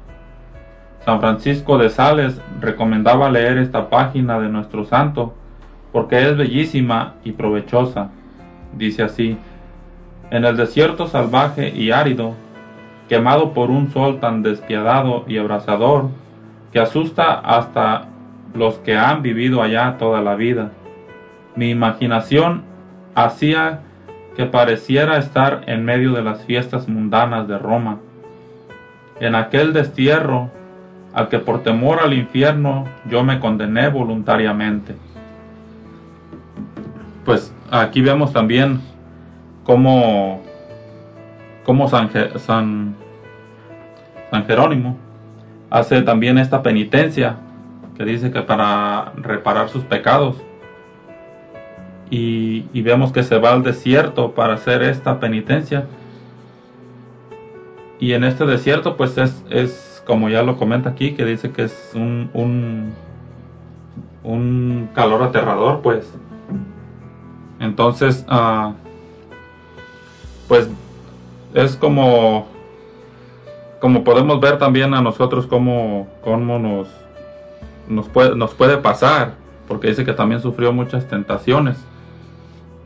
San 1.05 1.21
Francisco 1.21 1.79
de 1.79 1.89
Sales 1.89 2.41
recomendaba 2.61 3.31
leer 3.31 3.59
esta 3.59 3.89
página 3.89 4.41
de 4.41 4.49
nuestro 4.49 4.85
santo 4.85 5.35
porque 5.93 6.21
es 6.21 6.37
bellísima 6.37 7.15
y 7.23 7.33
provechosa. 7.33 8.11
Dice 8.77 9.05
así, 9.05 9.39
en 10.31 10.45
el 10.45 10.57
desierto 10.57 11.07
salvaje 11.07 11.69
y 11.75 11.91
árido, 11.91 12.35
quemado 13.09 13.53
por 13.53 13.71
un 13.71 13.93
sol 13.93 14.21
tan 14.21 14.43
despiadado 14.43 15.25
y 15.29 15.39
abrasador, 15.39 16.09
que 16.73 16.81
asusta 16.81 17.35
hasta 17.35 18.07
los 18.55 18.77
que 18.77 18.97
han 18.97 19.23
vivido 19.23 19.63
allá 19.63 19.97
toda 19.99 20.21
la 20.21 20.35
vida. 20.35 20.73
Mi 21.55 21.71
imaginación 21.71 22.63
hacía 23.15 23.81
que 24.37 24.47
pareciera 24.47 25.17
estar 25.17 25.63
en 25.67 25.85
medio 25.85 26.13
de 26.13 26.23
las 26.23 26.45
fiestas 26.45 26.89
mundanas 26.89 27.49
de 27.49 27.59
Roma, 27.59 27.99
en 29.21 29.35
aquel 29.35 29.73
destierro 29.73 30.51
al 31.15 31.29
que 31.29 31.39
por 31.39 31.63
temor 31.63 32.01
al 32.03 32.13
infierno 32.13 32.85
yo 33.09 33.25
me 33.25 33.41
condené 33.41 33.89
voluntariamente. 33.89 34.95
Pues 37.25 37.55
aquí 37.71 38.03
vemos 38.03 38.35
también 38.35 38.83
como, 39.67 40.43
como 41.65 41.89
San, 41.89 42.09
San, 42.39 42.95
San 44.31 44.47
Jerónimo 44.47 44.97
hace 45.69 46.03
también 46.03 46.39
esta 46.39 46.63
penitencia 46.63 47.37
que 47.97 48.05
dice 48.05 48.31
que 48.31 48.43
para 48.43 49.13
reparar 49.17 49.69
sus 49.69 49.83
pecados. 49.83 50.37
Y, 52.09 52.67
y, 52.73 52.83
vemos 52.83 53.11
que 53.11 53.25
se 53.25 53.37
va 53.39 53.53
al 53.53 53.65
desierto 53.65 54.33
para 54.33 54.55
hacer 54.55 54.83
esta 54.85 55.19
penitencia. 55.19 55.87
Y 57.99 58.13
en 58.13 58.23
este 58.23 58.47
desierto 58.47 58.97
pues 58.97 59.19
es, 59.19 59.45
es 59.51 60.05
como 60.07 60.29
ya 60.29 60.45
lo 60.45 60.57
comenta 60.57 60.91
aquí 60.91 61.15
que 61.15 61.25
dice 61.25 61.51
que 61.51 61.65
es 61.65 61.91
un, 61.97 62.31
un, 62.33 62.93
un 64.23 64.89
calor 64.95 65.25
aterrador 65.25 65.81
pues. 65.81 66.17
Entonces 67.59 68.25
uh, 68.31 68.75
pues 70.49 70.69
es 71.55 71.77
como 71.77 72.47
como 73.81 74.05
podemos 74.05 74.41
ver 74.41 74.59
también 74.59 74.95
a 74.95 75.03
nosotros 75.03 75.47
cómo, 75.47 76.09
cómo 76.23 76.59
nos, 76.59 76.89
nos, 77.89 78.09
puede, 78.09 78.35
nos 78.35 78.55
puede 78.55 78.79
pasar, 78.79 79.35
porque 79.69 79.89
dice 79.89 80.05
que 80.05 80.13
también 80.13 80.41
sufrió 80.41 80.73
muchas 80.73 81.07
tentaciones. 81.07 81.77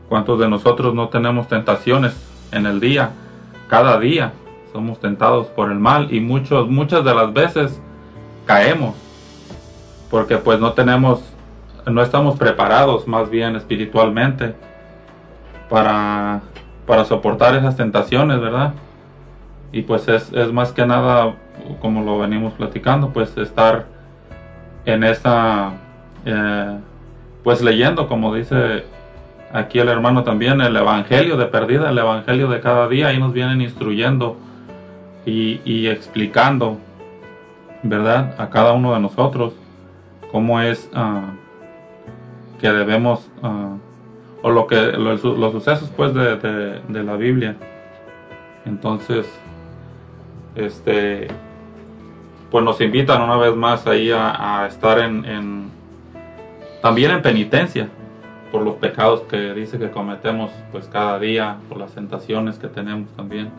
¿Cuántos 0.09 0.37
de 0.39 0.49
nosotros 0.49 0.93
no 0.93 1.07
tenemos 1.07 1.47
tentaciones 1.47 2.13
en 2.51 2.65
el 2.65 2.79
día? 2.81 3.11
Cada 3.69 3.97
día 3.99 4.33
somos 4.73 4.99
tentados 4.99 5.47
por 5.47 5.71
el 5.71 5.79
mal 5.79 6.13
y 6.13 6.19
muchos, 6.19 6.67
muchas 6.67 7.05
de 7.05 7.15
las 7.15 7.33
veces 7.33 7.81
caemos 8.45 8.95
porque 10.09 10.37
pues 10.37 10.59
no 10.59 10.73
tenemos, 10.73 11.23
no 11.85 12.01
estamos 12.01 12.37
preparados 12.37 13.07
más 13.07 13.29
bien 13.29 13.55
espiritualmente 13.55 14.53
para, 15.69 16.41
para 16.85 17.05
soportar 17.05 17.55
esas 17.55 17.75
tentaciones, 17.75 18.39
¿verdad? 18.39 18.73
Y 19.71 19.83
pues 19.83 20.07
es, 20.07 20.31
más 20.51 20.71
que 20.71 20.85
nada, 20.85 21.35
como 21.81 22.03
lo 22.03 22.19
venimos 22.19 22.53
platicando, 22.53 23.09
pues 23.09 23.37
estar 23.37 23.85
en 24.85 25.03
esa, 25.03 25.73
eh, 26.25 26.77
pues 27.43 27.61
leyendo, 27.61 28.07
como 28.07 28.33
dice 28.33 28.83
aquí 29.53 29.79
el 29.79 29.89
hermano 29.89 30.23
también, 30.23 30.61
el 30.61 30.75
Evangelio 30.75 31.37
de 31.37 31.45
perdida, 31.45 31.89
el 31.89 31.97
Evangelio 31.97 32.47
de 32.47 32.59
cada 32.59 32.87
día, 32.87 33.07
ahí 33.07 33.19
nos 33.19 33.33
vienen 33.33 33.61
instruyendo 33.61 34.37
y, 35.25 35.61
y 35.63 35.87
explicando, 35.87 36.77
¿verdad? 37.83 38.35
A 38.37 38.49
cada 38.49 38.73
uno 38.73 38.93
de 38.93 38.99
nosotros 38.99 39.53
cómo 40.31 40.61
es 40.61 40.89
ah, 40.93 41.33
que 42.59 42.71
debemos, 42.71 43.29
ah, 43.43 43.75
o 44.41 44.49
lo 44.49 44.67
que 44.67 44.75
los, 44.75 45.23
los 45.23 45.51
sucesos 45.51 45.91
pues 45.95 46.13
de, 46.13 46.37
de, 46.87 47.03
la 47.03 47.15
Biblia. 47.15 47.55
Entonces, 48.65 49.27
este, 50.55 51.27
pues 52.49 52.63
nos 52.63 52.79
invitan 52.81 53.21
una 53.21 53.37
vez 53.37 53.55
más 53.55 53.87
ahí 53.87 54.11
a, 54.11 54.65
estar 54.67 54.99
en, 54.99 55.25
en, 55.25 55.69
también 56.81 57.11
en 57.11 57.21
penitencia 57.21 57.89
por 58.51 58.63
los 58.63 58.75
pecados 58.75 59.21
que 59.21 59.53
dice 59.53 59.79
que 59.79 59.89
cometemos 59.89 60.51
pues 60.71 60.87
cada 60.87 61.17
día, 61.19 61.57
por 61.69 61.77
las 61.77 61.93
tentaciones 61.93 62.57
que 62.57 62.67
tenemos 62.67 63.09
también. 63.15 63.49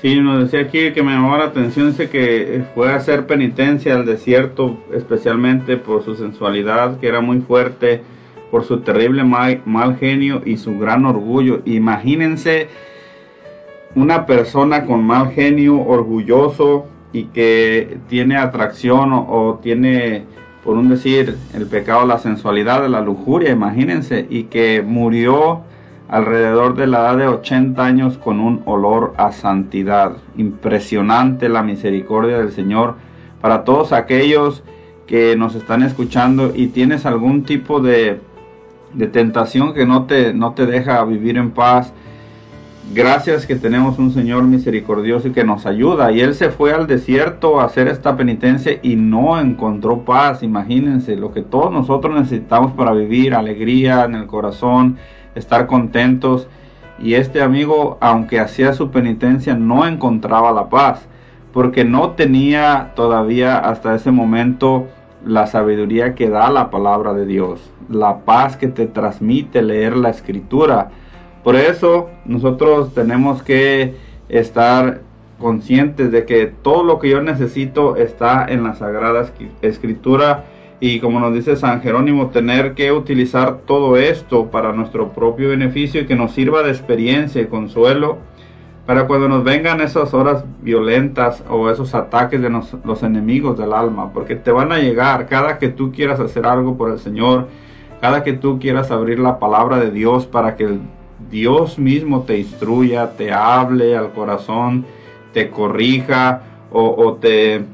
Sí, 0.00 0.18
nos 0.20 0.42
decía 0.44 0.66
aquí 0.66 0.92
que 0.92 1.02
me 1.02 1.12
llamó 1.12 1.36
la 1.36 1.44
atención, 1.44 1.88
dice 1.88 2.08
que 2.08 2.64
fue 2.74 2.92
a 2.92 2.96
hacer 2.96 3.26
penitencia 3.26 3.94
al 3.94 4.04
desierto, 4.04 4.78
especialmente 4.92 5.76
por 5.76 6.04
su 6.04 6.16
sensualidad, 6.16 6.98
que 6.98 7.06
era 7.06 7.20
muy 7.20 7.40
fuerte, 7.40 8.02
por 8.52 8.64
su 8.64 8.80
terrible 8.80 9.24
mal, 9.24 9.96
genio 9.98 10.42
y 10.44 10.58
su 10.58 10.78
gran 10.78 11.06
orgullo. 11.06 11.62
Imagínense 11.64 12.68
una 13.94 14.26
persona 14.26 14.84
con 14.84 15.02
mal 15.02 15.30
genio, 15.30 15.80
orgulloso 15.80 16.84
y 17.14 17.24
que 17.24 17.96
tiene 18.10 18.36
atracción 18.36 19.14
o, 19.14 19.20
o 19.20 19.54
tiene, 19.62 20.24
por 20.62 20.76
un 20.76 20.90
decir, 20.90 21.38
el 21.54 21.66
pecado, 21.66 22.06
la 22.06 22.18
sensualidad, 22.18 22.86
la 22.88 23.00
lujuria, 23.00 23.52
imagínense, 23.52 24.26
y 24.28 24.44
que 24.44 24.82
murió 24.86 25.62
alrededor 26.08 26.76
de 26.76 26.88
la 26.88 26.98
edad 26.98 27.16
de 27.16 27.28
80 27.28 27.82
años 27.82 28.18
con 28.18 28.38
un 28.38 28.60
olor 28.66 29.14
a 29.16 29.32
santidad. 29.32 30.18
Impresionante 30.36 31.48
la 31.48 31.62
misericordia 31.62 32.36
del 32.36 32.52
Señor 32.52 32.96
para 33.40 33.64
todos 33.64 33.94
aquellos 33.94 34.62
que 35.06 35.36
nos 35.36 35.54
están 35.54 35.82
escuchando 35.82 36.52
y 36.54 36.66
tienes 36.66 37.06
algún 37.06 37.44
tipo 37.44 37.80
de, 37.80 38.20
de 38.94 39.06
tentación 39.06 39.74
que 39.74 39.86
no 39.86 40.04
te, 40.04 40.34
no 40.34 40.52
te 40.52 40.66
deja 40.66 41.04
vivir 41.04 41.36
en 41.36 41.50
paz. 41.50 41.92
Gracias 42.94 43.46
que 43.46 43.56
tenemos 43.56 43.98
un 43.98 44.12
Señor 44.12 44.42
misericordioso 44.42 45.28
y 45.28 45.32
que 45.32 45.44
nos 45.44 45.64
ayuda. 45.64 46.12
Y 46.12 46.20
Él 46.20 46.34
se 46.34 46.50
fue 46.50 46.72
al 46.72 46.86
desierto 46.86 47.60
a 47.60 47.64
hacer 47.64 47.88
esta 47.88 48.16
penitencia 48.16 48.78
y 48.82 48.96
no 48.96 49.40
encontró 49.40 50.04
paz. 50.04 50.42
Imagínense 50.42 51.16
lo 51.16 51.32
que 51.32 51.42
todos 51.42 51.72
nosotros 51.72 52.14
necesitamos 52.14 52.72
para 52.72 52.92
vivir, 52.92 53.34
alegría 53.34 54.04
en 54.04 54.14
el 54.14 54.26
corazón, 54.26 54.98
estar 55.34 55.66
contentos. 55.66 56.48
Y 56.98 57.14
este 57.14 57.40
amigo, 57.40 57.96
aunque 58.00 58.40
hacía 58.40 58.74
su 58.74 58.90
penitencia, 58.90 59.54
no 59.54 59.86
encontraba 59.86 60.52
la 60.52 60.68
paz, 60.68 61.06
porque 61.52 61.84
no 61.84 62.10
tenía 62.10 62.92
todavía 62.94 63.58
hasta 63.58 63.94
ese 63.94 64.10
momento 64.10 64.88
la 65.26 65.46
sabiduría 65.46 66.14
que 66.14 66.28
da 66.28 66.50
la 66.50 66.70
palabra 66.70 67.12
de 67.14 67.26
Dios, 67.26 67.70
la 67.88 68.20
paz 68.20 68.56
que 68.56 68.68
te 68.68 68.86
transmite 68.86 69.62
leer 69.62 69.96
la 69.96 70.10
escritura. 70.10 70.90
Por 71.44 71.56
eso 71.56 72.10
nosotros 72.24 72.94
tenemos 72.94 73.42
que 73.42 73.94
estar 74.28 75.00
conscientes 75.38 76.12
de 76.12 76.24
que 76.24 76.46
todo 76.46 76.84
lo 76.84 76.98
que 76.98 77.10
yo 77.10 77.20
necesito 77.20 77.96
está 77.96 78.46
en 78.48 78.62
la 78.62 78.74
sagrada 78.74 79.26
escritura 79.60 80.44
y 80.84 80.98
como 80.98 81.20
nos 81.20 81.32
dice 81.32 81.54
San 81.54 81.80
Jerónimo, 81.80 82.30
tener 82.30 82.74
que 82.74 82.90
utilizar 82.90 83.58
todo 83.66 83.96
esto 83.96 84.50
para 84.50 84.72
nuestro 84.72 85.12
propio 85.12 85.50
beneficio 85.50 86.00
y 86.00 86.06
que 86.06 86.16
nos 86.16 86.32
sirva 86.32 86.64
de 86.64 86.70
experiencia 86.70 87.40
y 87.40 87.46
consuelo 87.46 88.18
para 88.92 89.06
cuando 89.06 89.26
nos 89.26 89.42
vengan 89.42 89.80
esas 89.80 90.12
horas 90.12 90.44
violentas 90.60 91.42
o 91.48 91.70
esos 91.70 91.94
ataques 91.94 92.42
de 92.42 92.50
los 92.50 93.02
enemigos 93.02 93.56
del 93.56 93.72
alma, 93.72 94.12
porque 94.12 94.36
te 94.36 94.52
van 94.52 94.70
a 94.70 94.80
llegar 94.80 95.28
cada 95.28 95.58
que 95.58 95.68
tú 95.68 95.92
quieras 95.92 96.20
hacer 96.20 96.44
algo 96.44 96.76
por 96.76 96.90
el 96.90 96.98
Señor, 96.98 97.48
cada 98.02 98.22
que 98.22 98.34
tú 98.34 98.58
quieras 98.58 98.90
abrir 98.90 99.18
la 99.18 99.38
palabra 99.38 99.78
de 99.78 99.90
Dios 99.90 100.26
para 100.26 100.56
que 100.56 100.76
Dios 101.30 101.78
mismo 101.78 102.24
te 102.24 102.38
instruya, 102.38 103.12
te 103.12 103.32
hable 103.32 103.96
al 103.96 104.12
corazón, 104.12 104.84
te 105.32 105.48
corrija 105.48 106.42
o, 106.70 106.94
o 106.94 107.14
te 107.14 107.64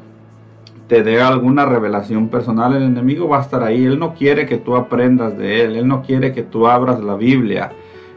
te 0.86 1.02
dé 1.02 1.20
alguna 1.20 1.66
revelación 1.66 2.28
personal, 2.28 2.76
el 2.76 2.84
enemigo 2.84 3.28
va 3.28 3.40
a 3.40 3.42
estar 3.42 3.64
ahí. 3.64 3.84
Él 3.84 3.98
no 3.98 4.14
quiere 4.14 4.46
que 4.46 4.56
tú 4.56 4.76
aprendas 4.76 5.36
de 5.36 5.64
él, 5.64 5.76
él 5.76 5.88
no 5.88 6.00
quiere 6.00 6.32
que 6.32 6.44
tú 6.44 6.68
abras 6.68 7.00
la 7.00 7.16
Biblia. 7.16 7.72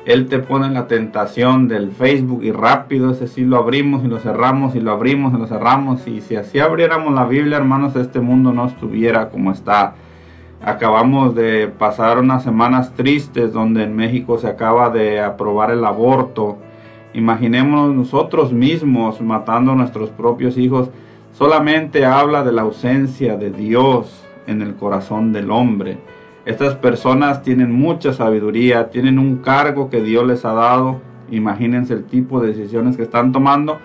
Él 0.06 0.28
te 0.28 0.40
pone 0.40 0.66
en 0.66 0.74
la 0.74 0.88
tentación 0.88 1.68
del 1.68 1.92
Facebook 1.92 2.44
y 2.44 2.52
rápido 2.52 3.12
ese 3.12 3.28
sí 3.28 3.46
lo 3.46 3.58
abrimos 3.58 4.04
y 4.04 4.08
lo 4.08 4.18
cerramos 4.20 4.76
y 4.76 4.80
lo 4.80 4.92
abrimos 4.92 5.34
y 5.34 5.38
lo 5.38 5.46
cerramos. 5.46 6.08
Y 6.08 6.22
si 6.22 6.36
así 6.36 6.60
abriéramos 6.60 7.14
la 7.14 7.26
Biblia, 7.26 7.58
hermanos, 7.58 7.96
este 7.96 8.20
mundo 8.20 8.52
no 8.52 8.66
estuviera 8.66 9.30
como 9.30 9.52
está. 9.52 9.94
Acabamos 10.64 11.36
de 11.36 11.68
pasar 11.68 12.20
unas 12.20 12.44
semanas 12.44 12.94
tristes 12.96 13.54
donde 13.54 13.84
en 13.84 13.96
México 13.96 14.38
se 14.40 14.48
acaba 14.48 14.90
de 14.90 15.20
aprobar 15.20 15.72
el 15.72 15.86
aborto. 15.86 16.58
Imaginémonos 17.14 17.96
nosotros 17.96 18.54
mismos 18.54 19.22
matando 19.22 19.74
a 19.74 19.76
nuestros 19.76 20.10
propios 20.10 20.58
hijos 20.58 20.90
solamente 21.34 22.06
habla 22.06 22.44
de 22.44 22.52
la 22.52 22.64
ausencia 22.64 23.38
de 23.38 23.52
Dios 23.52 24.24
en 24.48 24.62
el 24.62 24.76
corazón 24.76 25.32
del 25.34 25.52
hombre. 25.52 25.98
Estas 26.46 26.76
personas 26.76 27.44
tienen 27.44 27.72
mucha 27.72 28.14
sabiduría, 28.14 28.90
tienen 28.90 29.20
un 29.20 29.38
cargo 29.38 29.90
que 29.90 30.02
Dios 30.02 30.26
les 30.26 30.44
ha 30.46 30.54
dado. 30.54 31.02
Imagínense 31.30 31.94
el 31.94 32.06
tipo 32.06 32.40
de 32.40 32.50
decisiones 32.50 32.98
que 32.98 33.04
están 33.04 33.32
tomando 33.32 33.80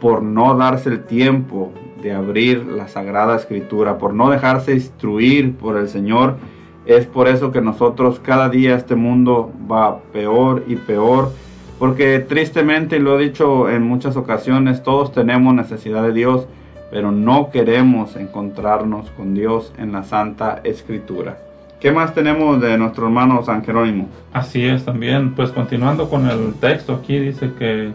por 0.00 0.22
no 0.22 0.56
darse 0.56 0.90
el 0.90 1.04
tiempo 1.04 1.72
de 2.02 2.12
abrir 2.12 2.66
la 2.66 2.88
Sagrada 2.88 3.36
Escritura, 3.36 3.96
por 3.96 4.12
no 4.12 4.28
dejarse 4.28 4.74
instruir 4.74 5.54
por 5.54 5.76
el 5.76 5.88
Señor. 5.88 6.36
Es 6.84 7.06
por 7.06 7.28
eso 7.28 7.52
que 7.52 7.60
nosotros 7.60 8.20
cada 8.20 8.48
día 8.48 8.74
este 8.74 8.96
mundo 8.96 9.52
va 9.70 10.00
peor 10.12 10.64
y 10.66 10.76
peor, 10.76 11.32
porque 11.78 12.18
tristemente, 12.18 12.96
y 12.96 12.98
lo 12.98 13.18
he 13.18 13.24
dicho 13.24 13.70
en 13.70 13.82
muchas 13.82 14.16
ocasiones, 14.16 14.82
todos 14.82 15.12
tenemos 15.12 15.54
necesidad 15.54 16.02
de 16.02 16.12
Dios 16.12 16.46
pero 16.94 17.10
no 17.10 17.50
queremos 17.50 18.14
encontrarnos 18.14 19.10
con 19.10 19.34
Dios 19.34 19.72
en 19.78 19.90
la 19.90 20.04
Santa 20.04 20.60
Escritura. 20.62 21.38
¿Qué 21.84 21.92
más 21.92 22.14
tenemos 22.14 22.62
de 22.62 22.78
nuestro 22.78 23.04
hermano 23.04 23.42
San 23.42 23.62
Jerónimo? 23.62 24.08
Así 24.32 24.64
es 24.64 24.86
también, 24.86 25.34
pues 25.34 25.50
continuando 25.50 26.08
con 26.08 26.30
el 26.30 26.54
texto 26.54 26.94
aquí 26.94 27.18
dice 27.18 27.52
que 27.58 27.92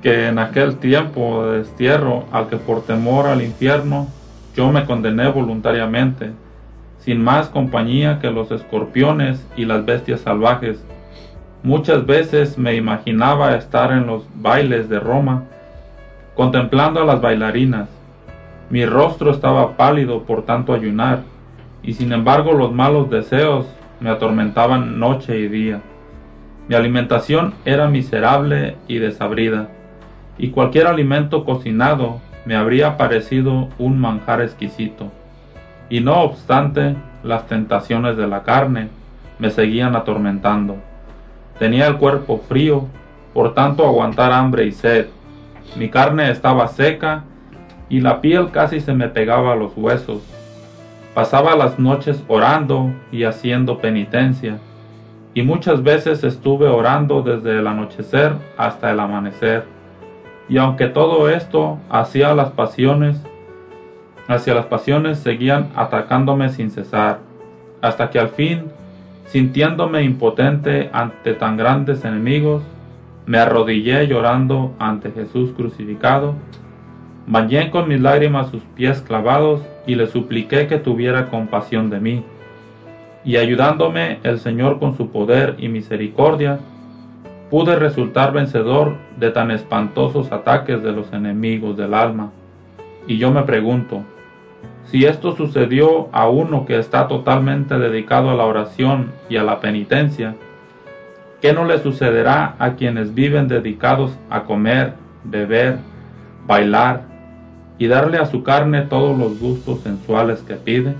que 0.00 0.28
en 0.28 0.38
aquel 0.38 0.76
tiempo 0.76 1.44
de 1.44 1.58
destierro 1.58 2.26
al 2.30 2.48
que 2.48 2.56
por 2.56 2.82
temor 2.82 3.26
al 3.26 3.42
infierno 3.42 4.06
yo 4.54 4.70
me 4.70 4.84
condené 4.84 5.26
voluntariamente, 5.26 6.30
sin 7.00 7.20
más 7.20 7.48
compañía 7.48 8.20
que 8.20 8.30
los 8.30 8.52
escorpiones 8.52 9.44
y 9.56 9.64
las 9.64 9.84
bestias 9.84 10.20
salvajes. 10.20 10.80
Muchas 11.64 12.06
veces 12.06 12.58
me 12.58 12.76
imaginaba 12.76 13.56
estar 13.56 13.90
en 13.90 14.06
los 14.06 14.24
bailes 14.36 14.88
de 14.88 15.00
Roma, 15.00 15.46
contemplando 16.36 17.02
a 17.02 17.04
las 17.04 17.20
bailarinas. 17.20 17.88
Mi 18.70 18.86
rostro 18.86 19.32
estaba 19.32 19.76
pálido 19.76 20.22
por 20.22 20.44
tanto 20.44 20.72
ayunar, 20.72 21.22
y 21.82 21.94
sin 21.94 22.12
embargo 22.12 22.52
los 22.52 22.72
malos 22.72 23.10
deseos 23.10 23.66
me 24.00 24.10
atormentaban 24.10 24.98
noche 24.98 25.38
y 25.38 25.48
día. 25.48 25.80
Mi 26.68 26.74
alimentación 26.74 27.54
era 27.64 27.88
miserable 27.88 28.76
y 28.86 28.98
desabrida, 28.98 29.68
y 30.36 30.50
cualquier 30.50 30.86
alimento 30.86 31.44
cocinado 31.44 32.20
me 32.44 32.56
habría 32.56 32.96
parecido 32.96 33.68
un 33.78 33.98
manjar 33.98 34.40
exquisito. 34.40 35.10
Y 35.90 36.00
no 36.00 36.20
obstante, 36.20 36.96
las 37.22 37.46
tentaciones 37.46 38.16
de 38.16 38.26
la 38.26 38.42
carne 38.42 38.88
me 39.38 39.50
seguían 39.50 39.96
atormentando. 39.96 40.76
Tenía 41.58 41.86
el 41.86 41.96
cuerpo 41.96 42.38
frío, 42.48 42.86
por 43.32 43.54
tanto 43.54 43.86
aguantar 43.86 44.32
hambre 44.32 44.66
y 44.66 44.72
sed, 44.72 45.06
Mi 45.76 45.90
carne 45.90 46.30
estaba 46.30 46.66
seca 46.68 47.24
y 47.90 48.00
la 48.00 48.20
piel 48.22 48.50
casi 48.50 48.80
se 48.80 48.94
me 48.94 49.08
pegaba 49.08 49.52
a 49.52 49.56
los 49.56 49.76
huesos. 49.76 50.22
Pasaba 51.18 51.56
las 51.56 51.80
noches 51.80 52.24
orando 52.28 52.92
y 53.10 53.24
haciendo 53.24 53.78
penitencia, 53.78 54.60
y 55.34 55.42
muchas 55.42 55.82
veces 55.82 56.22
estuve 56.22 56.68
orando 56.68 57.22
desde 57.22 57.58
el 57.58 57.66
anochecer 57.66 58.34
hasta 58.56 58.92
el 58.92 59.00
amanecer. 59.00 59.64
Y 60.48 60.58
aunque 60.58 60.86
todo 60.86 61.28
esto 61.28 61.78
hacía 61.90 62.36
las 62.36 62.52
pasiones, 62.52 63.20
hacia 64.28 64.54
las 64.54 64.66
pasiones 64.66 65.18
seguían 65.18 65.70
atacándome 65.74 66.50
sin 66.50 66.70
cesar, 66.70 67.18
hasta 67.82 68.10
que 68.10 68.20
al 68.20 68.28
fin, 68.28 68.66
sintiéndome 69.26 70.04
impotente 70.04 70.88
ante 70.92 71.34
tan 71.34 71.56
grandes 71.56 72.04
enemigos, 72.04 72.62
me 73.26 73.38
arrodillé 73.38 74.06
llorando 74.06 74.72
ante 74.78 75.10
Jesús 75.10 75.50
crucificado 75.56 76.34
Bañé 77.30 77.70
con 77.70 77.88
mis 77.88 78.00
lágrimas 78.00 78.48
sus 78.48 78.62
pies 78.62 79.02
clavados 79.02 79.60
y 79.86 79.96
le 79.96 80.06
supliqué 80.06 80.66
que 80.66 80.78
tuviera 80.78 81.26
compasión 81.26 81.90
de 81.90 82.00
mí. 82.00 82.24
Y 83.22 83.36
ayudándome 83.36 84.18
el 84.22 84.38
Señor 84.38 84.78
con 84.78 84.96
su 84.96 85.10
poder 85.10 85.54
y 85.58 85.68
misericordia, 85.68 86.58
pude 87.50 87.76
resultar 87.76 88.32
vencedor 88.32 88.96
de 89.18 89.30
tan 89.30 89.50
espantosos 89.50 90.32
ataques 90.32 90.82
de 90.82 90.92
los 90.92 91.12
enemigos 91.12 91.76
del 91.76 91.92
alma. 91.92 92.30
Y 93.06 93.18
yo 93.18 93.30
me 93.30 93.42
pregunto, 93.42 94.04
si 94.86 95.04
esto 95.04 95.36
sucedió 95.36 96.08
a 96.12 96.30
uno 96.30 96.64
que 96.64 96.78
está 96.78 97.08
totalmente 97.08 97.78
dedicado 97.78 98.30
a 98.30 98.34
la 98.34 98.46
oración 98.46 99.12
y 99.28 99.36
a 99.36 99.42
la 99.42 99.60
penitencia, 99.60 100.34
¿qué 101.42 101.52
no 101.52 101.66
le 101.66 101.78
sucederá 101.78 102.54
a 102.58 102.72
quienes 102.72 103.14
viven 103.14 103.48
dedicados 103.48 104.18
a 104.30 104.44
comer, 104.44 104.94
beber, 105.24 105.76
bailar, 106.46 107.07
y 107.78 107.86
darle 107.86 108.18
a 108.18 108.26
su 108.26 108.42
carne 108.42 108.82
todos 108.82 109.16
los 109.16 109.38
gustos 109.38 109.80
sensuales 109.80 110.40
que 110.40 110.54
pide. 110.54 110.94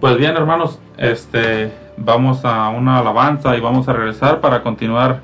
Pues 0.00 0.18
bien, 0.18 0.36
hermanos, 0.36 0.78
este 0.98 1.72
vamos 1.96 2.44
a 2.44 2.68
una 2.68 2.98
alabanza 2.98 3.56
y 3.56 3.60
vamos 3.60 3.88
a 3.88 3.92
regresar 3.92 4.40
para 4.40 4.62
continuar 4.62 5.20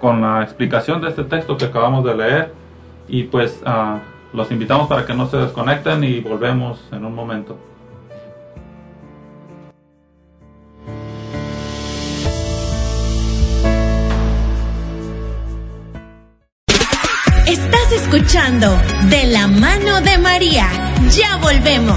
con 0.00 0.20
la 0.20 0.42
explicación 0.42 1.00
de 1.00 1.08
este 1.08 1.24
texto 1.24 1.56
que 1.56 1.66
acabamos 1.66 2.04
de 2.04 2.14
leer 2.14 2.52
y 3.08 3.24
pues 3.24 3.62
uh, 3.66 4.36
los 4.36 4.50
invitamos 4.50 4.86
para 4.86 5.04
que 5.04 5.14
no 5.14 5.26
se 5.26 5.38
desconecten 5.38 6.04
y 6.04 6.20
volvemos 6.20 6.80
en 6.92 7.04
un 7.04 7.14
momento. 7.14 7.58
De 19.08 19.24
la 19.24 19.46
mano 19.46 20.02
de 20.02 20.18
María. 20.18 20.68
Ya 21.16 21.38
volvemos. 21.38 21.96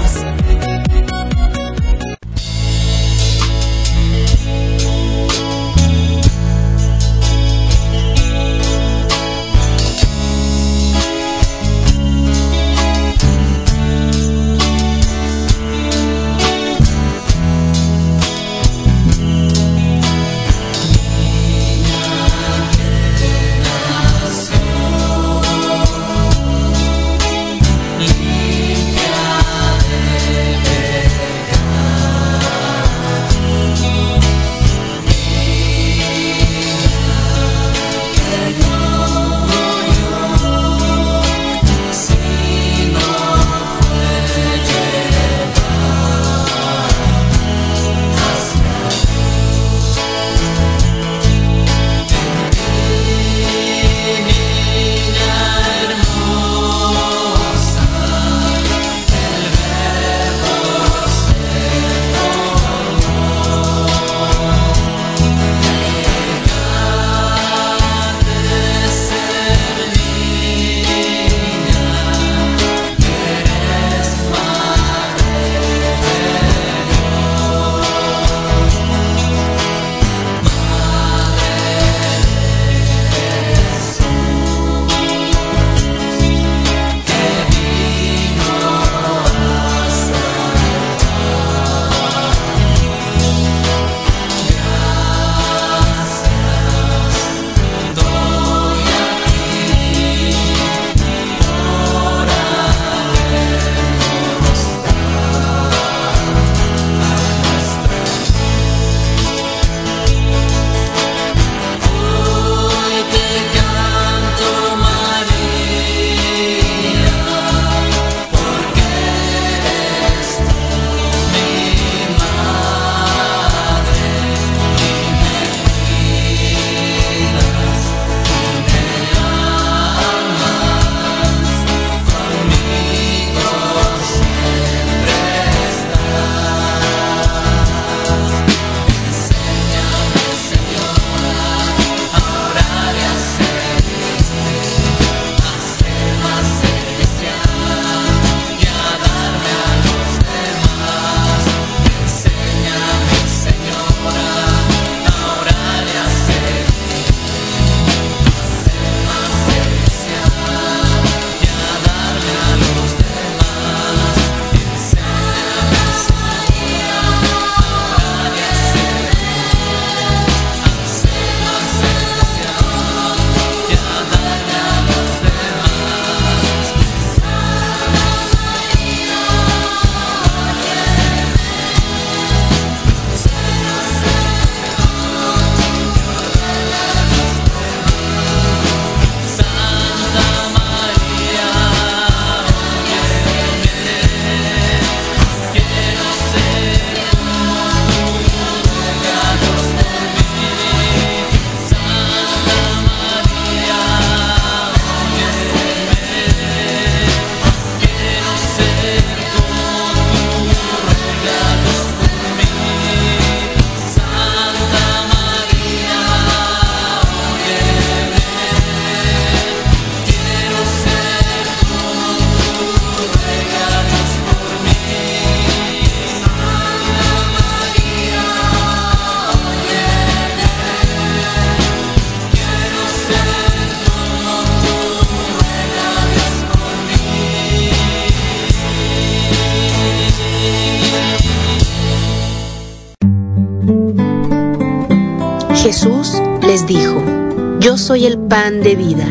Pan 248.32 248.62
de 248.62 248.76
vida. 248.76 249.04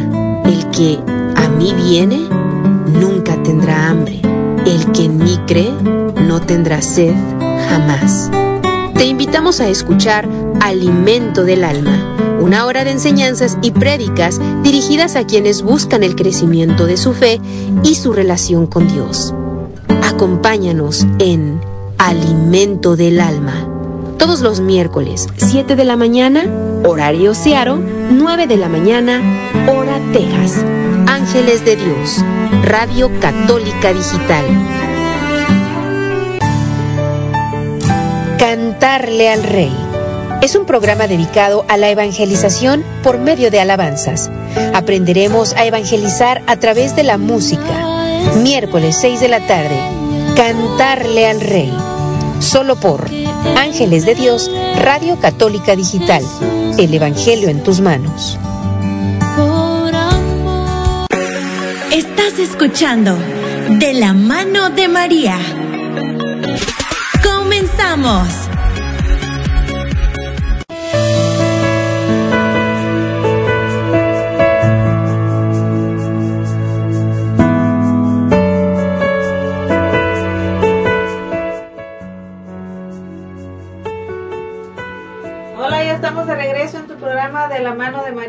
El 0.46 0.72
que 0.72 0.98
a 1.36 1.48
mí 1.48 1.76
viene 1.76 2.28
nunca 2.88 3.36
tendrá 3.44 3.88
hambre. 3.90 4.20
El 4.66 4.92
que 4.94 5.06
en 5.06 5.20
mí 5.20 5.40
cree 5.46 5.72
no 6.28 6.42
tendrá 6.42 6.82
sed 6.82 7.14
jamás. 7.70 8.32
Te 8.96 9.06
invitamos 9.06 9.60
a 9.60 9.68
escuchar 9.70 10.28
Alimento 10.60 11.44
del 11.44 11.64
Alma, 11.64 12.40
una 12.40 12.66
hora 12.66 12.84
de 12.84 12.94
enseñanzas 12.94 13.60
y 13.62 13.70
prédicas 13.70 14.42
dirigidas 14.64 15.16
a 15.16 15.28
quienes 15.28 15.62
buscan 15.62 16.02
el 16.02 16.16
crecimiento 16.16 16.88
de 16.88 16.98
su 16.98 17.14
fe 17.14 17.40
y 17.84 17.94
su 17.94 18.14
relación 18.14 18.66
con 18.66 18.88
Dios. 18.88 19.36
Acompáñanos 20.02 21.06
en 21.20 21.62
Alimento 22.00 22.96
del 22.96 23.22
Alma, 23.22 23.68
todos 24.18 24.42
los 24.42 24.62
miércoles, 24.62 25.28
7 25.38 25.76
de 25.76 25.86
la 25.86 25.96
mañana, 25.96 26.44
horario 26.84 27.36
Searo, 27.36 27.80
9 28.12 28.46
de 28.46 28.58
la 28.58 28.68
mañana, 28.68 29.22
hora 29.70 29.98
Texas. 30.12 30.66
Ángeles 31.08 31.64
de 31.64 31.78
Dios, 31.78 32.18
Radio 32.64 33.10
Católica 33.22 33.94
Digital. 33.94 34.46
Cantarle 38.38 39.30
al 39.30 39.44
Rey. 39.44 39.72
Es 40.42 40.56
un 40.56 40.66
programa 40.66 41.08
dedicado 41.08 41.64
a 41.70 41.78
la 41.78 41.90
evangelización 41.90 42.84
por 43.02 43.18
medio 43.18 43.50
de 43.50 43.62
alabanzas. 43.62 44.30
Aprenderemos 44.74 45.54
a 45.54 45.66
evangelizar 45.66 46.42
a 46.48 46.58
través 46.58 46.96
de 46.98 47.04
la 47.04 47.18
música. 47.18 47.64
Miércoles 48.44 48.98
6 49.00 49.22
de 49.22 49.28
la 49.30 49.48
tarde. 49.48 49.78
Cantarle 50.36 51.28
al 51.28 51.40
Rey. 51.40 51.74
Solo 52.40 52.76
por 52.76 53.10
Ángeles 53.56 54.06
de 54.06 54.16
Dios, 54.16 54.52
Radio 54.82 55.18
Católica 55.20 55.76
Digital. 55.76 56.24
El 56.82 56.96
Evangelio 56.96 57.48
en 57.48 57.62
tus 57.62 57.80
manos. 57.80 58.40
Estás 61.92 62.40
escuchando 62.40 63.16
De 63.78 63.94
la 63.94 64.16
mano 64.16 64.72
de 64.72 64.88
María. 64.88 65.38
Comenzamos. 67.24 68.51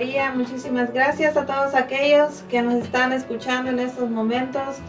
María. 0.02 0.32
Muchísimas 0.34 0.92
gracias 0.92 1.36
a 1.36 1.46
todos 1.46 1.76
aquellos 1.76 2.42
que 2.50 2.60
nos 2.60 2.74
están 2.74 3.12
escuchando 3.12 3.70
en 3.70 3.78
estos 3.78 4.10
momentos. 4.10 4.80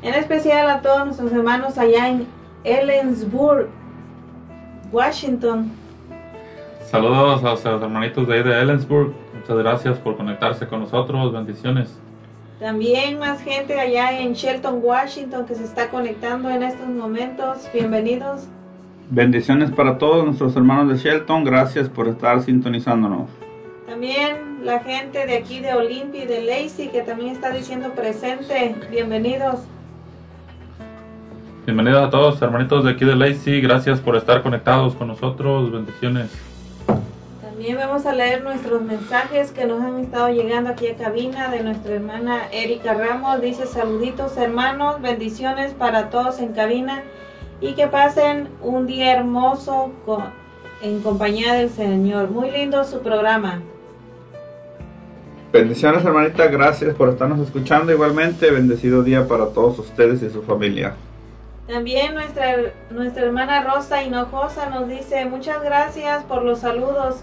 En 0.00 0.14
especial 0.14 0.70
a 0.70 0.80
todos 0.80 1.04
nuestros 1.04 1.32
hermanos 1.32 1.76
allá 1.76 2.08
en 2.08 2.26
Ellensburg, 2.64 3.68
Washington. 4.90 5.70
Saludos 6.80 7.44
a 7.44 7.72
los 7.72 7.82
hermanitos 7.82 8.26
de 8.26 8.36
ahí 8.36 8.42
de 8.42 8.58
Ellensburg. 8.58 9.12
Muchas 9.34 9.56
gracias 9.58 9.98
por 9.98 10.16
conectarse 10.16 10.66
con 10.66 10.80
nosotros. 10.80 11.30
Bendiciones. 11.30 12.00
También 12.58 13.18
más 13.18 13.42
gente 13.42 13.78
allá 13.78 14.18
en 14.18 14.32
Shelton, 14.32 14.80
Washington 14.82 15.44
que 15.44 15.56
se 15.56 15.64
está 15.64 15.90
conectando 15.90 16.48
en 16.48 16.62
estos 16.62 16.88
momentos. 16.88 17.68
Bienvenidos. 17.74 18.48
Bendiciones 19.10 19.70
para 19.70 19.98
todos 19.98 20.24
nuestros 20.24 20.56
hermanos 20.56 20.88
de 20.88 20.96
Shelton. 20.96 21.44
Gracias 21.44 21.90
por 21.90 22.08
estar 22.08 22.40
sintonizándonos. 22.40 23.28
También 23.86 24.53
la 24.64 24.80
gente 24.80 25.26
de 25.26 25.36
aquí 25.36 25.60
de 25.60 25.74
Olympia 25.74 26.24
y 26.24 26.26
de 26.26 26.42
Lacey 26.42 26.88
que 26.88 27.02
también 27.02 27.30
está 27.34 27.50
diciendo 27.50 27.90
presente. 27.90 28.74
Bienvenidos. 28.90 29.60
Bienvenidos 31.66 32.06
a 32.06 32.10
todos, 32.10 32.40
hermanitos 32.40 32.84
de 32.84 32.92
aquí 32.92 33.04
de 33.04 33.14
Lacey. 33.14 33.60
Gracias 33.60 34.00
por 34.00 34.16
estar 34.16 34.42
conectados 34.42 34.94
con 34.94 35.08
nosotros. 35.08 35.70
Bendiciones. 35.70 36.30
También 37.42 37.76
vamos 37.76 38.06
a 38.06 38.12
leer 38.14 38.42
nuestros 38.42 38.82
mensajes 38.82 39.52
que 39.52 39.66
nos 39.66 39.82
han 39.82 39.98
estado 40.00 40.28
llegando 40.30 40.70
aquí 40.70 40.88
a 40.88 40.96
cabina 40.96 41.48
de 41.50 41.62
nuestra 41.62 41.94
hermana 41.94 42.48
Erika 42.50 42.94
Ramos. 42.94 43.40
Dice 43.42 43.66
saluditos 43.66 44.36
hermanos, 44.38 45.00
bendiciones 45.02 45.72
para 45.74 46.08
todos 46.10 46.40
en 46.40 46.52
cabina 46.52 47.02
y 47.60 47.74
que 47.74 47.86
pasen 47.86 48.48
un 48.62 48.86
día 48.86 49.12
hermoso 49.12 49.92
con- 50.06 50.24
en 50.82 51.00
compañía 51.00 51.52
del 51.54 51.68
Señor. 51.70 52.30
Muy 52.30 52.50
lindo 52.50 52.82
su 52.84 53.00
programa. 53.00 53.60
Bendiciones, 55.54 56.04
hermanita. 56.04 56.48
Gracias 56.48 56.96
por 56.96 57.10
estarnos 57.10 57.38
escuchando. 57.38 57.92
Igualmente, 57.92 58.50
bendecido 58.50 59.04
día 59.04 59.28
para 59.28 59.50
todos 59.50 59.78
ustedes 59.78 60.20
y 60.20 60.28
su 60.28 60.42
familia. 60.42 60.96
También 61.68 62.12
nuestra, 62.12 62.56
nuestra 62.90 63.22
hermana 63.22 63.62
Rosa 63.62 64.02
Hinojosa 64.02 64.68
nos 64.70 64.88
dice 64.88 65.26
muchas 65.26 65.62
gracias 65.62 66.24
por 66.24 66.42
los 66.42 66.58
saludos. 66.58 67.22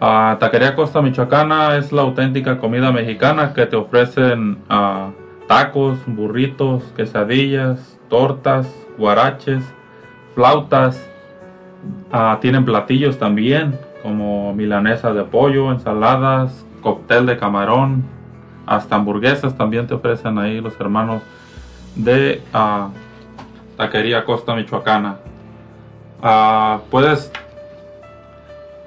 Ah, 0.00 0.36
Taquería 0.40 0.74
Costa 0.74 1.02
Michoacana 1.02 1.76
es 1.76 1.92
la 1.92 2.02
auténtica 2.02 2.58
comida 2.58 2.92
mexicana 2.92 3.52
que 3.52 3.66
te 3.66 3.76
ofrecen 3.76 4.58
ah, 4.68 5.10
tacos, 5.46 5.98
burritos, 6.06 6.84
quesadillas, 6.96 7.98
tortas, 8.08 8.72
guaraches, 8.96 9.62
flautas. 10.34 11.06
Ah, 12.10 12.38
tienen 12.40 12.64
platillos 12.64 13.18
también 13.18 13.78
como 14.02 14.54
milanesa 14.54 15.12
de 15.12 15.24
pollo, 15.24 15.70
ensaladas, 15.70 16.64
cóctel 16.86 17.26
de 17.26 17.36
camarón, 17.36 18.04
hasta 18.64 18.94
hamburguesas 18.94 19.58
también 19.58 19.88
te 19.88 19.94
ofrecen 19.94 20.38
ahí 20.38 20.60
los 20.60 20.78
hermanos 20.78 21.20
de 21.96 22.40
ah, 22.52 22.90
Taquería 23.76 24.24
Costa 24.24 24.54
Michoacana. 24.54 25.16
Ah, 26.22 26.78
puedes 26.88 27.32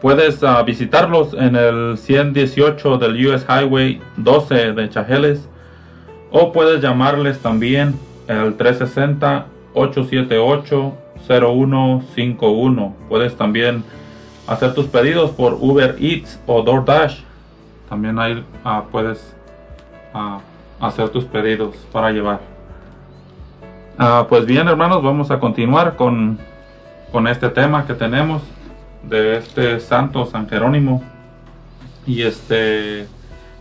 puedes 0.02 0.42
ah, 0.46 0.64
visitarlos 0.64 1.34
en 1.34 1.58
el 1.58 1.98
118 1.98 3.00
del 3.00 3.28
US 3.28 3.46
Highway 3.50 4.02
12 4.16 4.72
de 4.72 4.90
Chajeles 4.90 5.50
o 6.32 6.54
puedes 6.54 6.82
llamarles 6.82 7.40
también 7.40 8.00
al 8.30 8.56
360 8.56 9.46
878 9.74 10.94
0151. 11.28 12.96
Puedes 13.10 13.36
también 13.36 13.84
hacer 14.48 14.74
tus 14.74 14.86
pedidos 14.86 15.32
por 15.32 15.58
Uber 15.60 15.98
Eats 16.00 16.40
o 16.48 16.62
DoorDash. 16.62 17.28
También 17.90 18.20
ahí 18.20 18.46
ah, 18.64 18.84
puedes 18.92 19.36
ah, 20.14 20.40
hacer 20.80 21.10
tus 21.10 21.26
pedidos 21.26 21.76
para 21.92 22.12
llevar. 22.12 22.40
Ah, 23.98 24.28
pues 24.30 24.46
bien, 24.46 24.68
hermanos, 24.68 25.04
vamos 25.04 25.32
a 25.32 25.40
continuar 25.40 25.96
con, 25.96 26.38
con 27.12 27.28
este 27.28 27.50
tema 27.50 27.86
que 27.86 27.96
tenemos 27.96 28.44
de 29.04 29.38
este 29.38 29.80
santo 29.80 30.26
San 30.28 30.48
Jerónimo. 30.48 31.04
Y 32.06 32.22
este, 32.22 33.08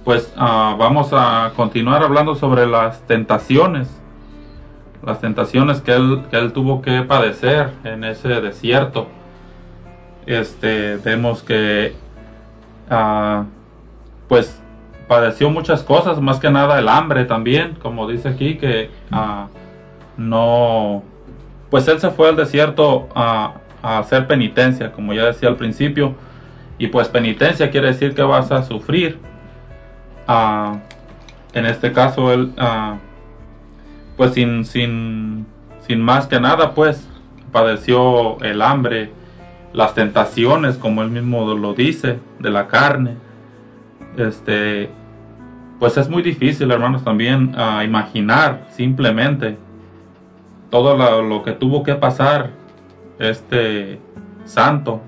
pues 0.05 0.33
vamos 0.37 1.11
a 1.13 1.53
continuar 1.57 2.03
hablando 2.03 2.35
sobre 2.35 2.67
las 2.67 3.03
tentaciones, 3.07 3.89
las 5.05 5.21
tentaciones 5.21 5.81
que 5.81 5.93
él, 5.93 6.23
que 6.31 6.39
él 6.39 6.53
tuvo 6.53 6.83
que 6.83 7.03
padecer 7.03 7.73
en 7.85 8.05
ese 8.05 8.29
desierto. 8.29 9.09
Este, 10.25 10.97
vemos 10.99 11.43
que 11.43 11.95
pues 14.29 14.61
padeció 15.09 15.49
muchas 15.51 15.83
cosas, 15.83 16.21
más 16.21 16.39
que 16.39 16.51
nada 16.51 16.79
el 16.79 16.89
hambre 16.89 17.25
también, 17.25 17.77
como 17.81 18.07
dice 18.07 18.29
aquí, 18.29 18.59
que 18.59 18.91
ah, 19.11 19.49
no, 20.17 21.03
pues 21.71 21.89
él 21.89 21.99
se 21.99 22.11
fue 22.11 22.29
al 22.29 22.37
desierto 22.37 23.09
a, 23.15 23.55
hacer 23.81 24.27
penitencia, 24.27 24.93
como 24.93 25.15
ya 25.15 25.25
decía 25.25 25.49
al 25.49 25.57
principio, 25.57 26.15
y 26.79 26.89
pues 26.89 27.09
penitencia 27.09 27.71
quiere 27.71 27.89
decir 27.89 28.15
que 28.15 28.23
vas 28.23 28.53
a 28.53 28.63
sufrir. 28.63 29.19
Ah, 30.27 30.81
en 31.55 31.65
este 31.65 31.93
caso 31.93 32.33
él, 32.33 32.53
ah, 32.59 32.97
pues 34.17 34.35
sin, 34.35 34.65
sin, 34.65 35.47
sin 35.87 36.03
más 36.03 36.27
que 36.27 36.39
nada, 36.39 36.75
pues 36.75 37.09
padeció 37.51 38.39
el 38.43 38.61
hambre, 38.61 39.11
las 39.73 39.95
tentaciones, 39.95 40.77
como 40.77 41.03
él 41.03 41.11
mismo 41.11 41.55
lo 41.55 41.73
dice, 41.73 42.19
de 42.41 42.51
la 42.51 42.67
carne 42.67 43.28
este, 44.19 44.91
pues 45.79 45.97
es 45.97 46.09
muy 46.09 46.23
difícil, 46.23 46.71
hermanos, 46.71 47.05
también 47.05 47.55
a 47.57 47.85
imaginar 47.85 48.67
simplemente 48.71 49.57
todo 50.71 50.97
lo, 51.23 51.43
que 51.43 51.53
tuvo 51.53 51.83
que 51.83 51.95
pasar 51.95 52.51
este 53.19 53.99
santo 54.45 55.01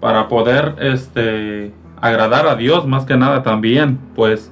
para 0.00 0.28
poder 0.28 0.76
este 0.80 1.72
agradar 2.00 2.46
a 2.46 2.56
Dios 2.56 2.86
más 2.86 3.06
que 3.06 3.16
nada 3.16 3.42
también, 3.42 3.98
pues 4.14 4.50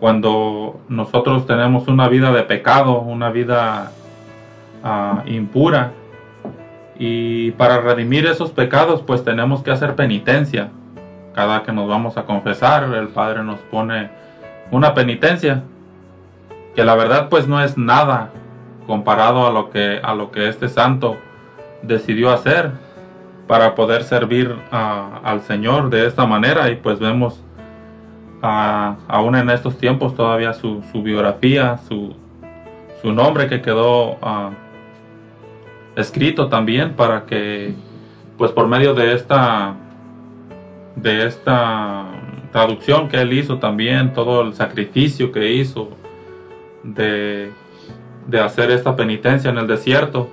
cuando 0.00 0.80
nosotros 0.88 1.46
tenemos 1.46 1.88
una 1.88 2.08
vida 2.08 2.32
de 2.32 2.42
pecado, 2.44 3.00
una 3.00 3.30
vida 3.30 3.92
impura, 5.26 5.92
y 6.98 7.50
para 7.52 7.80
redimir 7.80 8.26
esos 8.26 8.52
pecados, 8.52 9.02
pues 9.02 9.24
tenemos 9.24 9.62
que 9.62 9.72
hacer 9.72 9.96
penitencia 9.96 10.70
cada 11.34 11.62
que 11.62 11.72
nos 11.72 11.88
vamos 11.88 12.16
a 12.16 12.24
confesar, 12.24 12.84
el 12.94 13.08
Padre 13.08 13.42
nos 13.42 13.58
pone 13.60 14.10
una 14.70 14.94
penitencia, 14.94 15.62
que 16.74 16.84
la 16.84 16.94
verdad 16.94 17.28
pues 17.28 17.46
no 17.46 17.62
es 17.62 17.76
nada 17.76 18.30
comparado 18.86 19.46
a 19.46 19.50
lo 19.50 19.70
que, 19.70 20.00
a 20.02 20.14
lo 20.14 20.30
que 20.30 20.48
este 20.48 20.68
santo 20.68 21.16
decidió 21.82 22.32
hacer 22.32 22.72
para 23.46 23.74
poder 23.74 24.04
servir 24.04 24.56
al 24.70 25.40
Señor 25.42 25.90
de 25.90 26.06
esta 26.06 26.26
manera. 26.26 26.70
Y 26.70 26.76
pues 26.76 26.98
vemos 26.98 27.42
aún 28.40 29.36
en 29.36 29.50
estos 29.50 29.78
tiempos 29.78 30.14
todavía 30.14 30.52
su, 30.52 30.82
biografía, 30.94 31.78
su, 31.88 32.14
su, 33.00 33.12
nombre 33.12 33.48
que 33.48 33.62
quedó 33.62 34.16
escrito 35.96 36.48
también 36.48 36.94
para 36.94 37.24
que 37.24 37.74
pues 38.36 38.50
por 38.50 38.66
medio 38.66 38.94
de 38.94 39.14
esta 39.14 39.74
de 40.96 41.26
esta 41.26 42.06
traducción 42.52 43.08
que 43.08 43.20
él 43.20 43.32
hizo 43.32 43.58
también, 43.58 44.12
todo 44.12 44.42
el 44.42 44.54
sacrificio 44.54 45.32
que 45.32 45.52
hizo 45.52 45.90
de, 46.82 47.52
de 48.26 48.40
hacer 48.40 48.70
esta 48.70 48.94
penitencia 48.94 49.50
en 49.50 49.58
el 49.58 49.66
desierto. 49.66 50.28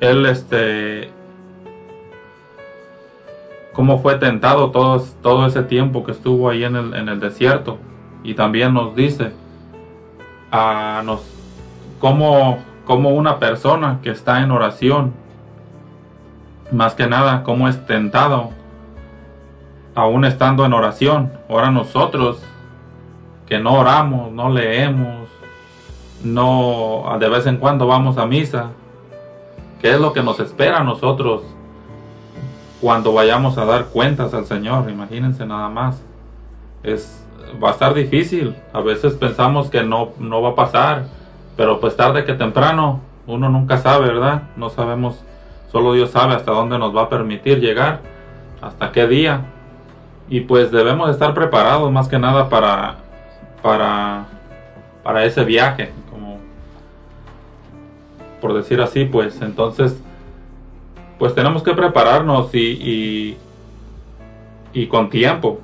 Él, 0.00 0.26
este, 0.26 1.10
cómo 3.72 3.98
fue 4.00 4.16
tentado 4.16 4.70
todo, 4.70 5.46
ese 5.46 5.62
tiempo 5.62 6.04
que 6.04 6.12
estuvo 6.12 6.50
ahí 6.50 6.64
en 6.64 6.76
el, 6.76 6.94
en 6.94 7.08
el 7.08 7.20
desierto. 7.20 7.78
Y 8.22 8.34
también 8.34 8.74
nos 8.74 8.94
dice 8.94 9.32
a 10.50 11.02
nos, 11.04 11.22
cómo, 11.98 12.58
cómo 12.84 13.10
una 13.10 13.38
persona 13.38 14.00
que 14.02 14.10
está 14.10 14.42
en 14.42 14.50
oración, 14.50 15.14
más 16.70 16.94
que 16.94 17.06
nada, 17.06 17.42
cómo 17.42 17.68
es 17.68 17.86
tentado 17.86 18.50
aún 19.94 20.24
estando 20.24 20.64
en 20.64 20.72
oración. 20.72 21.32
Ahora 21.48 21.70
nosotros 21.70 22.42
que 23.46 23.58
no 23.58 23.74
oramos, 23.74 24.30
no 24.32 24.48
leemos, 24.48 25.28
no 26.22 27.04
de 27.18 27.28
vez 27.28 27.46
en 27.46 27.56
cuando 27.56 27.86
vamos 27.86 28.18
a 28.18 28.26
misa, 28.26 28.70
¿qué 29.80 29.92
es 29.92 30.00
lo 30.00 30.12
que 30.12 30.22
nos 30.22 30.38
espera 30.40 30.80
a 30.80 30.84
nosotros 30.84 31.42
cuando 32.80 33.12
vayamos 33.12 33.58
a 33.58 33.64
dar 33.64 33.86
cuentas 33.86 34.34
al 34.34 34.46
Señor? 34.46 34.88
Imagínense 34.90 35.46
nada 35.46 35.68
más. 35.68 36.02
Es 36.82 37.26
va 37.62 37.70
a 37.70 37.72
estar 37.72 37.94
difícil. 37.94 38.54
A 38.72 38.80
veces 38.80 39.14
pensamos 39.14 39.70
que 39.70 39.82
no 39.82 40.10
no 40.18 40.40
va 40.42 40.50
a 40.50 40.54
pasar, 40.54 41.06
pero 41.56 41.80
pues 41.80 41.96
tarde 41.96 42.24
que 42.24 42.34
temprano 42.34 43.00
uno 43.26 43.48
nunca 43.48 43.78
sabe, 43.78 44.06
¿verdad? 44.06 44.42
No 44.56 44.70
sabemos, 44.70 45.24
solo 45.70 45.92
Dios 45.92 46.10
sabe 46.10 46.34
hasta 46.34 46.52
dónde 46.52 46.78
nos 46.78 46.96
va 46.96 47.02
a 47.02 47.08
permitir 47.08 47.60
llegar, 47.60 48.00
hasta 48.60 48.92
qué 48.92 49.06
día 49.06 49.44
y 50.30 50.42
pues 50.42 50.70
debemos 50.70 51.10
estar 51.10 51.34
preparados 51.34 51.90
más 51.90 52.08
que 52.08 52.18
nada 52.18 52.48
para 52.48 52.98
para 53.62 54.26
para 55.02 55.24
ese 55.24 55.44
viaje 55.44 55.92
como 56.08 56.38
por 58.40 58.54
decir 58.54 58.80
así 58.80 59.04
pues. 59.04 59.42
Entonces 59.42 60.00
pues 61.18 61.34
tenemos 61.34 61.62
que 61.62 61.74
prepararnos 61.74 62.54
y, 62.54 63.36
y, 64.72 64.86
con 64.86 65.10
tiempo 65.10 65.60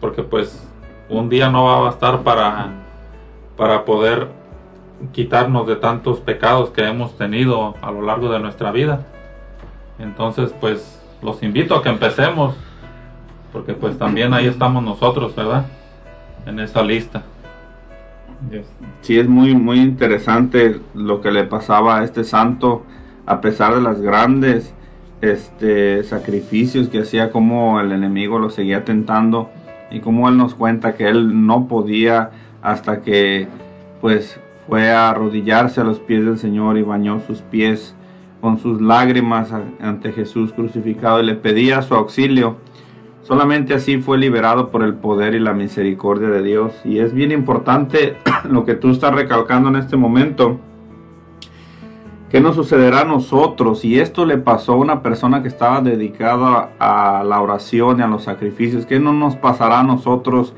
porque 0.00 0.24
pues 0.24 0.66
un 1.08 1.28
día 1.28 1.48
no 1.50 1.64
va 1.64 1.76
a 1.76 1.80
bastar 1.80 2.22
para 2.22 2.70
para 3.56 3.84
poder 3.84 4.28
quitarnos 5.12 5.66
de 5.66 5.76
tantos 5.76 6.20
pecados 6.20 6.70
que 6.70 6.84
hemos 6.84 7.16
tenido 7.18 7.74
a 7.82 7.90
lo 7.90 8.00
largo 8.00 8.30
de 8.30 8.40
nuestra 8.40 8.72
vida. 8.72 9.06
Entonces 9.98 10.54
pues 10.58 11.02
los 11.22 11.42
invito 11.42 11.76
a 11.76 11.82
que 11.82 11.90
empecemos 11.90 12.54
porque 13.56 13.72
pues 13.72 13.96
también 13.96 14.34
ahí 14.34 14.46
estamos 14.46 14.82
nosotros, 14.82 15.34
¿verdad? 15.34 15.64
En 16.44 16.60
esa 16.60 16.82
lista. 16.82 17.22
Sí, 19.00 19.18
es 19.18 19.26
muy, 19.26 19.54
muy 19.54 19.80
interesante 19.80 20.78
lo 20.92 21.22
que 21.22 21.30
le 21.30 21.44
pasaba 21.44 22.00
a 22.00 22.04
este 22.04 22.22
santo, 22.22 22.84
a 23.24 23.40
pesar 23.40 23.74
de 23.74 23.80
las 23.80 24.02
grandes 24.02 24.74
este, 25.22 26.04
sacrificios 26.04 26.90
que 26.90 27.00
hacía, 27.00 27.30
como 27.30 27.80
el 27.80 27.92
enemigo 27.92 28.38
lo 28.38 28.50
seguía 28.50 28.84
tentando 28.84 29.48
y 29.90 30.00
como 30.00 30.28
él 30.28 30.36
nos 30.36 30.54
cuenta 30.54 30.94
que 30.94 31.08
él 31.08 31.46
no 31.46 31.66
podía 31.66 32.32
hasta 32.60 33.00
que 33.00 33.48
pues 34.02 34.38
fue 34.68 34.90
a 34.90 35.08
arrodillarse 35.08 35.80
a 35.80 35.84
los 35.84 35.98
pies 35.98 36.26
del 36.26 36.36
Señor 36.36 36.76
y 36.76 36.82
bañó 36.82 37.20
sus 37.20 37.40
pies 37.40 37.94
con 38.42 38.58
sus 38.58 38.82
lágrimas 38.82 39.50
ante 39.80 40.12
Jesús 40.12 40.52
crucificado 40.52 41.22
y 41.22 41.24
le 41.24 41.36
pedía 41.36 41.80
su 41.80 41.94
auxilio 41.94 42.58
Solamente 43.26 43.74
así 43.74 43.98
fue 43.98 44.18
liberado 44.18 44.70
por 44.70 44.84
el 44.84 44.94
poder 44.94 45.34
y 45.34 45.40
la 45.40 45.52
misericordia 45.52 46.28
de 46.28 46.44
Dios. 46.44 46.72
Y 46.84 47.00
es 47.00 47.12
bien 47.12 47.32
importante 47.32 48.18
lo 48.48 48.64
que 48.64 48.76
tú 48.76 48.90
estás 48.90 49.12
recalcando 49.12 49.68
en 49.68 49.74
este 49.74 49.96
momento. 49.96 50.60
¿Qué 52.30 52.40
nos 52.40 52.54
sucederá 52.54 53.00
a 53.00 53.04
nosotros? 53.04 53.84
Y 53.84 53.98
esto 53.98 54.26
le 54.26 54.38
pasó 54.38 54.74
a 54.74 54.76
una 54.76 55.02
persona 55.02 55.42
que 55.42 55.48
estaba 55.48 55.80
dedicada 55.80 56.70
a 56.78 57.24
la 57.24 57.40
oración 57.40 57.98
y 57.98 58.02
a 58.02 58.06
los 58.06 58.22
sacrificios. 58.22 58.86
¿Qué 58.86 59.00
no 59.00 59.12
nos 59.12 59.34
pasará 59.34 59.80
a 59.80 59.82
nosotros 59.82 60.54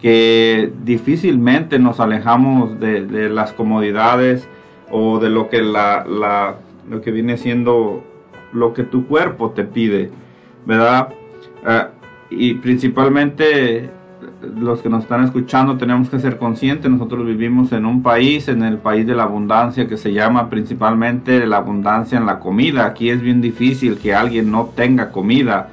que 0.00 0.72
difícilmente 0.82 1.78
nos 1.78 2.00
alejamos 2.00 2.80
de, 2.80 3.28
las 3.28 3.52
comodidades 3.52 4.48
o 4.90 5.18
de 5.18 5.28
lo 5.28 5.50
que, 5.50 5.60
la, 5.60 6.06
lo 6.88 7.02
que 7.02 7.10
viene 7.10 7.36
siendo 7.36 8.02
lo 8.54 8.72
que 8.72 8.84
tu 8.84 9.06
cuerpo 9.06 9.50
te 9.50 9.64
pide? 9.64 10.10
¿Verdad? 10.64 11.10
Ah, 11.64 11.88
y 12.30 12.54
principalmente 12.54 13.90
los 14.58 14.80
que 14.80 14.88
nos 14.88 15.04
están 15.04 15.24
escuchando 15.24 15.76
tenemos 15.76 16.08
que 16.08 16.18
ser 16.18 16.36
conscientes, 16.36 16.90
nosotros 16.90 17.26
vivimos 17.26 17.72
en 17.72 17.86
un 17.86 18.02
país, 18.02 18.48
en 18.48 18.62
el 18.62 18.78
país 18.78 19.06
de 19.06 19.14
la 19.14 19.24
abundancia 19.24 19.88
que 19.88 19.96
se 19.96 20.12
llama 20.12 20.48
principalmente 20.48 21.46
la 21.46 21.58
abundancia 21.58 22.18
en 22.18 22.26
la 22.26 22.38
comida. 22.38 22.86
Aquí 22.86 23.10
es 23.10 23.20
bien 23.20 23.40
difícil 23.40 23.98
que 23.98 24.14
alguien 24.14 24.50
no 24.50 24.70
tenga 24.74 25.10
comida. 25.10 25.68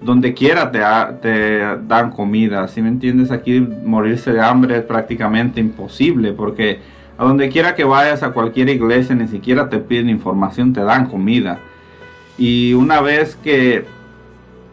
Donde 0.00 0.32
quiera 0.32 0.70
te, 0.70 0.80
te 1.20 1.58
dan 1.88 2.10
comida, 2.10 2.68
si 2.68 2.80
me 2.82 2.88
entiendes? 2.88 3.32
Aquí 3.32 3.60
morirse 3.60 4.32
de 4.32 4.40
hambre 4.40 4.76
es 4.76 4.84
prácticamente 4.84 5.60
imposible 5.60 6.32
porque 6.32 6.78
a 7.18 7.24
donde 7.24 7.48
quiera 7.48 7.74
que 7.74 7.82
vayas 7.82 8.22
a 8.22 8.30
cualquier 8.30 8.68
iglesia 8.68 9.16
ni 9.16 9.26
siquiera 9.26 9.68
te 9.68 9.78
piden 9.78 10.08
información, 10.08 10.72
te 10.72 10.82
dan 10.82 11.06
comida. 11.06 11.58
Y 12.38 12.74
una 12.74 13.00
vez 13.00 13.34
que 13.34 13.84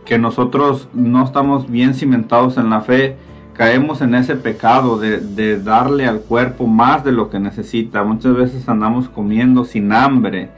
que 0.06 0.20
nosotros 0.20 0.88
no 0.94 1.24
estamos 1.24 1.70
bien 1.70 1.94
cimentados 1.94 2.58
en 2.58 2.70
la 2.70 2.82
fe, 2.82 3.18
caemos 3.54 4.02
en 4.02 4.16
ese 4.16 4.36
pecado 4.36 4.98
de, 4.98 5.20
de, 5.20 5.62
darle 5.62 6.06
al 6.06 6.22
cuerpo 6.22 6.68
más 6.68 7.04
de 7.04 7.12
lo 7.12 7.30
que 7.30 7.40
necesita. 7.40 8.04
Muchas 8.04 8.36
veces 8.36 8.70
andamos 8.70 9.10
comiendo 9.10 9.66
sin 9.66 9.92
hambre 9.92 10.50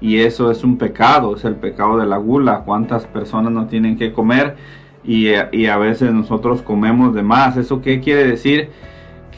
y 0.00 0.18
eso 0.18 0.50
es 0.50 0.64
un 0.64 0.76
pecado, 0.76 1.36
es 1.36 1.44
el 1.44 1.54
pecado 1.54 1.98
de 1.98 2.06
la 2.06 2.16
gula. 2.16 2.62
¿Cuántas 2.64 3.06
personas 3.06 3.52
no 3.52 3.66
tienen 3.66 3.96
que 3.96 4.12
comer 4.12 4.56
y, 5.04 5.28
y 5.52 5.66
a 5.66 5.76
veces 5.76 6.12
nosotros 6.12 6.62
comemos 6.62 7.14
de 7.14 7.22
más? 7.22 7.56
¿Eso 7.56 7.80
qué 7.80 8.00
quiere 8.00 8.24
decir? 8.26 8.70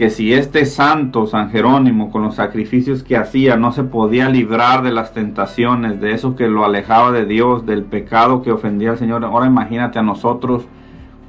Que 0.00 0.08
si 0.08 0.32
este 0.32 0.64
santo 0.64 1.26
San 1.26 1.50
Jerónimo 1.50 2.10
con 2.10 2.22
los 2.22 2.36
sacrificios 2.36 3.02
que 3.02 3.18
hacía 3.18 3.58
no 3.58 3.70
se 3.70 3.84
podía 3.84 4.30
librar 4.30 4.82
de 4.82 4.92
las 4.92 5.12
tentaciones, 5.12 6.00
de 6.00 6.12
eso 6.12 6.36
que 6.36 6.48
lo 6.48 6.64
alejaba 6.64 7.12
de 7.12 7.26
Dios, 7.26 7.66
del 7.66 7.82
pecado 7.82 8.40
que 8.40 8.50
ofendía 8.50 8.92
al 8.92 8.96
Señor, 8.96 9.22
ahora 9.26 9.44
imagínate 9.44 9.98
a 9.98 10.02
nosotros 10.02 10.64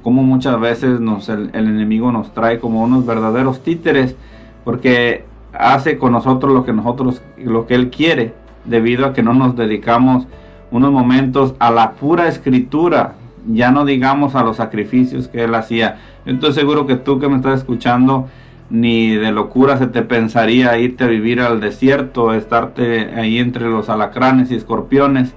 como 0.02 0.22
muchas 0.22 0.58
veces 0.58 1.00
el 1.00 1.68
enemigo 1.68 2.12
nos 2.12 2.32
trae 2.32 2.60
como 2.60 2.82
unos 2.82 3.04
verdaderos 3.04 3.62
títeres 3.62 4.16
porque 4.64 5.26
hace 5.52 5.98
con 5.98 6.12
nosotros 6.12 6.54
lo 6.54 6.64
que 6.64 6.72
nosotros 6.72 7.20
lo 7.36 7.66
que 7.66 7.74
él 7.74 7.90
quiere 7.90 8.32
debido 8.64 9.04
a 9.04 9.12
que 9.12 9.22
no 9.22 9.34
nos 9.34 9.54
dedicamos 9.54 10.26
unos 10.70 10.90
momentos 10.90 11.54
a 11.58 11.70
la 11.70 11.92
pura 11.92 12.26
escritura 12.26 13.16
ya 13.46 13.70
no 13.70 13.84
digamos 13.84 14.34
a 14.34 14.42
los 14.42 14.56
sacrificios 14.56 15.28
que 15.28 15.44
él 15.44 15.54
hacía. 15.54 15.98
Yo 16.24 16.32
estoy 16.32 16.52
seguro 16.52 16.86
que 16.86 16.96
tú 16.96 17.18
que 17.18 17.28
me 17.28 17.36
estás 17.36 17.58
escuchando 17.58 18.28
ni 18.70 19.14
de 19.14 19.32
locura 19.32 19.76
se 19.76 19.86
te 19.86 20.02
pensaría 20.02 20.78
irte 20.78 21.04
a 21.04 21.08
vivir 21.08 21.40
al 21.40 21.60
desierto, 21.60 22.32
estarte 22.32 23.12
ahí 23.14 23.38
entre 23.38 23.68
los 23.68 23.88
alacranes 23.88 24.50
y 24.50 24.54
escorpiones 24.54 25.34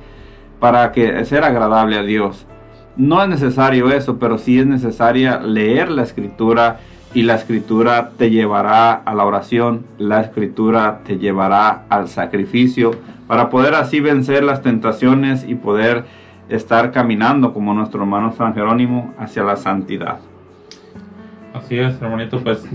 para 0.59 0.91
que 0.91 1.23
ser 1.25 1.43
agradable 1.43 1.97
a 1.97 2.03
Dios. 2.03 2.47
No 2.95 3.21
es 3.21 3.27
necesario 3.27 3.91
eso, 3.91 4.19
pero 4.19 4.37
sí 4.37 4.59
es 4.59 4.65
necesaria 4.65 5.39
leer 5.39 5.91
la 5.91 6.03
escritura 6.03 6.79
y 7.13 7.23
la 7.23 7.35
escritura 7.35 8.11
te 8.17 8.29
llevará 8.29 8.93
a 8.93 9.13
la 9.13 9.25
oración, 9.25 9.85
la 9.97 10.21
escritura 10.21 10.99
te 11.05 11.17
llevará 11.17 11.83
al 11.89 12.07
sacrificio 12.07 12.91
para 13.27 13.49
poder 13.49 13.73
así 13.73 13.99
vencer 13.99 14.43
las 14.43 14.61
tentaciones 14.61 15.45
y 15.47 15.55
poder 15.55 16.05
estar 16.49 16.91
caminando 16.91 17.53
como 17.53 17.73
nuestro 17.73 18.01
hermano 18.01 18.31
San 18.33 18.53
Jerónimo 18.53 19.13
hacia 19.17 19.43
la 19.43 19.55
santidad. 19.55 20.19
Así 21.53 21.79
es, 21.79 22.01
hermanito, 22.01 22.39
pues 22.41 22.67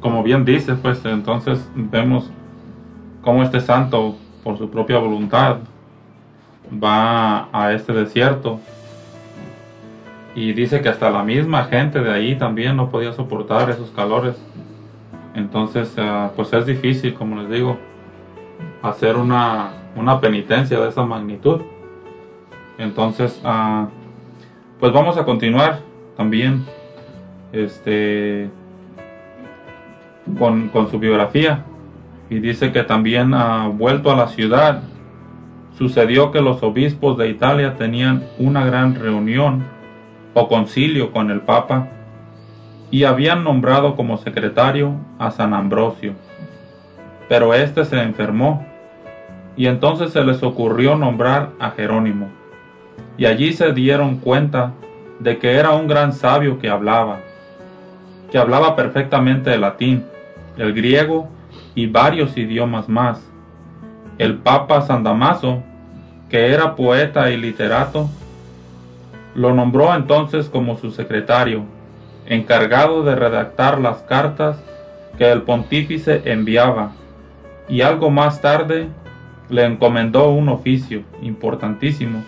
como 0.00 0.22
bien 0.22 0.44
dice, 0.44 0.74
pues 0.74 1.04
entonces 1.04 1.68
vemos 1.74 2.30
cómo 3.22 3.42
este 3.42 3.60
santo, 3.60 4.16
por 4.42 4.58
su 4.58 4.70
propia 4.70 4.98
voluntad, 4.98 5.58
va 6.82 7.48
a 7.52 7.72
este 7.72 7.92
desierto. 7.92 8.60
Y 10.34 10.52
dice 10.54 10.80
que 10.80 10.88
hasta 10.88 11.10
la 11.10 11.22
misma 11.22 11.64
gente 11.64 12.00
de 12.00 12.10
ahí 12.10 12.36
también 12.36 12.76
no 12.76 12.90
podía 12.90 13.12
soportar 13.12 13.70
esos 13.70 13.90
calores. 13.90 14.34
Entonces, 15.34 15.94
uh, 15.98 16.34
pues 16.34 16.52
es 16.52 16.66
difícil, 16.66 17.14
como 17.14 17.40
les 17.40 17.50
digo, 17.50 17.78
hacer 18.82 19.16
una, 19.16 19.72
una 19.94 20.20
penitencia 20.20 20.80
de 20.80 20.88
esa 20.88 21.04
magnitud. 21.04 21.60
Entonces, 22.78 23.40
uh, 23.44 23.86
pues 24.80 24.92
vamos 24.92 25.16
a 25.16 25.24
continuar 25.24 25.80
también. 26.16 26.64
Este 27.52 28.50
con, 30.38 30.68
con 30.68 30.90
su 30.90 30.98
biografía 30.98 31.64
y 32.32 32.40
dice 32.40 32.72
que 32.72 32.82
también 32.82 33.34
ha 33.34 33.68
vuelto 33.68 34.10
a 34.10 34.16
la 34.16 34.28
ciudad. 34.28 34.82
Sucedió 35.76 36.32
que 36.32 36.40
los 36.40 36.62
obispos 36.62 37.18
de 37.18 37.28
Italia 37.28 37.76
tenían 37.76 38.24
una 38.38 38.64
gran 38.64 38.94
reunión 38.94 39.64
o 40.32 40.48
concilio 40.48 41.12
con 41.12 41.30
el 41.30 41.40
Papa 41.40 41.88
y 42.90 43.04
habían 43.04 43.44
nombrado 43.44 43.96
como 43.96 44.16
secretario 44.16 44.94
a 45.18 45.30
San 45.30 45.52
Ambrosio. 45.52 46.14
Pero 47.28 47.52
éste 47.52 47.84
se 47.84 48.00
enfermó 48.00 48.66
y 49.56 49.66
entonces 49.66 50.12
se 50.12 50.24
les 50.24 50.42
ocurrió 50.42 50.96
nombrar 50.96 51.50
a 51.58 51.70
Jerónimo. 51.72 52.28
Y 53.18 53.26
allí 53.26 53.52
se 53.52 53.72
dieron 53.72 54.16
cuenta 54.16 54.72
de 55.20 55.38
que 55.38 55.52
era 55.52 55.72
un 55.72 55.86
gran 55.86 56.14
sabio 56.14 56.58
que 56.58 56.70
hablaba, 56.70 57.20
que 58.30 58.38
hablaba 58.38 58.74
perfectamente 58.74 59.52
el 59.52 59.60
latín 59.60 60.04
el 60.56 60.72
griego 60.74 61.28
y 61.74 61.86
varios 61.86 62.36
idiomas 62.36 62.88
más. 62.88 63.20
El 64.18 64.38
Papa 64.38 64.82
San 64.82 65.02
Damaso, 65.02 65.62
que 66.28 66.52
era 66.52 66.76
poeta 66.76 67.30
y 67.30 67.36
literato, 67.36 68.08
lo 69.34 69.54
nombró 69.54 69.94
entonces 69.94 70.48
como 70.48 70.76
su 70.76 70.90
secretario, 70.90 71.64
encargado 72.26 73.02
de 73.02 73.14
redactar 73.14 73.80
las 73.80 73.98
cartas 74.02 74.62
que 75.18 75.30
el 75.30 75.42
pontífice 75.42 76.22
enviaba, 76.24 76.92
y 77.68 77.80
algo 77.82 78.10
más 78.10 78.40
tarde 78.40 78.88
le 79.48 79.64
encomendó 79.64 80.30
un 80.30 80.48
oficio 80.48 81.02
importantísimo, 81.22 82.22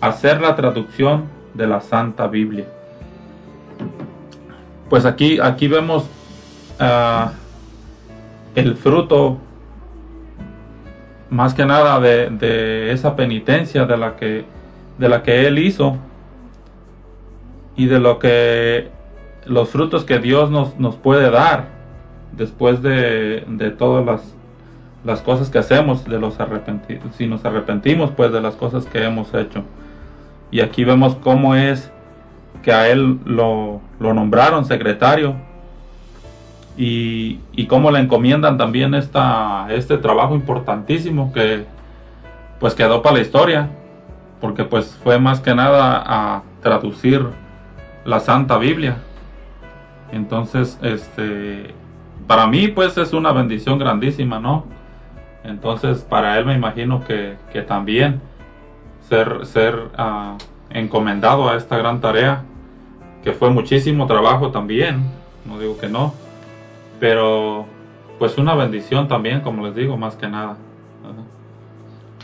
hacer 0.00 0.40
la 0.40 0.56
traducción 0.56 1.24
de 1.54 1.66
la 1.66 1.80
Santa 1.80 2.26
Biblia. 2.26 2.66
Pues 4.88 5.04
aquí, 5.04 5.38
aquí 5.40 5.68
vemos 5.68 6.08
uh, 6.82 7.30
el 8.54 8.76
fruto 8.76 9.38
más 11.30 11.54
que 11.54 11.64
nada 11.64 11.98
de, 12.00 12.92
esa 12.92 13.16
penitencia 13.16 13.86
de 13.86 13.96
la 13.96 14.16
que 14.16 14.44
de 14.98 15.08
la 15.08 15.22
que 15.22 15.46
él 15.46 15.58
hizo 15.58 15.96
y 17.74 17.86
de 17.86 17.98
lo 17.98 18.18
que 18.18 18.90
los 19.46 19.70
frutos 19.70 20.04
que 20.04 20.18
Dios 20.18 20.50
nos, 20.50 20.78
nos 20.78 20.96
puede 20.96 21.30
dar 21.30 21.68
después 22.32 22.82
de, 22.82 23.44
de 23.48 23.70
todas 23.70 24.04
las, 24.04 24.34
las, 25.04 25.22
cosas 25.22 25.48
que 25.48 25.58
hacemos 25.58 26.04
de 26.04 26.18
los 26.20 26.36
si 27.16 27.26
nos 27.26 27.44
arrepentimos 27.44 28.10
pues 28.10 28.30
de 28.30 28.40
las 28.40 28.54
cosas 28.54 28.84
que 28.84 29.02
hemos 29.02 29.32
hecho. 29.34 29.64
Y 30.50 30.60
aquí 30.60 30.84
vemos 30.84 31.16
cómo 31.16 31.54
es 31.54 31.90
que 32.62 32.72
a 32.72 32.88
él 32.88 33.18
lo, 33.24 33.80
lo 33.98 34.12
nombraron 34.12 34.66
secretario 34.66 35.34
y, 36.76 37.66
cómo 37.68 37.90
le 37.90 38.00
encomiendan 38.00 38.58
también 38.58 38.94
esta, 38.94 39.66
este 39.70 39.98
trabajo 39.98 40.34
importantísimo 40.34 41.32
que 41.32 41.64
pues 42.60 42.74
quedó 42.74 43.02
para 43.02 43.16
la 43.16 43.22
historia, 43.22 43.70
porque 44.40 44.64
pues 44.64 44.98
fue 45.02 45.18
más 45.18 45.40
que 45.40 45.54
nada 45.54 46.02
a 46.04 46.42
traducir 46.62 47.26
la 48.04 48.20
Santa 48.20 48.58
Biblia. 48.58 48.96
Entonces, 50.12 50.78
este, 50.82 51.74
para 52.26 52.46
mí 52.46 52.68
pues 52.68 52.96
es 52.98 53.12
una 53.12 53.32
bendición 53.32 53.78
grandísima, 53.78 54.38
¿no? 54.38 54.66
Entonces, 55.44 56.02
para 56.02 56.38
él 56.38 56.46
me 56.46 56.54
imagino 56.54 57.04
que, 57.04 57.36
que 57.52 57.62
también 57.62 58.20
ser, 59.08 59.44
ser 59.44 59.74
uh, 59.98 60.38
encomendado 60.70 61.48
a 61.48 61.56
esta 61.56 61.76
gran 61.76 62.00
tarea, 62.00 62.44
que 63.24 63.32
fue 63.32 63.50
muchísimo 63.50 64.06
trabajo 64.06 64.50
también, 64.50 65.02
no 65.44 65.58
digo 65.58 65.78
que 65.78 65.88
no, 65.88 66.14
pero 67.02 67.66
pues 68.20 68.38
una 68.38 68.54
bendición 68.54 69.08
también, 69.08 69.40
como 69.40 69.66
les 69.66 69.74
digo, 69.74 69.96
más 69.96 70.14
que 70.14 70.28
nada. 70.28 70.56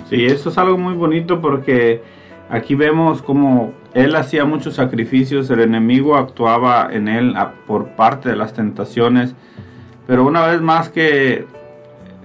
Sí, 0.09 0.25
eso 0.25 0.51
es 0.51 0.59
algo 0.59 0.79
muy 0.79 0.95
bonito 0.95 1.41
porque 1.41 2.01
aquí 2.49 2.77
vemos 2.77 3.21
como 3.21 3.73
él 3.93 4.15
hacía 4.15 4.45
muchos 4.45 4.77
sacrificios, 4.77 5.51
el 5.51 5.63
enemigo 5.63 6.15
actuaba 6.15 6.91
en 6.93 7.09
él 7.09 7.35
por 7.67 7.89
parte 7.97 8.29
de 8.29 8.37
las 8.37 8.53
tentaciones, 8.53 9.35
pero 10.07 10.25
una 10.25 10.47
vez 10.47 10.61
más 10.61 10.91
que 10.91 11.47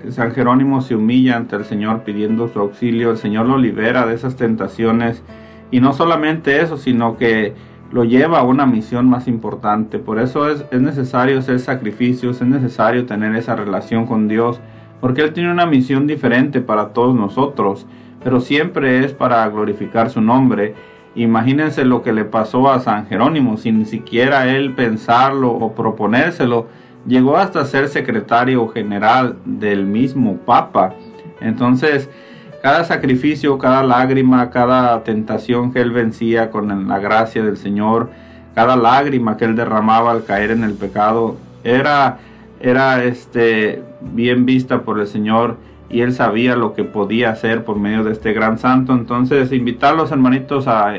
San 0.10 0.32
Jerónimo 0.32 0.82
se 0.82 0.94
humilla 0.94 1.38
ante 1.38 1.56
el 1.56 1.66
Señor 1.66 2.04
pidiendo 2.04 2.50
su 2.50 2.60
auxilio, 2.60 3.10
el 3.10 3.18
Señor 3.18 3.48
lo 3.48 3.58
libera 3.58 4.06
de 4.06 4.14
esas 4.14 4.36
tentaciones 4.36 5.24
y 5.72 5.80
no 5.80 5.92
solamente 5.92 6.62
eso, 6.62 6.78
sino 6.78 7.18
que 7.18 7.56
lo 7.94 8.03
lleva 8.03 8.40
a 8.40 8.44
una 8.44 8.65
misión 8.65 9.07
más 9.07 9.28
importante. 9.28 9.99
Por 9.99 10.20
eso 10.20 10.49
es, 10.49 10.65
es, 10.72 10.82
necesario 10.82 11.38
hacer 11.38 11.60
sacrificios, 11.60 12.41
es 12.41 12.48
necesario 12.48 13.06
tener 13.06 13.36
esa 13.36 13.56
relación 13.56 14.07
con 14.07 14.28
Dios, 14.28 14.60
porque 14.99 15.22
Él 15.22 15.32
tiene 15.32 15.52
una 15.52 15.68
misión 15.68 16.07
diferente 16.07 16.60
para 16.60 16.90
todos 16.90 17.14
nosotros, 17.14 17.86
pero 18.24 18.40
siempre 18.40 19.06
es 19.06 19.14
para 19.14 19.48
glorificar 19.48 20.10
su 20.10 20.22
nombre. 20.22 20.74
Imagínense 21.14 21.86
lo 21.86 22.02
que 22.02 22.14
le 22.14 22.26
pasó 22.26 22.72
a 22.72 22.80
San 22.80 23.06
Jerónimo, 23.06 23.57
sin 23.57 23.86
siquiera 23.86 24.48
él 24.48 24.74
pensarlo 24.74 25.52
o 25.52 25.76
proponérselo, 25.76 26.65
llegó 27.06 27.38
hasta 27.38 27.65
ser 27.65 27.90
secretario 27.90 28.68
general 28.70 29.38
del 29.45 29.86
mismo 29.86 30.38
Papa. 30.38 30.95
Entonces, 31.41 32.10
cada 32.64 32.85
sacrificio, 32.85 33.57
cada 33.57 33.84
lágrima, 33.84 34.49
cada 34.49 35.03
tentación 35.03 35.73
que 35.73 35.81
él 35.81 35.91
vencía 35.91 36.49
con 36.49 36.88
la 36.88 36.98
gracia 36.98 37.44
del 37.44 37.57
Señor, 37.57 38.10
cada 38.56 38.77
lágrima 38.77 39.35
que 39.35 39.44
él 39.44 39.57
derramaba 39.57 40.11
al 40.11 40.23
caer 40.23 40.52
en 40.52 40.64
el 40.64 40.76
pecado, 40.76 41.35
era, 41.65 42.19
era 42.61 43.03
este, 43.03 43.84
bien 43.99 44.45
vista 44.45 44.84
por 44.84 45.02
el 45.02 45.07
Señor 45.07 45.57
y 45.90 45.99
él 45.99 46.14
sabía 46.14 46.56
lo 46.56 46.73
que 46.73 46.85
podía 46.85 47.31
hacer 47.31 47.65
por 47.65 47.77
medio 47.80 48.06
de 48.06 48.14
este 48.14 48.31
gran 48.31 48.57
santo. 48.57 48.94
Entonces, 48.94 49.52
invitar 49.52 49.95
a 49.95 49.98
los 49.98 50.14
hermanitos 50.14 50.65
a, 50.65 50.94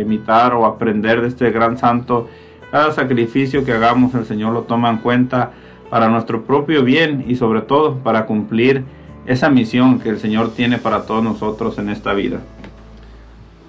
imitar 0.00 0.54
o 0.54 0.64
aprender 0.64 1.20
de 1.20 1.28
este 1.28 1.50
gran 1.50 1.76
santo. 1.76 2.30
Cada 2.70 2.92
sacrificio 2.92 3.62
que 3.62 3.74
hagamos, 3.74 4.14
el 4.14 4.24
Señor 4.24 4.54
lo 4.54 4.62
toma 4.62 4.88
en 4.88 4.96
cuenta 4.96 5.50
para 5.90 6.08
nuestro 6.08 6.44
propio 6.44 6.82
bien 6.82 7.26
y 7.28 7.36
sobre 7.36 7.60
todo 7.60 7.98
para 7.98 8.24
cumplir 8.24 8.84
esa 9.26 9.48
misión 9.50 10.00
que 10.00 10.10
el 10.10 10.18
Señor 10.18 10.52
tiene 10.54 10.78
para 10.78 11.06
todos 11.06 11.22
nosotros 11.22 11.78
en 11.78 11.88
esta 11.88 12.12
vida. 12.12 12.40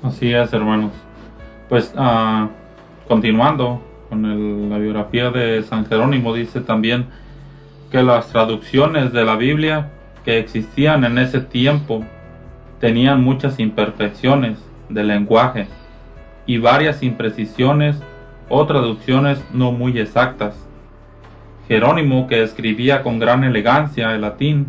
Así 0.04 0.34
es, 0.34 0.54
hermanos. 0.54 0.92
Pues 1.70 1.94
ah, 1.98 2.50
continuando 3.08 3.82
con 4.10 4.70
la 4.70 4.78
biografía 4.78 5.32
de 5.32 5.64
San 5.64 5.86
Jerónimo, 5.86 6.34
dice 6.34 6.62
también 6.62 7.08
que 7.92 8.04
las 8.04 8.28
traducciones 8.28 9.14
de 9.14 9.26
la 9.26 9.36
Biblia 9.36 9.92
que 10.24 10.40
existían 10.40 11.04
en 11.06 11.18
ese 11.18 11.40
tiempo 11.40 12.04
tenían 12.80 13.24
muchas 13.24 13.60
imperfecciones 13.60 14.58
de 14.90 15.04
lenguaje 15.04 15.68
y 16.46 16.58
varias 16.58 17.02
imprecisiones 17.04 17.98
o 18.50 18.66
traducciones 18.66 19.44
no 19.54 19.72
muy 19.72 19.98
exactas. 20.00 20.56
Jerónimo, 21.68 22.28
que 22.28 22.44
escribía 22.44 23.02
con 23.02 23.18
gran 23.18 23.44
elegancia 23.44 24.14
el 24.14 24.22
latín, 24.22 24.68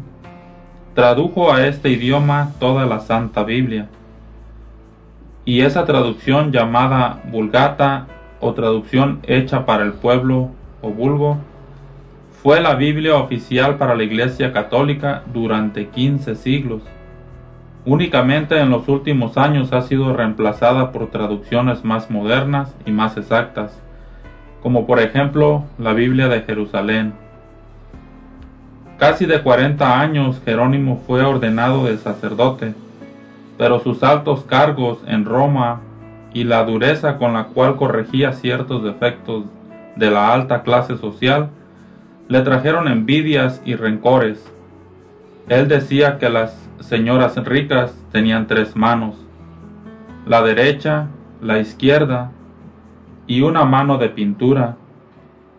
tradujo 0.97 1.53
a 1.53 1.67
este 1.67 1.91
idioma 1.91 2.53
toda 2.59 2.87
la 2.87 3.01
Santa 3.01 3.45
Biblia. 3.45 3.87
Y 5.45 5.61
esa 5.61 5.85
traducción 5.85 6.53
llamada 6.53 7.21
Vulgata 7.31 8.07
o 8.41 8.55
traducción 8.55 9.21
hecha 9.25 9.67
para 9.67 9.85
el 9.85 9.93
pueblo 9.93 10.53
o 10.81 10.89
vulgo 10.89 11.37
fue 12.43 12.63
la 12.63 12.77
Biblia 12.77 13.17
oficial 13.17 13.77
para 13.77 13.95
la 13.95 14.05
Iglesia 14.05 14.55
Católica 14.55 15.23
durante 15.35 15.89
15 15.89 16.35
siglos. 16.35 16.83
Únicamente 17.85 18.59
en 18.59 18.71
los 18.71 18.89
últimos 18.89 19.37
años 19.37 19.75
ha 19.75 19.83
sido 19.83 20.17
reemplazada 20.17 20.93
por 20.93 21.11
traducciones 21.11 21.85
más 21.85 22.11
modernas 22.11 22.75
y 22.87 22.91
más 22.91 23.19
exactas, 23.19 23.83
como 24.63 24.87
por 24.87 25.01
ejemplo 25.01 25.65
la 25.79 25.93
Biblia 25.93 26.29
de 26.29 26.41
Jerusalén. 26.41 27.26
Casi 28.99 29.27
de 29.27 29.43
40 29.43 30.01
años 30.01 30.41
Jerónimo 30.43 31.03
fue 31.07 31.23
ordenado 31.23 31.85
de 31.85 31.99
sacerdote, 31.99 32.73
pero 33.59 33.79
sus 33.81 34.03
altos 34.03 34.45
cargos 34.45 34.99
en 35.07 35.27
Roma 35.27 35.83
y 36.33 36.45
la 36.45 36.65
dureza 36.65 37.19
con 37.19 37.35
la 37.35 37.45
cual 37.45 37.77
corregía 37.77 38.33
ciertos 38.33 38.83
defectos 38.83 39.45
de 39.97 40.11
la 40.11 40.33
alta 40.33 40.63
clase 40.63 40.97
social 40.97 41.51
le 42.29 42.41
trajeron 42.41 42.89
envidias 42.89 43.61
y 43.67 43.75
rencores. 43.75 44.51
Él 45.49 45.69
decía 45.69 46.19
que 46.19 46.31
las 46.31 46.57
señoras 46.81 47.37
ricas 47.45 47.95
tenían 48.13 48.47
tres 48.47 48.77
manos, 48.77 49.15
la 50.27 50.43
derecha, 50.43 51.09
la 51.43 51.59
izquierda 51.59 52.33
y 53.27 53.43
una 53.43 53.65
mano 53.65 53.99
de 53.99 54.09
pintura, 54.09 54.77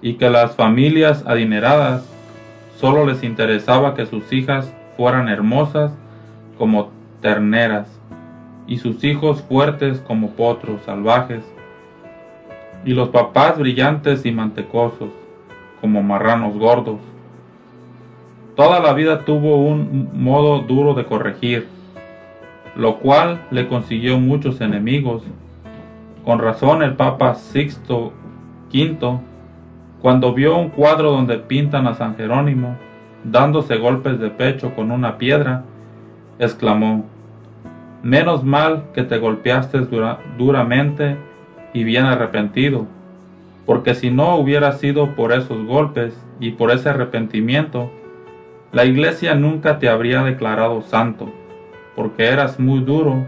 y 0.02 0.16
que 0.16 0.30
las 0.30 0.56
familias 0.56 1.24
adineradas 1.26 2.17
solo 2.80 3.06
les 3.06 3.24
interesaba 3.24 3.96
que 3.96 4.06
sus 4.06 4.32
hijas 4.32 4.74
fueran 4.96 5.30
hermosas 5.30 5.92
como 6.58 6.90
terneras 7.22 7.88
y 8.68 8.78
sus 8.78 9.04
hijos 9.04 9.42
fuertes 9.42 10.00
como 10.02 10.32
potros 10.32 10.82
salvajes, 10.84 11.44
y 12.86 12.94
los 12.94 13.10
papás 13.10 13.58
brillantes 13.58 14.26
y 14.26 14.32
mantecosos 14.32 15.10
como 15.82 16.04
marranos 16.04 16.58
gordos. 16.58 17.00
Toda 18.56 18.80
la 18.80 18.94
vida 18.94 19.26
tuvo 19.26 19.58
un 19.58 20.10
modo 20.14 20.60
duro 20.60 20.94
de 20.94 21.06
corregir, 21.06 21.68
lo 22.76 23.00
cual 23.00 23.42
le 23.52 23.68
consiguió 23.68 24.20
muchos 24.20 24.62
enemigos. 24.62 25.24
Con 26.24 26.40
razón 26.40 26.84
el 26.84 26.96
Papa 26.96 27.36
Sixto 27.36 28.14
V, 28.74 29.20
cuando 30.02 30.34
vio 30.34 30.58
un 30.58 30.70
cuadro 30.70 31.12
donde 31.12 31.38
pintan 31.38 31.88
a 31.88 31.96
San 31.96 32.16
Jerónimo 32.16 32.76
dándose 33.24 33.78
golpes 33.78 34.20
de 34.20 34.30
pecho 34.30 34.74
con 34.76 34.92
una 34.92 35.18
piedra, 35.18 35.64
exclamó, 36.40 37.06
Menos 38.04 38.44
mal 38.44 38.84
que 38.94 39.04
te 39.04 39.18
golpeaste 39.18 39.80
dura- 39.80 40.20
duramente 40.38 41.18
y 41.74 41.84
bien 41.84 42.06
arrepentido, 42.06 42.86
porque 43.66 43.96
si 43.96 44.12
no 44.12 44.36
hubiera 44.36 44.72
sido 44.74 45.16
por 45.16 45.34
esos 45.34 45.66
golpes 45.66 46.14
y 46.40 46.52
por 46.52 46.72
ese 46.72 46.90
arrepentimiento, 46.90 47.90
la 48.72 48.86
iglesia 48.86 49.34
nunca 49.34 49.80
te 49.80 49.90
habría 49.90 50.22
declarado 50.24 50.84
santo, 50.84 51.30
porque 51.96 52.28
eras 52.28 52.60
muy 52.60 52.80
duro 52.82 53.26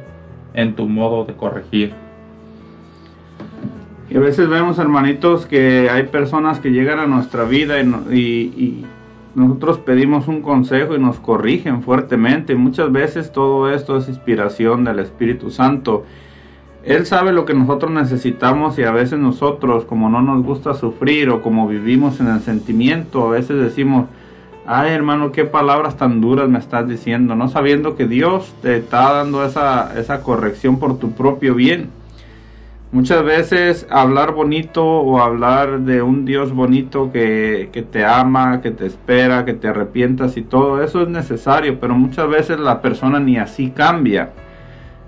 en 0.53 0.75
tu 0.75 0.87
modo 0.87 1.25
de 1.25 1.33
corregir. 1.33 1.93
Y 4.09 4.17
a 4.17 4.19
veces 4.19 4.49
vemos, 4.49 4.79
hermanitos, 4.79 5.45
que 5.45 5.89
hay 5.91 6.03
personas 6.03 6.59
que 6.59 6.71
llegan 6.71 6.99
a 6.99 7.05
nuestra 7.07 7.43
vida 7.43 7.79
y, 7.79 7.85
no- 7.85 8.11
y- 8.11 8.15
y 8.57 8.85
nosotros 9.35 9.77
pedimos 9.77 10.27
un 10.27 10.41
consejo 10.41 10.95
y 10.95 10.99
nos 10.99 11.19
corrigen 11.19 11.83
fuertemente. 11.83 12.55
Muchas 12.55 12.91
veces 12.91 13.31
todo 13.31 13.71
esto 13.71 13.97
es 13.97 14.09
inspiración 14.09 14.83
del 14.83 14.99
Espíritu 14.99 15.51
Santo. 15.51 16.05
Él 16.83 17.05
sabe 17.05 17.33
lo 17.33 17.45
que 17.45 17.53
nosotros 17.53 17.91
necesitamos 17.91 18.79
y 18.79 18.83
a 18.83 18.91
veces 18.91 19.19
nosotros, 19.19 19.85
como 19.85 20.09
no 20.09 20.21
nos 20.23 20.43
gusta 20.43 20.73
sufrir 20.73 21.29
o 21.29 21.41
como 21.43 21.67
vivimos 21.67 22.19
en 22.19 22.27
el 22.29 22.39
sentimiento, 22.39 23.27
a 23.27 23.31
veces 23.31 23.61
decimos, 23.61 24.07
ay 24.65 24.91
hermano, 24.91 25.31
qué 25.31 25.45
palabras 25.45 25.97
tan 25.97 26.19
duras 26.21 26.49
me 26.49 26.57
estás 26.57 26.87
diciendo, 26.87 27.35
no 27.35 27.47
sabiendo 27.47 27.95
que 27.95 28.07
Dios 28.07 28.55
te 28.63 28.77
está 28.77 29.11
dando 29.13 29.45
esa, 29.45 29.99
esa 29.99 30.21
corrección 30.23 30.79
por 30.79 30.97
tu 30.97 31.11
propio 31.11 31.53
bien. 31.53 31.89
Muchas 32.91 33.23
veces 33.23 33.85
hablar 33.91 34.33
bonito 34.33 34.83
o 34.83 35.19
hablar 35.21 35.81
de 35.81 36.01
un 36.01 36.25
Dios 36.25 36.51
bonito 36.51 37.11
que, 37.11 37.69
que 37.71 37.83
te 37.83 38.03
ama, 38.03 38.61
que 38.61 38.71
te 38.71 38.87
espera, 38.87 39.45
que 39.45 39.53
te 39.53 39.67
arrepientas 39.67 40.37
y 40.37 40.41
todo 40.41 40.81
eso 40.81 41.03
es 41.03 41.07
necesario, 41.07 41.79
pero 41.79 41.93
muchas 41.93 42.27
veces 42.27 42.59
la 42.59 42.81
persona 42.81 43.19
ni 43.19 43.37
así 43.37 43.69
cambia. 43.69 44.31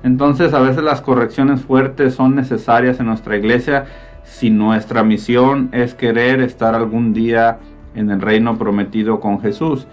Entonces 0.03 0.53
a 0.53 0.59
veces 0.59 0.83
las 0.83 1.01
correcciones 1.01 1.61
fuertes 1.61 2.13
son 2.13 2.35
necesarias 2.35 2.99
en 2.99 3.07
nuestra 3.07 3.35
iglesia 3.35 3.85
si 4.23 4.51
nuestra 4.51 5.03
misión 5.03 5.69
es 5.71 5.95
querer 5.95 6.39
estar 6.41 6.75
algún 6.75 7.13
día 7.13 7.57
en 7.95 8.11
el 8.11 8.21
reino 8.21 8.59
prometido 8.59 9.19
con 9.19 9.41
Jesús. 9.41 9.87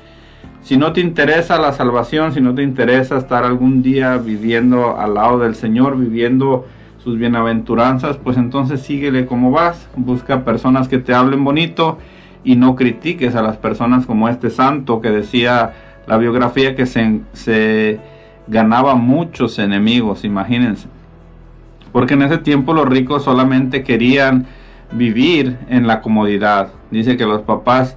Si 0.60 0.76
no 0.76 0.92
te 0.92 1.00
interesa 1.00 1.58
la 1.58 1.72
salvación, 1.72 2.34
si 2.34 2.42
no 2.42 2.54
te 2.54 2.62
interesa 2.62 3.16
estar 3.16 3.44
algún 3.44 3.82
día 3.82 4.18
viviendo 4.18 4.98
al 4.98 5.14
lado 5.14 5.38
del 5.38 5.54
Señor, 5.54 5.96
viviendo 5.96 6.66
sus 6.98 7.18
bienaventuranzas, 7.18 8.16
pues 8.16 8.36
entonces 8.36 8.82
síguele 8.82 9.26
como 9.26 9.50
vas, 9.50 9.88
busca 9.96 10.44
personas 10.44 10.88
que 10.88 10.98
te 10.98 11.14
hablen 11.14 11.44
bonito 11.44 11.98
y 12.44 12.56
no 12.56 12.76
critiques 12.76 13.34
a 13.34 13.42
las 13.42 13.56
personas 13.56 14.06
como 14.06 14.28
este 14.28 14.50
santo 14.50 15.00
que 15.00 15.10
decía 15.10 15.72
la 16.06 16.16
biografía 16.16 16.74
que 16.74 16.86
se, 16.86 17.20
se 17.32 18.00
ganaba 18.46 18.94
muchos 18.94 19.58
enemigos, 19.58 20.24
imagínense. 20.24 20.88
Porque 21.92 22.14
en 22.14 22.22
ese 22.22 22.38
tiempo 22.38 22.72
los 22.72 22.88
ricos 22.88 23.24
solamente 23.24 23.82
querían 23.82 24.46
vivir 24.92 25.58
en 25.68 25.86
la 25.86 26.00
comodidad. 26.00 26.68
Dice 26.90 27.16
que 27.16 27.26
los 27.26 27.42
papás 27.42 27.96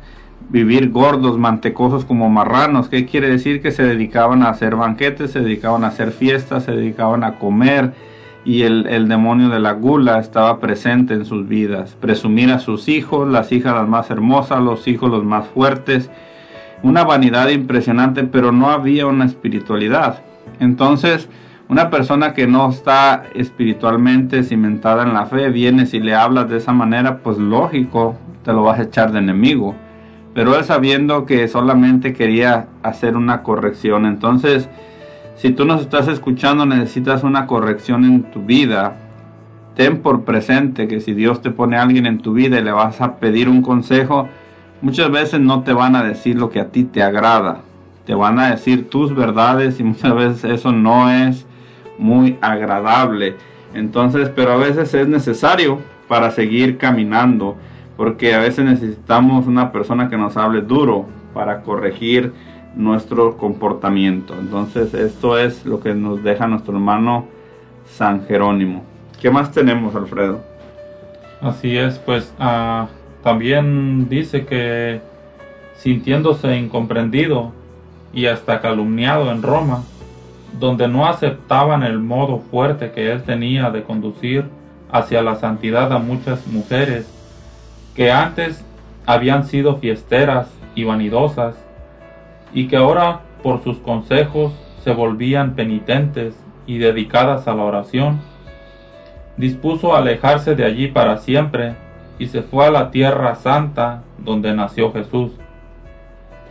vivir 0.49 0.91
gordos, 0.91 1.37
mantecosos 1.37 2.05
como 2.05 2.29
marranos. 2.29 2.89
¿Qué 2.89 3.05
quiere 3.05 3.29
decir? 3.29 3.61
Que 3.61 3.71
se 3.71 3.83
dedicaban 3.83 4.43
a 4.43 4.49
hacer 4.49 4.75
banquetes, 4.75 5.31
se 5.31 5.39
dedicaban 5.39 5.83
a 5.83 5.87
hacer 5.87 6.11
fiestas, 6.11 6.65
se 6.65 6.73
dedicaban 6.73 7.23
a 7.23 7.39
comer 7.39 7.93
y 8.43 8.63
el, 8.63 8.87
el 8.87 9.07
demonio 9.07 9.49
de 9.49 9.59
la 9.59 9.73
gula 9.73 10.19
estaba 10.19 10.59
presente 10.59 11.13
en 11.13 11.25
sus 11.25 11.47
vidas. 11.47 11.95
Presumir 11.99 12.51
a 12.51 12.59
sus 12.59 12.87
hijos, 12.89 13.27
las 13.27 13.51
hijas 13.51 13.75
las 13.75 13.87
más 13.87 14.09
hermosas, 14.09 14.61
los 14.61 14.87
hijos 14.87 15.11
los 15.11 15.23
más 15.23 15.47
fuertes. 15.47 16.09
Una 16.83 17.03
vanidad 17.03 17.49
impresionante, 17.49 18.23
pero 18.23 18.51
no 18.51 18.71
había 18.71 19.05
una 19.05 19.25
espiritualidad. 19.25 20.23
Entonces, 20.59 21.29
una 21.71 21.89
persona 21.89 22.33
que 22.33 22.47
no 22.47 22.69
está 22.69 23.23
espiritualmente 23.33 24.43
cimentada 24.43 25.03
en 25.03 25.13
la 25.13 25.25
fe, 25.25 25.49
viene 25.49 25.85
si 25.85 25.99
le 25.99 26.15
hablas 26.15 26.49
de 26.49 26.57
esa 26.57 26.73
manera, 26.73 27.19
pues 27.19 27.37
lógico, 27.37 28.17
te 28.43 28.51
lo 28.51 28.63
vas 28.63 28.79
a 28.79 28.83
echar 28.83 29.13
de 29.13 29.19
enemigo. 29.19 29.73
Pero 30.33 30.57
él 30.57 30.65
sabiendo 30.65 31.25
que 31.25 31.47
solamente 31.47 32.11
quería 32.13 32.67
hacer 32.83 33.15
una 33.15 33.41
corrección, 33.43 34.05
entonces, 34.05 34.69
si 35.41 35.49
tú 35.49 35.65
nos 35.65 35.81
estás 35.81 36.07
escuchando, 36.07 36.67
necesitas 36.67 37.23
una 37.23 37.47
corrección 37.47 38.05
en 38.05 38.21
tu 38.29 38.43
vida. 38.43 38.95
Ten 39.75 40.03
por 40.03 40.23
presente 40.23 40.87
que 40.87 40.99
si 41.01 41.15
Dios 41.15 41.41
te 41.41 41.49
pone 41.49 41.77
a 41.77 41.81
alguien 41.81 42.05
en 42.05 42.19
tu 42.19 42.33
vida 42.33 42.59
y 42.59 42.63
le 42.63 42.71
vas 42.71 43.01
a 43.01 43.15
pedir 43.15 43.49
un 43.49 43.63
consejo, 43.63 44.29
muchas 44.83 45.09
veces 45.09 45.39
no 45.39 45.63
te 45.63 45.73
van 45.73 45.95
a 45.95 46.03
decir 46.03 46.37
lo 46.37 46.51
que 46.51 46.59
a 46.59 46.67
ti 46.67 46.83
te 46.83 47.01
agrada. 47.01 47.61
Te 48.05 48.13
van 48.13 48.37
a 48.37 48.51
decir 48.51 48.87
tus 48.87 49.15
verdades 49.15 49.79
y 49.79 49.83
muchas 49.83 50.13
veces 50.13 50.43
eso 50.43 50.71
no 50.71 51.09
es 51.09 51.47
muy 51.97 52.37
agradable. 52.39 53.35
Entonces, 53.73 54.29
pero 54.29 54.51
a 54.51 54.57
veces 54.57 54.93
es 54.93 55.07
necesario 55.07 55.79
para 56.07 56.29
seguir 56.29 56.77
caminando, 56.77 57.55
porque 57.97 58.35
a 58.35 58.39
veces 58.39 58.63
necesitamos 58.63 59.47
una 59.47 59.71
persona 59.71 60.07
que 60.07 60.17
nos 60.17 60.37
hable 60.37 60.61
duro 60.61 61.07
para 61.33 61.61
corregir 61.61 62.31
nuestro 62.75 63.37
comportamiento. 63.37 64.33
Entonces 64.39 64.93
esto 64.93 65.37
es 65.37 65.65
lo 65.65 65.79
que 65.79 65.93
nos 65.93 66.23
deja 66.23 66.47
nuestro 66.47 66.73
hermano 66.73 67.25
San 67.85 68.25
Jerónimo. 68.25 68.83
¿Qué 69.21 69.29
más 69.29 69.51
tenemos, 69.51 69.95
Alfredo? 69.95 70.41
Así 71.41 71.77
es, 71.77 71.97
pues 71.99 72.33
ah, 72.39 72.87
también 73.23 74.07
dice 74.09 74.45
que 74.45 75.01
sintiéndose 75.75 76.57
incomprendido 76.57 77.51
y 78.13 78.27
hasta 78.27 78.61
calumniado 78.61 79.31
en 79.31 79.41
Roma, 79.41 79.83
donde 80.59 80.87
no 80.87 81.07
aceptaban 81.07 81.83
el 81.83 81.99
modo 81.99 82.39
fuerte 82.39 82.91
que 82.91 83.11
él 83.11 83.23
tenía 83.23 83.71
de 83.71 83.83
conducir 83.83 84.45
hacia 84.91 85.21
la 85.21 85.35
santidad 85.35 85.91
a 85.93 85.97
muchas 85.97 86.45
mujeres 86.47 87.09
que 87.95 88.11
antes 88.11 88.63
habían 89.05 89.45
sido 89.45 89.77
fiesteras 89.77 90.47
y 90.75 90.83
vanidosas 90.83 91.55
y 92.53 92.67
que 92.67 92.77
ahora 92.77 93.21
por 93.43 93.63
sus 93.63 93.77
consejos 93.77 94.53
se 94.83 94.93
volvían 94.93 95.55
penitentes 95.55 96.35
y 96.65 96.77
dedicadas 96.77 97.47
a 97.47 97.55
la 97.55 97.63
oración, 97.63 98.19
dispuso 99.37 99.95
alejarse 99.95 100.55
de 100.55 100.65
allí 100.65 100.87
para 100.87 101.17
siempre 101.17 101.75
y 102.19 102.27
se 102.27 102.41
fue 102.41 102.65
a 102.65 102.71
la 102.71 102.91
tierra 102.91 103.35
santa 103.35 104.03
donde 104.17 104.53
nació 104.53 104.91
Jesús. 104.91 105.31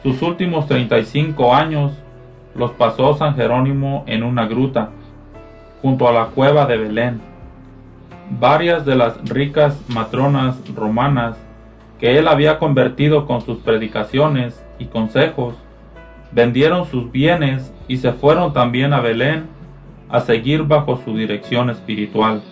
Sus 0.03 0.23
últimos 0.23 0.67
35 0.67 1.55
años 1.55 1.93
los 2.55 2.73
pasó 2.73 3.15
San 3.15 3.37
Jerónimo 3.37 4.05
en 4.07 4.23
una 4.23 4.47
gruta, 4.47 4.91
junto 5.83 6.09
a 6.09 6.13
la 6.13 6.27
cueva 6.27 6.67
de 6.67 6.77
Belén. 6.77 7.21
Varias 8.39 8.85
de 8.85 8.97
las 8.97 9.17
ricas 9.29 9.81
matronas 9.89 10.57
romanas 10.75 11.37
que 11.99 12.19
él 12.19 12.29
había 12.29 12.59
convertido 12.59 13.27
con 13.27 13.43
sus 13.43 13.59
predicaciones 13.59 14.65
y 14.79 14.87
consejos, 14.87 15.55
vendieron 16.33 16.87
sus 16.87 17.11
bienes 17.11 17.73
y 17.89 17.97
se 17.97 18.13
fueron 18.13 18.53
también 18.53 18.93
a 18.93 19.01
Belén 19.01 19.47
a 20.09 20.21
seguir 20.21 20.65
bajo 20.65 20.97
su 20.97 21.17
dirección 21.17 21.71
espiritual. 21.71 22.43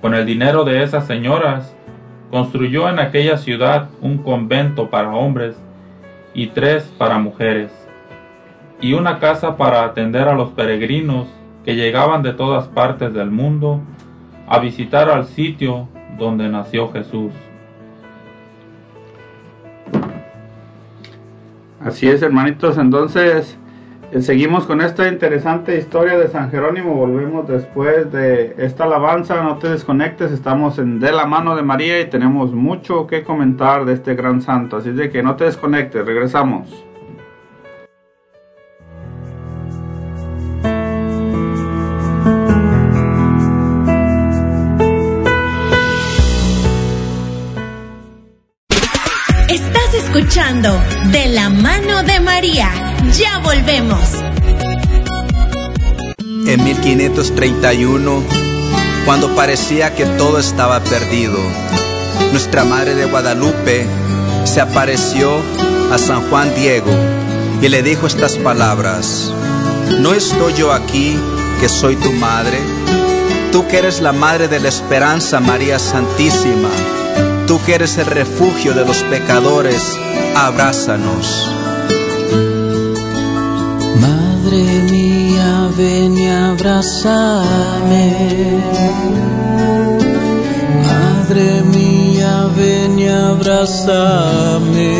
Con 0.00 0.14
el 0.14 0.26
dinero 0.26 0.64
de 0.64 0.82
esas 0.82 1.06
señoras, 1.06 1.76
construyó 2.30 2.88
en 2.88 2.98
aquella 2.98 3.36
ciudad 3.36 3.90
un 4.00 4.18
convento 4.18 4.90
para 4.90 5.14
hombres 5.14 5.56
y 6.34 6.48
tres 6.48 6.92
para 6.98 7.18
mujeres, 7.18 7.70
y 8.80 8.94
una 8.94 9.18
casa 9.18 9.56
para 9.56 9.84
atender 9.84 10.28
a 10.28 10.34
los 10.34 10.50
peregrinos 10.50 11.28
que 11.64 11.76
llegaban 11.76 12.22
de 12.22 12.32
todas 12.32 12.66
partes 12.68 13.12
del 13.12 13.30
mundo 13.30 13.80
a 14.48 14.58
visitar 14.58 15.08
al 15.08 15.26
sitio 15.26 15.88
donde 16.18 16.48
nació 16.48 16.90
Jesús. 16.90 17.32
Así 21.84 22.08
es, 22.08 22.22
hermanitos. 22.22 22.78
Entonces, 22.78 23.58
eh, 24.12 24.22
seguimos 24.22 24.66
con 24.66 24.80
esta 24.80 25.08
interesante 25.08 25.76
historia 25.78 26.16
de 26.16 26.28
San 26.28 26.50
Jerónimo. 26.50 26.94
Volvemos 26.94 27.48
después 27.48 28.12
de 28.12 28.54
esta 28.58 28.84
alabanza. 28.84 29.42
No 29.42 29.58
te 29.58 29.68
desconectes. 29.68 30.30
Estamos 30.30 30.78
en 30.78 31.00
De 31.00 31.10
la 31.12 31.26
mano 31.26 31.56
de 31.56 31.62
María 31.62 32.00
y 32.00 32.08
tenemos 32.08 32.52
mucho 32.52 33.06
que 33.06 33.24
comentar 33.24 33.84
de 33.84 33.94
este 33.94 34.14
gran 34.14 34.42
santo. 34.42 34.76
Así 34.76 34.90
de 34.90 35.10
que 35.10 35.22
no 35.22 35.36
te 35.36 35.44
desconectes. 35.44 36.06
Regresamos. 36.06 36.84
De 50.34 51.28
la 51.28 51.50
mano 51.50 52.02
de 52.04 52.18
María. 52.18 52.70
Ya 53.12 53.36
volvemos. 53.40 54.00
En 56.46 56.64
1531, 56.64 58.22
cuando 59.04 59.34
parecía 59.34 59.94
que 59.94 60.06
todo 60.06 60.38
estaba 60.38 60.80
perdido, 60.80 61.38
nuestra 62.30 62.64
Madre 62.64 62.94
de 62.94 63.04
Guadalupe 63.04 63.86
se 64.44 64.62
apareció 64.62 65.30
a 65.92 65.98
San 65.98 66.22
Juan 66.30 66.54
Diego 66.54 66.92
y 67.60 67.68
le 67.68 67.82
dijo 67.82 68.06
estas 68.06 68.36
palabras, 68.36 69.30
¿no 69.98 70.14
estoy 70.14 70.54
yo 70.54 70.72
aquí 70.72 71.14
que 71.60 71.68
soy 71.68 71.96
tu 71.96 72.10
madre? 72.10 72.58
Tú 73.52 73.68
que 73.68 73.76
eres 73.76 74.00
la 74.00 74.12
Madre 74.12 74.48
de 74.48 74.60
la 74.60 74.70
Esperanza, 74.70 75.40
María 75.40 75.78
Santísima, 75.78 76.70
tú 77.52 77.60
que 77.66 77.74
eres 77.74 77.98
el 77.98 78.06
refugio 78.06 78.72
de 78.72 78.82
los 78.82 79.02
pecadores, 79.02 79.82
abrázanos. 80.34 81.52
Madre 84.00 84.62
mía, 84.90 85.68
ven 85.76 86.16
y 86.16 86.28
abrázame. 86.28 88.06
Madre 90.92 91.62
mía, 91.76 92.48
ven 92.56 92.98
y 92.98 93.08
abrázame. 93.08 94.94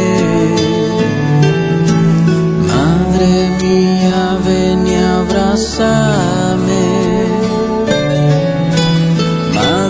Madre 2.68 3.56
mía, 3.62 4.36
ven 4.44 4.86
y 4.86 4.94
abrázame. 4.94 6.82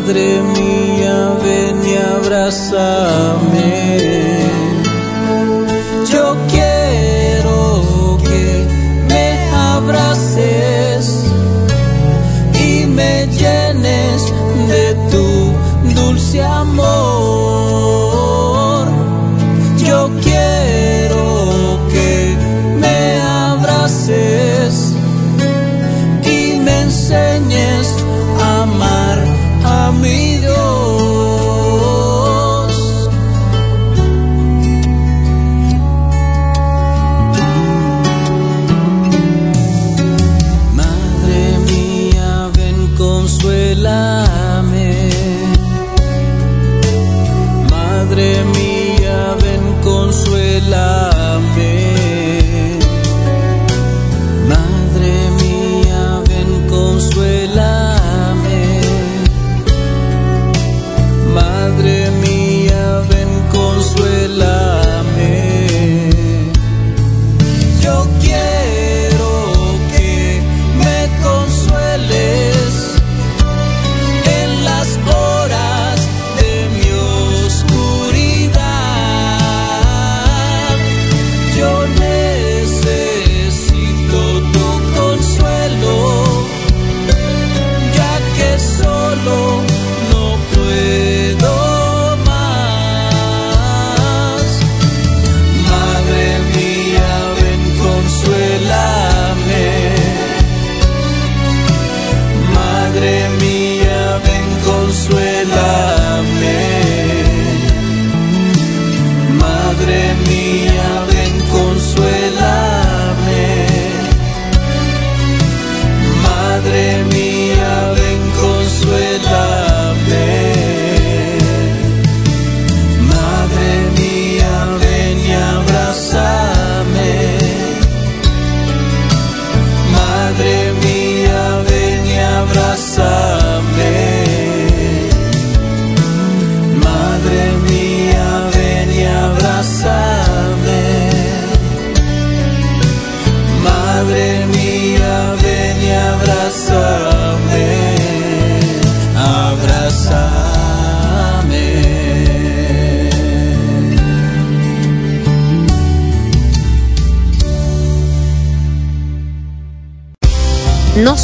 Madre 0.05 0.43
mía, 0.43 1.17
ven 1.45 1.79
y 1.87 1.95
abrázame. 1.97 3.71
Yo 6.11 6.37
quiero 6.51 8.19
que 8.25 8.67
me 9.09 9.27
abraces 9.55 11.05
y 12.69 12.85
me 12.87 13.29
llenes 13.29 14.33
de 14.73 14.87
tu 15.13 15.53
dulce 15.95 16.43
amor. 16.43 16.83
Yo 19.87 20.11
quiero 20.21 21.79
que 21.93 22.37
me 22.81 23.21
abraces 23.21 24.75
y 26.25 26.59
me 26.59 26.81
enseñes 26.81 27.52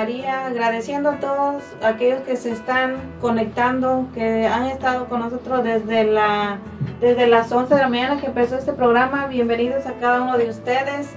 María, 0.00 0.46
agradeciendo 0.46 1.10
a 1.10 1.16
todos 1.16 1.62
aquellos 1.82 2.22
que 2.22 2.36
se 2.36 2.52
están 2.52 2.96
conectando, 3.20 4.06
que 4.14 4.46
han 4.46 4.64
estado 4.64 5.10
con 5.10 5.20
nosotros 5.20 5.62
desde 5.62 6.04
la 6.04 6.58
desde 7.00 7.26
las 7.26 7.50
11 7.50 7.74
de 7.74 7.80
la 7.80 7.88
mañana 7.88 8.20
que 8.20 8.26
empezó 8.26 8.58
este 8.58 8.74
programa. 8.74 9.26
Bienvenidos 9.26 9.86
a 9.86 9.94
cada 9.94 10.20
uno 10.20 10.36
de 10.36 10.50
ustedes. 10.50 11.08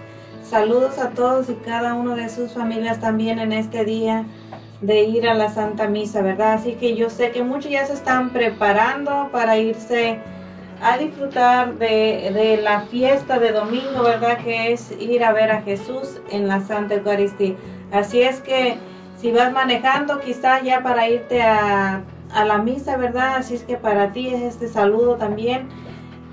Saludos 0.42 0.98
a 0.98 1.10
todos 1.10 1.50
y 1.50 1.56
cada 1.56 1.94
uno 1.96 2.16
de 2.16 2.30
sus 2.30 2.54
familias 2.54 3.02
también 3.02 3.38
en 3.38 3.52
este 3.52 3.84
día 3.84 4.24
de 4.80 5.04
ir 5.04 5.28
a 5.28 5.34
la 5.34 5.50
Santa 5.50 5.88
Misa, 5.88 6.22
¿verdad? 6.22 6.54
Así 6.54 6.74
que 6.74 6.96
yo 6.96 7.10
sé 7.10 7.32
que 7.32 7.44
muchos 7.44 7.70
ya 7.70 7.86
se 7.86 7.94
están 7.94 8.30
preparando 8.30 9.30
para 9.34 9.58
irse 9.58 10.20
a 10.82 10.98
disfrutar 10.98 11.74
de, 11.76 12.60
la 12.64 12.82
fiesta 12.82 13.40
de 13.40 13.52
domingo, 13.52 14.04
¿verdad? 14.04 14.38
Que 14.38 14.72
es 14.72 14.92
ir 15.00 15.24
a 15.24 15.34
ver 15.34 15.52
a 15.52 15.62
Jesús 15.64 16.22
en 16.32 16.48
la 16.48 16.62
Santa 16.62 16.96
Eucaristía. 16.96 17.56
Así 17.92 18.22
es 18.22 18.40
que 18.40 18.78
si 19.18 19.32
vas 19.32 19.52
manejando, 19.52 20.22
quizás 20.22 20.64
ya 20.64 20.82
para 20.82 21.10
irte 21.10 21.42
a, 21.42 22.04
a 22.34 22.46
la 22.46 22.58
misa, 22.58 22.98
¿verdad? 22.98 23.36
Así 23.38 23.56
es 23.56 23.64
que 23.64 23.78
para 23.78 24.12
ti 24.12 24.28
es 24.28 24.42
este 24.42 24.68
saludo 24.68 25.16
también. 25.16 25.70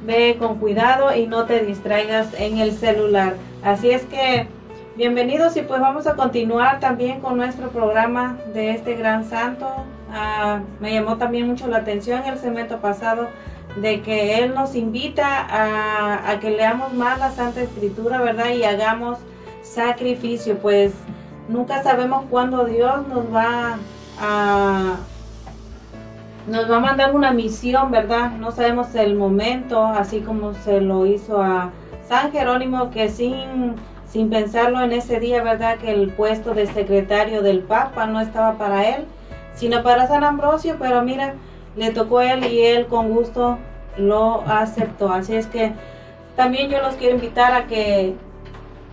Ve 0.04 0.36
con 0.38 0.58
cuidado 0.58 1.14
y 1.14 1.26
no 1.26 1.44
te 1.44 1.60
distraigas 1.60 2.32
en 2.38 2.58
el 2.58 2.72
celular. 2.72 3.34
Así 3.62 3.90
es 3.90 4.04
que 4.06 4.48
bienvenidos 4.96 5.56
y 5.56 5.62
pues 5.62 5.80
vamos 5.80 6.06
a 6.06 6.16
continuar 6.16 6.80
también 6.80 7.20
con 7.20 7.36
nuestro 7.36 7.68
programa 7.68 8.38
de 8.54 8.70
este 8.70 8.94
gran 8.94 9.28
santo. 9.28 9.68
Ah, 10.12 10.60
me 10.80 10.92
llamó 10.92 11.18
también 11.18 11.46
mucho 11.46 11.68
la 11.68 11.78
atención 11.78 12.24
el 12.24 12.38
segmento 12.38 12.78
pasado 12.78 13.28
de 13.76 14.00
que 14.00 14.42
Él 14.42 14.54
nos 14.54 14.74
invita 14.74 15.26
a, 15.26 16.30
a, 16.30 16.40
que 16.40 16.50
leamos 16.50 16.92
más 16.94 17.18
la 17.18 17.30
Santa 17.30 17.60
Escritura, 17.60 18.20
¿verdad? 18.20 18.50
Y 18.50 18.64
hagamos 18.64 19.18
sacrificio, 19.62 20.58
pues 20.58 20.92
nunca 21.48 21.82
sabemos 21.82 22.24
cuándo 22.28 22.64
Dios 22.64 23.06
nos 23.06 23.32
va 23.32 23.78
a 24.20 24.96
nos 26.46 26.70
va 26.70 26.76
a 26.76 26.80
mandar 26.80 27.14
una 27.14 27.32
misión, 27.32 27.90
¿verdad? 27.90 28.32
No 28.32 28.50
sabemos 28.50 28.94
el 28.94 29.14
momento, 29.14 29.84
así 29.84 30.20
como 30.20 30.54
se 30.54 30.80
lo 30.80 31.06
hizo 31.06 31.42
a 31.42 31.70
San 32.08 32.32
Jerónimo, 32.32 32.90
que 32.90 33.08
sin, 33.08 33.74
sin 34.08 34.30
pensarlo 34.30 34.80
en 34.80 34.92
ese 34.92 35.20
día, 35.20 35.42
¿verdad? 35.42 35.78
Que 35.78 35.92
el 35.92 36.10
puesto 36.10 36.54
de 36.54 36.66
secretario 36.66 37.42
del 37.42 37.60
Papa 37.60 38.06
no 38.06 38.20
estaba 38.20 38.54
para 38.54 38.88
él, 38.88 39.04
sino 39.54 39.82
para 39.82 40.08
San 40.08 40.24
Ambrosio, 40.24 40.76
pero 40.78 41.02
mira, 41.02 41.34
le 41.76 41.90
tocó 41.92 42.18
a 42.18 42.32
él 42.32 42.44
y 42.44 42.60
él 42.60 42.86
con 42.86 43.10
gusto 43.10 43.58
lo 43.96 44.42
aceptó. 44.46 45.12
Así 45.12 45.36
es 45.36 45.46
que 45.46 45.72
también 46.36 46.70
yo 46.70 46.80
los 46.80 46.94
quiero 46.94 47.16
invitar 47.16 47.52
a 47.52 47.66
que 47.66 48.14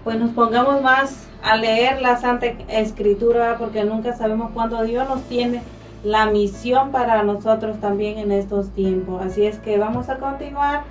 pues 0.03 0.19
nos 0.19 0.32
pongamos 0.32 0.82
más 0.82 1.28
a 1.44 1.56
leer 1.56 2.02
la 2.02 2.18
Santa 2.18 2.48
Escritura 2.68 3.56
porque 3.57 3.84
nunca 3.84 4.14
sabemos 4.14 4.52
cuándo 4.53 4.84
Dios 4.84 5.07
nos 5.07 5.24
tiene 5.24 5.61
la 6.07 6.27
misión 6.27 6.91
para 6.91 7.21
nosotros 7.23 7.81
también 7.81 8.17
en 8.17 8.31
estos 8.31 8.69
tiempos. 8.69 9.21
Así 9.21 9.45
es 9.45 9.59
que 9.59 9.77
vamos 9.77 10.07
a 10.07 10.17
continuar 10.17 10.84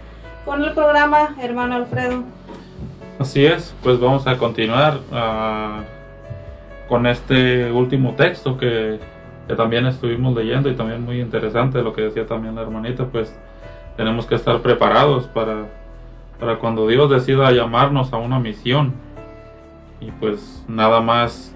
con 0.44 0.62
el 0.62 0.72
programa, 0.74 1.34
hermano 1.40 1.76
Alfredo. 1.76 2.22
Así 3.18 3.46
es, 3.46 3.74
pues 3.82 3.98
vamos 3.98 4.26
a 4.26 4.36
continuar 4.36 4.98
uh, 5.10 5.82
con 6.86 7.06
este 7.06 7.72
último 7.72 8.12
texto 8.14 8.58
que, 8.58 9.00
que, 9.48 9.54
también 9.54 9.86
estuvimos 9.86 10.36
leyendo 10.36 10.68
y 10.68 10.74
también 10.74 11.02
muy 11.02 11.22
interesante 11.22 11.80
lo 11.80 11.94
que 11.94 12.02
decía 12.02 12.26
también 12.26 12.54
la 12.54 12.60
hermanita, 12.60 13.06
pues 13.06 13.34
tenemos 13.96 14.26
que 14.26 14.34
estar 14.34 14.60
preparados 14.60 15.24
para, 15.28 15.64
para 16.38 16.58
cuando 16.58 16.86
Dios 16.86 17.08
decida 17.08 17.50
llamarnos 17.52 18.12
a 18.12 18.18
una 18.18 18.38
misión 18.38 18.92
y 19.98 20.10
pues 20.10 20.62
nada 20.68 21.00
más 21.00 21.55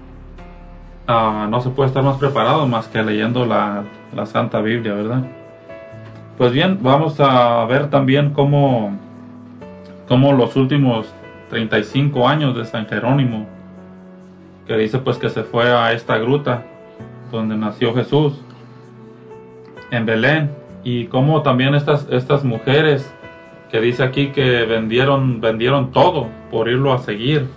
uh, 1.07 1.49
no 1.49 1.61
se 1.61 1.69
puede 1.69 1.87
estar 1.87 2.03
más 2.03 2.17
preparado 2.17 2.67
más 2.67 2.87
que 2.87 3.03
leyendo 3.03 3.45
la, 3.45 3.83
la, 4.15 4.25
Santa 4.25 4.61
Biblia, 4.61 4.93
¿verdad? 4.93 5.23
Pues 6.37 6.51
bien, 6.51 6.79
vamos 6.81 7.19
a 7.19 7.65
ver 7.65 7.89
también 7.89 8.31
cómo, 8.31 8.97
cómo 10.07 10.33
los 10.33 10.55
últimos 10.55 11.13
35 11.49 12.27
años 12.27 12.55
de 12.55 12.65
San 12.65 12.87
Jerónimo, 12.87 13.45
que 14.65 14.77
dice 14.77 14.99
pues 14.99 15.17
que 15.17 15.29
se 15.29 15.43
fue 15.43 15.71
a 15.71 15.91
esta 15.93 16.17
gruta 16.17 16.63
donde 17.31 17.55
nació 17.55 17.93
Jesús, 17.93 18.41
en 19.91 20.05
Belén, 20.05 20.51
y 20.83 21.05
cómo 21.05 21.41
también 21.41 21.75
estas, 21.75 22.07
estas 22.09 22.43
mujeres 22.43 23.13
que 23.71 23.79
dice 23.79 24.03
aquí 24.03 24.27
que 24.27 24.65
vendieron, 24.65 25.39
vendieron 25.39 25.91
todo 25.91 26.27
por 26.49 26.67
irlo 26.67 26.93
a 26.93 26.99
seguir, 26.99 27.47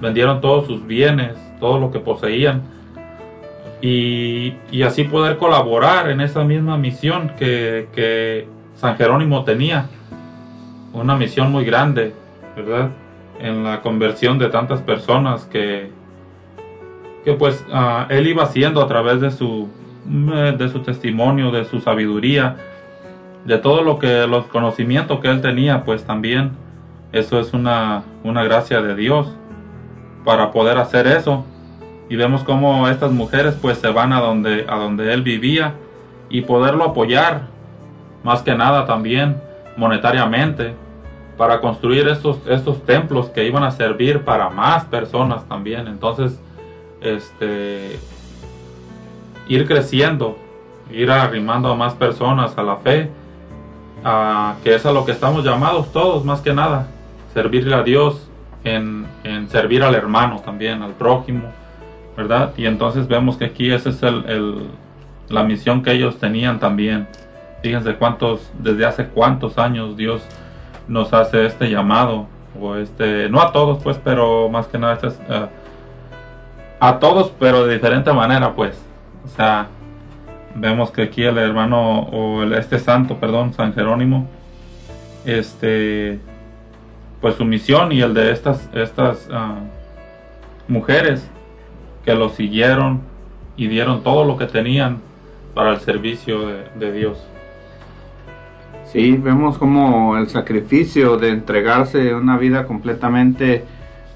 vendieron 0.00 0.40
todos 0.40 0.66
sus 0.66 0.86
bienes, 0.86 1.36
todo 1.60 1.78
lo 1.78 1.90
que 1.90 1.98
poseían, 1.98 2.62
y, 3.82 4.82
así 4.82 5.04
poder 5.04 5.38
colaborar 5.38 6.10
en 6.10 6.20
esa 6.20 6.44
misma 6.44 6.76
misión 6.76 7.32
que, 7.38 8.46
San 8.74 8.96
Jerónimo 8.96 9.44
tenía. 9.44 9.86
Una 10.92 11.14
misión 11.14 11.52
muy 11.52 11.64
grande, 11.64 12.14
¿verdad? 12.56 12.90
En 13.38 13.62
la 13.62 13.80
conversión 13.82 14.38
de 14.38 14.48
tantas 14.48 14.80
personas 14.80 15.44
que, 15.44 15.90
que 17.24 17.34
pues 17.34 17.64
uh, 17.70 18.10
él 18.10 18.26
iba 18.26 18.42
haciendo 18.42 18.82
a 18.82 18.88
través 18.88 19.20
de 19.20 19.30
su, 19.30 19.68
de 20.06 20.68
su 20.70 20.80
testimonio, 20.80 21.50
de 21.50 21.66
su 21.66 21.80
sabiduría, 21.80 22.56
de 23.44 23.58
todo 23.58 23.82
lo 23.82 23.98
que, 23.98 24.26
los 24.26 24.46
conocimientos 24.46 25.20
que 25.20 25.28
él 25.28 25.42
tenía, 25.42 25.84
pues 25.84 26.04
también 26.04 26.52
eso 27.12 27.38
es 27.38 27.52
una, 27.52 28.02
una 28.24 28.42
gracia 28.44 28.80
de 28.80 28.94
Dios 28.94 29.28
para 30.24 30.52
poder 30.52 30.78
hacer 30.78 31.06
eso 31.06 31.44
y 32.10 32.16
vemos 32.16 32.42
cómo 32.42 32.88
estas 32.88 33.12
mujeres 33.12 33.56
pues 33.62 33.78
se 33.78 33.88
van 33.88 34.12
a 34.12 34.20
donde, 34.20 34.66
a 34.68 34.74
donde 34.74 35.14
él 35.14 35.22
vivía 35.22 35.74
y 36.28 36.42
poderlo 36.42 36.84
apoyar 36.84 37.42
más 38.24 38.42
que 38.42 38.52
nada 38.54 38.84
también 38.84 39.40
monetariamente 39.76 40.74
para 41.36 41.60
construir 41.60 42.08
estos, 42.08 42.38
estos 42.48 42.84
templos 42.84 43.30
que 43.30 43.46
iban 43.46 43.62
a 43.62 43.70
servir 43.70 44.24
para 44.24 44.50
más 44.50 44.84
personas 44.86 45.48
también. 45.48 45.86
Entonces, 45.86 46.40
este, 47.00 48.00
ir 49.46 49.68
creciendo, 49.68 50.36
ir 50.90 51.12
arrimando 51.12 51.70
a 51.70 51.76
más 51.76 51.94
personas 51.94 52.58
a 52.58 52.64
la 52.64 52.76
fe, 52.78 53.08
a, 54.04 54.56
que 54.64 54.74
es 54.74 54.84
a 54.84 54.90
lo 54.90 55.04
que 55.04 55.12
estamos 55.12 55.44
llamados 55.44 55.92
todos 55.92 56.24
más 56.24 56.40
que 56.40 56.52
nada, 56.52 56.88
servirle 57.32 57.76
a 57.76 57.84
Dios 57.84 58.28
en, 58.64 59.06
en 59.22 59.48
servir 59.48 59.84
al 59.84 59.94
hermano 59.94 60.40
también, 60.44 60.82
al 60.82 60.92
prójimo 60.92 61.59
Y 62.56 62.66
entonces 62.66 63.08
vemos 63.08 63.36
que 63.36 63.46
aquí 63.46 63.70
esa 63.72 63.90
es 63.90 64.02
el, 64.02 64.66
la 65.28 65.44
misión 65.44 65.82
que 65.82 65.92
ellos 65.92 66.18
tenían 66.18 66.58
también, 66.58 67.06
Fíjense 67.62 67.94
cuántos, 67.96 68.50
desde 68.58 68.86
hace 68.86 69.06
cuántos 69.08 69.58
años 69.58 69.94
Dios 69.94 70.22
nos 70.88 71.12
hace 71.12 71.44
este 71.44 71.70
llamado, 71.70 72.26
o 72.58 72.74
este, 72.76 73.28
no 73.28 73.40
a 73.42 73.52
todos 73.52 73.82
pues, 73.82 74.00
pero 74.02 74.48
más 74.48 74.66
que 74.66 74.78
nada 74.78 74.94
este 74.94 75.08
es, 75.08 75.20
eh, 75.28 75.46
a 76.80 76.98
todos, 76.98 77.32
pero 77.38 77.66
de 77.66 77.74
diferente 77.74 78.12
manera 78.14 78.54
pues. 78.54 78.82
O 79.26 79.28
sea, 79.28 79.66
vemos 80.54 80.90
que 80.90 81.02
aquí 81.02 81.22
el 81.22 81.36
hermano, 81.36 82.00
o 82.00 82.42
este 82.44 82.78
santo, 82.78 83.16
perdón, 83.18 83.52
San 83.52 83.74
Jerónimo, 83.74 84.26
este, 85.26 86.18
pues 87.20 87.34
su 87.34 87.44
misión 87.44 87.92
y 87.92 88.00
el 88.00 88.14
de 88.14 88.32
estas, 88.32 88.70
estas 88.72 89.28
ah, 89.30 89.58
mujeres 90.66 91.28
que 92.04 92.14
lo 92.14 92.28
siguieron 92.30 93.00
y 93.56 93.68
dieron 93.68 94.02
todo 94.02 94.24
lo 94.24 94.36
que 94.36 94.46
tenían 94.46 94.98
para 95.54 95.72
el 95.72 95.80
servicio 95.80 96.46
de, 96.46 96.64
de 96.78 96.92
Dios. 96.92 97.18
Sí, 98.84 99.16
vemos 99.16 99.58
como 99.58 100.16
el 100.16 100.28
sacrificio 100.28 101.16
de 101.16 101.28
entregarse 101.30 102.14
una 102.14 102.36
vida 102.36 102.66
completamente 102.66 103.64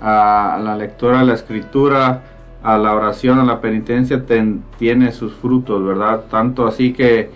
a 0.00 0.58
la 0.62 0.76
lectura 0.76 1.20
de 1.20 1.26
la 1.26 1.34
escritura, 1.34 2.22
a 2.62 2.78
la 2.78 2.94
oración, 2.94 3.38
a 3.38 3.44
la 3.44 3.60
penitencia, 3.60 4.24
ten- 4.26 4.64
tiene 4.78 5.12
sus 5.12 5.34
frutos, 5.34 5.84
¿verdad? 5.84 6.24
Tanto 6.30 6.66
así 6.66 6.92
que 6.92 7.30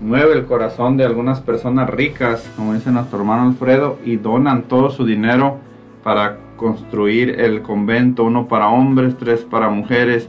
mueve 0.00 0.34
el 0.34 0.44
corazón 0.44 0.96
de 0.96 1.04
algunas 1.04 1.40
personas 1.40 1.88
ricas, 1.88 2.50
como 2.56 2.74
dice 2.74 2.90
nuestro 2.90 3.20
hermano 3.20 3.44
Alfredo, 3.48 3.98
y 4.04 4.16
donan 4.16 4.64
todo 4.64 4.90
su 4.90 5.06
dinero 5.06 5.58
para 6.02 6.36
construir 6.62 7.40
el 7.40 7.60
convento, 7.60 8.24
uno 8.24 8.48
para 8.48 8.68
hombres, 8.68 9.18
tres 9.18 9.40
para 9.40 9.68
mujeres. 9.68 10.28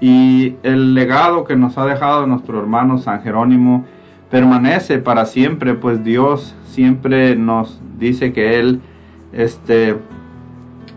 Y 0.00 0.54
el 0.62 0.94
legado 0.94 1.44
que 1.44 1.56
nos 1.56 1.76
ha 1.76 1.84
dejado 1.84 2.26
nuestro 2.26 2.58
hermano 2.58 2.98
San 2.98 3.22
Jerónimo 3.22 3.84
permanece 4.30 4.98
para 4.98 5.26
siempre, 5.26 5.74
pues 5.74 6.02
Dios 6.02 6.54
siempre 6.64 7.36
nos 7.36 7.80
dice 7.98 8.32
que 8.32 8.58
Él 8.58 8.80
este, 9.32 9.96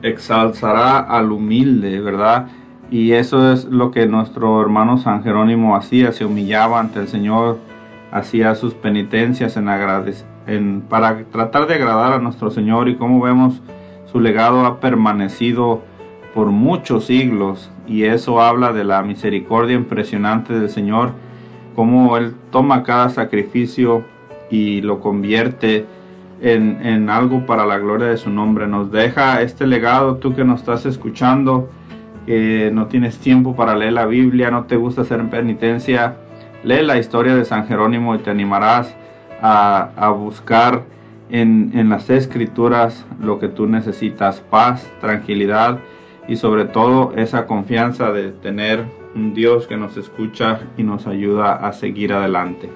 exalzará 0.02 1.00
al 1.00 1.32
humilde, 1.32 2.00
¿verdad? 2.00 2.48
Y 2.90 3.12
eso 3.12 3.52
es 3.52 3.66
lo 3.66 3.92
que 3.92 4.08
nuestro 4.08 4.62
hermano 4.62 4.98
San 4.98 5.24
Jerónimo 5.24 5.76
hacía, 5.76 6.12
se 6.12 6.24
humillaba 6.24 6.80
ante 6.80 7.00
el 7.00 7.08
Señor, 7.08 7.58
hacía 8.12 8.56
sus 8.56 8.74
penitencias 8.74 9.58
en 9.58 9.68
en, 10.48 10.82
para 10.82 11.24
tratar 11.26 11.68
de 11.68 11.74
agradar 11.74 12.14
a 12.14 12.20
nuestro 12.20 12.52
Señor 12.52 12.88
y 12.88 12.96
como 12.96 13.20
vemos 13.20 13.62
su 14.06 14.20
legado 14.20 14.66
ha 14.66 14.80
permanecido 14.80 15.82
por 16.34 16.48
muchos 16.48 17.06
siglos 17.06 17.72
y 17.88 18.04
eso 18.04 18.42
habla 18.42 18.74
de 18.74 18.84
la 18.84 19.02
misericordia 19.04 19.76
impresionante 19.76 20.54
del 20.54 20.70
Señor, 20.70 21.12
cómo 21.76 22.18
Él 22.18 22.36
toma 22.52 22.84
cada 22.84 23.10
sacrificio 23.10 24.04
y 24.50 24.82
lo 24.82 25.00
convierte 25.00 25.86
en, 26.42 26.86
en 26.86 27.10
algo 27.10 27.46
para 27.46 27.66
la 27.66 27.78
gloria 27.78 28.08
de 28.08 28.18
su 28.18 28.30
nombre. 28.30 28.68
Nos 28.68 28.92
deja 28.92 29.42
este 29.42 29.66
legado, 29.66 30.18
tú 30.18 30.36
que 30.36 30.44
nos 30.44 30.60
estás 30.60 30.86
escuchando, 30.86 31.70
que 32.26 32.70
no 32.74 32.88
tienes 32.88 33.18
tiempo 33.20 33.56
para 33.56 33.76
leer 33.76 33.94
la 33.94 34.06
Biblia, 34.06 34.52
no 34.52 34.66
te 34.66 34.76
gusta 34.76 35.02
hacer 35.02 35.24
penitencia, 35.30 36.18
lee 36.64 36.82
la 36.82 36.98
historia 36.98 37.36
de 37.36 37.46
San 37.46 37.68
Jerónimo 37.68 38.16
y 38.16 38.20
te 38.20 38.30
animarás 38.30 38.94
a, 39.42 39.90
a 39.96 40.10
buscar 40.10 40.84
en, 41.30 41.90
las 41.90 42.10
escrituras 42.10 43.06
lo 43.22 43.40
que 43.40 43.48
tú 43.48 43.68
necesitas, 43.68 44.42
paz, 44.42 44.90
tranquilidad 45.02 45.80
y 46.28 46.36
sobre 46.36 46.66
todo 46.66 47.14
esa 47.16 47.46
confianza 47.46 48.12
de 48.12 48.32
tener 48.32 48.86
un 49.16 49.34
Dios 49.34 49.68
que 49.68 49.78
nos 49.78 49.98
escucha 49.98 50.62
y 50.78 50.84
nos 50.84 51.08
ayuda 51.08 51.54
a 51.54 51.74
seguir 51.74 52.14
adelante. 52.14 52.70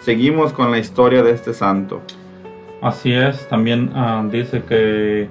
Seguimos 0.00 0.52
con 0.52 0.70
la 0.70 0.78
historia 0.78 1.22
de 1.22 1.32
este 1.32 1.52
santo. 1.52 2.00
Así 2.80 3.12
es, 3.12 3.48
también 3.48 3.90
ah, 3.94 4.24
dice 4.30 4.62
que 4.62 5.28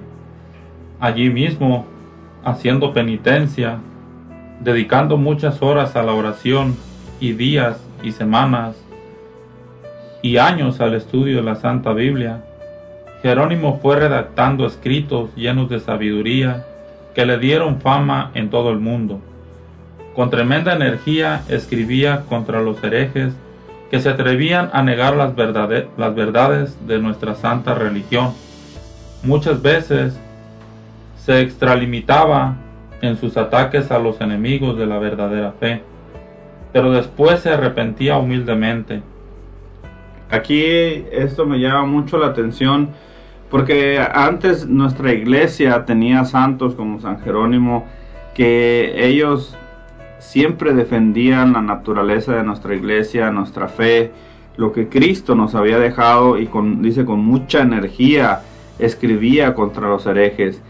allí 1.00 1.30
mismo, 1.30 1.86
haciendo 2.44 2.92
penitencia, 2.92 3.78
dedicando 4.60 5.16
muchas 5.16 5.62
horas 5.62 5.96
a 5.96 6.02
la 6.02 6.12
oración 6.12 6.76
y 7.20 7.32
días 7.32 7.82
y 8.02 8.12
semanas 8.12 8.76
y 10.22 10.36
años 10.36 10.80
al 10.80 10.94
estudio 10.94 11.36
de 11.36 11.42
la 11.42 11.54
Santa 11.54 11.92
Biblia, 11.92 12.42
Jerónimo 13.22 13.78
fue 13.82 13.96
redactando 13.96 14.66
escritos 14.66 15.34
llenos 15.34 15.68
de 15.68 15.80
sabiduría 15.80 16.64
que 17.14 17.26
le 17.26 17.38
dieron 17.38 17.80
fama 17.80 18.30
en 18.34 18.50
todo 18.50 18.70
el 18.70 18.78
mundo. 18.78 19.20
Con 20.14 20.30
tremenda 20.30 20.74
energía 20.74 21.42
escribía 21.48 22.22
contra 22.28 22.60
los 22.60 22.82
herejes 22.82 23.34
que 23.90 24.00
se 24.00 24.08
atrevían 24.08 24.70
a 24.72 24.82
negar 24.82 25.16
las, 25.16 25.32
las 25.36 26.14
verdades 26.14 26.76
de 26.86 26.98
nuestra 26.98 27.34
santa 27.34 27.74
religión. 27.74 28.32
Muchas 29.22 29.62
veces 29.62 30.18
se 31.16 31.40
extralimitaba 31.40 32.56
en 33.00 33.16
sus 33.16 33.36
ataques 33.36 33.90
a 33.90 33.98
los 33.98 34.20
enemigos 34.20 34.76
de 34.78 34.86
la 34.86 34.98
verdadera 34.98 35.52
fe, 35.52 35.82
pero 36.72 36.92
después 36.92 37.40
se 37.40 37.50
arrepentía 37.50 38.16
humildemente. 38.18 39.02
Aquí 40.30 40.62
esto 41.10 41.46
me 41.46 41.58
llama 41.58 41.86
mucho 41.86 42.18
la 42.18 42.26
atención 42.26 42.90
porque 43.50 43.98
antes 43.98 44.66
nuestra 44.66 45.12
iglesia 45.14 45.86
tenía 45.86 46.24
santos 46.24 46.74
como 46.74 47.00
San 47.00 47.20
Jerónimo 47.20 47.86
que 48.34 49.06
ellos 49.06 49.56
siempre 50.18 50.74
defendían 50.74 51.54
la 51.54 51.62
naturaleza 51.62 52.34
de 52.34 52.42
nuestra 52.42 52.74
iglesia, 52.74 53.30
nuestra 53.30 53.68
fe, 53.68 54.12
lo 54.56 54.72
que 54.72 54.88
Cristo 54.88 55.34
nos 55.34 55.54
había 55.54 55.78
dejado 55.78 56.38
y 56.38 56.46
con, 56.46 56.82
dice 56.82 57.04
con 57.04 57.20
mucha 57.20 57.62
energía 57.62 58.42
escribía 58.78 59.54
contra 59.54 59.88
los 59.88 60.04
herejes, 60.06 60.60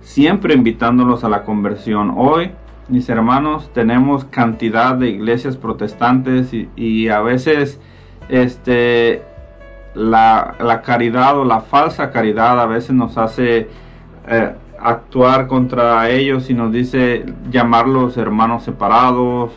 siempre 0.00 0.54
invitándolos 0.54 1.22
a 1.22 1.28
la 1.28 1.42
conversión. 1.44 2.14
Hoy, 2.16 2.52
mis 2.88 3.08
hermanos, 3.08 3.70
tenemos 3.74 4.24
cantidad 4.24 4.94
de 4.94 5.10
iglesias 5.10 5.56
protestantes 5.56 6.54
y, 6.54 6.68
y 6.76 7.08
a 7.08 7.20
veces 7.20 7.78
este 8.28 9.22
la, 9.94 10.54
la 10.58 10.82
caridad 10.82 11.38
o 11.38 11.44
la 11.44 11.60
falsa 11.60 12.10
caridad 12.10 12.60
a 12.60 12.66
veces 12.66 12.92
nos 12.92 13.18
hace 13.18 13.68
eh, 14.28 14.52
actuar 14.80 15.46
contra 15.46 16.08
ellos 16.10 16.50
y 16.50 16.54
nos 16.54 16.72
dice 16.72 17.24
llamarlos 17.50 18.16
hermanos 18.16 18.64
separados 18.64 19.52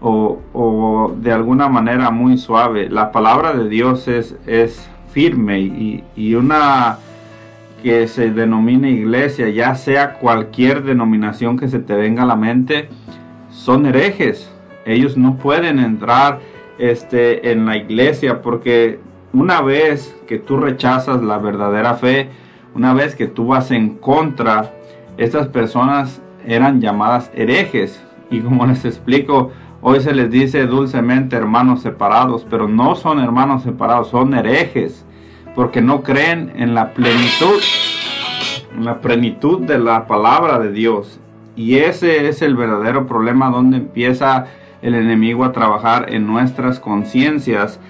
o, 0.00 0.40
o 0.52 1.14
de 1.18 1.32
alguna 1.32 1.68
manera 1.68 2.10
muy 2.10 2.36
suave. 2.36 2.90
La 2.90 3.12
palabra 3.12 3.52
de 3.52 3.68
Dios 3.68 4.08
es, 4.08 4.36
es 4.46 4.88
firme 5.10 5.60
y, 5.60 6.04
y 6.14 6.34
una 6.34 6.98
que 7.82 8.08
se 8.08 8.30
denomine 8.30 8.90
iglesia, 8.90 9.48
ya 9.48 9.74
sea 9.74 10.14
cualquier 10.14 10.82
denominación 10.82 11.58
que 11.58 11.68
se 11.68 11.78
te 11.78 11.94
venga 11.94 12.24
a 12.24 12.26
la 12.26 12.36
mente, 12.36 12.88
son 13.50 13.86
herejes. 13.86 14.50
Ellos 14.84 15.16
no 15.16 15.36
pueden 15.36 15.78
entrar 15.78 16.40
este, 16.78 17.52
en 17.52 17.66
la 17.66 17.76
iglesia 17.76 18.42
porque 18.42 18.98
una 19.32 19.60
vez 19.60 20.16
que 20.26 20.38
tú 20.38 20.56
rechazas 20.56 21.22
la 21.22 21.38
verdadera 21.38 21.94
fe, 21.94 22.28
una 22.74 22.94
vez 22.94 23.14
que 23.14 23.26
tú 23.26 23.48
vas 23.48 23.70
en 23.70 23.96
contra, 23.96 24.72
estas 25.16 25.48
personas 25.48 26.22
eran 26.46 26.80
llamadas 26.80 27.30
herejes. 27.34 28.02
Y 28.30 28.40
como 28.40 28.66
les 28.66 28.84
explico, 28.84 29.52
hoy 29.82 30.00
se 30.00 30.14
les 30.14 30.30
dice 30.30 30.66
dulcemente 30.66 31.36
hermanos 31.36 31.82
separados, 31.82 32.46
pero 32.48 32.68
no 32.68 32.94
son 32.94 33.20
hermanos 33.20 33.62
separados, 33.62 34.08
son 34.08 34.34
herejes, 34.34 35.04
porque 35.54 35.80
no 35.80 36.02
creen 36.02 36.52
en 36.56 36.74
la 36.74 36.92
plenitud, 36.92 37.60
en 38.76 38.84
la 38.84 39.00
plenitud 39.00 39.60
de 39.60 39.78
la 39.78 40.06
palabra 40.06 40.58
de 40.58 40.72
Dios. 40.72 41.20
Y 41.56 41.76
ese 41.76 42.28
es 42.28 42.42
el 42.42 42.56
verdadero 42.56 43.06
problema 43.06 43.50
donde 43.50 43.78
empieza 43.78 44.46
el 44.82 44.94
enemigo 44.94 45.44
a 45.44 45.52
trabajar 45.52 46.12
en 46.12 46.26
nuestras 46.26 46.80
conciencias, 46.80 47.80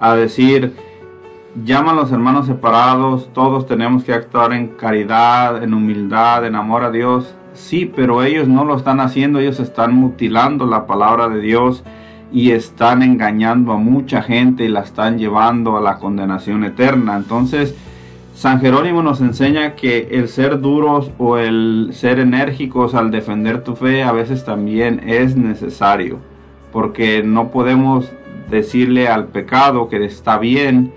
a 0.00 0.14
decir, 0.14 0.74
llaman 1.64 1.96
los 1.96 2.12
hermanos 2.12 2.46
separados, 2.46 3.30
todos 3.32 3.66
tenemos 3.66 4.04
que 4.04 4.12
actuar 4.12 4.52
en 4.52 4.68
caridad, 4.68 5.62
en 5.62 5.74
humildad, 5.74 6.44
en 6.44 6.54
amor 6.54 6.84
a 6.84 6.90
Dios. 6.90 7.34
Sí, 7.54 7.90
pero 7.94 8.22
ellos 8.22 8.48
no 8.48 8.64
lo 8.64 8.76
están 8.76 9.00
haciendo, 9.00 9.38
ellos 9.38 9.60
están 9.60 9.94
mutilando 9.94 10.66
la 10.66 10.86
palabra 10.86 11.28
de 11.28 11.40
Dios 11.40 11.82
y 12.32 12.50
están 12.50 13.02
engañando 13.02 13.72
a 13.72 13.76
mucha 13.76 14.20
gente 14.22 14.64
y 14.64 14.68
la 14.68 14.80
están 14.80 15.18
llevando 15.18 15.76
a 15.76 15.80
la 15.80 15.98
condenación 15.98 16.64
eterna. 16.64 17.16
Entonces, 17.16 17.74
San 18.34 18.60
Jerónimo 18.60 19.02
nos 19.02 19.22
enseña 19.22 19.76
que 19.76 20.08
el 20.10 20.28
ser 20.28 20.60
duros 20.60 21.10
o 21.16 21.38
el 21.38 21.90
ser 21.92 22.18
enérgicos 22.20 22.94
al 22.94 23.10
defender 23.10 23.64
tu 23.64 23.74
fe 23.74 24.02
a 24.02 24.12
veces 24.12 24.44
también 24.44 25.00
es 25.06 25.36
necesario, 25.36 26.18
porque 26.72 27.22
no 27.22 27.50
podemos 27.50 28.10
decirle 28.50 29.08
al 29.08 29.26
pecado 29.26 29.88
que 29.88 30.04
está 30.04 30.38
bien 30.38 30.92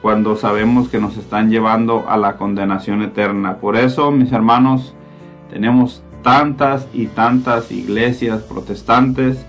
cuando 0.00 0.36
sabemos 0.36 0.88
que 0.88 1.00
nos 1.00 1.16
están 1.16 1.50
llevando 1.50 2.04
a 2.08 2.16
la 2.16 2.36
condenación 2.36 3.02
eterna. 3.02 3.56
Por 3.56 3.76
eso, 3.76 4.10
mis 4.10 4.32
hermanos, 4.32 4.94
tenemos 5.50 6.02
tantas 6.22 6.88
y 6.92 7.06
tantas 7.06 7.70
iglesias 7.72 8.42
protestantes 8.42 9.44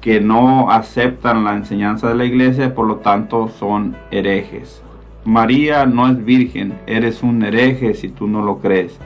que 0.00 0.20
no 0.20 0.70
aceptan 0.70 1.44
la 1.44 1.54
enseñanza 1.54 2.08
de 2.08 2.14
la 2.14 2.24
iglesia, 2.24 2.74
por 2.74 2.86
lo 2.86 2.96
tanto 2.96 3.48
son 3.48 3.96
herejes. 4.10 4.82
María 5.24 5.86
no 5.86 6.06
es 6.08 6.22
virgen, 6.22 6.78
eres 6.86 7.22
un 7.22 7.42
hereje 7.42 7.94
si 7.94 8.10
tú 8.10 8.26
no 8.26 8.42
lo 8.42 8.58
crees. 8.58 8.98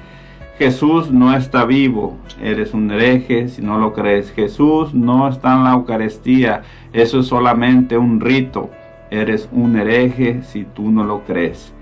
Jesús 0.58 1.12
no 1.12 1.36
está 1.36 1.64
vivo, 1.64 2.16
eres 2.42 2.74
un 2.74 2.90
hereje 2.90 3.46
si 3.46 3.62
no 3.62 3.78
lo 3.78 3.92
crees. 3.92 4.32
Jesús 4.32 4.92
no 4.92 5.28
está 5.28 5.54
en 5.54 5.62
la 5.62 5.74
Eucaristía, 5.74 6.62
eso 6.92 7.20
es 7.20 7.26
solamente 7.28 7.96
un 7.96 8.20
rito, 8.20 8.68
eres 9.08 9.48
un 9.52 9.76
hereje 9.76 10.42
si 10.42 10.64
tú 10.64 10.90
no 10.90 11.04
lo 11.04 11.22
crees. 11.22 11.72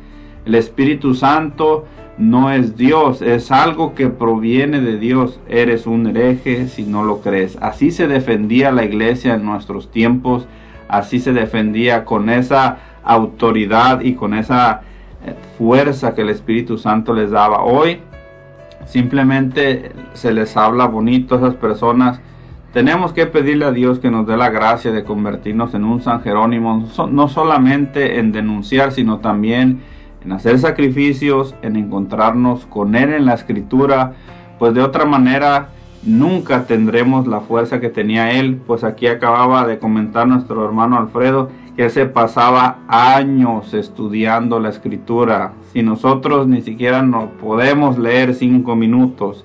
El 0.45 0.55
Espíritu 0.55 1.15
Santo 1.15 1.87
no 2.19 2.51
es 2.51 2.77
Dios, 2.77 3.23
es 3.23 3.51
algo 3.51 3.95
que 3.95 4.09
proviene 4.09 4.83
de 4.83 4.99
Dios. 4.99 5.41
Eres 5.49 5.87
un 5.87 6.07
hereje 6.07 6.69
si 6.69 6.85
no 6.85 7.03
lo 7.03 7.23
crees. 7.23 7.57
Así 7.63 7.91
se 7.91 8.07
defendía 8.07 8.73
la 8.73 8.85
iglesia 8.85 9.35
en 9.35 9.45
nuestros 9.47 9.91
tiempos, 9.91 10.47
así 10.87 11.19
se 11.19 11.33
defendía 11.33 12.05
con 12.05 12.29
esa 12.29 12.77
autoridad 13.05 14.03
y 14.03 14.15
con 14.15 14.35
esa 14.35 14.83
eh, 15.25 15.35
fuerza 15.57 16.15
que 16.15 16.21
el 16.21 16.29
Espíritu 16.29 16.77
Santo 16.77 17.15
les 17.15 17.31
daba. 17.31 17.63
Hoy 17.65 18.01
simplemente 18.87 19.93
se 20.15 20.33
les 20.33 20.57
habla 20.57 20.87
bonito 20.87 21.35
a 21.35 21.39
esas 21.39 21.55
personas. 21.55 22.21
Tenemos 22.73 23.13
que 23.13 23.27
pedirle 23.27 23.67
a 23.67 23.73
Dios 23.73 23.99
que 23.99 24.11
nos 24.11 24.27
dé 24.27 24.37
la 24.37 24.51
gracia 24.51 24.93
de 24.93 25.05
convertirnos 25.05 25.75
en 25.75 25.85
un 25.85 26.01
San 26.01 26.23
Jerónimo, 26.23 26.89
no 27.11 27.29
solamente 27.29 28.19
en 28.19 28.33
denunciar, 28.33 28.93
sino 28.93 29.19
también 29.19 29.81
en 30.25 30.33
hacer 30.33 30.59
sacrificios, 30.59 31.55
en 31.63 31.77
encontrarnos 31.77 32.67
con 32.67 32.95
Él 32.95 33.13
en 33.13 33.27
la 33.27 33.35
escritura, 33.35 34.15
pues 34.59 34.75
de 34.75 34.83
otra 34.83 35.05
manera 35.05 35.69
nunca 36.03 36.67
tendremos 36.67 37.27
la 37.27 37.41
fuerza 37.41 37.81
que 37.81 37.89
tenía 37.89 38.33
Él, 38.33 38.61
pues 38.67 38.85
aquí 38.85 39.07
acababa 39.07 39.67
de 39.67 39.79
comentar 39.79 40.27
nuestro 40.27 40.65
hermano 40.65 40.99
Alfredo 40.99 41.51
que 41.77 41.91
se 41.91 42.07
pasaba 42.07 42.79
años 42.89 43.75
estudiando 43.75 44.59
la 44.59 44.71
escritura. 44.71 45.53
Si 45.73 45.83
nosotros 45.83 46.49
ni 46.49 46.63
siquiera 46.63 47.03
nos 47.03 47.31
podemos 47.33 47.99
leer 47.99 48.35
cinco 48.35 48.77
minutos, 48.77 49.45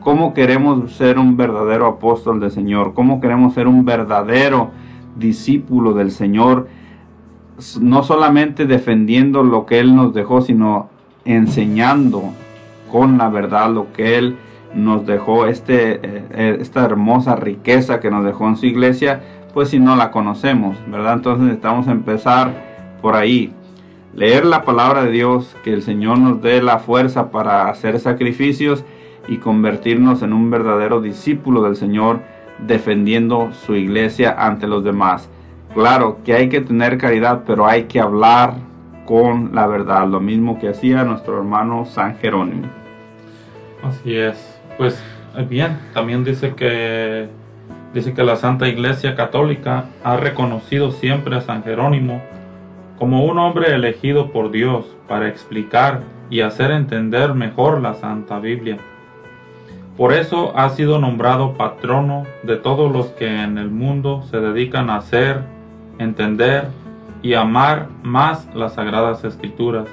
¿cómo 0.00 0.32
queremos 0.32 0.92
ser 0.92 1.18
un 1.18 1.36
verdadero 1.36 1.86
apóstol 1.86 2.40
del 2.40 2.50
Señor? 2.50 2.94
¿Cómo 2.94 3.20
queremos 3.20 3.54
ser 3.54 3.66
un 3.66 3.84
verdadero 3.84 4.70
discípulo 5.16 5.92
del 5.92 6.10
Señor? 6.10 6.68
no 7.80 8.02
solamente 8.02 8.66
defendiendo 8.66 9.42
lo 9.42 9.66
que 9.66 9.80
Él 9.80 9.94
nos 9.94 10.14
dejó, 10.14 10.40
sino 10.40 10.88
enseñando 11.24 12.22
con 12.90 13.18
la 13.18 13.28
verdad 13.28 13.70
lo 13.70 13.92
que 13.92 14.16
Él 14.16 14.36
nos 14.74 15.06
dejó, 15.06 15.46
este, 15.46 15.94
eh, 15.94 16.24
eh, 16.30 16.58
esta 16.60 16.84
hermosa 16.84 17.36
riqueza 17.36 18.00
que 18.00 18.10
nos 18.10 18.24
dejó 18.24 18.48
en 18.48 18.56
su 18.56 18.66
iglesia, 18.66 19.22
pues 19.58 19.70
si 19.70 19.80
no 19.80 19.96
la 19.96 20.12
conocemos, 20.12 20.76
¿verdad? 20.86 21.14
Entonces 21.14 21.42
necesitamos 21.42 21.88
empezar 21.88 22.52
por 23.02 23.16
ahí, 23.16 23.52
leer 24.14 24.44
la 24.44 24.62
palabra 24.62 25.02
de 25.02 25.10
Dios, 25.10 25.56
que 25.64 25.72
el 25.72 25.82
Señor 25.82 26.20
nos 26.20 26.40
dé 26.40 26.62
la 26.62 26.78
fuerza 26.78 27.32
para 27.32 27.68
hacer 27.68 27.98
sacrificios 27.98 28.84
y 29.26 29.38
convertirnos 29.38 30.22
en 30.22 30.32
un 30.32 30.48
verdadero 30.48 31.00
discípulo 31.00 31.60
del 31.62 31.74
Señor, 31.74 32.20
defendiendo 32.68 33.50
su 33.50 33.74
iglesia 33.74 34.32
ante 34.38 34.68
los 34.68 34.84
demás. 34.84 35.28
Claro 35.74 36.18
que 36.24 36.34
hay 36.34 36.48
que 36.48 36.60
tener 36.60 36.96
caridad, 36.96 37.42
pero 37.44 37.66
hay 37.66 37.86
que 37.86 37.98
hablar 37.98 38.54
con 39.06 39.56
la 39.56 39.66
verdad, 39.66 40.06
lo 40.06 40.20
mismo 40.20 40.60
que 40.60 40.68
hacía 40.68 41.02
nuestro 41.02 41.36
hermano 41.36 41.84
San 41.84 42.16
Jerónimo. 42.18 42.68
Así 43.82 44.14
es. 44.14 44.60
Pues 44.76 45.02
bien, 45.48 45.80
también 45.94 46.22
dice 46.22 46.54
que 46.54 47.28
dice 47.94 48.14
que 48.14 48.24
la 48.24 48.36
Santa 48.36 48.68
Iglesia 48.68 49.14
Católica 49.14 49.86
ha 50.04 50.16
reconocido 50.16 50.90
siempre 50.90 51.36
a 51.36 51.40
San 51.40 51.62
Jerónimo 51.62 52.22
como 52.98 53.24
un 53.24 53.38
hombre 53.38 53.74
elegido 53.74 54.30
por 54.32 54.50
Dios 54.50 54.84
para 55.06 55.28
explicar 55.28 56.02
y 56.30 56.40
hacer 56.40 56.70
entender 56.70 57.34
mejor 57.34 57.80
la 57.80 57.94
Santa 57.94 58.38
Biblia. 58.40 58.78
Por 59.96 60.12
eso 60.12 60.52
ha 60.56 60.70
sido 60.70 60.98
nombrado 60.98 61.54
patrono 61.54 62.24
de 62.42 62.56
todos 62.56 62.92
los 62.92 63.06
que 63.06 63.42
en 63.42 63.58
el 63.58 63.70
mundo 63.70 64.22
se 64.30 64.38
dedican 64.38 64.90
a 64.90 64.96
hacer 64.96 65.42
entender 65.98 66.68
y 67.22 67.34
amar 67.34 67.88
más 68.02 68.46
las 68.54 68.74
sagradas 68.74 69.24
escrituras. 69.24 69.88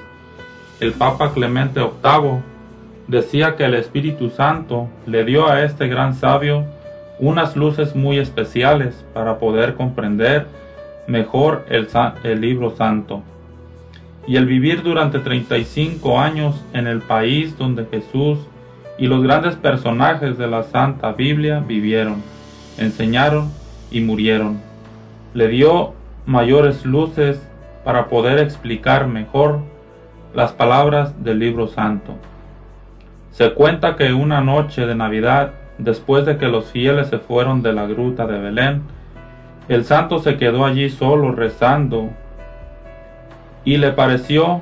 El 0.80 0.93
Papa 0.93 1.31
Clemente 1.34 1.80
VIII 1.80 2.41
decía 3.07 3.55
que 3.55 3.65
el 3.65 3.73
Espíritu 3.76 4.30
Santo 4.30 4.89
le 5.05 5.23
dio 5.26 5.47
a 5.47 5.63
este 5.63 5.88
gran 5.88 6.13
sabio 6.13 6.65
unas 7.20 7.56
luces 7.56 7.96
muy 7.96 8.20
especiales 8.20 9.06
para 9.14 9.40
poder 9.40 9.76
comprender 9.76 10.48
mejor 11.08 11.66
el, 11.70 11.88
el, 12.24 12.42
libro 12.42 12.76
santo. 12.76 13.22
Y 14.28 14.38
el 14.38 14.46
vivir 14.46 14.84
durante 14.84 15.20
35 15.20 16.20
años 16.20 16.64
en 16.74 16.88
el 16.88 17.02
país 17.02 17.58
donde 17.58 17.86
Jesús 17.86 18.40
y 18.98 19.08
los 19.08 19.22
grandes 19.24 19.56
personajes 19.56 20.38
de 20.38 20.48
la 20.48 20.64
Santa 20.64 21.12
Biblia 21.12 21.64
vivieron, 21.66 22.24
enseñaron 22.78 23.52
y 23.92 24.02
murieron 24.02 24.60
le 25.36 25.50
dio 25.50 25.94
mayores 26.26 26.86
luces 26.86 27.46
para 27.84 28.08
poder 28.08 28.40
explicar 28.40 29.06
mejor 29.06 29.60
las 30.34 30.54
palabras 30.54 31.24
del 31.24 31.40
libro 31.40 31.68
santo. 31.68 32.14
Se 33.32 33.54
cuenta 33.54 33.98
que 33.98 34.14
una 34.14 34.40
noche 34.40 34.86
de 34.86 34.96
Navidad, 34.96 35.52
después 35.77 36.26
de 36.26 36.38
que 36.38 36.47
los 36.47 36.72
fieles 36.72 37.07
se 37.07 37.19
fueron 37.19 37.61
de 37.61 37.73
la 37.73 37.85
gruta 37.85 38.26
de 38.26 38.39
Belén, 38.39 38.84
el 39.68 39.84
santo 39.84 40.19
se 40.19 40.38
quedó 40.38 40.65
allí 40.65 40.89
solo 40.89 41.31
rezando 41.31 42.10
y 43.64 43.77
le 43.77 43.91
pareció 43.91 44.61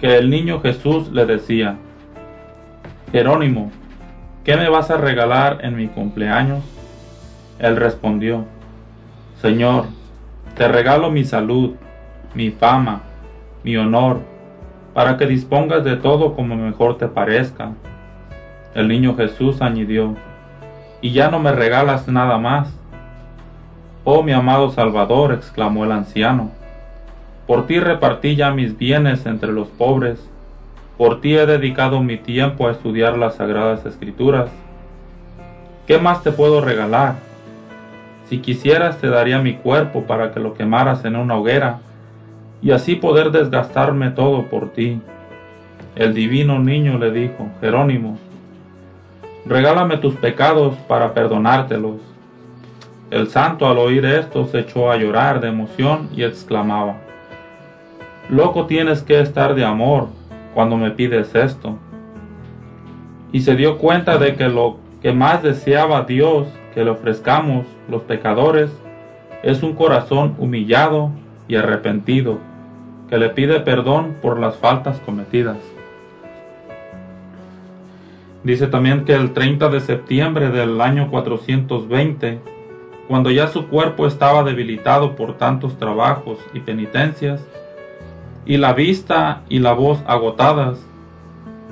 que 0.00 0.16
el 0.16 0.30
niño 0.30 0.60
Jesús 0.60 1.10
le 1.10 1.26
decía, 1.26 1.76
Jerónimo, 3.10 3.72
¿qué 4.44 4.56
me 4.56 4.68
vas 4.68 4.90
a 4.90 4.98
regalar 4.98 5.58
en 5.62 5.76
mi 5.76 5.88
cumpleaños? 5.88 6.62
Él 7.58 7.76
respondió, 7.76 8.44
Señor, 9.40 9.86
te 10.56 10.68
regalo 10.68 11.10
mi 11.10 11.24
salud, 11.24 11.74
mi 12.34 12.50
fama, 12.50 13.00
mi 13.64 13.76
honor, 13.76 14.20
para 14.92 15.16
que 15.16 15.26
dispongas 15.26 15.84
de 15.84 15.96
todo 15.96 16.34
como 16.34 16.56
mejor 16.56 16.98
te 16.98 17.08
parezca. 17.08 17.72
El 18.78 18.86
niño 18.86 19.16
Jesús 19.16 19.60
añadió, 19.60 20.14
y 21.00 21.10
ya 21.10 21.32
no 21.32 21.40
me 21.40 21.50
regalas 21.50 22.06
nada 22.06 22.38
más. 22.38 22.72
Oh 24.04 24.22
mi 24.22 24.30
amado 24.30 24.70
Salvador, 24.70 25.32
exclamó 25.32 25.84
el 25.84 25.90
anciano, 25.90 26.52
por 27.48 27.66
ti 27.66 27.80
repartí 27.80 28.36
ya 28.36 28.52
mis 28.52 28.78
bienes 28.78 29.26
entre 29.26 29.50
los 29.50 29.66
pobres, 29.66 30.24
por 30.96 31.20
ti 31.20 31.34
he 31.34 31.44
dedicado 31.44 32.00
mi 32.04 32.18
tiempo 32.18 32.68
a 32.68 32.70
estudiar 32.70 33.18
las 33.18 33.34
sagradas 33.34 33.84
escrituras. 33.84 34.48
¿Qué 35.88 35.98
más 35.98 36.22
te 36.22 36.30
puedo 36.30 36.60
regalar? 36.60 37.16
Si 38.26 38.38
quisieras 38.38 38.98
te 38.98 39.08
daría 39.08 39.40
mi 39.40 39.54
cuerpo 39.54 40.04
para 40.04 40.30
que 40.30 40.38
lo 40.38 40.54
quemaras 40.54 41.04
en 41.04 41.16
una 41.16 41.34
hoguera, 41.34 41.80
y 42.62 42.70
así 42.70 42.94
poder 42.94 43.32
desgastarme 43.32 44.10
todo 44.10 44.44
por 44.44 44.70
ti. 44.70 45.00
El 45.96 46.14
divino 46.14 46.60
niño 46.60 46.96
le 46.96 47.10
dijo, 47.10 47.48
Jerónimo, 47.60 48.16
regálame 49.48 49.96
tus 49.96 50.14
pecados 50.14 50.76
para 50.86 51.14
perdonártelos. 51.14 51.96
El 53.10 53.28
santo 53.28 53.66
al 53.66 53.78
oír 53.78 54.04
esto 54.04 54.46
se 54.46 54.60
echó 54.60 54.90
a 54.90 54.96
llorar 54.96 55.40
de 55.40 55.48
emoción 55.48 56.10
y 56.14 56.22
exclamaba, 56.22 56.96
Loco 58.28 58.66
tienes 58.66 59.02
que 59.02 59.18
estar 59.20 59.54
de 59.54 59.64
amor 59.64 60.08
cuando 60.52 60.76
me 60.76 60.90
pides 60.90 61.34
esto. 61.34 61.78
Y 63.32 63.40
se 63.40 63.56
dio 63.56 63.78
cuenta 63.78 64.18
de 64.18 64.36
que 64.36 64.48
lo 64.48 64.76
que 65.00 65.12
más 65.12 65.42
deseaba 65.42 66.02
Dios 66.02 66.46
que 66.74 66.84
le 66.84 66.90
ofrezcamos 66.90 67.66
los 67.88 68.02
pecadores 68.02 68.70
es 69.42 69.62
un 69.62 69.72
corazón 69.72 70.34
humillado 70.38 71.10
y 71.46 71.56
arrepentido, 71.56 72.38
que 73.08 73.16
le 73.16 73.30
pide 73.30 73.60
perdón 73.60 74.16
por 74.20 74.38
las 74.38 74.56
faltas 74.56 74.98
cometidas. 75.00 75.56
Dice 78.44 78.68
también 78.68 79.04
que 79.04 79.14
el 79.14 79.32
30 79.32 79.68
de 79.68 79.80
septiembre 79.80 80.50
del 80.50 80.80
año 80.80 81.10
420, 81.10 82.40
cuando 83.08 83.30
ya 83.30 83.48
su 83.48 83.66
cuerpo 83.66 84.06
estaba 84.06 84.44
debilitado 84.44 85.16
por 85.16 85.36
tantos 85.36 85.76
trabajos 85.78 86.38
y 86.54 86.60
penitencias, 86.60 87.44
y 88.46 88.56
la 88.56 88.72
vista 88.72 89.42
y 89.48 89.58
la 89.58 89.72
voz 89.72 89.98
agotadas, 90.06 90.78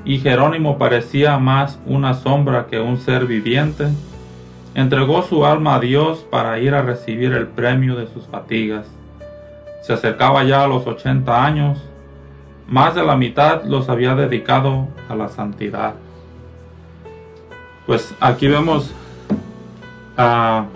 y 0.05 0.19
Jerónimo 0.19 0.79
parecía 0.79 1.39
más 1.39 1.79
una 1.87 2.15
sombra 2.15 2.67
que 2.67 2.81
un 2.81 2.99
ser 2.99 3.27
viviente, 3.27 3.89
entregó 4.75 5.23
su 5.23 5.47
alma 5.47 5.77
a 5.77 5.81
Dios 5.81 6.27
para 6.31 6.59
ir 6.59 6.75
a 6.75 6.83
recibir 6.83 7.33
el 7.33 7.47
premio 7.47 7.97
de 7.97 8.07
sus 8.09 8.27
fatigas. 8.27 8.87
Se 9.83 9.93
acercaba 9.93 10.45
ya 10.45 10.65
a 10.65 10.69
los 10.69 10.87
80 10.87 11.45
años, 11.45 11.83
más 12.69 12.95
de 12.95 13.05
la 13.05 13.17
mitad 13.17 13.65
los 13.65 13.89
había 13.89 14.15
dedicado 14.15 14.89
a 15.09 15.15
la 15.15 15.29
santidad. 15.29 15.95
Pues 17.87 18.15
aquí 18.21 18.49
vemos 18.49 18.93
a 20.17 20.67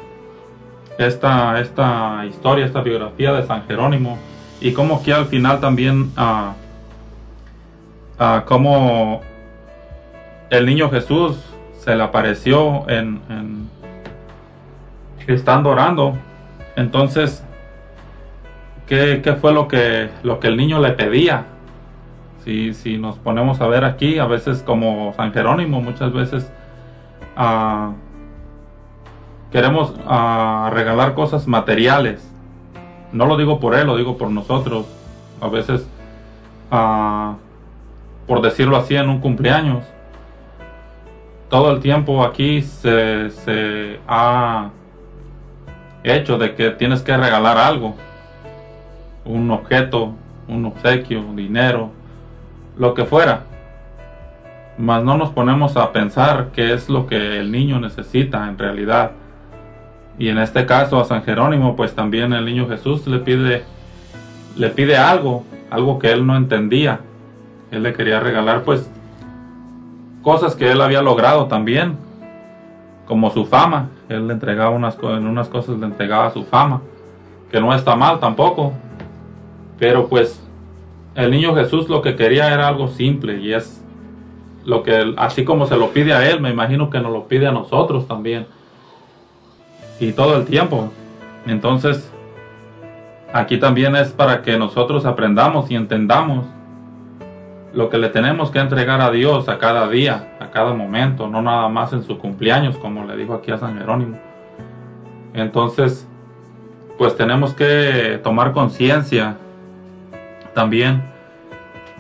esta, 0.99 1.61
esta 1.61 2.25
historia, 2.27 2.65
esta 2.65 2.83
biografía 2.83 3.33
de 3.33 3.47
San 3.47 3.67
Jerónimo 3.67 4.19
y 4.61 4.73
cómo 4.73 5.03
que 5.03 5.13
al 5.13 5.27
final 5.27 5.61
también 5.61 6.13
ah, 6.17 6.55
ah, 8.19 8.45
cómo 8.47 9.23
el 10.51 10.67
niño 10.67 10.91
Jesús 10.91 11.39
se 11.79 11.97
le 11.97 12.03
apareció 12.03 12.89
en, 12.89 13.21
en 13.29 13.71
estando 15.27 15.71
orando. 15.71 16.17
Entonces, 16.77 17.45
¿qué, 18.87 19.21
qué 19.23 19.35
fue 19.35 19.53
lo 19.53 19.69
que, 19.69 20.11
lo 20.23 20.41
que 20.41 20.49
el 20.49 20.57
niño 20.57 20.81
le 20.81 20.91
pedía? 20.93 21.45
Si, 22.45 22.73
si, 22.73 22.99
nos 22.99 23.17
ponemos 23.19 23.61
a 23.61 23.69
ver 23.69 23.85
aquí, 23.85 24.19
a 24.19 24.27
veces 24.27 24.63
como 24.63 25.13
San 25.15 25.33
Jerónimo, 25.33 25.81
muchas 25.81 26.13
veces 26.13 26.51
queremos 29.51 29.95
regalar 29.97 31.15
cosas 31.15 31.47
materiales. 31.47 32.27
No 33.13 33.27
lo 33.27 33.37
digo 33.37 33.59
por 33.61 33.75
él, 33.75 33.87
lo 33.87 33.97
digo 33.97 34.17
por 34.17 34.31
nosotros. 34.31 34.87
A 35.41 35.49
veces, 35.49 35.87
por 38.27 38.43
decirlo 38.43 38.77
así, 38.77 38.97
en 38.97 39.09
un 39.09 39.21
cumpleaños. 39.21 39.85
Todo 41.49 41.73
el 41.73 41.81
tiempo 41.81 42.23
aquí 42.25 42.63
se, 42.63 43.31
se 43.31 43.99
ha 44.07 44.71
hecho 46.05 46.39
de 46.39 46.55
que 46.55 46.71
tienes 46.71 47.03
que 47.03 47.17
regalar 47.17 47.59
algo. 47.59 47.97
Un 49.25 49.51
objeto, 49.51 50.15
un 50.47 50.67
obsequio, 50.67 51.23
dinero, 51.35 51.91
lo 52.77 52.95
que 52.95 53.05
fuera. 53.05 53.50
Mas 54.81 55.05
no 55.05 55.19
nos 55.19 55.29
ponemos 55.31 55.77
a 55.77 55.93
pensar 55.93 56.49
qué 56.55 56.73
es 56.73 56.89
lo 56.89 57.07
que 57.07 57.39
el 57.39 57.53
niño 57.53 57.79
necesita 57.79 58.49
en 58.49 58.57
realidad. 58.57 59.13
Y 60.19 60.29
en 60.29 60.39
este 60.39 60.65
caso 60.65 60.99
a 60.99 61.05
San 61.05 61.23
Jerónimo, 61.23 61.77
pues 61.77 61.95
también 61.95 62.33
el 62.33 62.47
niño 62.47 62.67
Jesús 62.67 63.07
le 63.07 63.19
pide, 63.19 63.65
le 64.57 64.71
pide 64.71 64.97
algo, 64.97 65.45
algo 65.71 65.99
que 65.99 66.11
él 66.11 66.27
no 66.27 66.35
entendía. 66.35 67.01
Él 67.71 67.83
le 67.83 67.93
quería 67.93 68.21
regalar 68.21 68.63
pues 68.63 68.91
cosas 70.23 70.57
que 70.57 70.71
él 70.71 70.81
había 70.81 71.03
logrado 71.03 71.47
también, 71.47 71.99
como 73.07 73.31
su 73.31 73.45
fama. 73.45 73.91
Él 74.09 74.29
le 74.29 74.33
entregaba 74.33 74.71
unas, 74.71 74.97
en 75.03 75.27
unas 75.27 75.49
cosas, 75.49 75.79
le 75.79 75.87
entregaba 75.87 76.31
su 76.31 76.45
fama, 76.45 76.81
que 77.51 77.61
no 77.61 77.75
está 77.75 77.97
mal 77.97 78.19
tampoco. 78.19 78.73
Pero 79.79 80.09
pues 80.09 80.43
el 81.15 81.31
niño 81.31 81.55
Jesús 81.55 81.89
lo 81.91 82.01
que 82.01 82.17
quería 82.17 82.53
era 82.53 82.67
algo 82.67 82.89
simple 82.89 83.41
y 83.41 83.53
es 83.53 83.80
lo 84.65 84.83
que 84.83 85.15
así 85.17 85.45
como 85.45 85.67
se 85.67 85.77
lo 85.77 85.91
pide 85.91 86.13
a 86.13 86.29
él, 86.29 86.41
me 86.41 86.51
imagino 86.51 86.91
que 86.91 87.01
nos 87.01 87.13
lo 87.13 87.27
pide 87.27 87.47
a 87.47 87.53
nosotros 87.53 88.07
también 88.07 88.47
y 89.99 90.13
todo 90.13 90.37
el 90.37 90.47
tiempo. 90.47 90.91
Entonces, 91.47 92.11
aquí 93.33 93.59
también 93.59 93.97
es 93.97 94.11
para 94.11 94.43
que 94.43 94.59
nosotros 94.59 95.05
aprendamos 95.07 95.71
y 95.71 95.77
entendamos 95.77 96.47
lo 97.73 97.89
que 97.89 97.99
le 97.99 98.09
tenemos 98.09 98.51
que 98.51 98.59
entregar 98.59 99.01
a 99.01 99.11
Dios 99.11 99.49
a 99.49 99.59
cada 99.59 99.89
día, 99.89 100.37
a 100.41 100.51
cada 100.51 100.75
momento, 100.75 101.29
no 101.29 101.41
nada 101.41 101.69
más 101.69 101.93
en 101.93 102.03
su 102.03 102.19
cumpleaños, 102.19 102.77
como 102.77 103.05
le 103.05 103.17
dijo 103.17 103.35
aquí 103.35 103.53
a 103.53 103.59
San 103.59 103.79
Jerónimo. 103.79 104.19
Entonces, 105.35 106.07
pues 106.99 107.17
tenemos 107.17 107.55
que 107.55 108.21
tomar 108.23 108.53
conciencia 108.53 109.37
también 110.53 111.03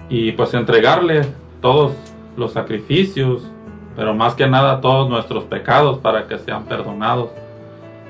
y 0.09 0.33
pues 0.33 0.53
entregarle 0.55 1.23
todos 1.61 1.93
los 2.41 2.53
sacrificios, 2.53 3.49
pero 3.95 4.15
más 4.15 4.35
que 4.35 4.49
nada 4.49 4.81
todos 4.81 5.09
nuestros 5.09 5.45
pecados 5.45 5.99
para 5.99 6.27
que 6.27 6.39
sean 6.39 6.65
perdonados 6.65 7.31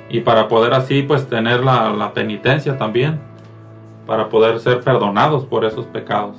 y 0.09 0.21
para 0.21 0.49
poder 0.49 0.73
así 0.73 1.03
pues 1.03 1.29
tener 1.29 1.63
la, 1.63 2.13
penitencia 2.15 2.79
también, 2.79 3.21
para 4.07 4.29
poder 4.29 4.59
ser 4.61 4.81
perdonados 4.81 5.45
por 5.45 5.65
esos 5.65 5.87
pecados. 5.87 6.37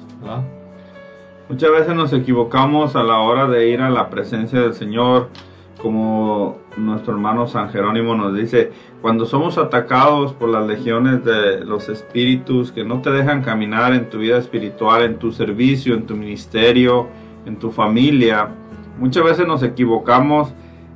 Muchas 1.49 1.71
veces 1.71 1.95
nos 1.95 2.13
equivocamos 2.13 2.95
a 2.95 3.03
la 3.03 3.19
hora 3.19 3.47
de 3.47 3.69
ir 3.69 3.81
a 3.81 3.89
la 3.89 4.09
presencia 4.09 4.61
del 4.61 4.73
Señor, 4.73 5.29
como 5.81 6.59
nuestro 6.77 7.13
hermano 7.13 7.47
San 7.47 7.69
Jerónimo 7.69 8.15
nos 8.15 8.35
dice, 8.35 8.71
cuando 9.01 9.25
somos 9.25 9.57
atacados 9.57 10.33
por 10.33 10.49
las 10.49 10.67
legiones 10.67 11.25
de 11.25 11.65
los 11.65 11.89
espíritus 11.89 12.71
que 12.71 12.83
no 12.83 13.01
te 13.01 13.09
dejan 13.09 13.41
caminar 13.41 13.93
en 13.93 14.09
tu 14.09 14.19
vida 14.19 14.37
espiritual, 14.37 15.03
en 15.03 15.17
tu 15.17 15.31
servicio, 15.31 15.95
en 15.95 16.05
tu 16.05 16.15
ministerio, 16.15 17.07
en 17.45 17.57
tu 17.57 17.71
familia, 17.71 18.49
muchas 18.99 19.23
veces 19.23 19.47
nos 19.47 19.63
equivocamos 19.63 20.53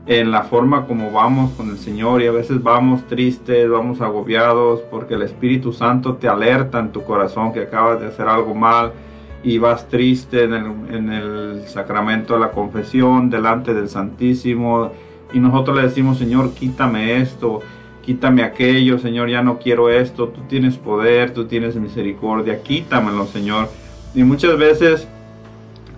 en 0.07 0.29
la 0.31 0.43
forma 0.43 0.85
como 0.85 1.11
vamos 1.11 1.51
con 1.53 1.69
el 1.69 1.77
Señor 1.77 2.21
y 2.21 2.27
a 2.27 2.31
veces 2.31 2.61
vamos 2.61 3.07
tristes, 3.07 3.67
vamos 3.69 4.01
agobiados 4.01 4.81
porque 4.91 5.15
el 5.15 5.23
Espíritu 5.23 5.73
Santo 5.73 6.15
te 6.15 6.27
alerta 6.27 6.79
en 6.79 6.91
tu 6.91 7.03
corazón 7.03 7.51
que 7.53 7.61
acabas 7.61 7.99
de 7.99 8.07
hacer 8.07 8.27
algo 8.27 8.53
mal 8.53 8.93
y 9.43 9.57
vas 9.57 9.87
triste 9.87 10.43
en 10.43 10.53
el, 10.53 10.65
en 10.91 11.11
el 11.11 11.67
sacramento 11.67 12.35
de 12.35 12.39
la 12.39 12.51
confesión 12.51 13.29
delante 13.29 13.73
del 13.73 13.89
Santísimo. 13.89 14.91
Y 15.33 15.39
nosotros 15.39 15.75
le 15.75 15.83
decimos 15.83 16.19
Señor 16.19 16.53
quítame 16.53 17.17
esto, 17.17 17.61
quítame 18.03 18.43
aquello, 18.43 18.99
Señor 18.99 19.29
ya 19.29 19.41
no 19.41 19.57
quiero 19.57 19.89
esto, 19.89 20.27
tú 20.27 20.41
tienes 20.47 20.77
poder, 20.77 21.31
tú 21.31 21.45
tienes 21.45 21.75
misericordia, 21.75 22.61
quítamelo 22.61 23.25
Señor. 23.25 23.69
Y 24.13 24.23
muchas 24.23 24.55
veces 24.57 25.07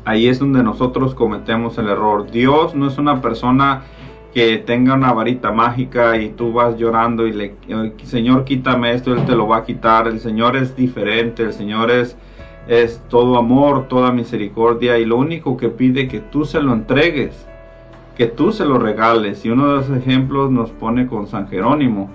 ahí 0.07 0.27
es 0.27 0.39
donde 0.39 0.63
nosotros 0.63 1.13
cometemos 1.13 1.77
el 1.77 1.89
error. 1.89 2.31
Dios 2.31 2.73
no 2.73 2.87
es 2.87 2.97
una 2.97 3.21
persona 3.21 3.83
que 4.33 4.57
tenga 4.57 4.93
una 4.93 5.11
varita 5.11 5.51
mágica 5.51 6.15
y 6.17 6.29
tú 6.29 6.53
vas 6.53 6.77
llorando 6.77 7.27
y 7.27 7.33
le, 7.33 7.55
Señor, 8.03 8.45
quítame 8.45 8.93
esto, 8.93 9.13
Él 9.13 9.25
te 9.25 9.35
lo 9.35 9.49
va 9.49 9.57
a 9.57 9.65
quitar. 9.65 10.07
El 10.07 10.21
Señor 10.21 10.55
es 10.55 10.77
diferente, 10.77 11.43
el 11.43 11.51
Señor 11.51 11.91
es, 11.91 12.15
es 12.69 13.03
todo 13.09 13.37
amor, 13.37 13.89
toda 13.89 14.13
misericordia 14.13 14.97
y 14.97 15.03
lo 15.03 15.17
único 15.17 15.57
que 15.57 15.67
pide 15.67 16.07
que 16.07 16.21
tú 16.21 16.45
se 16.45 16.61
lo 16.61 16.71
entregues, 16.71 17.45
que 18.15 18.27
tú 18.27 18.53
se 18.53 18.63
lo 18.63 18.79
regales. 18.79 19.43
Y 19.43 19.49
uno 19.49 19.67
de 19.67 19.75
los 19.75 19.89
ejemplos 19.89 20.51
nos 20.51 20.71
pone 20.71 21.07
con 21.07 21.27
San 21.27 21.49
Jerónimo. 21.49 22.09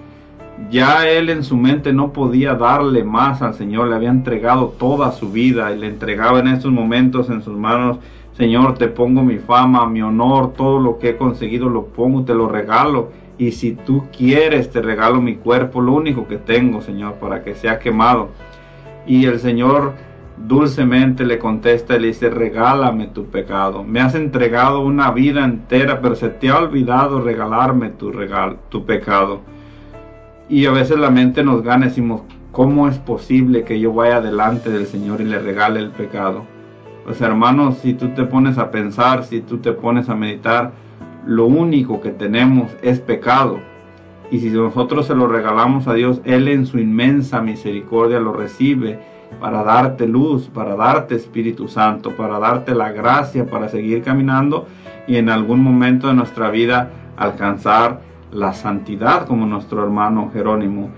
Ya 0.71 1.09
él 1.09 1.29
en 1.29 1.45
su 1.45 1.57
mente 1.57 1.93
no 1.93 2.13
podía 2.13 2.55
darle 2.55 3.05
más 3.05 3.43
al 3.43 3.55
Señor, 3.55 3.89
le 3.89 3.97
había 3.97 4.11
entregado 4.11 4.75
toda 4.79 5.13
su 5.13 5.31
vida 5.31 5.73
y 5.73 5.79
le 5.79 5.87
entregaba 5.87 6.41
en 6.41 6.49
estos 6.49 6.73
momentos 6.73 7.29
en 7.31 7.43
sus 7.43 7.57
manos 7.57 7.99
Señor, 8.37 8.79
te 8.79 8.89
pongo 8.89 9.23
mi 9.23 9.39
fama, 9.39 9.87
mi 9.87 10.01
honor, 10.01 10.55
todo 10.55 10.81
lo 10.81 10.99
que 10.99 11.11
he 11.11 11.17
conseguido 11.17 11.69
lo 11.69 11.87
pongo, 11.87 12.25
te 12.25 12.35
lo 12.35 12.49
regalo. 12.49 13.11
Y 13.37 13.53
si 13.53 13.73
tú 13.73 14.05
quieres, 14.17 14.71
te 14.71 14.81
regalo 14.81 15.21
mi 15.21 15.37
cuerpo, 15.37 15.81
lo 15.81 15.93
único 15.93 16.27
que 16.27 16.39
tengo, 16.39 16.81
Señor, 16.81 17.15
para 17.15 17.43
que 17.45 17.55
sea 17.55 17.79
quemado. 17.79 18.31
Y 19.07 19.27
el 19.27 19.39
Señor 19.39 19.93
dulcemente 20.39 21.27
le 21.27 21.39
contesta 21.39 21.97
y 21.97 22.01
le 22.01 22.07
dice, 22.09 22.31
regálame 22.31 23.09
tu 23.09 23.27
pecado. 23.27 23.85
Me 23.85 24.01
has 24.01 24.15
entregado 24.15 24.81
una 24.81 25.11
vida 25.11 25.45
entera, 25.45 26.01
pero 26.01 26.15
se 26.15 26.31
te 26.31 26.49
ha 26.49 26.59
olvidado 26.59 27.21
regalarme 27.21 27.91
tu, 27.91 28.13
regal 28.13 28.57
tu 28.71 28.87
pecado. 28.87 29.43
Y 30.49 30.67
a 30.67 30.71
veces 30.71 30.99
la 30.99 31.11
mente 31.11 31.43
nos 31.43 31.63
gana 31.63 31.87
decimos, 31.87 32.23
¿cómo 32.51 32.89
es 32.89 32.99
posible 32.99 33.65
que 33.65 33.81
yo 33.81 33.93
vaya 33.93 34.21
delante 34.21 34.71
del 34.71 34.87
Señor 34.87 35.21
y 35.21 35.25
le 35.25 35.39
regale 35.39 35.81
el 35.81 35.91
pecado? 35.91 36.45
Pues 37.05 37.21
hermanos, 37.21 37.79
si 37.79 37.95
tú 37.95 38.09
te 38.11 38.25
pones 38.25 38.59
a 38.59 38.71
pensar, 38.71 39.25
si 39.25 39.41
tú 39.41 39.59
te 39.59 39.73
pones 39.73 40.09
a 40.09 40.15
meditar, 40.15 40.73
lo 41.27 41.47
único 41.47 42.01
que 42.01 42.11
tenemos 42.11 42.71
es 42.83 43.01
pecado. 43.01 43.61
Y 44.31 44.41
si 44.41 44.51
nosotros 44.51 45.07
se 45.07 45.15
lo 45.15 45.27
regalamos 45.27 45.89
a 45.89 45.95
Dios, 45.95 46.21
Él 46.25 46.49
en 46.49 46.67
su 46.67 46.79
inmensa 46.79 47.41
misericordia 47.41 48.21
lo 48.21 48.33
recibe 48.33 48.99
para 49.41 49.63
darte 49.63 50.07
luz, 50.07 50.49
para 50.49 50.77
darte 50.77 51.15
Espíritu 51.15 51.69
Santo, 51.69 52.11
para 52.11 52.39
darte 52.39 52.75
la 52.75 52.93
gracia 52.93 53.47
para 53.47 53.69
seguir 53.69 54.03
caminando 54.03 54.67
y 55.07 55.17
en 55.17 55.29
algún 55.29 55.61
momento 55.61 56.09
de 56.09 56.15
nuestra 56.15 56.51
vida 56.51 56.91
alcanzar 57.17 58.01
la 58.33 58.53
santidad 58.53 59.27
como 59.27 59.47
nuestro 59.47 59.83
hermano 59.83 60.31
Jerónimo. 60.33 60.91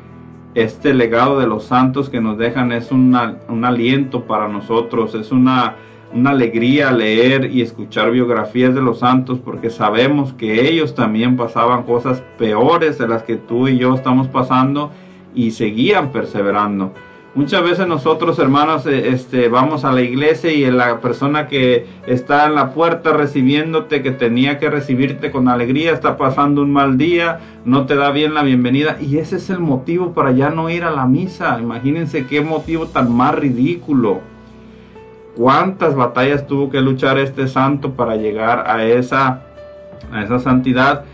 Este 0.55 0.95
legado 0.95 1.41
de 1.41 1.47
los 1.47 1.65
santos 1.65 2.09
que 2.09 2.21
nos 2.21 2.39
dejan 2.39 2.73
es 2.73 2.93
un 2.93 3.15
aliento 3.65 4.25
para 4.25 4.49
nosotros, 4.49 5.15
es 5.15 5.33
una 5.33 5.75
una 6.15 6.31
alegría 6.31 6.93
leer 6.93 7.51
y 7.53 7.61
escuchar 7.61 8.13
biografías 8.13 8.73
de 8.73 8.81
los 8.81 9.01
santos 9.01 9.41
porque 9.45 9.69
sabemos 9.69 10.33
que 10.33 10.69
ellos 10.69 10.95
también 10.95 11.37
pasaban 11.37 11.83
cosas 11.83 12.23
peores 12.39 12.99
de 12.99 13.09
las 13.09 13.25
que 13.25 13.37
tú 13.37 13.67
y 13.67 13.79
yo 13.79 13.95
estamos 13.95 14.29
pasando 14.29 14.93
y 15.35 15.51
seguían 15.51 16.13
perseverando. 16.13 16.93
Muchas 17.35 17.65
veces 17.65 17.89
nosotros, 17.89 18.39
hermanos, 18.39 18.87
eh, 18.87 19.09
este, 19.09 19.49
vamos 19.49 19.85
a 19.85 19.93
la 19.93 20.03
iglesia 20.03 20.53
y 20.53 20.71
la 20.71 21.01
persona 21.01 21.49
que 21.49 21.87
está 22.07 22.47
en 22.47 22.55
la 22.55 22.73
puerta 22.73 23.13
recibiéndote, 23.13 24.03
que 24.03 24.13
tenía 24.13 24.59
que 24.59 24.71
recibirte 24.71 25.33
con 25.33 25.49
alegría, 25.49 25.93
está 25.93 26.17
pasando 26.17 26.63
un 26.63 26.73
mal 26.73 26.97
día, 26.97 27.41
no 27.65 27.87
te 27.87 27.97
da 27.97 28.13
bien 28.13 28.35
la 28.35 28.45
bienvenida. 28.45 28.99
Y 29.01 29.19
ese 29.19 29.37
es 29.37 29.51
el 29.51 29.59
motivo 29.59 30.13
para 30.13 30.31
ya 30.31 30.51
no 30.51 30.71
ir 30.71 30.85
a 30.85 30.91
la 30.91 31.07
misa. 31.07 31.59
Imagínense 31.61 32.27
qué 32.27 32.41
motivo 32.41 32.87
tan 32.87 33.13
más 33.13 33.35
ridículo 33.35 34.21
cuántas 35.37 35.95
batallas 35.95 36.47
tuvo 36.47 36.71
que 36.71 36.81
luchar 36.81 37.19
este 37.19 37.49
santo 37.49 37.93
para 37.93 38.17
llegar 38.17 38.65
a 38.69 38.85
esa, 38.85 39.43
a 40.13 40.23
esa 40.23 40.39
santidad 40.39 41.05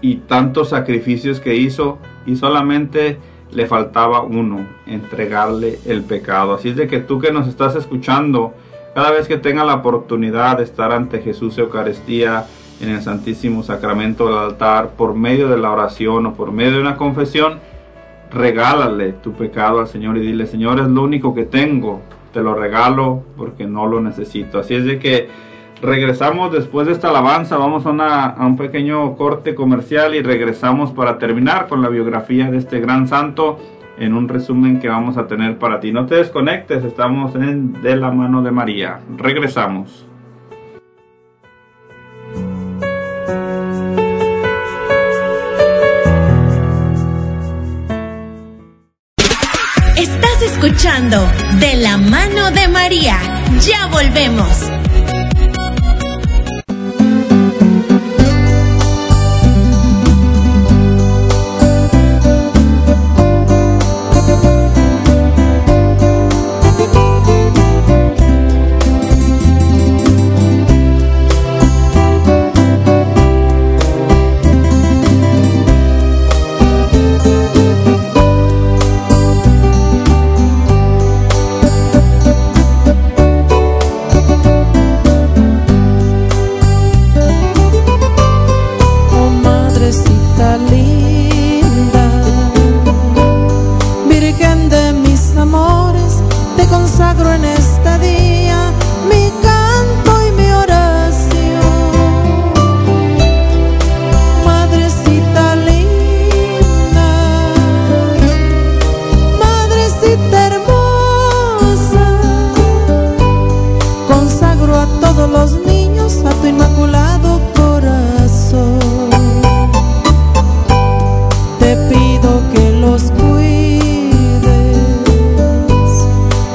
y 0.00 0.16
tantos 0.16 0.70
sacrificios 0.70 1.40
que 1.40 1.56
hizo 1.56 1.98
y 2.26 2.36
solamente 2.36 3.18
le 3.52 3.66
faltaba 3.66 4.22
uno, 4.22 4.66
entregarle 4.86 5.78
el 5.86 6.02
pecado. 6.02 6.54
Así 6.54 6.70
es 6.70 6.76
de 6.76 6.86
que 6.86 7.00
tú 7.00 7.20
que 7.20 7.32
nos 7.32 7.46
estás 7.46 7.76
escuchando, 7.76 8.54
cada 8.94 9.10
vez 9.10 9.28
que 9.28 9.36
tenga 9.36 9.64
la 9.64 9.74
oportunidad 9.74 10.58
de 10.58 10.64
estar 10.64 10.92
ante 10.92 11.20
Jesús 11.20 11.58
Eucaristía 11.58 12.46
en 12.80 12.90
el 12.90 13.02
Santísimo 13.02 13.62
Sacramento 13.62 14.26
del 14.26 14.38
altar, 14.38 14.90
por 14.96 15.14
medio 15.14 15.48
de 15.48 15.58
la 15.58 15.70
oración 15.70 16.26
o 16.26 16.34
por 16.34 16.50
medio 16.50 16.72
de 16.72 16.80
una 16.80 16.96
confesión, 16.96 17.60
regálale 18.30 19.12
tu 19.12 19.32
pecado 19.32 19.80
al 19.80 19.86
Señor 19.86 20.16
y 20.16 20.20
dile, 20.20 20.46
Señor, 20.46 20.80
es 20.80 20.88
lo 20.88 21.02
único 21.02 21.34
que 21.34 21.44
tengo, 21.44 22.00
te 22.32 22.40
lo 22.40 22.54
regalo 22.54 23.22
porque 23.36 23.66
no 23.66 23.86
lo 23.86 24.00
necesito. 24.00 24.58
Así 24.58 24.74
es 24.74 24.84
de 24.84 24.98
que 24.98 25.28
regresamos 25.82 26.52
después 26.52 26.86
de 26.86 26.92
esta 26.92 27.10
alabanza, 27.10 27.56
vamos 27.56 27.84
a, 27.86 28.36
un 28.38 28.56
pequeño 28.56 29.16
corte 29.16 29.54
comercial 29.54 30.14
y 30.14 30.22
regresamos 30.22 30.92
para 30.92 31.18
terminar 31.18 31.66
con 31.66 31.82
la 31.82 31.88
biografía 31.88 32.50
de 32.50 32.58
este 32.58 32.80
gran 32.80 33.08
santo 33.08 33.58
en 33.98 34.14
un 34.14 34.28
resumen 34.28 34.80
que 34.80 34.88
vamos 34.88 35.18
a 35.18 35.26
tener 35.26 35.58
para 35.58 35.80
ti. 35.80 35.92
No 35.92 36.06
te 36.06 36.14
desconectes, 36.14 36.84
estamos 36.84 37.34
en 37.34 37.82
De 37.82 37.96
la 37.96 38.10
mano 38.10 38.42
de 38.42 38.50
María. 38.52 39.00
Regresamos. 39.16 40.06
Estás 49.96 50.42
escuchando 50.42 51.18
De 51.58 51.76
la 51.76 51.98
mano 51.98 52.50
de 52.52 52.68
María. 52.68 53.18
Ya 53.60 53.86
volvemos. 53.88 54.70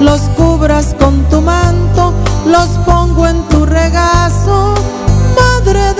Los 0.01 0.21
cubras 0.35 0.95
con 0.99 1.23
tu 1.29 1.41
manto, 1.41 2.13
los 2.45 2.67
pongo 2.85 3.27
en 3.27 3.41
tu 3.49 3.65
regazo, 3.65 4.75
Madre 5.35 5.96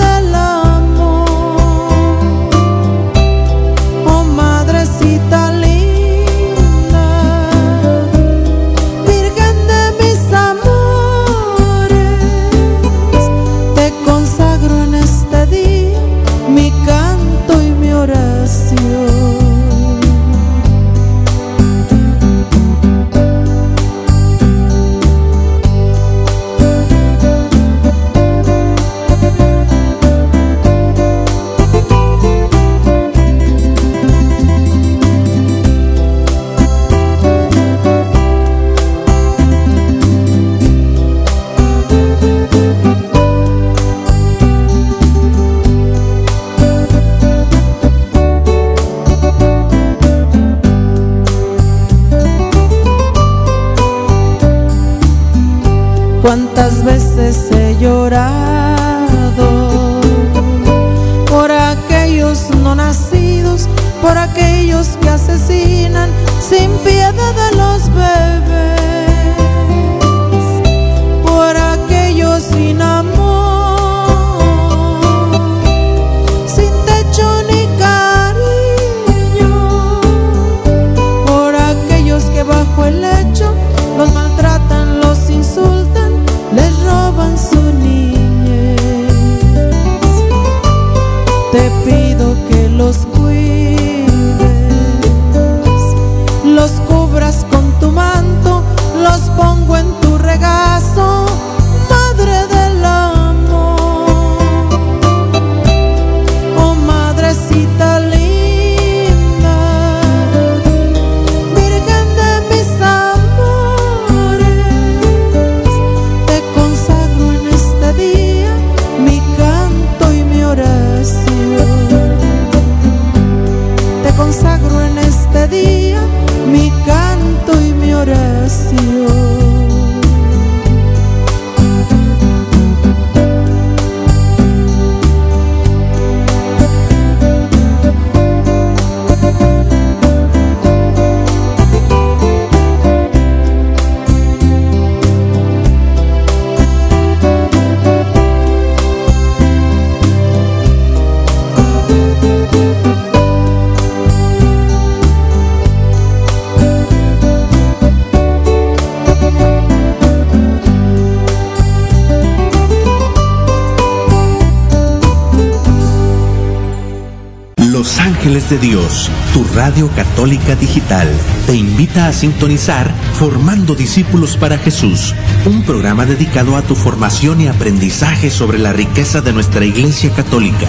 radio 169.58 169.90
católica 169.90 170.54
digital, 170.54 171.08
te 171.44 171.56
invita 171.56 172.06
a 172.06 172.12
sintonizar 172.12 172.94
Formando 173.14 173.74
Discípulos 173.74 174.36
para 174.36 174.56
Jesús, 174.56 175.16
un 175.46 175.64
programa 175.64 176.06
dedicado 176.06 176.56
a 176.56 176.62
tu 176.62 176.76
formación 176.76 177.40
y 177.40 177.48
aprendizaje 177.48 178.30
sobre 178.30 178.58
la 178.58 178.72
riqueza 178.72 179.20
de 179.20 179.32
nuestra 179.32 179.64
Iglesia 179.64 180.14
Católica, 180.14 180.68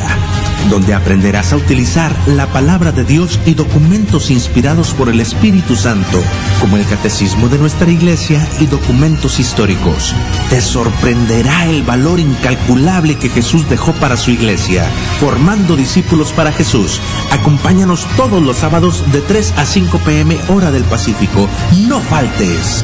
donde 0.69 0.94
aprenderás 0.94 1.53
a 1.53 1.57
utilizar 1.57 2.15
la 2.27 2.48
palabra 2.48 2.91
de 2.91 3.03
Dios 3.03 3.40
y 3.45 3.53
documentos 3.53 4.30
inspirados 4.30 4.94
por 4.94 5.10
el 5.10 5.19
Espíritu 5.19 5.76
Santo, 5.76 6.22
como 6.60 6.77
el 6.77 6.86
Catecismo 6.86 7.48
de 7.49 7.57
nuestra 7.57 7.90
Iglesia 7.90 8.45
y 8.60 8.65
documentos 8.65 9.40
históricos. 9.40 10.14
Te 10.49 10.61
sorprenderá 10.61 11.65
el 11.65 11.84
valor 11.84 12.19
incalculable 12.19 13.15
que 13.15 13.30
Jesús 13.30 13.69
dejó 13.69 13.94
para 13.94 14.18
su 14.18 14.31
Iglesia, 14.31 14.86
formando 15.19 15.76
discípulos 15.76 16.31
para 16.34 16.52
Jesús. 16.52 16.99
Acompáñanos 17.31 18.06
todos 18.18 18.41
los 18.41 18.57
sábados 18.57 19.03
de 19.11 19.22
3 19.22 19.53
a 19.57 19.65
5 19.65 19.99
pm 19.99 20.38
hora 20.49 20.72
del 20.72 20.84
Pacífico. 20.84 21.48
No 21.88 21.99
faltes. 21.99 22.84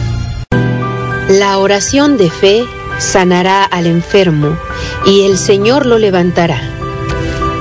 La 1.27 1.57
oración 1.57 2.18
de 2.18 2.30
fe 2.30 2.65
sanará 2.99 3.64
al 3.64 3.88
enfermo 3.88 4.56
y 5.06 5.23
el 5.23 5.38
Señor 5.38 5.85
lo 5.85 5.97
levantará. 5.97 6.74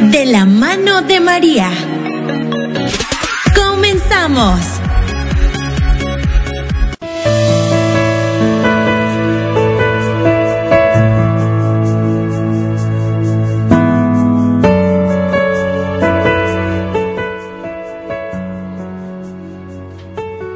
De 0.00 0.26
la 0.26 0.44
mano 0.44 1.02
de 1.02 1.20
María. 1.20 1.70
Comenzamos. 3.54 4.60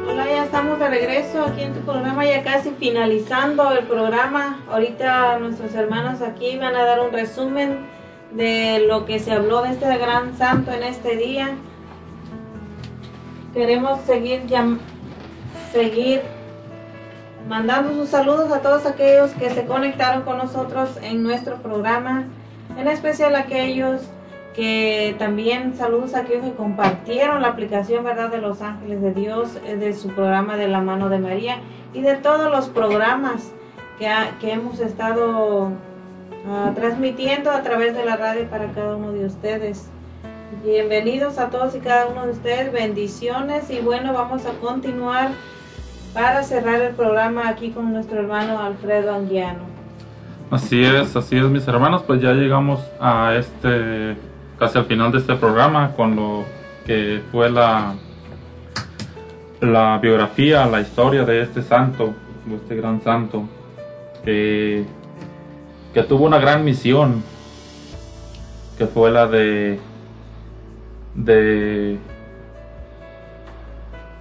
Hola, 0.07 0.25
ya 0.29 0.43
estamos 0.45 0.79
de 0.79 0.87
regreso 0.87 1.43
aquí 1.45 1.63
en 1.63 1.73
tu 1.73 1.81
programa, 1.81 2.25
ya 2.25 2.43
casi 2.43 2.71
finalizando 2.79 3.71
el 3.71 3.85
programa. 3.85 4.59
Ahorita 4.69 5.39
nuestros 5.39 5.73
hermanos 5.73 6.21
aquí 6.21 6.57
van 6.57 6.75
a 6.75 6.83
dar 6.83 6.99
un 6.99 7.11
resumen 7.11 8.00
de 8.33 8.85
lo 8.87 9.05
que 9.05 9.19
se 9.19 9.31
habló 9.31 9.61
de 9.61 9.71
este 9.71 9.97
gran 9.97 10.37
santo 10.37 10.71
en 10.71 10.83
este 10.83 11.17
día. 11.17 11.49
Queremos 13.53 14.01
seguir 14.01 14.43
seguir 15.71 16.21
mandando 17.47 17.93
sus 17.93 18.09
saludos 18.09 18.51
a 18.51 18.61
todos 18.61 18.85
aquellos 18.85 19.31
que 19.31 19.49
se 19.49 19.65
conectaron 19.65 20.23
con 20.23 20.37
nosotros 20.37 20.97
en 21.01 21.23
nuestro 21.23 21.57
programa, 21.57 22.25
en 22.77 22.87
especial 22.87 23.35
aquellos 23.35 24.01
que 24.55 25.15
también 25.17 25.75
saludos 25.75 26.13
a 26.13 26.19
aquellos 26.19 26.45
que 26.45 26.53
compartieron 26.53 27.41
la 27.41 27.49
aplicación 27.49 28.03
verdad 28.03 28.29
de 28.29 28.39
los 28.39 28.61
ángeles 28.61 29.01
de 29.01 29.13
Dios 29.13 29.57
eh, 29.65 29.77
de 29.77 29.93
su 29.93 30.09
programa 30.09 30.57
de 30.57 30.67
la 30.67 30.81
mano 30.81 31.07
de 31.07 31.19
María 31.19 31.59
y 31.93 32.01
de 32.01 32.15
todos 32.15 32.51
los 32.51 32.67
programas 32.67 33.53
que, 33.97 34.09
que 34.41 34.51
hemos 34.51 34.79
estado 34.81 35.71
transmitiendo 36.75 37.51
a 37.51 37.61
través 37.61 37.95
de 37.95 38.03
la 38.03 38.17
radio 38.17 38.45
para 38.49 38.67
cada 38.71 38.95
uno 38.95 39.11
de 39.11 39.25
ustedes. 39.25 39.89
Bienvenidos 40.63 41.37
a 41.37 41.49
todos 41.49 41.75
y 41.75 41.79
cada 41.79 42.07
uno 42.07 42.25
de 42.25 42.31
ustedes, 42.31 42.71
bendiciones 42.71 43.69
y 43.69 43.79
bueno, 43.79 44.13
vamos 44.13 44.45
a 44.45 44.51
continuar 44.59 45.29
para 46.13 46.43
cerrar 46.43 46.81
el 46.81 46.93
programa 46.93 47.47
aquí 47.47 47.71
con 47.71 47.93
nuestro 47.93 48.19
hermano 48.19 48.59
Alfredo 48.59 49.13
Anguiano. 49.13 49.71
Así 50.49 50.83
es, 50.83 51.15
así 51.15 51.37
es, 51.37 51.45
mis 51.45 51.65
hermanos, 51.67 52.03
pues 52.05 52.21
ya 52.21 52.33
llegamos 52.33 52.81
a 52.99 53.35
este, 53.35 54.17
casi 54.59 54.77
al 54.77 54.85
final 54.85 55.11
de 55.11 55.19
este 55.19 55.35
programa 55.35 55.93
con 55.95 56.15
lo 56.15 56.43
que 56.85 57.21
fue 57.31 57.49
la, 57.49 57.93
la 59.61 59.97
biografía, 59.99 60.65
la 60.65 60.81
historia 60.81 61.23
de 61.23 61.41
este 61.43 61.61
santo, 61.61 62.13
de 62.45 62.55
este 62.55 62.75
gran 62.75 63.01
santo, 63.01 63.47
que, 64.25 64.85
que 65.93 66.03
tuvo 66.03 66.25
una 66.25 66.39
gran 66.39 66.63
misión, 66.63 67.23
que 68.77 68.87
fue 68.87 69.11
la 69.11 69.27
de, 69.27 69.79
de, 71.15 71.99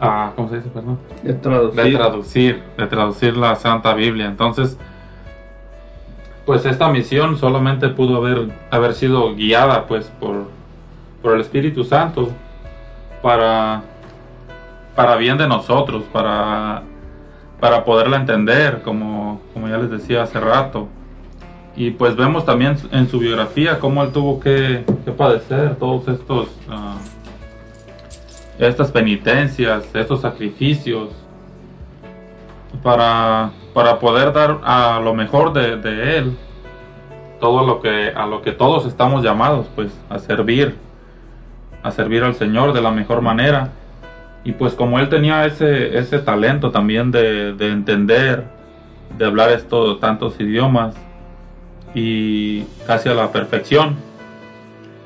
ah, 0.00 0.32
¿cómo 0.34 0.48
se 0.48 0.56
dice, 0.56 0.68
perdón? 0.70 0.98
De 1.22 1.34
traducir. 1.34 1.82
de 1.84 1.96
traducir, 1.96 2.62
de 2.76 2.86
traducir 2.86 3.36
la 3.36 3.54
Santa 3.54 3.94
Biblia. 3.94 4.26
Entonces, 4.26 4.76
pues 6.44 6.64
esta 6.66 6.88
misión 6.88 7.38
solamente 7.38 7.88
pudo 7.90 8.16
haber, 8.16 8.48
haber 8.70 8.94
sido 8.94 9.34
guiada 9.34 9.86
pues 9.86 10.10
por, 10.18 10.48
por 11.22 11.34
el 11.34 11.40
Espíritu 11.40 11.84
Santo 11.84 12.30
para, 13.22 13.82
para 14.96 15.16
bien 15.16 15.38
de 15.38 15.46
nosotros, 15.46 16.02
para, 16.12 16.82
para 17.60 17.84
poderla 17.84 18.16
entender, 18.16 18.82
como, 18.82 19.40
como 19.52 19.68
ya 19.68 19.78
les 19.78 19.90
decía 19.90 20.24
hace 20.24 20.40
rato. 20.40 20.88
Y 21.80 21.92
pues 21.92 22.14
vemos 22.14 22.44
también 22.44 22.76
en 22.92 23.08
su 23.08 23.18
biografía 23.18 23.78
cómo 23.78 24.02
él 24.02 24.12
tuvo 24.12 24.38
que, 24.38 24.84
padecer 25.16 25.76
todos 25.76 26.06
estos, 26.08 26.48
ah, 26.68 26.98
estas 28.58 28.90
penitencias, 28.92 29.88
estos 29.94 30.20
sacrificios, 30.20 31.08
para, 32.82 33.52
para 33.72 33.98
poder 33.98 34.30
dar 34.34 34.60
a 34.62 35.00
lo 35.02 35.14
mejor 35.14 35.54
de, 35.54 35.78
de 35.78 36.18
él 36.18 36.36
todo 37.40 37.66
lo 37.66 37.80
que 37.80 38.12
a 38.14 38.26
lo 38.26 38.42
que 38.42 38.52
todos 38.52 38.84
estamos 38.84 39.24
llamados 39.24 39.66
pues 39.74 39.90
a 40.10 40.18
servir 40.18 40.76
a 41.82 41.90
servir 41.92 42.24
al 42.24 42.34
Señor 42.34 42.74
de 42.74 42.82
la 42.82 42.90
mejor 42.90 43.22
manera. 43.22 43.70
Y 44.44 44.52
pues 44.52 44.74
como 44.74 44.98
él 44.98 45.08
tenía 45.08 45.46
ese 45.46 45.96
ese 45.96 46.18
talento 46.18 46.70
también 46.70 47.10
de, 47.10 47.54
de 47.54 47.72
entender 47.72 48.44
de 49.16 49.24
hablar 49.24 49.48
estos 49.50 49.98
tantos 49.98 50.38
idiomas 50.38 50.94
y 51.94 52.62
casi 52.86 53.08
a 53.08 53.14
la 53.14 53.32
perfección 53.32 54.10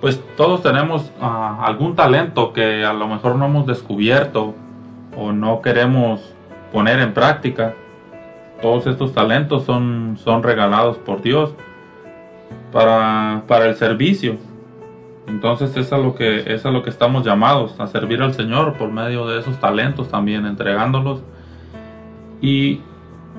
pues 0.05 0.23
todos 0.36 0.62
tenemos 0.62 1.11
ah, 1.19 1.62
algún 1.65 1.97
talento 1.97 2.52
que 2.52 2.85
a 2.85 2.93
lo 2.93 3.09
mejor 3.09 3.36
no 3.36 3.47
hemos 3.47 3.66
descubierto 3.66 4.55
o 5.16 5.32
no 5.32 5.62
queremos 5.62 6.20
poner 6.74 6.98
en 6.98 7.15
práctica. 7.15 7.73
Todos 8.61 8.86
estos 8.86 9.15
talentos 9.15 9.65
son, 9.65 10.19
son 10.23 10.43
regalados 10.43 10.98
por 10.98 11.23
Dios 11.23 11.55
para, 12.70 13.44
para 13.48 13.65
el 13.65 13.77
servicio. 13.77 14.36
Entonces 15.27 15.74
es 15.74 15.90
a, 15.90 15.97
lo 15.97 16.15
que, 16.15 16.52
es 16.52 16.66
a 16.66 16.70
lo 16.70 16.82
que 16.82 16.90
estamos 16.90 17.24
llamados, 17.24 17.81
a 17.81 17.86
servir 17.86 18.20
al 18.20 18.35
Señor 18.35 18.74
por 18.74 18.93
medio 18.93 19.27
de 19.27 19.40
esos 19.40 19.59
talentos 19.59 20.11
también, 20.11 20.44
entregándolos. 20.44 21.23
Y 22.43 22.82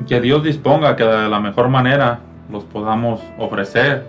que 0.08 0.20
Dios 0.20 0.42
disponga 0.42 0.96
que 0.96 1.04
de 1.04 1.30
la 1.30 1.40
mejor 1.40 1.70
manera 1.70 2.22
los 2.52 2.64
podamos 2.64 3.22
ofrecer 3.38 4.06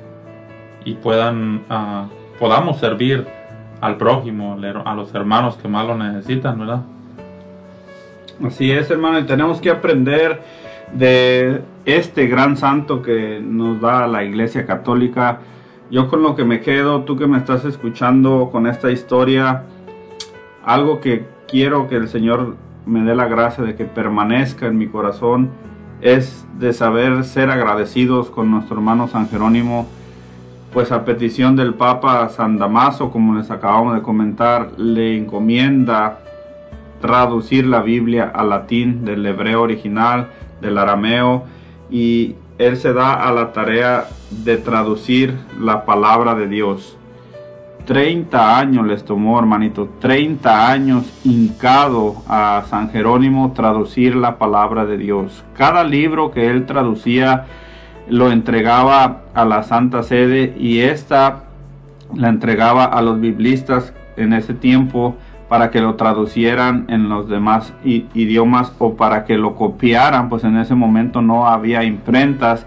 y 0.84 0.94
puedan, 0.94 1.62
ah, 1.68 2.06
podamos 2.38 2.78
servir 2.78 3.26
al 3.80 3.96
prójimo, 3.96 4.58
a 4.84 4.94
los 4.94 5.14
hermanos 5.14 5.56
que 5.56 5.68
más 5.68 5.86
lo 5.86 5.96
necesitan, 5.96 6.58
¿verdad? 6.58 6.82
Así 8.44 8.70
es, 8.70 8.90
hermano, 8.90 9.18
y 9.18 9.24
tenemos 9.24 9.60
que 9.60 9.70
aprender 9.70 10.42
de 10.92 11.62
este 11.84 12.26
gran 12.26 12.56
santo 12.56 13.02
que 13.02 13.40
nos 13.42 13.80
da 13.80 14.06
la 14.06 14.24
Iglesia 14.24 14.66
Católica. 14.66 15.40
Yo 15.90 16.08
con 16.08 16.22
lo 16.22 16.34
que 16.34 16.44
me 16.44 16.60
quedo, 16.60 17.02
tú 17.02 17.16
que 17.16 17.26
me 17.26 17.38
estás 17.38 17.64
escuchando 17.64 18.50
con 18.50 18.66
esta 18.66 18.90
historia, 18.90 19.64
algo 20.64 21.00
que 21.00 21.24
quiero 21.48 21.88
que 21.88 21.96
el 21.96 22.08
Señor 22.08 22.56
me 22.86 23.02
dé 23.02 23.14
la 23.14 23.26
gracia 23.26 23.64
de 23.64 23.74
que 23.74 23.84
permanezca 23.84 24.66
en 24.66 24.78
mi 24.78 24.86
corazón 24.86 25.50
es 26.00 26.46
de 26.58 26.72
saber 26.72 27.24
ser 27.24 27.50
agradecidos 27.50 28.30
con 28.30 28.50
nuestro 28.50 28.76
hermano 28.76 29.08
San 29.08 29.28
Jerónimo, 29.28 29.86
pues 30.72 30.92
a 30.92 31.04
petición 31.04 31.56
del 31.56 31.74
Papa 31.74 32.28
San 32.28 32.58
Damaso, 32.58 33.10
como 33.10 33.34
les 33.34 33.50
acabamos 33.50 33.94
de 33.94 34.02
comentar, 34.02 34.72
le 34.78 35.16
encomienda 35.16 36.18
traducir 37.00 37.66
la 37.66 37.82
Biblia 37.82 38.30
al 38.34 38.50
latín 38.50 39.04
del 39.04 39.24
hebreo 39.24 39.62
original, 39.62 40.28
del 40.60 40.78
arameo, 40.78 41.44
y 41.90 42.34
él 42.58 42.76
se 42.76 42.92
da 42.92 43.14
a 43.14 43.32
la 43.32 43.52
tarea 43.52 44.06
de 44.30 44.56
traducir 44.56 45.36
la 45.58 45.84
palabra 45.84 46.34
de 46.34 46.48
Dios. 46.48 46.96
30 47.86 48.58
años 48.58 48.86
les 48.86 49.04
tomó, 49.04 49.38
hermanito, 49.38 49.88
30 50.00 50.70
años 50.70 51.04
hincado 51.24 52.16
a 52.28 52.64
San 52.68 52.90
Jerónimo 52.90 53.52
traducir 53.52 54.16
la 54.16 54.38
palabra 54.38 54.84
de 54.84 54.98
Dios. 54.98 55.44
Cada 55.56 55.84
libro 55.84 56.32
que 56.32 56.50
él 56.50 56.66
traducía 56.66 57.46
lo 58.08 58.32
entregaba 58.32 59.22
a 59.34 59.44
la 59.44 59.62
Santa 59.62 60.02
Sede 60.02 60.54
y 60.58 60.80
esta 60.80 61.44
la 62.14 62.28
entregaba 62.28 62.84
a 62.84 63.02
los 63.02 63.20
biblistas 63.20 63.94
en 64.16 64.32
ese 64.32 64.52
tiempo 64.52 65.16
para 65.48 65.70
que 65.70 65.80
lo 65.80 65.94
traducieran 65.94 66.86
en 66.88 67.08
los 67.08 67.28
demás 67.28 67.72
idiomas 67.84 68.72
o 68.78 68.94
para 68.94 69.24
que 69.24 69.38
lo 69.38 69.54
copiaran, 69.54 70.28
pues 70.28 70.42
en 70.42 70.56
ese 70.56 70.74
momento 70.74 71.22
no 71.22 71.46
había 71.46 71.84
imprentas 71.84 72.66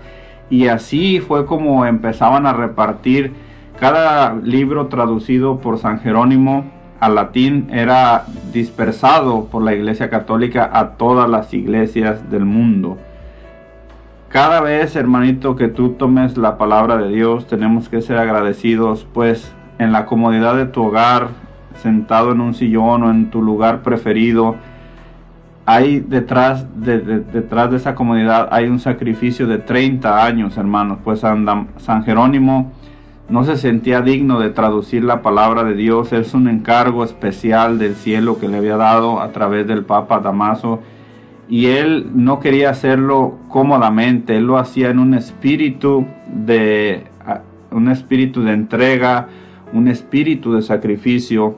y 0.49 0.67
así 0.67 1.19
fue 1.19 1.45
como 1.45 1.85
empezaban 1.85 2.45
a 2.45 2.53
repartir 2.53 3.48
cada 3.79 4.35
libro 4.35 4.87
traducido 4.87 5.59
por 5.61 5.77
San 5.77 5.99
Jerónimo 6.01 6.65
al 6.99 7.15
latín 7.15 7.67
era 7.71 8.25
dispersado 8.51 9.45
por 9.45 9.63
la 9.63 9.73
Iglesia 9.73 10.09
Católica 10.09 10.69
a 10.73 10.91
todas 10.91 11.29
las 11.29 11.53
iglesias 11.53 12.29
del 12.29 12.43
mundo. 12.43 12.97
Cada 14.27 14.59
vez, 14.59 14.95
hermanito, 14.95 15.55
que 15.55 15.69
tú 15.69 15.93
tomes 15.93 16.37
la 16.37 16.57
palabra 16.57 16.97
de 16.97 17.07
Dios, 17.07 17.47
tenemos 17.47 17.87
que 17.87 18.01
ser 18.01 18.17
agradecidos, 18.17 19.07
pues 19.13 19.53
en 19.79 19.93
la 19.93 20.05
comodidad 20.05 20.55
de 20.55 20.65
tu 20.65 20.83
hogar, 20.83 21.29
sentado 21.81 22.33
en 22.33 22.41
un 22.41 22.53
sillón 22.53 23.03
o 23.03 23.09
en 23.09 23.31
tu 23.31 23.41
lugar 23.41 23.81
preferido, 23.81 24.55
hay 25.65 25.99
detrás 26.01 26.65
de, 26.75 26.99
detrás 26.99 27.71
de 27.71 27.77
esa 27.77 27.95
comodidad 27.95 28.49
hay 28.51 28.65
un 28.65 28.79
sacrificio 28.79 29.47
de 29.47 29.59
30 29.59 30.25
años, 30.25 30.57
hermanos, 30.57 30.97
pues 31.03 31.21
San 31.21 32.03
Jerónimo 32.03 32.71
no 33.29 33.43
se 33.43 33.57
sentía 33.57 34.01
digno 34.01 34.39
de 34.39 34.49
traducir 34.49 35.03
la 35.03 35.21
palabra 35.21 35.63
de 35.63 35.75
Dios, 35.75 36.13
es 36.13 36.33
un 36.33 36.47
encargo 36.47 37.03
especial 37.03 37.77
del 37.77 37.95
cielo 37.95 38.39
que 38.39 38.47
le 38.47 38.57
había 38.57 38.75
dado 38.75 39.21
a 39.21 39.31
través 39.31 39.67
del 39.67 39.85
Papa 39.85 40.19
Damaso. 40.19 40.79
Y 41.47 41.67
él 41.67 42.09
no 42.13 42.39
quería 42.39 42.71
hacerlo 42.71 43.37
cómodamente, 43.47 44.37
él 44.37 44.45
lo 44.45 44.57
hacía 44.57 44.89
en 44.89 44.99
un 44.99 45.13
espíritu 45.13 46.05
de 46.27 47.05
un 47.71 47.89
espíritu 47.89 48.41
de 48.41 48.53
entrega, 48.53 49.27
un 49.73 49.87
espíritu 49.87 50.53
de 50.53 50.61
sacrificio. 50.61 51.57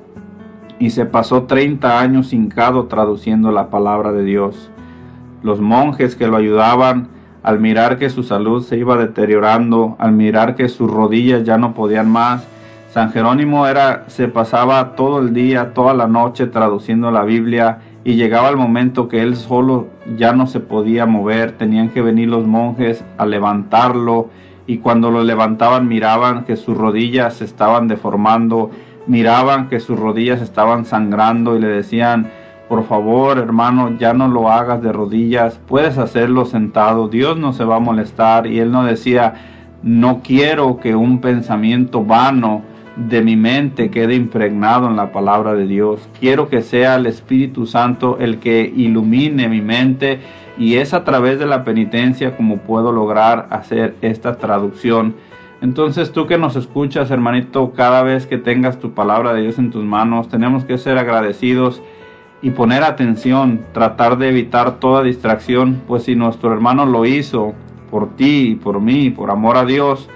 Y 0.79 0.89
se 0.89 1.05
pasó 1.05 1.43
30 1.43 1.99
años 1.99 2.33
hincado 2.33 2.87
traduciendo 2.87 3.51
la 3.51 3.69
palabra 3.69 4.11
de 4.11 4.23
Dios. 4.23 4.71
Los 5.43 5.61
monjes 5.61 6.15
que 6.15 6.27
lo 6.27 6.37
ayudaban, 6.37 7.09
al 7.43 7.59
mirar 7.59 7.97
que 7.97 8.09
su 8.09 8.23
salud 8.23 8.63
se 8.63 8.77
iba 8.77 8.97
deteriorando, 8.97 9.95
al 9.99 10.11
mirar 10.11 10.55
que 10.55 10.69
sus 10.69 10.89
rodillas 10.89 11.43
ya 11.43 11.57
no 11.57 11.73
podían 11.73 12.09
más, 12.09 12.47
San 12.89 13.11
Jerónimo 13.11 13.67
era 13.67 14.03
se 14.07 14.27
pasaba 14.27 14.95
todo 14.95 15.19
el 15.19 15.33
día, 15.33 15.73
toda 15.73 15.93
la 15.93 16.07
noche 16.07 16.47
traduciendo 16.47 17.09
la 17.09 17.23
Biblia 17.23 17.79
y 18.03 18.15
llegaba 18.15 18.49
el 18.49 18.57
momento 18.57 19.07
que 19.07 19.21
él 19.21 19.35
solo 19.35 19.87
ya 20.17 20.33
no 20.33 20.45
se 20.45 20.59
podía 20.59 21.05
mover, 21.05 21.53
tenían 21.53 21.89
que 21.89 22.01
venir 22.01 22.27
los 22.27 22.45
monjes 22.45 23.03
a 23.17 23.25
levantarlo 23.25 24.29
y 24.67 24.79
cuando 24.79 25.09
lo 25.09 25.23
levantaban 25.23 25.87
miraban 25.87 26.43
que 26.43 26.57
sus 26.57 26.77
rodillas 26.77 27.35
se 27.35 27.45
estaban 27.45 27.87
deformando 27.87 28.71
miraban 29.07 29.67
que 29.67 29.79
sus 29.79 29.99
rodillas 29.99 30.41
estaban 30.41 30.85
sangrando 30.85 31.57
y 31.57 31.59
le 31.59 31.67
decían, 31.67 32.29
por 32.71 32.85
favor 32.85 33.37
hermano, 33.37 33.97
ya 33.97 34.13
no 34.13 34.29
lo 34.29 34.49
hagas 34.49 34.81
de 34.81 34.93
rodillas, 34.93 35.59
puedes 35.67 35.97
hacerlo 35.97 36.45
sentado, 36.45 37.09
Dios 37.09 37.37
no 37.37 37.51
se 37.51 37.65
va 37.65 37.75
a 37.75 37.79
molestar. 37.79 38.47
Y 38.47 38.59
él 38.59 38.71
no 38.71 38.85
decía, 38.85 39.33
no 39.83 40.21
quiero 40.23 40.79
que 40.79 40.95
un 40.95 41.19
pensamiento 41.19 42.05
vano 42.05 42.61
de 42.95 43.21
mi 43.23 43.35
mente 43.35 43.91
quede 43.91 44.15
impregnado 44.15 44.87
en 44.87 44.95
la 44.95 45.11
palabra 45.11 45.53
de 45.53 45.67
Dios. 45.67 46.07
Quiero 46.17 46.47
que 46.47 46.61
sea 46.61 46.95
el 46.95 47.07
Espíritu 47.07 47.65
Santo 47.65 48.17
el 48.21 48.39
que 48.39 48.71
ilumine 48.73 49.49
mi 49.49 49.59
mente 49.59 50.21
y 50.57 50.75
es 50.75 50.93
a 50.93 51.03
través 51.03 51.39
de 51.39 51.47
la 51.47 51.65
penitencia 51.65 52.37
como 52.37 52.59
puedo 52.59 52.93
lograr 52.93 53.47
hacer 53.51 53.95
esta 54.01 54.37
traducción 54.37 55.15
entonces 55.61 56.11
tú 56.11 56.25
que 56.25 56.39
nos 56.39 56.55
escuchas, 56.55 57.11
hermanito, 57.11 57.71
cada 57.73 58.01
vez 58.01 58.25
que 58.25 58.39
tengas 58.39 58.79
tu 58.79 58.93
palabra 58.93 59.31
de 59.33 59.43
Dios 59.43 59.59
en 59.59 59.69
tus 59.69 59.83
manos, 59.85 60.27
tenemos 60.27 60.65
que 60.65 60.79
ser 60.79 60.97
agradecidos 60.97 61.83
y 62.41 62.51
poner 62.51 62.83
atención, 62.83 63.61
tratar 63.73 64.17
de 64.17 64.29
evitar 64.29 64.79
toda 64.79 65.03
distracción, 65.03 65.81
pues 65.87 66.03
si 66.03 66.15
nuestro 66.15 66.51
hermano 66.51 66.85
lo 66.85 67.05
hizo 67.05 67.53
por 67.89 68.15
ti 68.15 68.51
y 68.51 68.55
por 68.55 68.79
mí, 68.81 69.11
por 69.11 69.29
amor 69.29 69.57
a 69.57 69.65
Dios, 69.65 70.09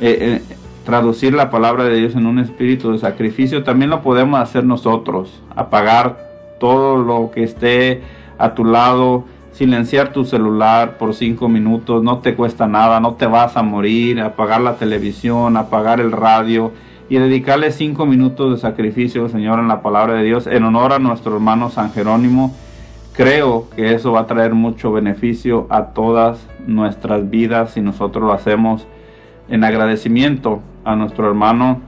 eh, 0.00 0.40
eh, 0.48 0.54
traducir 0.84 1.34
la 1.34 1.50
palabra 1.50 1.84
de 1.84 1.96
Dios 1.96 2.14
en 2.14 2.26
un 2.26 2.38
espíritu 2.38 2.92
de 2.92 2.98
sacrificio, 2.98 3.64
también 3.64 3.90
lo 3.90 4.02
podemos 4.02 4.38
hacer 4.38 4.64
nosotros, 4.64 5.42
apagar 5.56 6.18
todo 6.60 6.96
lo 6.96 7.30
que 7.32 7.42
esté 7.42 8.02
a 8.38 8.54
tu 8.54 8.64
lado, 8.64 9.24
silenciar 9.52 10.12
tu 10.12 10.24
celular 10.24 10.96
por 10.96 11.14
cinco 11.14 11.48
minutos, 11.48 12.04
no 12.04 12.18
te 12.18 12.36
cuesta 12.36 12.68
nada, 12.68 13.00
no 13.00 13.14
te 13.14 13.26
vas 13.26 13.56
a 13.56 13.62
morir, 13.64 14.20
apagar 14.20 14.60
la 14.60 14.76
televisión, 14.76 15.56
apagar 15.56 16.00
el 16.00 16.12
radio 16.12 16.70
y 17.08 17.18
dedicarle 17.18 17.70
cinco 17.70 18.06
minutos 18.06 18.52
de 18.52 18.58
sacrificio, 18.58 19.28
Señor, 19.28 19.58
en 19.58 19.68
la 19.68 19.82
palabra 19.82 20.14
de 20.14 20.24
Dios, 20.24 20.46
en 20.46 20.64
honor 20.64 20.92
a 20.92 20.98
nuestro 20.98 21.34
hermano 21.34 21.70
San 21.70 21.92
Jerónimo. 21.92 22.54
Creo 23.14 23.68
que 23.74 23.94
eso 23.94 24.12
va 24.12 24.20
a 24.20 24.26
traer 24.26 24.54
mucho 24.54 24.92
beneficio 24.92 25.66
a 25.70 25.86
todas 25.86 26.46
nuestras 26.66 27.28
vidas 27.30 27.72
si 27.72 27.80
nosotros 27.80 28.24
lo 28.24 28.32
hacemos 28.32 28.86
en 29.48 29.64
agradecimiento 29.64 30.60
a 30.84 30.94
nuestro 30.94 31.26
hermano 31.26 31.80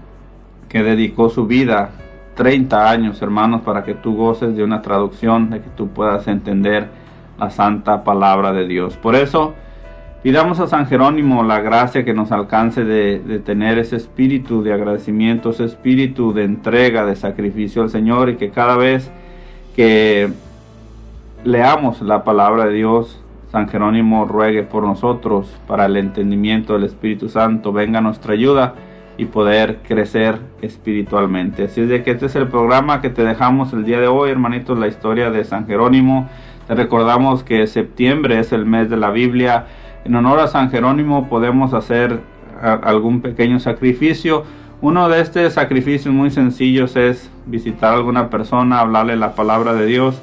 que 0.69 0.83
dedicó 0.83 1.29
su 1.29 1.47
vida 1.47 1.91
30 2.35 2.91
años, 2.91 3.21
hermanos, 3.21 3.61
para 3.63 3.85
que 3.85 3.95
tú 3.95 4.17
goces 4.17 4.57
de 4.57 4.65
una 4.65 4.81
traducción, 4.81 5.51
de 5.51 5.61
que 5.61 5.69
tú 5.77 5.89
puedas 5.89 6.27
entender 6.27 6.89
la 7.39 7.51
santa 7.51 8.03
palabra 8.03 8.53
de 8.53 8.67
Dios. 8.67 8.97
Por 8.97 9.15
eso, 9.15 9.55
pidamos 10.23 10.61
a 10.61 10.67
San 10.67 10.87
Jerónimo 10.87 11.43
la 11.43 11.61
gracia 11.61 12.05
que 12.05 12.13
nos 12.13 12.33
alcance 12.33 12.85
de, 12.85 13.41
tener 13.45 13.79
ese 13.79 13.97
espíritu 13.97 14.63
de 14.63 14.73
agradecimiento, 14.73 15.51
ese 15.51 15.65
espíritu 15.65 16.33
de 16.33 16.45
entrega, 16.45 17.07
de 17.07 17.17
sacrificio 17.17 17.83
al 17.83 17.91
Señor 17.91 18.29
y 18.29 18.37
que 18.37 18.51
cada 18.51 18.77
vez 18.77 19.11
que 19.75 20.31
leamos 21.45 22.03
la 22.03 22.25
palabra 22.25 22.67
de 22.67 22.75
Dios, 22.75 23.23
San 23.51 23.69
Jerónimo 23.69 24.27
ruegue 24.27 24.63
por 24.63 24.85
nosotros 24.85 25.53
para 25.67 25.87
el 25.87 25.97
entendimiento 25.97 26.75
del 26.75 26.85
Espíritu 26.85 27.29
Santo, 27.29 27.73
venga 27.73 28.01
nuestra 28.01 28.35
ayuda 28.35 28.75
y 29.17 29.25
poder 29.25 29.79
crecer 29.87 30.39
espiritualmente. 30.63 31.65
Así 31.65 31.81
es 31.81 31.89
de 31.89 32.03
que 32.03 32.13
este 32.13 32.27
es 32.27 32.37
el 32.37 32.49
programa 32.49 33.01
que 33.01 33.11
te 33.11 33.25
dejamos 33.25 33.73
el 33.73 33.85
día 33.85 34.01
de 34.01 34.07
hoy, 34.07 34.31
hermanitos, 34.31 34.79
la 34.79 34.87
historia 34.87 35.31
de 35.31 35.45
San 35.45 35.67
Jerónimo 35.67 36.29
recordamos 36.75 37.43
que 37.43 37.67
septiembre 37.67 38.39
es 38.39 38.53
el 38.53 38.65
mes 38.65 38.89
de 38.89 38.97
la 38.97 39.11
Biblia. 39.11 39.67
En 40.05 40.15
honor 40.15 40.41
a 40.41 40.49
San 40.49 40.71
Jerónimo 40.71 41.29
podemos 41.29 41.75
hacer 41.75 42.21
algún 42.61 43.21
pequeño 43.21 43.59
sacrificio. 43.61 44.45
Uno 44.81 45.09
de 45.09 45.21
estos 45.21 45.53
sacrificios 45.53 46.15
muy 46.15 46.31
sencillos 46.31 46.97
es 46.97 47.31
visitar 47.47 47.93
a 47.93 47.97
alguna 47.97 48.31
persona, 48.31 48.81
hablarle 48.81 49.17
la 49.17 49.35
palabra 49.35 49.75
de 49.75 49.87
Dios 49.87 50.21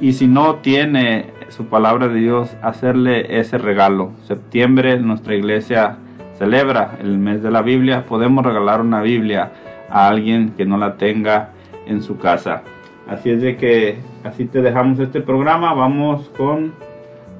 y 0.00 0.12
si 0.12 0.26
no 0.26 0.56
tiene 0.56 1.26
su 1.48 1.66
palabra 1.66 2.08
de 2.08 2.20
Dios, 2.20 2.56
hacerle 2.62 3.38
ese 3.38 3.58
regalo. 3.58 4.12
Septiembre 4.26 4.98
nuestra 5.00 5.34
iglesia 5.34 5.96
celebra 6.38 6.96
el 7.00 7.18
mes 7.18 7.42
de 7.42 7.50
la 7.50 7.62
Biblia. 7.62 8.04
Podemos 8.06 8.44
regalar 8.44 8.80
una 8.80 9.02
Biblia 9.02 9.52
a 9.90 10.08
alguien 10.08 10.52
que 10.56 10.64
no 10.64 10.76
la 10.76 10.96
tenga 10.96 11.50
en 11.86 12.02
su 12.02 12.18
casa. 12.18 12.62
Así 13.08 13.30
es 13.30 13.40
de 13.40 13.56
que 13.56 13.98
así 14.24 14.44
te 14.44 14.60
dejamos 14.62 14.98
este 15.00 15.20
programa. 15.20 15.72
Vamos 15.74 16.30
con 16.36 16.72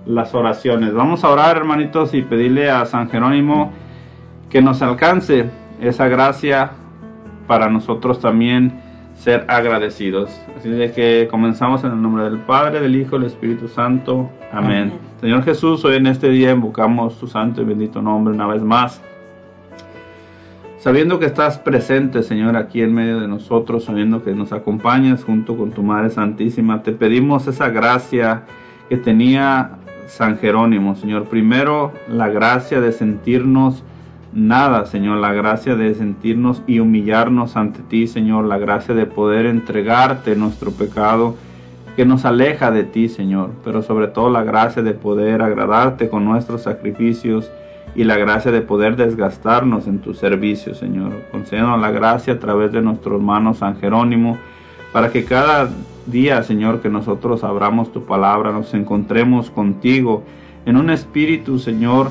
las 0.08 0.34
oraciones. 0.34 0.94
Vamos 0.94 1.22
a 1.22 1.30
orar, 1.30 1.56
hermanitos, 1.56 2.14
y 2.14 2.22
pedirle 2.22 2.70
a 2.70 2.84
San 2.86 3.08
Jerónimo 3.10 3.72
que 4.50 4.62
nos 4.62 4.80
alcance 4.82 5.50
esa 5.80 6.08
gracia 6.08 6.72
para 7.46 7.68
nosotros 7.68 8.18
también 8.18 8.80
ser 9.14 9.44
agradecidos. 9.48 10.30
Así 10.56 10.70
de 10.70 10.92
que 10.92 11.28
comenzamos 11.30 11.84
en 11.84 11.92
el 11.92 12.00
nombre 12.00 12.24
del 12.24 12.38
Padre, 12.38 12.80
del 12.80 12.96
Hijo 12.96 13.16
y 13.16 13.18
del 13.20 13.28
Espíritu 13.28 13.68
Santo. 13.68 14.30
Amén. 14.52 14.92
Señor 15.20 15.44
Jesús, 15.44 15.84
hoy 15.84 15.96
en 15.96 16.06
este 16.06 16.30
día 16.30 16.52
invocamos 16.52 17.18
tu 17.18 17.26
santo 17.26 17.60
y 17.60 17.64
bendito 17.64 18.00
nombre 18.00 18.32
una 18.32 18.46
vez 18.46 18.62
más. 18.62 19.02
Sabiendo 20.78 21.18
que 21.18 21.26
estás 21.26 21.58
presente, 21.58 22.22
Señor, 22.22 22.56
aquí 22.56 22.80
en 22.80 22.94
medio 22.94 23.18
de 23.18 23.26
nosotros, 23.26 23.84
sabiendo 23.84 24.22
que 24.22 24.32
nos 24.32 24.52
acompañas 24.52 25.24
junto 25.24 25.56
con 25.56 25.72
tu 25.72 25.82
Madre 25.82 26.08
Santísima, 26.08 26.84
te 26.84 26.92
pedimos 26.92 27.48
esa 27.48 27.68
gracia 27.68 28.44
que 28.88 28.96
tenía 28.96 29.72
San 30.08 30.38
Jerónimo, 30.38 30.96
Señor. 30.96 31.26
Primero, 31.26 31.92
la 32.08 32.28
gracia 32.28 32.80
de 32.80 32.92
sentirnos 32.92 33.84
nada, 34.32 34.86
Señor, 34.86 35.18
la 35.18 35.32
gracia 35.32 35.76
de 35.76 35.94
sentirnos 35.94 36.62
y 36.66 36.80
humillarnos 36.80 37.56
ante 37.56 37.80
ti, 37.80 38.06
Señor, 38.06 38.44
la 38.44 38.58
gracia 38.58 38.94
de 38.94 39.06
poder 39.06 39.46
entregarte 39.46 40.36
nuestro 40.36 40.70
pecado 40.70 41.36
que 41.96 42.04
nos 42.04 42.24
aleja 42.24 42.70
de 42.70 42.84
ti, 42.84 43.08
Señor, 43.08 43.50
pero 43.64 43.82
sobre 43.82 44.08
todo 44.08 44.30
la 44.30 44.44
gracia 44.44 44.82
de 44.82 44.94
poder 44.94 45.42
agradarte 45.42 46.08
con 46.08 46.24
nuestros 46.24 46.62
sacrificios 46.62 47.50
y 47.94 48.04
la 48.04 48.16
gracia 48.16 48.52
de 48.52 48.60
poder 48.60 48.96
desgastarnos 48.96 49.88
en 49.88 49.98
tu 49.98 50.14
servicio, 50.14 50.74
Señor. 50.74 51.12
Concédenos 51.32 51.80
la 51.80 51.90
gracia 51.90 52.34
a 52.34 52.38
través 52.38 52.70
de 52.70 52.82
nuestro 52.82 53.16
hermano 53.16 53.54
San 53.54 53.80
Jerónimo, 53.80 54.38
para 54.92 55.10
que 55.10 55.24
cada 55.24 55.70
día, 56.10 56.42
Señor, 56.42 56.80
que 56.80 56.88
nosotros 56.88 57.44
abramos 57.44 57.92
tu 57.92 58.04
palabra, 58.04 58.52
nos 58.52 58.74
encontremos 58.74 59.50
contigo 59.50 60.22
en 60.66 60.76
un 60.76 60.90
espíritu, 60.90 61.58
Señor, 61.58 62.10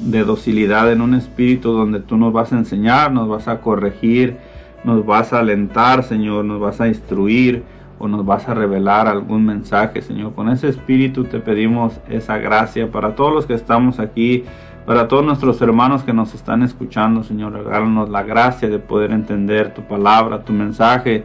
de 0.00 0.24
docilidad, 0.24 0.90
en 0.92 1.00
un 1.00 1.14
espíritu 1.14 1.72
donde 1.72 2.00
tú 2.00 2.16
nos 2.16 2.32
vas 2.32 2.52
a 2.52 2.58
enseñar, 2.58 3.12
nos 3.12 3.28
vas 3.28 3.48
a 3.48 3.60
corregir, 3.60 4.36
nos 4.84 5.06
vas 5.06 5.32
a 5.32 5.40
alentar, 5.40 6.02
Señor, 6.02 6.44
nos 6.44 6.60
vas 6.60 6.80
a 6.80 6.88
instruir 6.88 7.62
o 7.98 8.08
nos 8.08 8.26
vas 8.26 8.48
a 8.48 8.54
revelar 8.54 9.06
algún 9.06 9.46
mensaje, 9.46 10.02
Señor. 10.02 10.34
Con 10.34 10.48
ese 10.48 10.68
espíritu 10.68 11.24
te 11.24 11.38
pedimos 11.40 12.00
esa 12.08 12.38
gracia 12.38 12.90
para 12.90 13.14
todos 13.14 13.32
los 13.32 13.46
que 13.46 13.54
estamos 13.54 14.00
aquí, 14.00 14.44
para 14.84 15.08
todos 15.08 15.24
nuestros 15.24 15.62
hermanos 15.62 16.02
que 16.02 16.12
nos 16.12 16.34
están 16.34 16.62
escuchando, 16.62 17.22
Señor. 17.22 17.52
Regálanos 17.52 18.10
la 18.10 18.22
gracia 18.24 18.68
de 18.68 18.78
poder 18.78 19.12
entender 19.12 19.72
tu 19.72 19.82
palabra, 19.82 20.44
tu 20.44 20.52
mensaje 20.52 21.24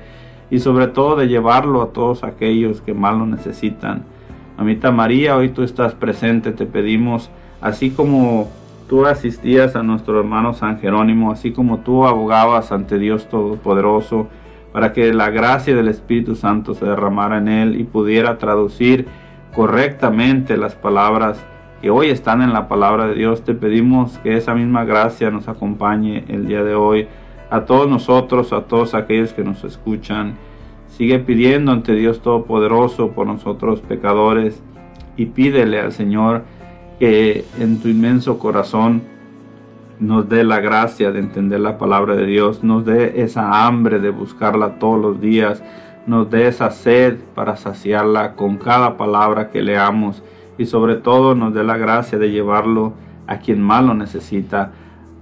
y 0.49 0.59
sobre 0.59 0.87
todo 0.87 1.15
de 1.15 1.27
llevarlo 1.27 1.81
a 1.81 1.93
todos 1.93 2.23
aquellos 2.23 2.81
que 2.81 2.93
más 2.93 3.15
lo 3.15 3.25
necesitan. 3.25 4.03
Mamita 4.57 4.91
María, 4.91 5.35
hoy 5.35 5.49
tú 5.49 5.63
estás 5.63 5.93
presente, 5.93 6.51
te 6.51 6.65
pedimos, 6.65 7.29
así 7.61 7.91
como 7.91 8.49
tú 8.89 9.05
asistías 9.05 9.75
a 9.75 9.83
nuestro 9.83 10.19
hermano 10.19 10.53
San 10.53 10.79
Jerónimo, 10.79 11.31
así 11.31 11.51
como 11.51 11.79
tú 11.79 12.05
abogabas 12.05 12.71
ante 12.71 12.97
Dios 12.97 13.29
Todopoderoso, 13.29 14.27
para 14.73 14.93
que 14.93 15.13
la 15.13 15.29
gracia 15.29 15.75
del 15.75 15.87
Espíritu 15.87 16.35
Santo 16.35 16.73
se 16.73 16.85
derramara 16.85 17.37
en 17.37 17.47
él 17.47 17.79
y 17.79 17.83
pudiera 17.83 18.37
traducir 18.37 19.07
correctamente 19.55 20.57
las 20.57 20.75
palabras 20.75 21.43
que 21.81 21.89
hoy 21.89 22.09
están 22.09 22.41
en 22.41 22.53
la 22.53 22.67
palabra 22.67 23.07
de 23.07 23.15
Dios. 23.15 23.43
Te 23.43 23.53
pedimos 23.53 24.17
que 24.19 24.37
esa 24.37 24.53
misma 24.53 24.83
gracia 24.83 25.31
nos 25.31 25.47
acompañe 25.47 26.25
el 26.27 26.45
día 26.47 26.63
de 26.63 26.75
hoy 26.75 27.07
a 27.49 27.65
todos 27.65 27.89
nosotros, 27.89 28.53
a 28.53 28.61
todos 28.61 28.93
aquellos 28.93 29.33
que 29.33 29.43
nos 29.43 29.63
escuchan. 29.63 30.37
Sigue 30.87 31.19
pidiendo 31.19 31.71
ante 31.71 31.93
Dios 31.93 32.21
Todopoderoso 32.21 33.11
por 33.11 33.27
nosotros 33.27 33.81
pecadores 33.81 34.61
y 35.15 35.27
pídele 35.27 35.79
al 35.79 35.91
Señor 35.91 36.43
que 36.99 37.45
en 37.59 37.79
tu 37.79 37.87
inmenso 37.87 38.39
corazón 38.39 39.03
nos 39.99 40.29
dé 40.29 40.43
la 40.43 40.59
gracia 40.59 41.11
de 41.11 41.19
entender 41.19 41.59
la 41.59 41.77
palabra 41.77 42.15
de 42.15 42.25
Dios, 42.25 42.63
nos 42.63 42.85
dé 42.85 43.21
esa 43.21 43.65
hambre 43.65 43.99
de 43.99 44.09
buscarla 44.09 44.79
todos 44.79 44.99
los 44.99 45.21
días, 45.21 45.61
nos 46.07 46.29
dé 46.29 46.47
esa 46.47 46.71
sed 46.71 47.17
para 47.35 47.57
saciarla 47.57 48.35
con 48.35 48.57
cada 48.57 48.97
palabra 48.97 49.49
que 49.49 49.61
leamos 49.61 50.23
y 50.57 50.65
sobre 50.65 50.95
todo 50.95 51.35
nos 51.35 51.53
dé 51.53 51.63
la 51.63 51.77
gracia 51.77 52.17
de 52.17 52.31
llevarlo 52.31 52.93
a 53.27 53.39
quien 53.39 53.61
más 53.61 53.83
lo 53.83 53.93
necesita. 53.93 54.71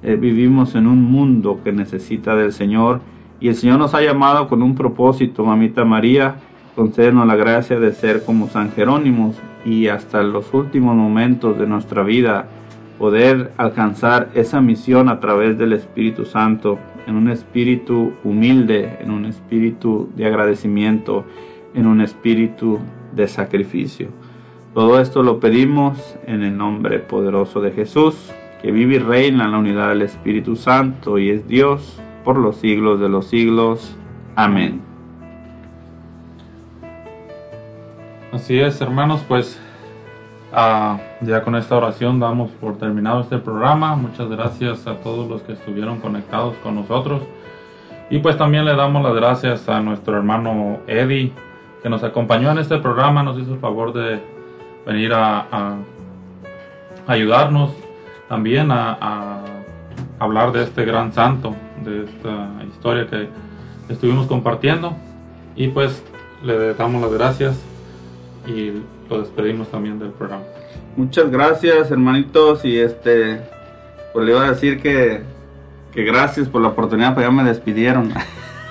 Eh, 0.08 0.16
vivimos 0.16 0.74
en 0.76 0.88
un 0.88 1.04
mundo 1.04 1.60
que 1.66 1.74
necesita 1.74 2.34
del 2.34 2.54
Señor 2.54 3.02
y 3.42 3.50
el 3.50 3.56
Señor 3.56 3.78
nos 3.78 3.94
ha 3.94 4.02
llamado 4.02 4.48
con 4.48 4.64
un 4.64 4.74
propósito, 4.74 5.44
mamita 5.44 5.84
María, 5.84 6.36
concédenos 6.78 7.28
la 7.28 7.36
gracia 7.36 7.78
de 7.78 7.92
ser 7.92 8.24
como 8.24 8.48
San 8.48 8.72
Jerónimo 8.72 9.34
y 9.66 9.90
hasta 9.90 10.24
los 10.24 10.54
últimos 10.54 10.96
momentos 10.96 11.60
de 11.60 11.68
nuestra 11.68 12.04
vida 12.04 12.48
poder 12.98 13.52
alcanzar 13.58 14.30
esa 14.34 14.62
misión 14.62 15.10
a 15.10 15.20
través 15.20 15.58
del 15.58 15.74
Espíritu 15.74 16.24
Santo, 16.24 16.80
en 17.06 17.18
un 17.18 17.30
espíritu 17.30 18.14
humilde, 18.24 19.00
en 19.02 19.12
un 19.12 19.26
espíritu 19.26 20.10
de 20.16 20.26
agradecimiento, 20.26 21.26
en 21.74 21.86
un 21.86 22.00
espíritu 22.00 22.80
de 23.14 23.28
sacrificio. 23.28 24.08
Todo 24.74 25.02
esto 25.02 25.22
lo 25.22 25.42
pedimos 25.42 26.18
en 26.26 26.44
el 26.44 26.58
nombre 26.58 27.00
poderoso 27.00 27.60
de 27.60 27.72
Jesús, 27.72 28.32
que 28.62 28.72
vive 28.72 28.96
y 28.96 29.00
reina 29.00 29.46
en 29.46 29.52
la 29.52 29.58
unidad 29.58 29.90
del 29.90 30.02
Espíritu 30.02 30.56
Santo 30.56 31.18
y 31.18 31.30
es 31.30 31.48
Dios 31.48 32.02
por 32.24 32.38
los 32.38 32.58
siglos 32.58 33.00
de 33.00 33.10
los 33.10 33.28
siglos. 33.28 33.96
Amén. 34.36 34.82
Así 38.32 38.60
es, 38.60 38.80
hermanos, 38.82 39.24
pues 39.28 39.60
Ah, 40.52 40.98
ya 41.22 41.44
con 41.44 41.56
esta 41.56 41.76
oración 41.76 42.20
damos 42.20 42.50
por 42.52 42.78
terminado 42.78 43.22
este 43.22 43.38
programa. 43.38 43.96
Muchas 43.96 44.30
gracias 44.30 44.88
a 44.88 44.96
todos 44.96 45.30
los 45.30 45.42
que 45.42 45.54
estuvieron 45.54 46.00
conectados 46.00 46.56
con 46.64 46.76
nosotros. 46.76 47.22
Y 48.10 48.20
pues 48.20 48.38
también 48.38 48.64
le 48.64 48.74
damos 48.76 49.04
las 49.04 49.14
gracias 49.14 49.68
a 49.68 49.82
nuestro 49.82 50.16
hermano 50.16 50.80
Eddie, 50.88 51.34
que 51.84 51.90
nos 51.90 52.04
acompañó 52.04 52.50
en 52.52 52.60
este 52.60 52.78
programa, 52.78 53.24
nos 53.24 53.38
hizo 53.38 53.54
el 53.54 53.60
favor 53.60 53.92
de 53.92 54.22
venir 54.86 55.14
a, 55.14 55.76
ayudarnos 57.08 57.72
también 58.30 58.72
a, 58.72 59.44
hablar 60.20 60.52
de 60.52 60.64
este 60.64 60.84
gran 60.84 61.14
santo, 61.14 61.56
de 61.84 62.06
esta 62.06 62.50
historia 62.68 63.08
que 63.08 63.30
estuvimos 63.90 64.28
compartiendo. 64.28 64.96
Y 65.56 65.68
pues 65.70 66.04
le 66.44 66.74
damos 66.74 67.02
las 67.02 67.12
gracias 67.12 67.60
y 68.46 68.84
lo 69.10 69.20
despedimos 69.20 69.70
también 69.70 70.00
del 70.00 70.10
programa. 70.10 70.44
Muchas 70.96 71.30
gracias, 71.30 71.92
hermanitos, 71.92 72.66
y 72.66 72.78
este, 72.78 73.42
pues 74.14 74.26
le 74.26 74.32
iba 74.32 74.46
a 74.46 74.52
decir 74.52 74.82
que, 74.82 75.22
que 75.94 76.04
gracias 76.04 76.48
por 76.48 76.62
la 76.62 76.70
oportunidad, 76.70 77.14
pero 77.14 77.28
ya 77.28 77.32
me 77.32 77.44
despidieron. 77.44 78.14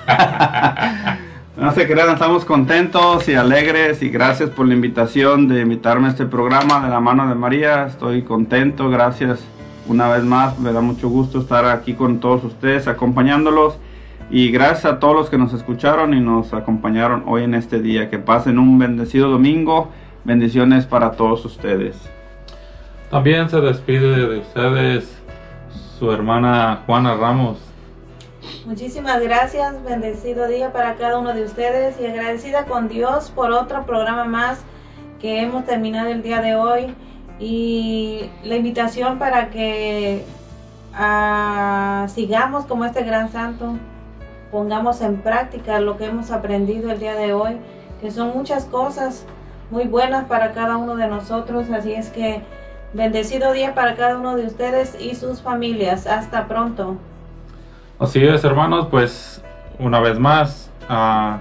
no 1.57 1.71
se 1.71 1.87
crean, 1.87 2.09
estamos 2.11 2.45
contentos 2.45 3.27
y 3.27 3.35
alegres 3.35 4.01
y 4.03 4.09
gracias 4.09 4.49
por 4.49 4.67
la 4.67 4.73
invitación 4.73 5.47
de 5.47 5.61
invitarme 5.61 6.07
a 6.07 6.11
este 6.11 6.25
programa 6.25 6.83
de 6.83 6.89
la 6.89 6.99
mano 6.99 7.27
de 7.27 7.35
María. 7.35 7.85
Estoy 7.87 8.21
contento, 8.21 8.89
gracias 8.89 9.43
una 9.87 10.09
vez 10.09 10.23
más, 10.23 10.59
me 10.59 10.71
da 10.71 10.81
mucho 10.81 11.09
gusto 11.09 11.39
estar 11.39 11.65
aquí 11.65 11.93
con 11.93 12.19
todos 12.19 12.43
ustedes, 12.43 12.87
acompañándolos. 12.87 13.77
Y 14.29 14.51
gracias 14.51 14.85
a 14.85 14.99
todos 14.99 15.15
los 15.15 15.29
que 15.29 15.37
nos 15.37 15.53
escucharon 15.53 16.13
y 16.13 16.19
nos 16.19 16.53
acompañaron 16.53 17.23
hoy 17.27 17.43
en 17.43 17.53
este 17.53 17.81
día. 17.81 18.09
Que 18.09 18.19
pasen 18.19 18.59
un 18.59 18.77
bendecido 18.77 19.29
domingo 19.29 19.89
Bendiciones 20.27 20.85
para 20.85 21.11
todos 21.11 21.45
ustedes. 21.45 21.95
También 23.09 23.49
se 23.49 23.61
despide 23.61 24.27
de 24.27 24.39
ustedes 24.39 25.17
su 25.97 26.11
hermana 26.11 26.81
Juana 26.85 27.15
Ramos. 27.15 27.66
Muchísimas 28.65 29.21
gracias, 29.21 29.83
bendecido 29.83 30.47
día 30.47 30.71
para 30.71 30.95
cada 30.95 31.17
uno 31.17 31.33
de 31.33 31.43
ustedes 31.43 31.99
y 31.99 32.05
agradecida 32.05 32.65
con 32.65 32.87
Dios 32.87 33.31
por 33.31 33.51
otro 33.51 33.85
programa 33.85 34.25
más 34.25 34.59
que 35.19 35.41
hemos 35.41 35.65
terminado 35.65 36.09
el 36.09 36.21
día 36.21 36.41
de 36.41 36.55
hoy 36.55 36.93
y 37.39 38.29
la 38.43 38.55
invitación 38.55 39.19
para 39.19 39.49
que 39.49 40.25
ah, 40.93 42.07
sigamos 42.13 42.65
como 42.65 42.85
este 42.85 43.03
gran 43.03 43.31
santo, 43.31 43.77
pongamos 44.51 45.01
en 45.01 45.17
práctica 45.17 45.79
lo 45.79 45.97
que 45.97 46.05
hemos 46.05 46.31
aprendido 46.31 46.91
el 46.91 46.99
día 46.99 47.15
de 47.15 47.33
hoy, 47.33 47.57
que 48.01 48.11
son 48.11 48.33
muchas 48.35 48.65
cosas 48.65 49.25
muy 49.71 49.85
buenas 49.85 50.25
para 50.25 50.53
cada 50.53 50.77
uno 50.77 50.95
de 50.95 51.07
nosotros. 51.07 51.69
Así 51.69 51.93
es 51.93 52.09
que 52.09 52.41
bendecido 52.93 53.51
día 53.53 53.75
para 53.75 53.95
cada 53.95 54.17
uno 54.17 54.35
de 54.35 54.45
ustedes 54.45 54.95
y 54.99 55.15
sus 55.15 55.41
familias. 55.41 56.07
Hasta 56.07 56.47
pronto. 56.47 56.97
Así 57.99 58.23
es, 58.23 58.43
hermanos, 58.43 58.89
pues 58.91 59.43
una 59.79 59.99
vez 59.99 60.19
más, 60.19 60.71
uh, 60.87 61.39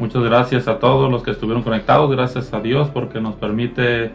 muchas 0.00 0.24
gracias 0.24 0.66
a 0.66 0.80
todos 0.80 1.08
los 1.08 1.22
que 1.22 1.30
estuvieron 1.30 1.62
conectados. 1.62 2.10
Gracias 2.10 2.52
a 2.52 2.58
Dios 2.58 2.88
porque 2.88 3.20
nos 3.20 3.36
permite 3.36 4.10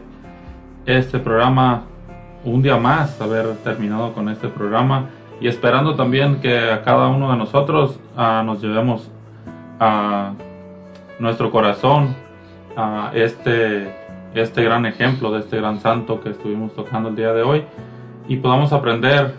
este 0.85 1.17
programa 1.17 1.83
un 2.43 2.61
día 2.61 2.75
más 2.75 3.21
haber 3.21 3.55
terminado 3.63 4.11
con 4.11 4.27
este 4.27 4.49
programa 4.49 5.05
y 5.39 5.47
esperando 5.47 5.95
también 5.95 6.41
que 6.41 6.71
a 6.71 6.83
cada 6.83 7.07
uno 7.07 7.31
de 7.31 7.37
nosotros 7.37 7.97
uh, 8.17 8.43
nos 8.43 8.61
llevemos 8.61 9.09
a 9.79 10.33
nuestro 11.19 11.51
corazón 11.51 12.15
este, 13.13 13.95
este 14.33 14.61
gran 14.61 14.85
ejemplo 14.85 15.31
de 15.31 15.39
este 15.39 15.55
gran 15.55 15.79
santo 15.79 16.19
que 16.19 16.31
estuvimos 16.31 16.73
tocando 16.73 17.07
el 17.07 17.15
día 17.15 17.31
de 17.31 17.43
hoy 17.43 17.63
y 18.27 18.37
podamos 18.37 18.73
aprender 18.73 19.35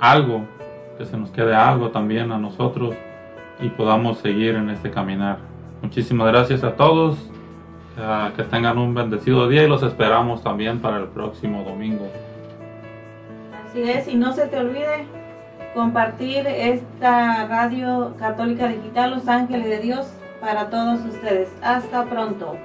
algo, 0.00 0.44
que 0.98 1.06
se 1.06 1.16
nos 1.16 1.30
quede 1.30 1.54
algo 1.54 1.90
también 1.90 2.32
a 2.32 2.38
nosotros 2.38 2.94
y 3.60 3.68
podamos 3.70 4.18
seguir 4.18 4.56
en 4.56 4.68
este 4.68 4.90
caminar. 4.90 5.38
Muchísimas 5.80 6.26
gracias 6.28 6.64
a 6.64 6.74
todos, 6.74 7.16
que 8.36 8.42
tengan 8.44 8.78
un 8.78 8.94
bendecido 8.94 9.48
día 9.48 9.64
y 9.64 9.68
los 9.68 9.82
esperamos 9.82 10.42
también 10.42 10.80
para 10.80 10.98
el 10.98 11.06
próximo 11.06 11.62
domingo. 11.62 12.08
Así 13.68 13.82
es, 13.82 14.08
y 14.08 14.16
no 14.16 14.32
se 14.32 14.46
te 14.46 14.58
olvide 14.58 15.06
compartir 15.74 16.46
esta 16.46 17.46
radio 17.46 18.14
católica 18.18 18.66
digital 18.66 19.10
Los 19.12 19.28
Ángeles 19.28 19.68
de 19.68 19.78
Dios 19.78 20.12
para 20.40 20.68
todos 20.70 21.00
ustedes. 21.04 21.48
Hasta 21.62 22.04
pronto. 22.06 22.56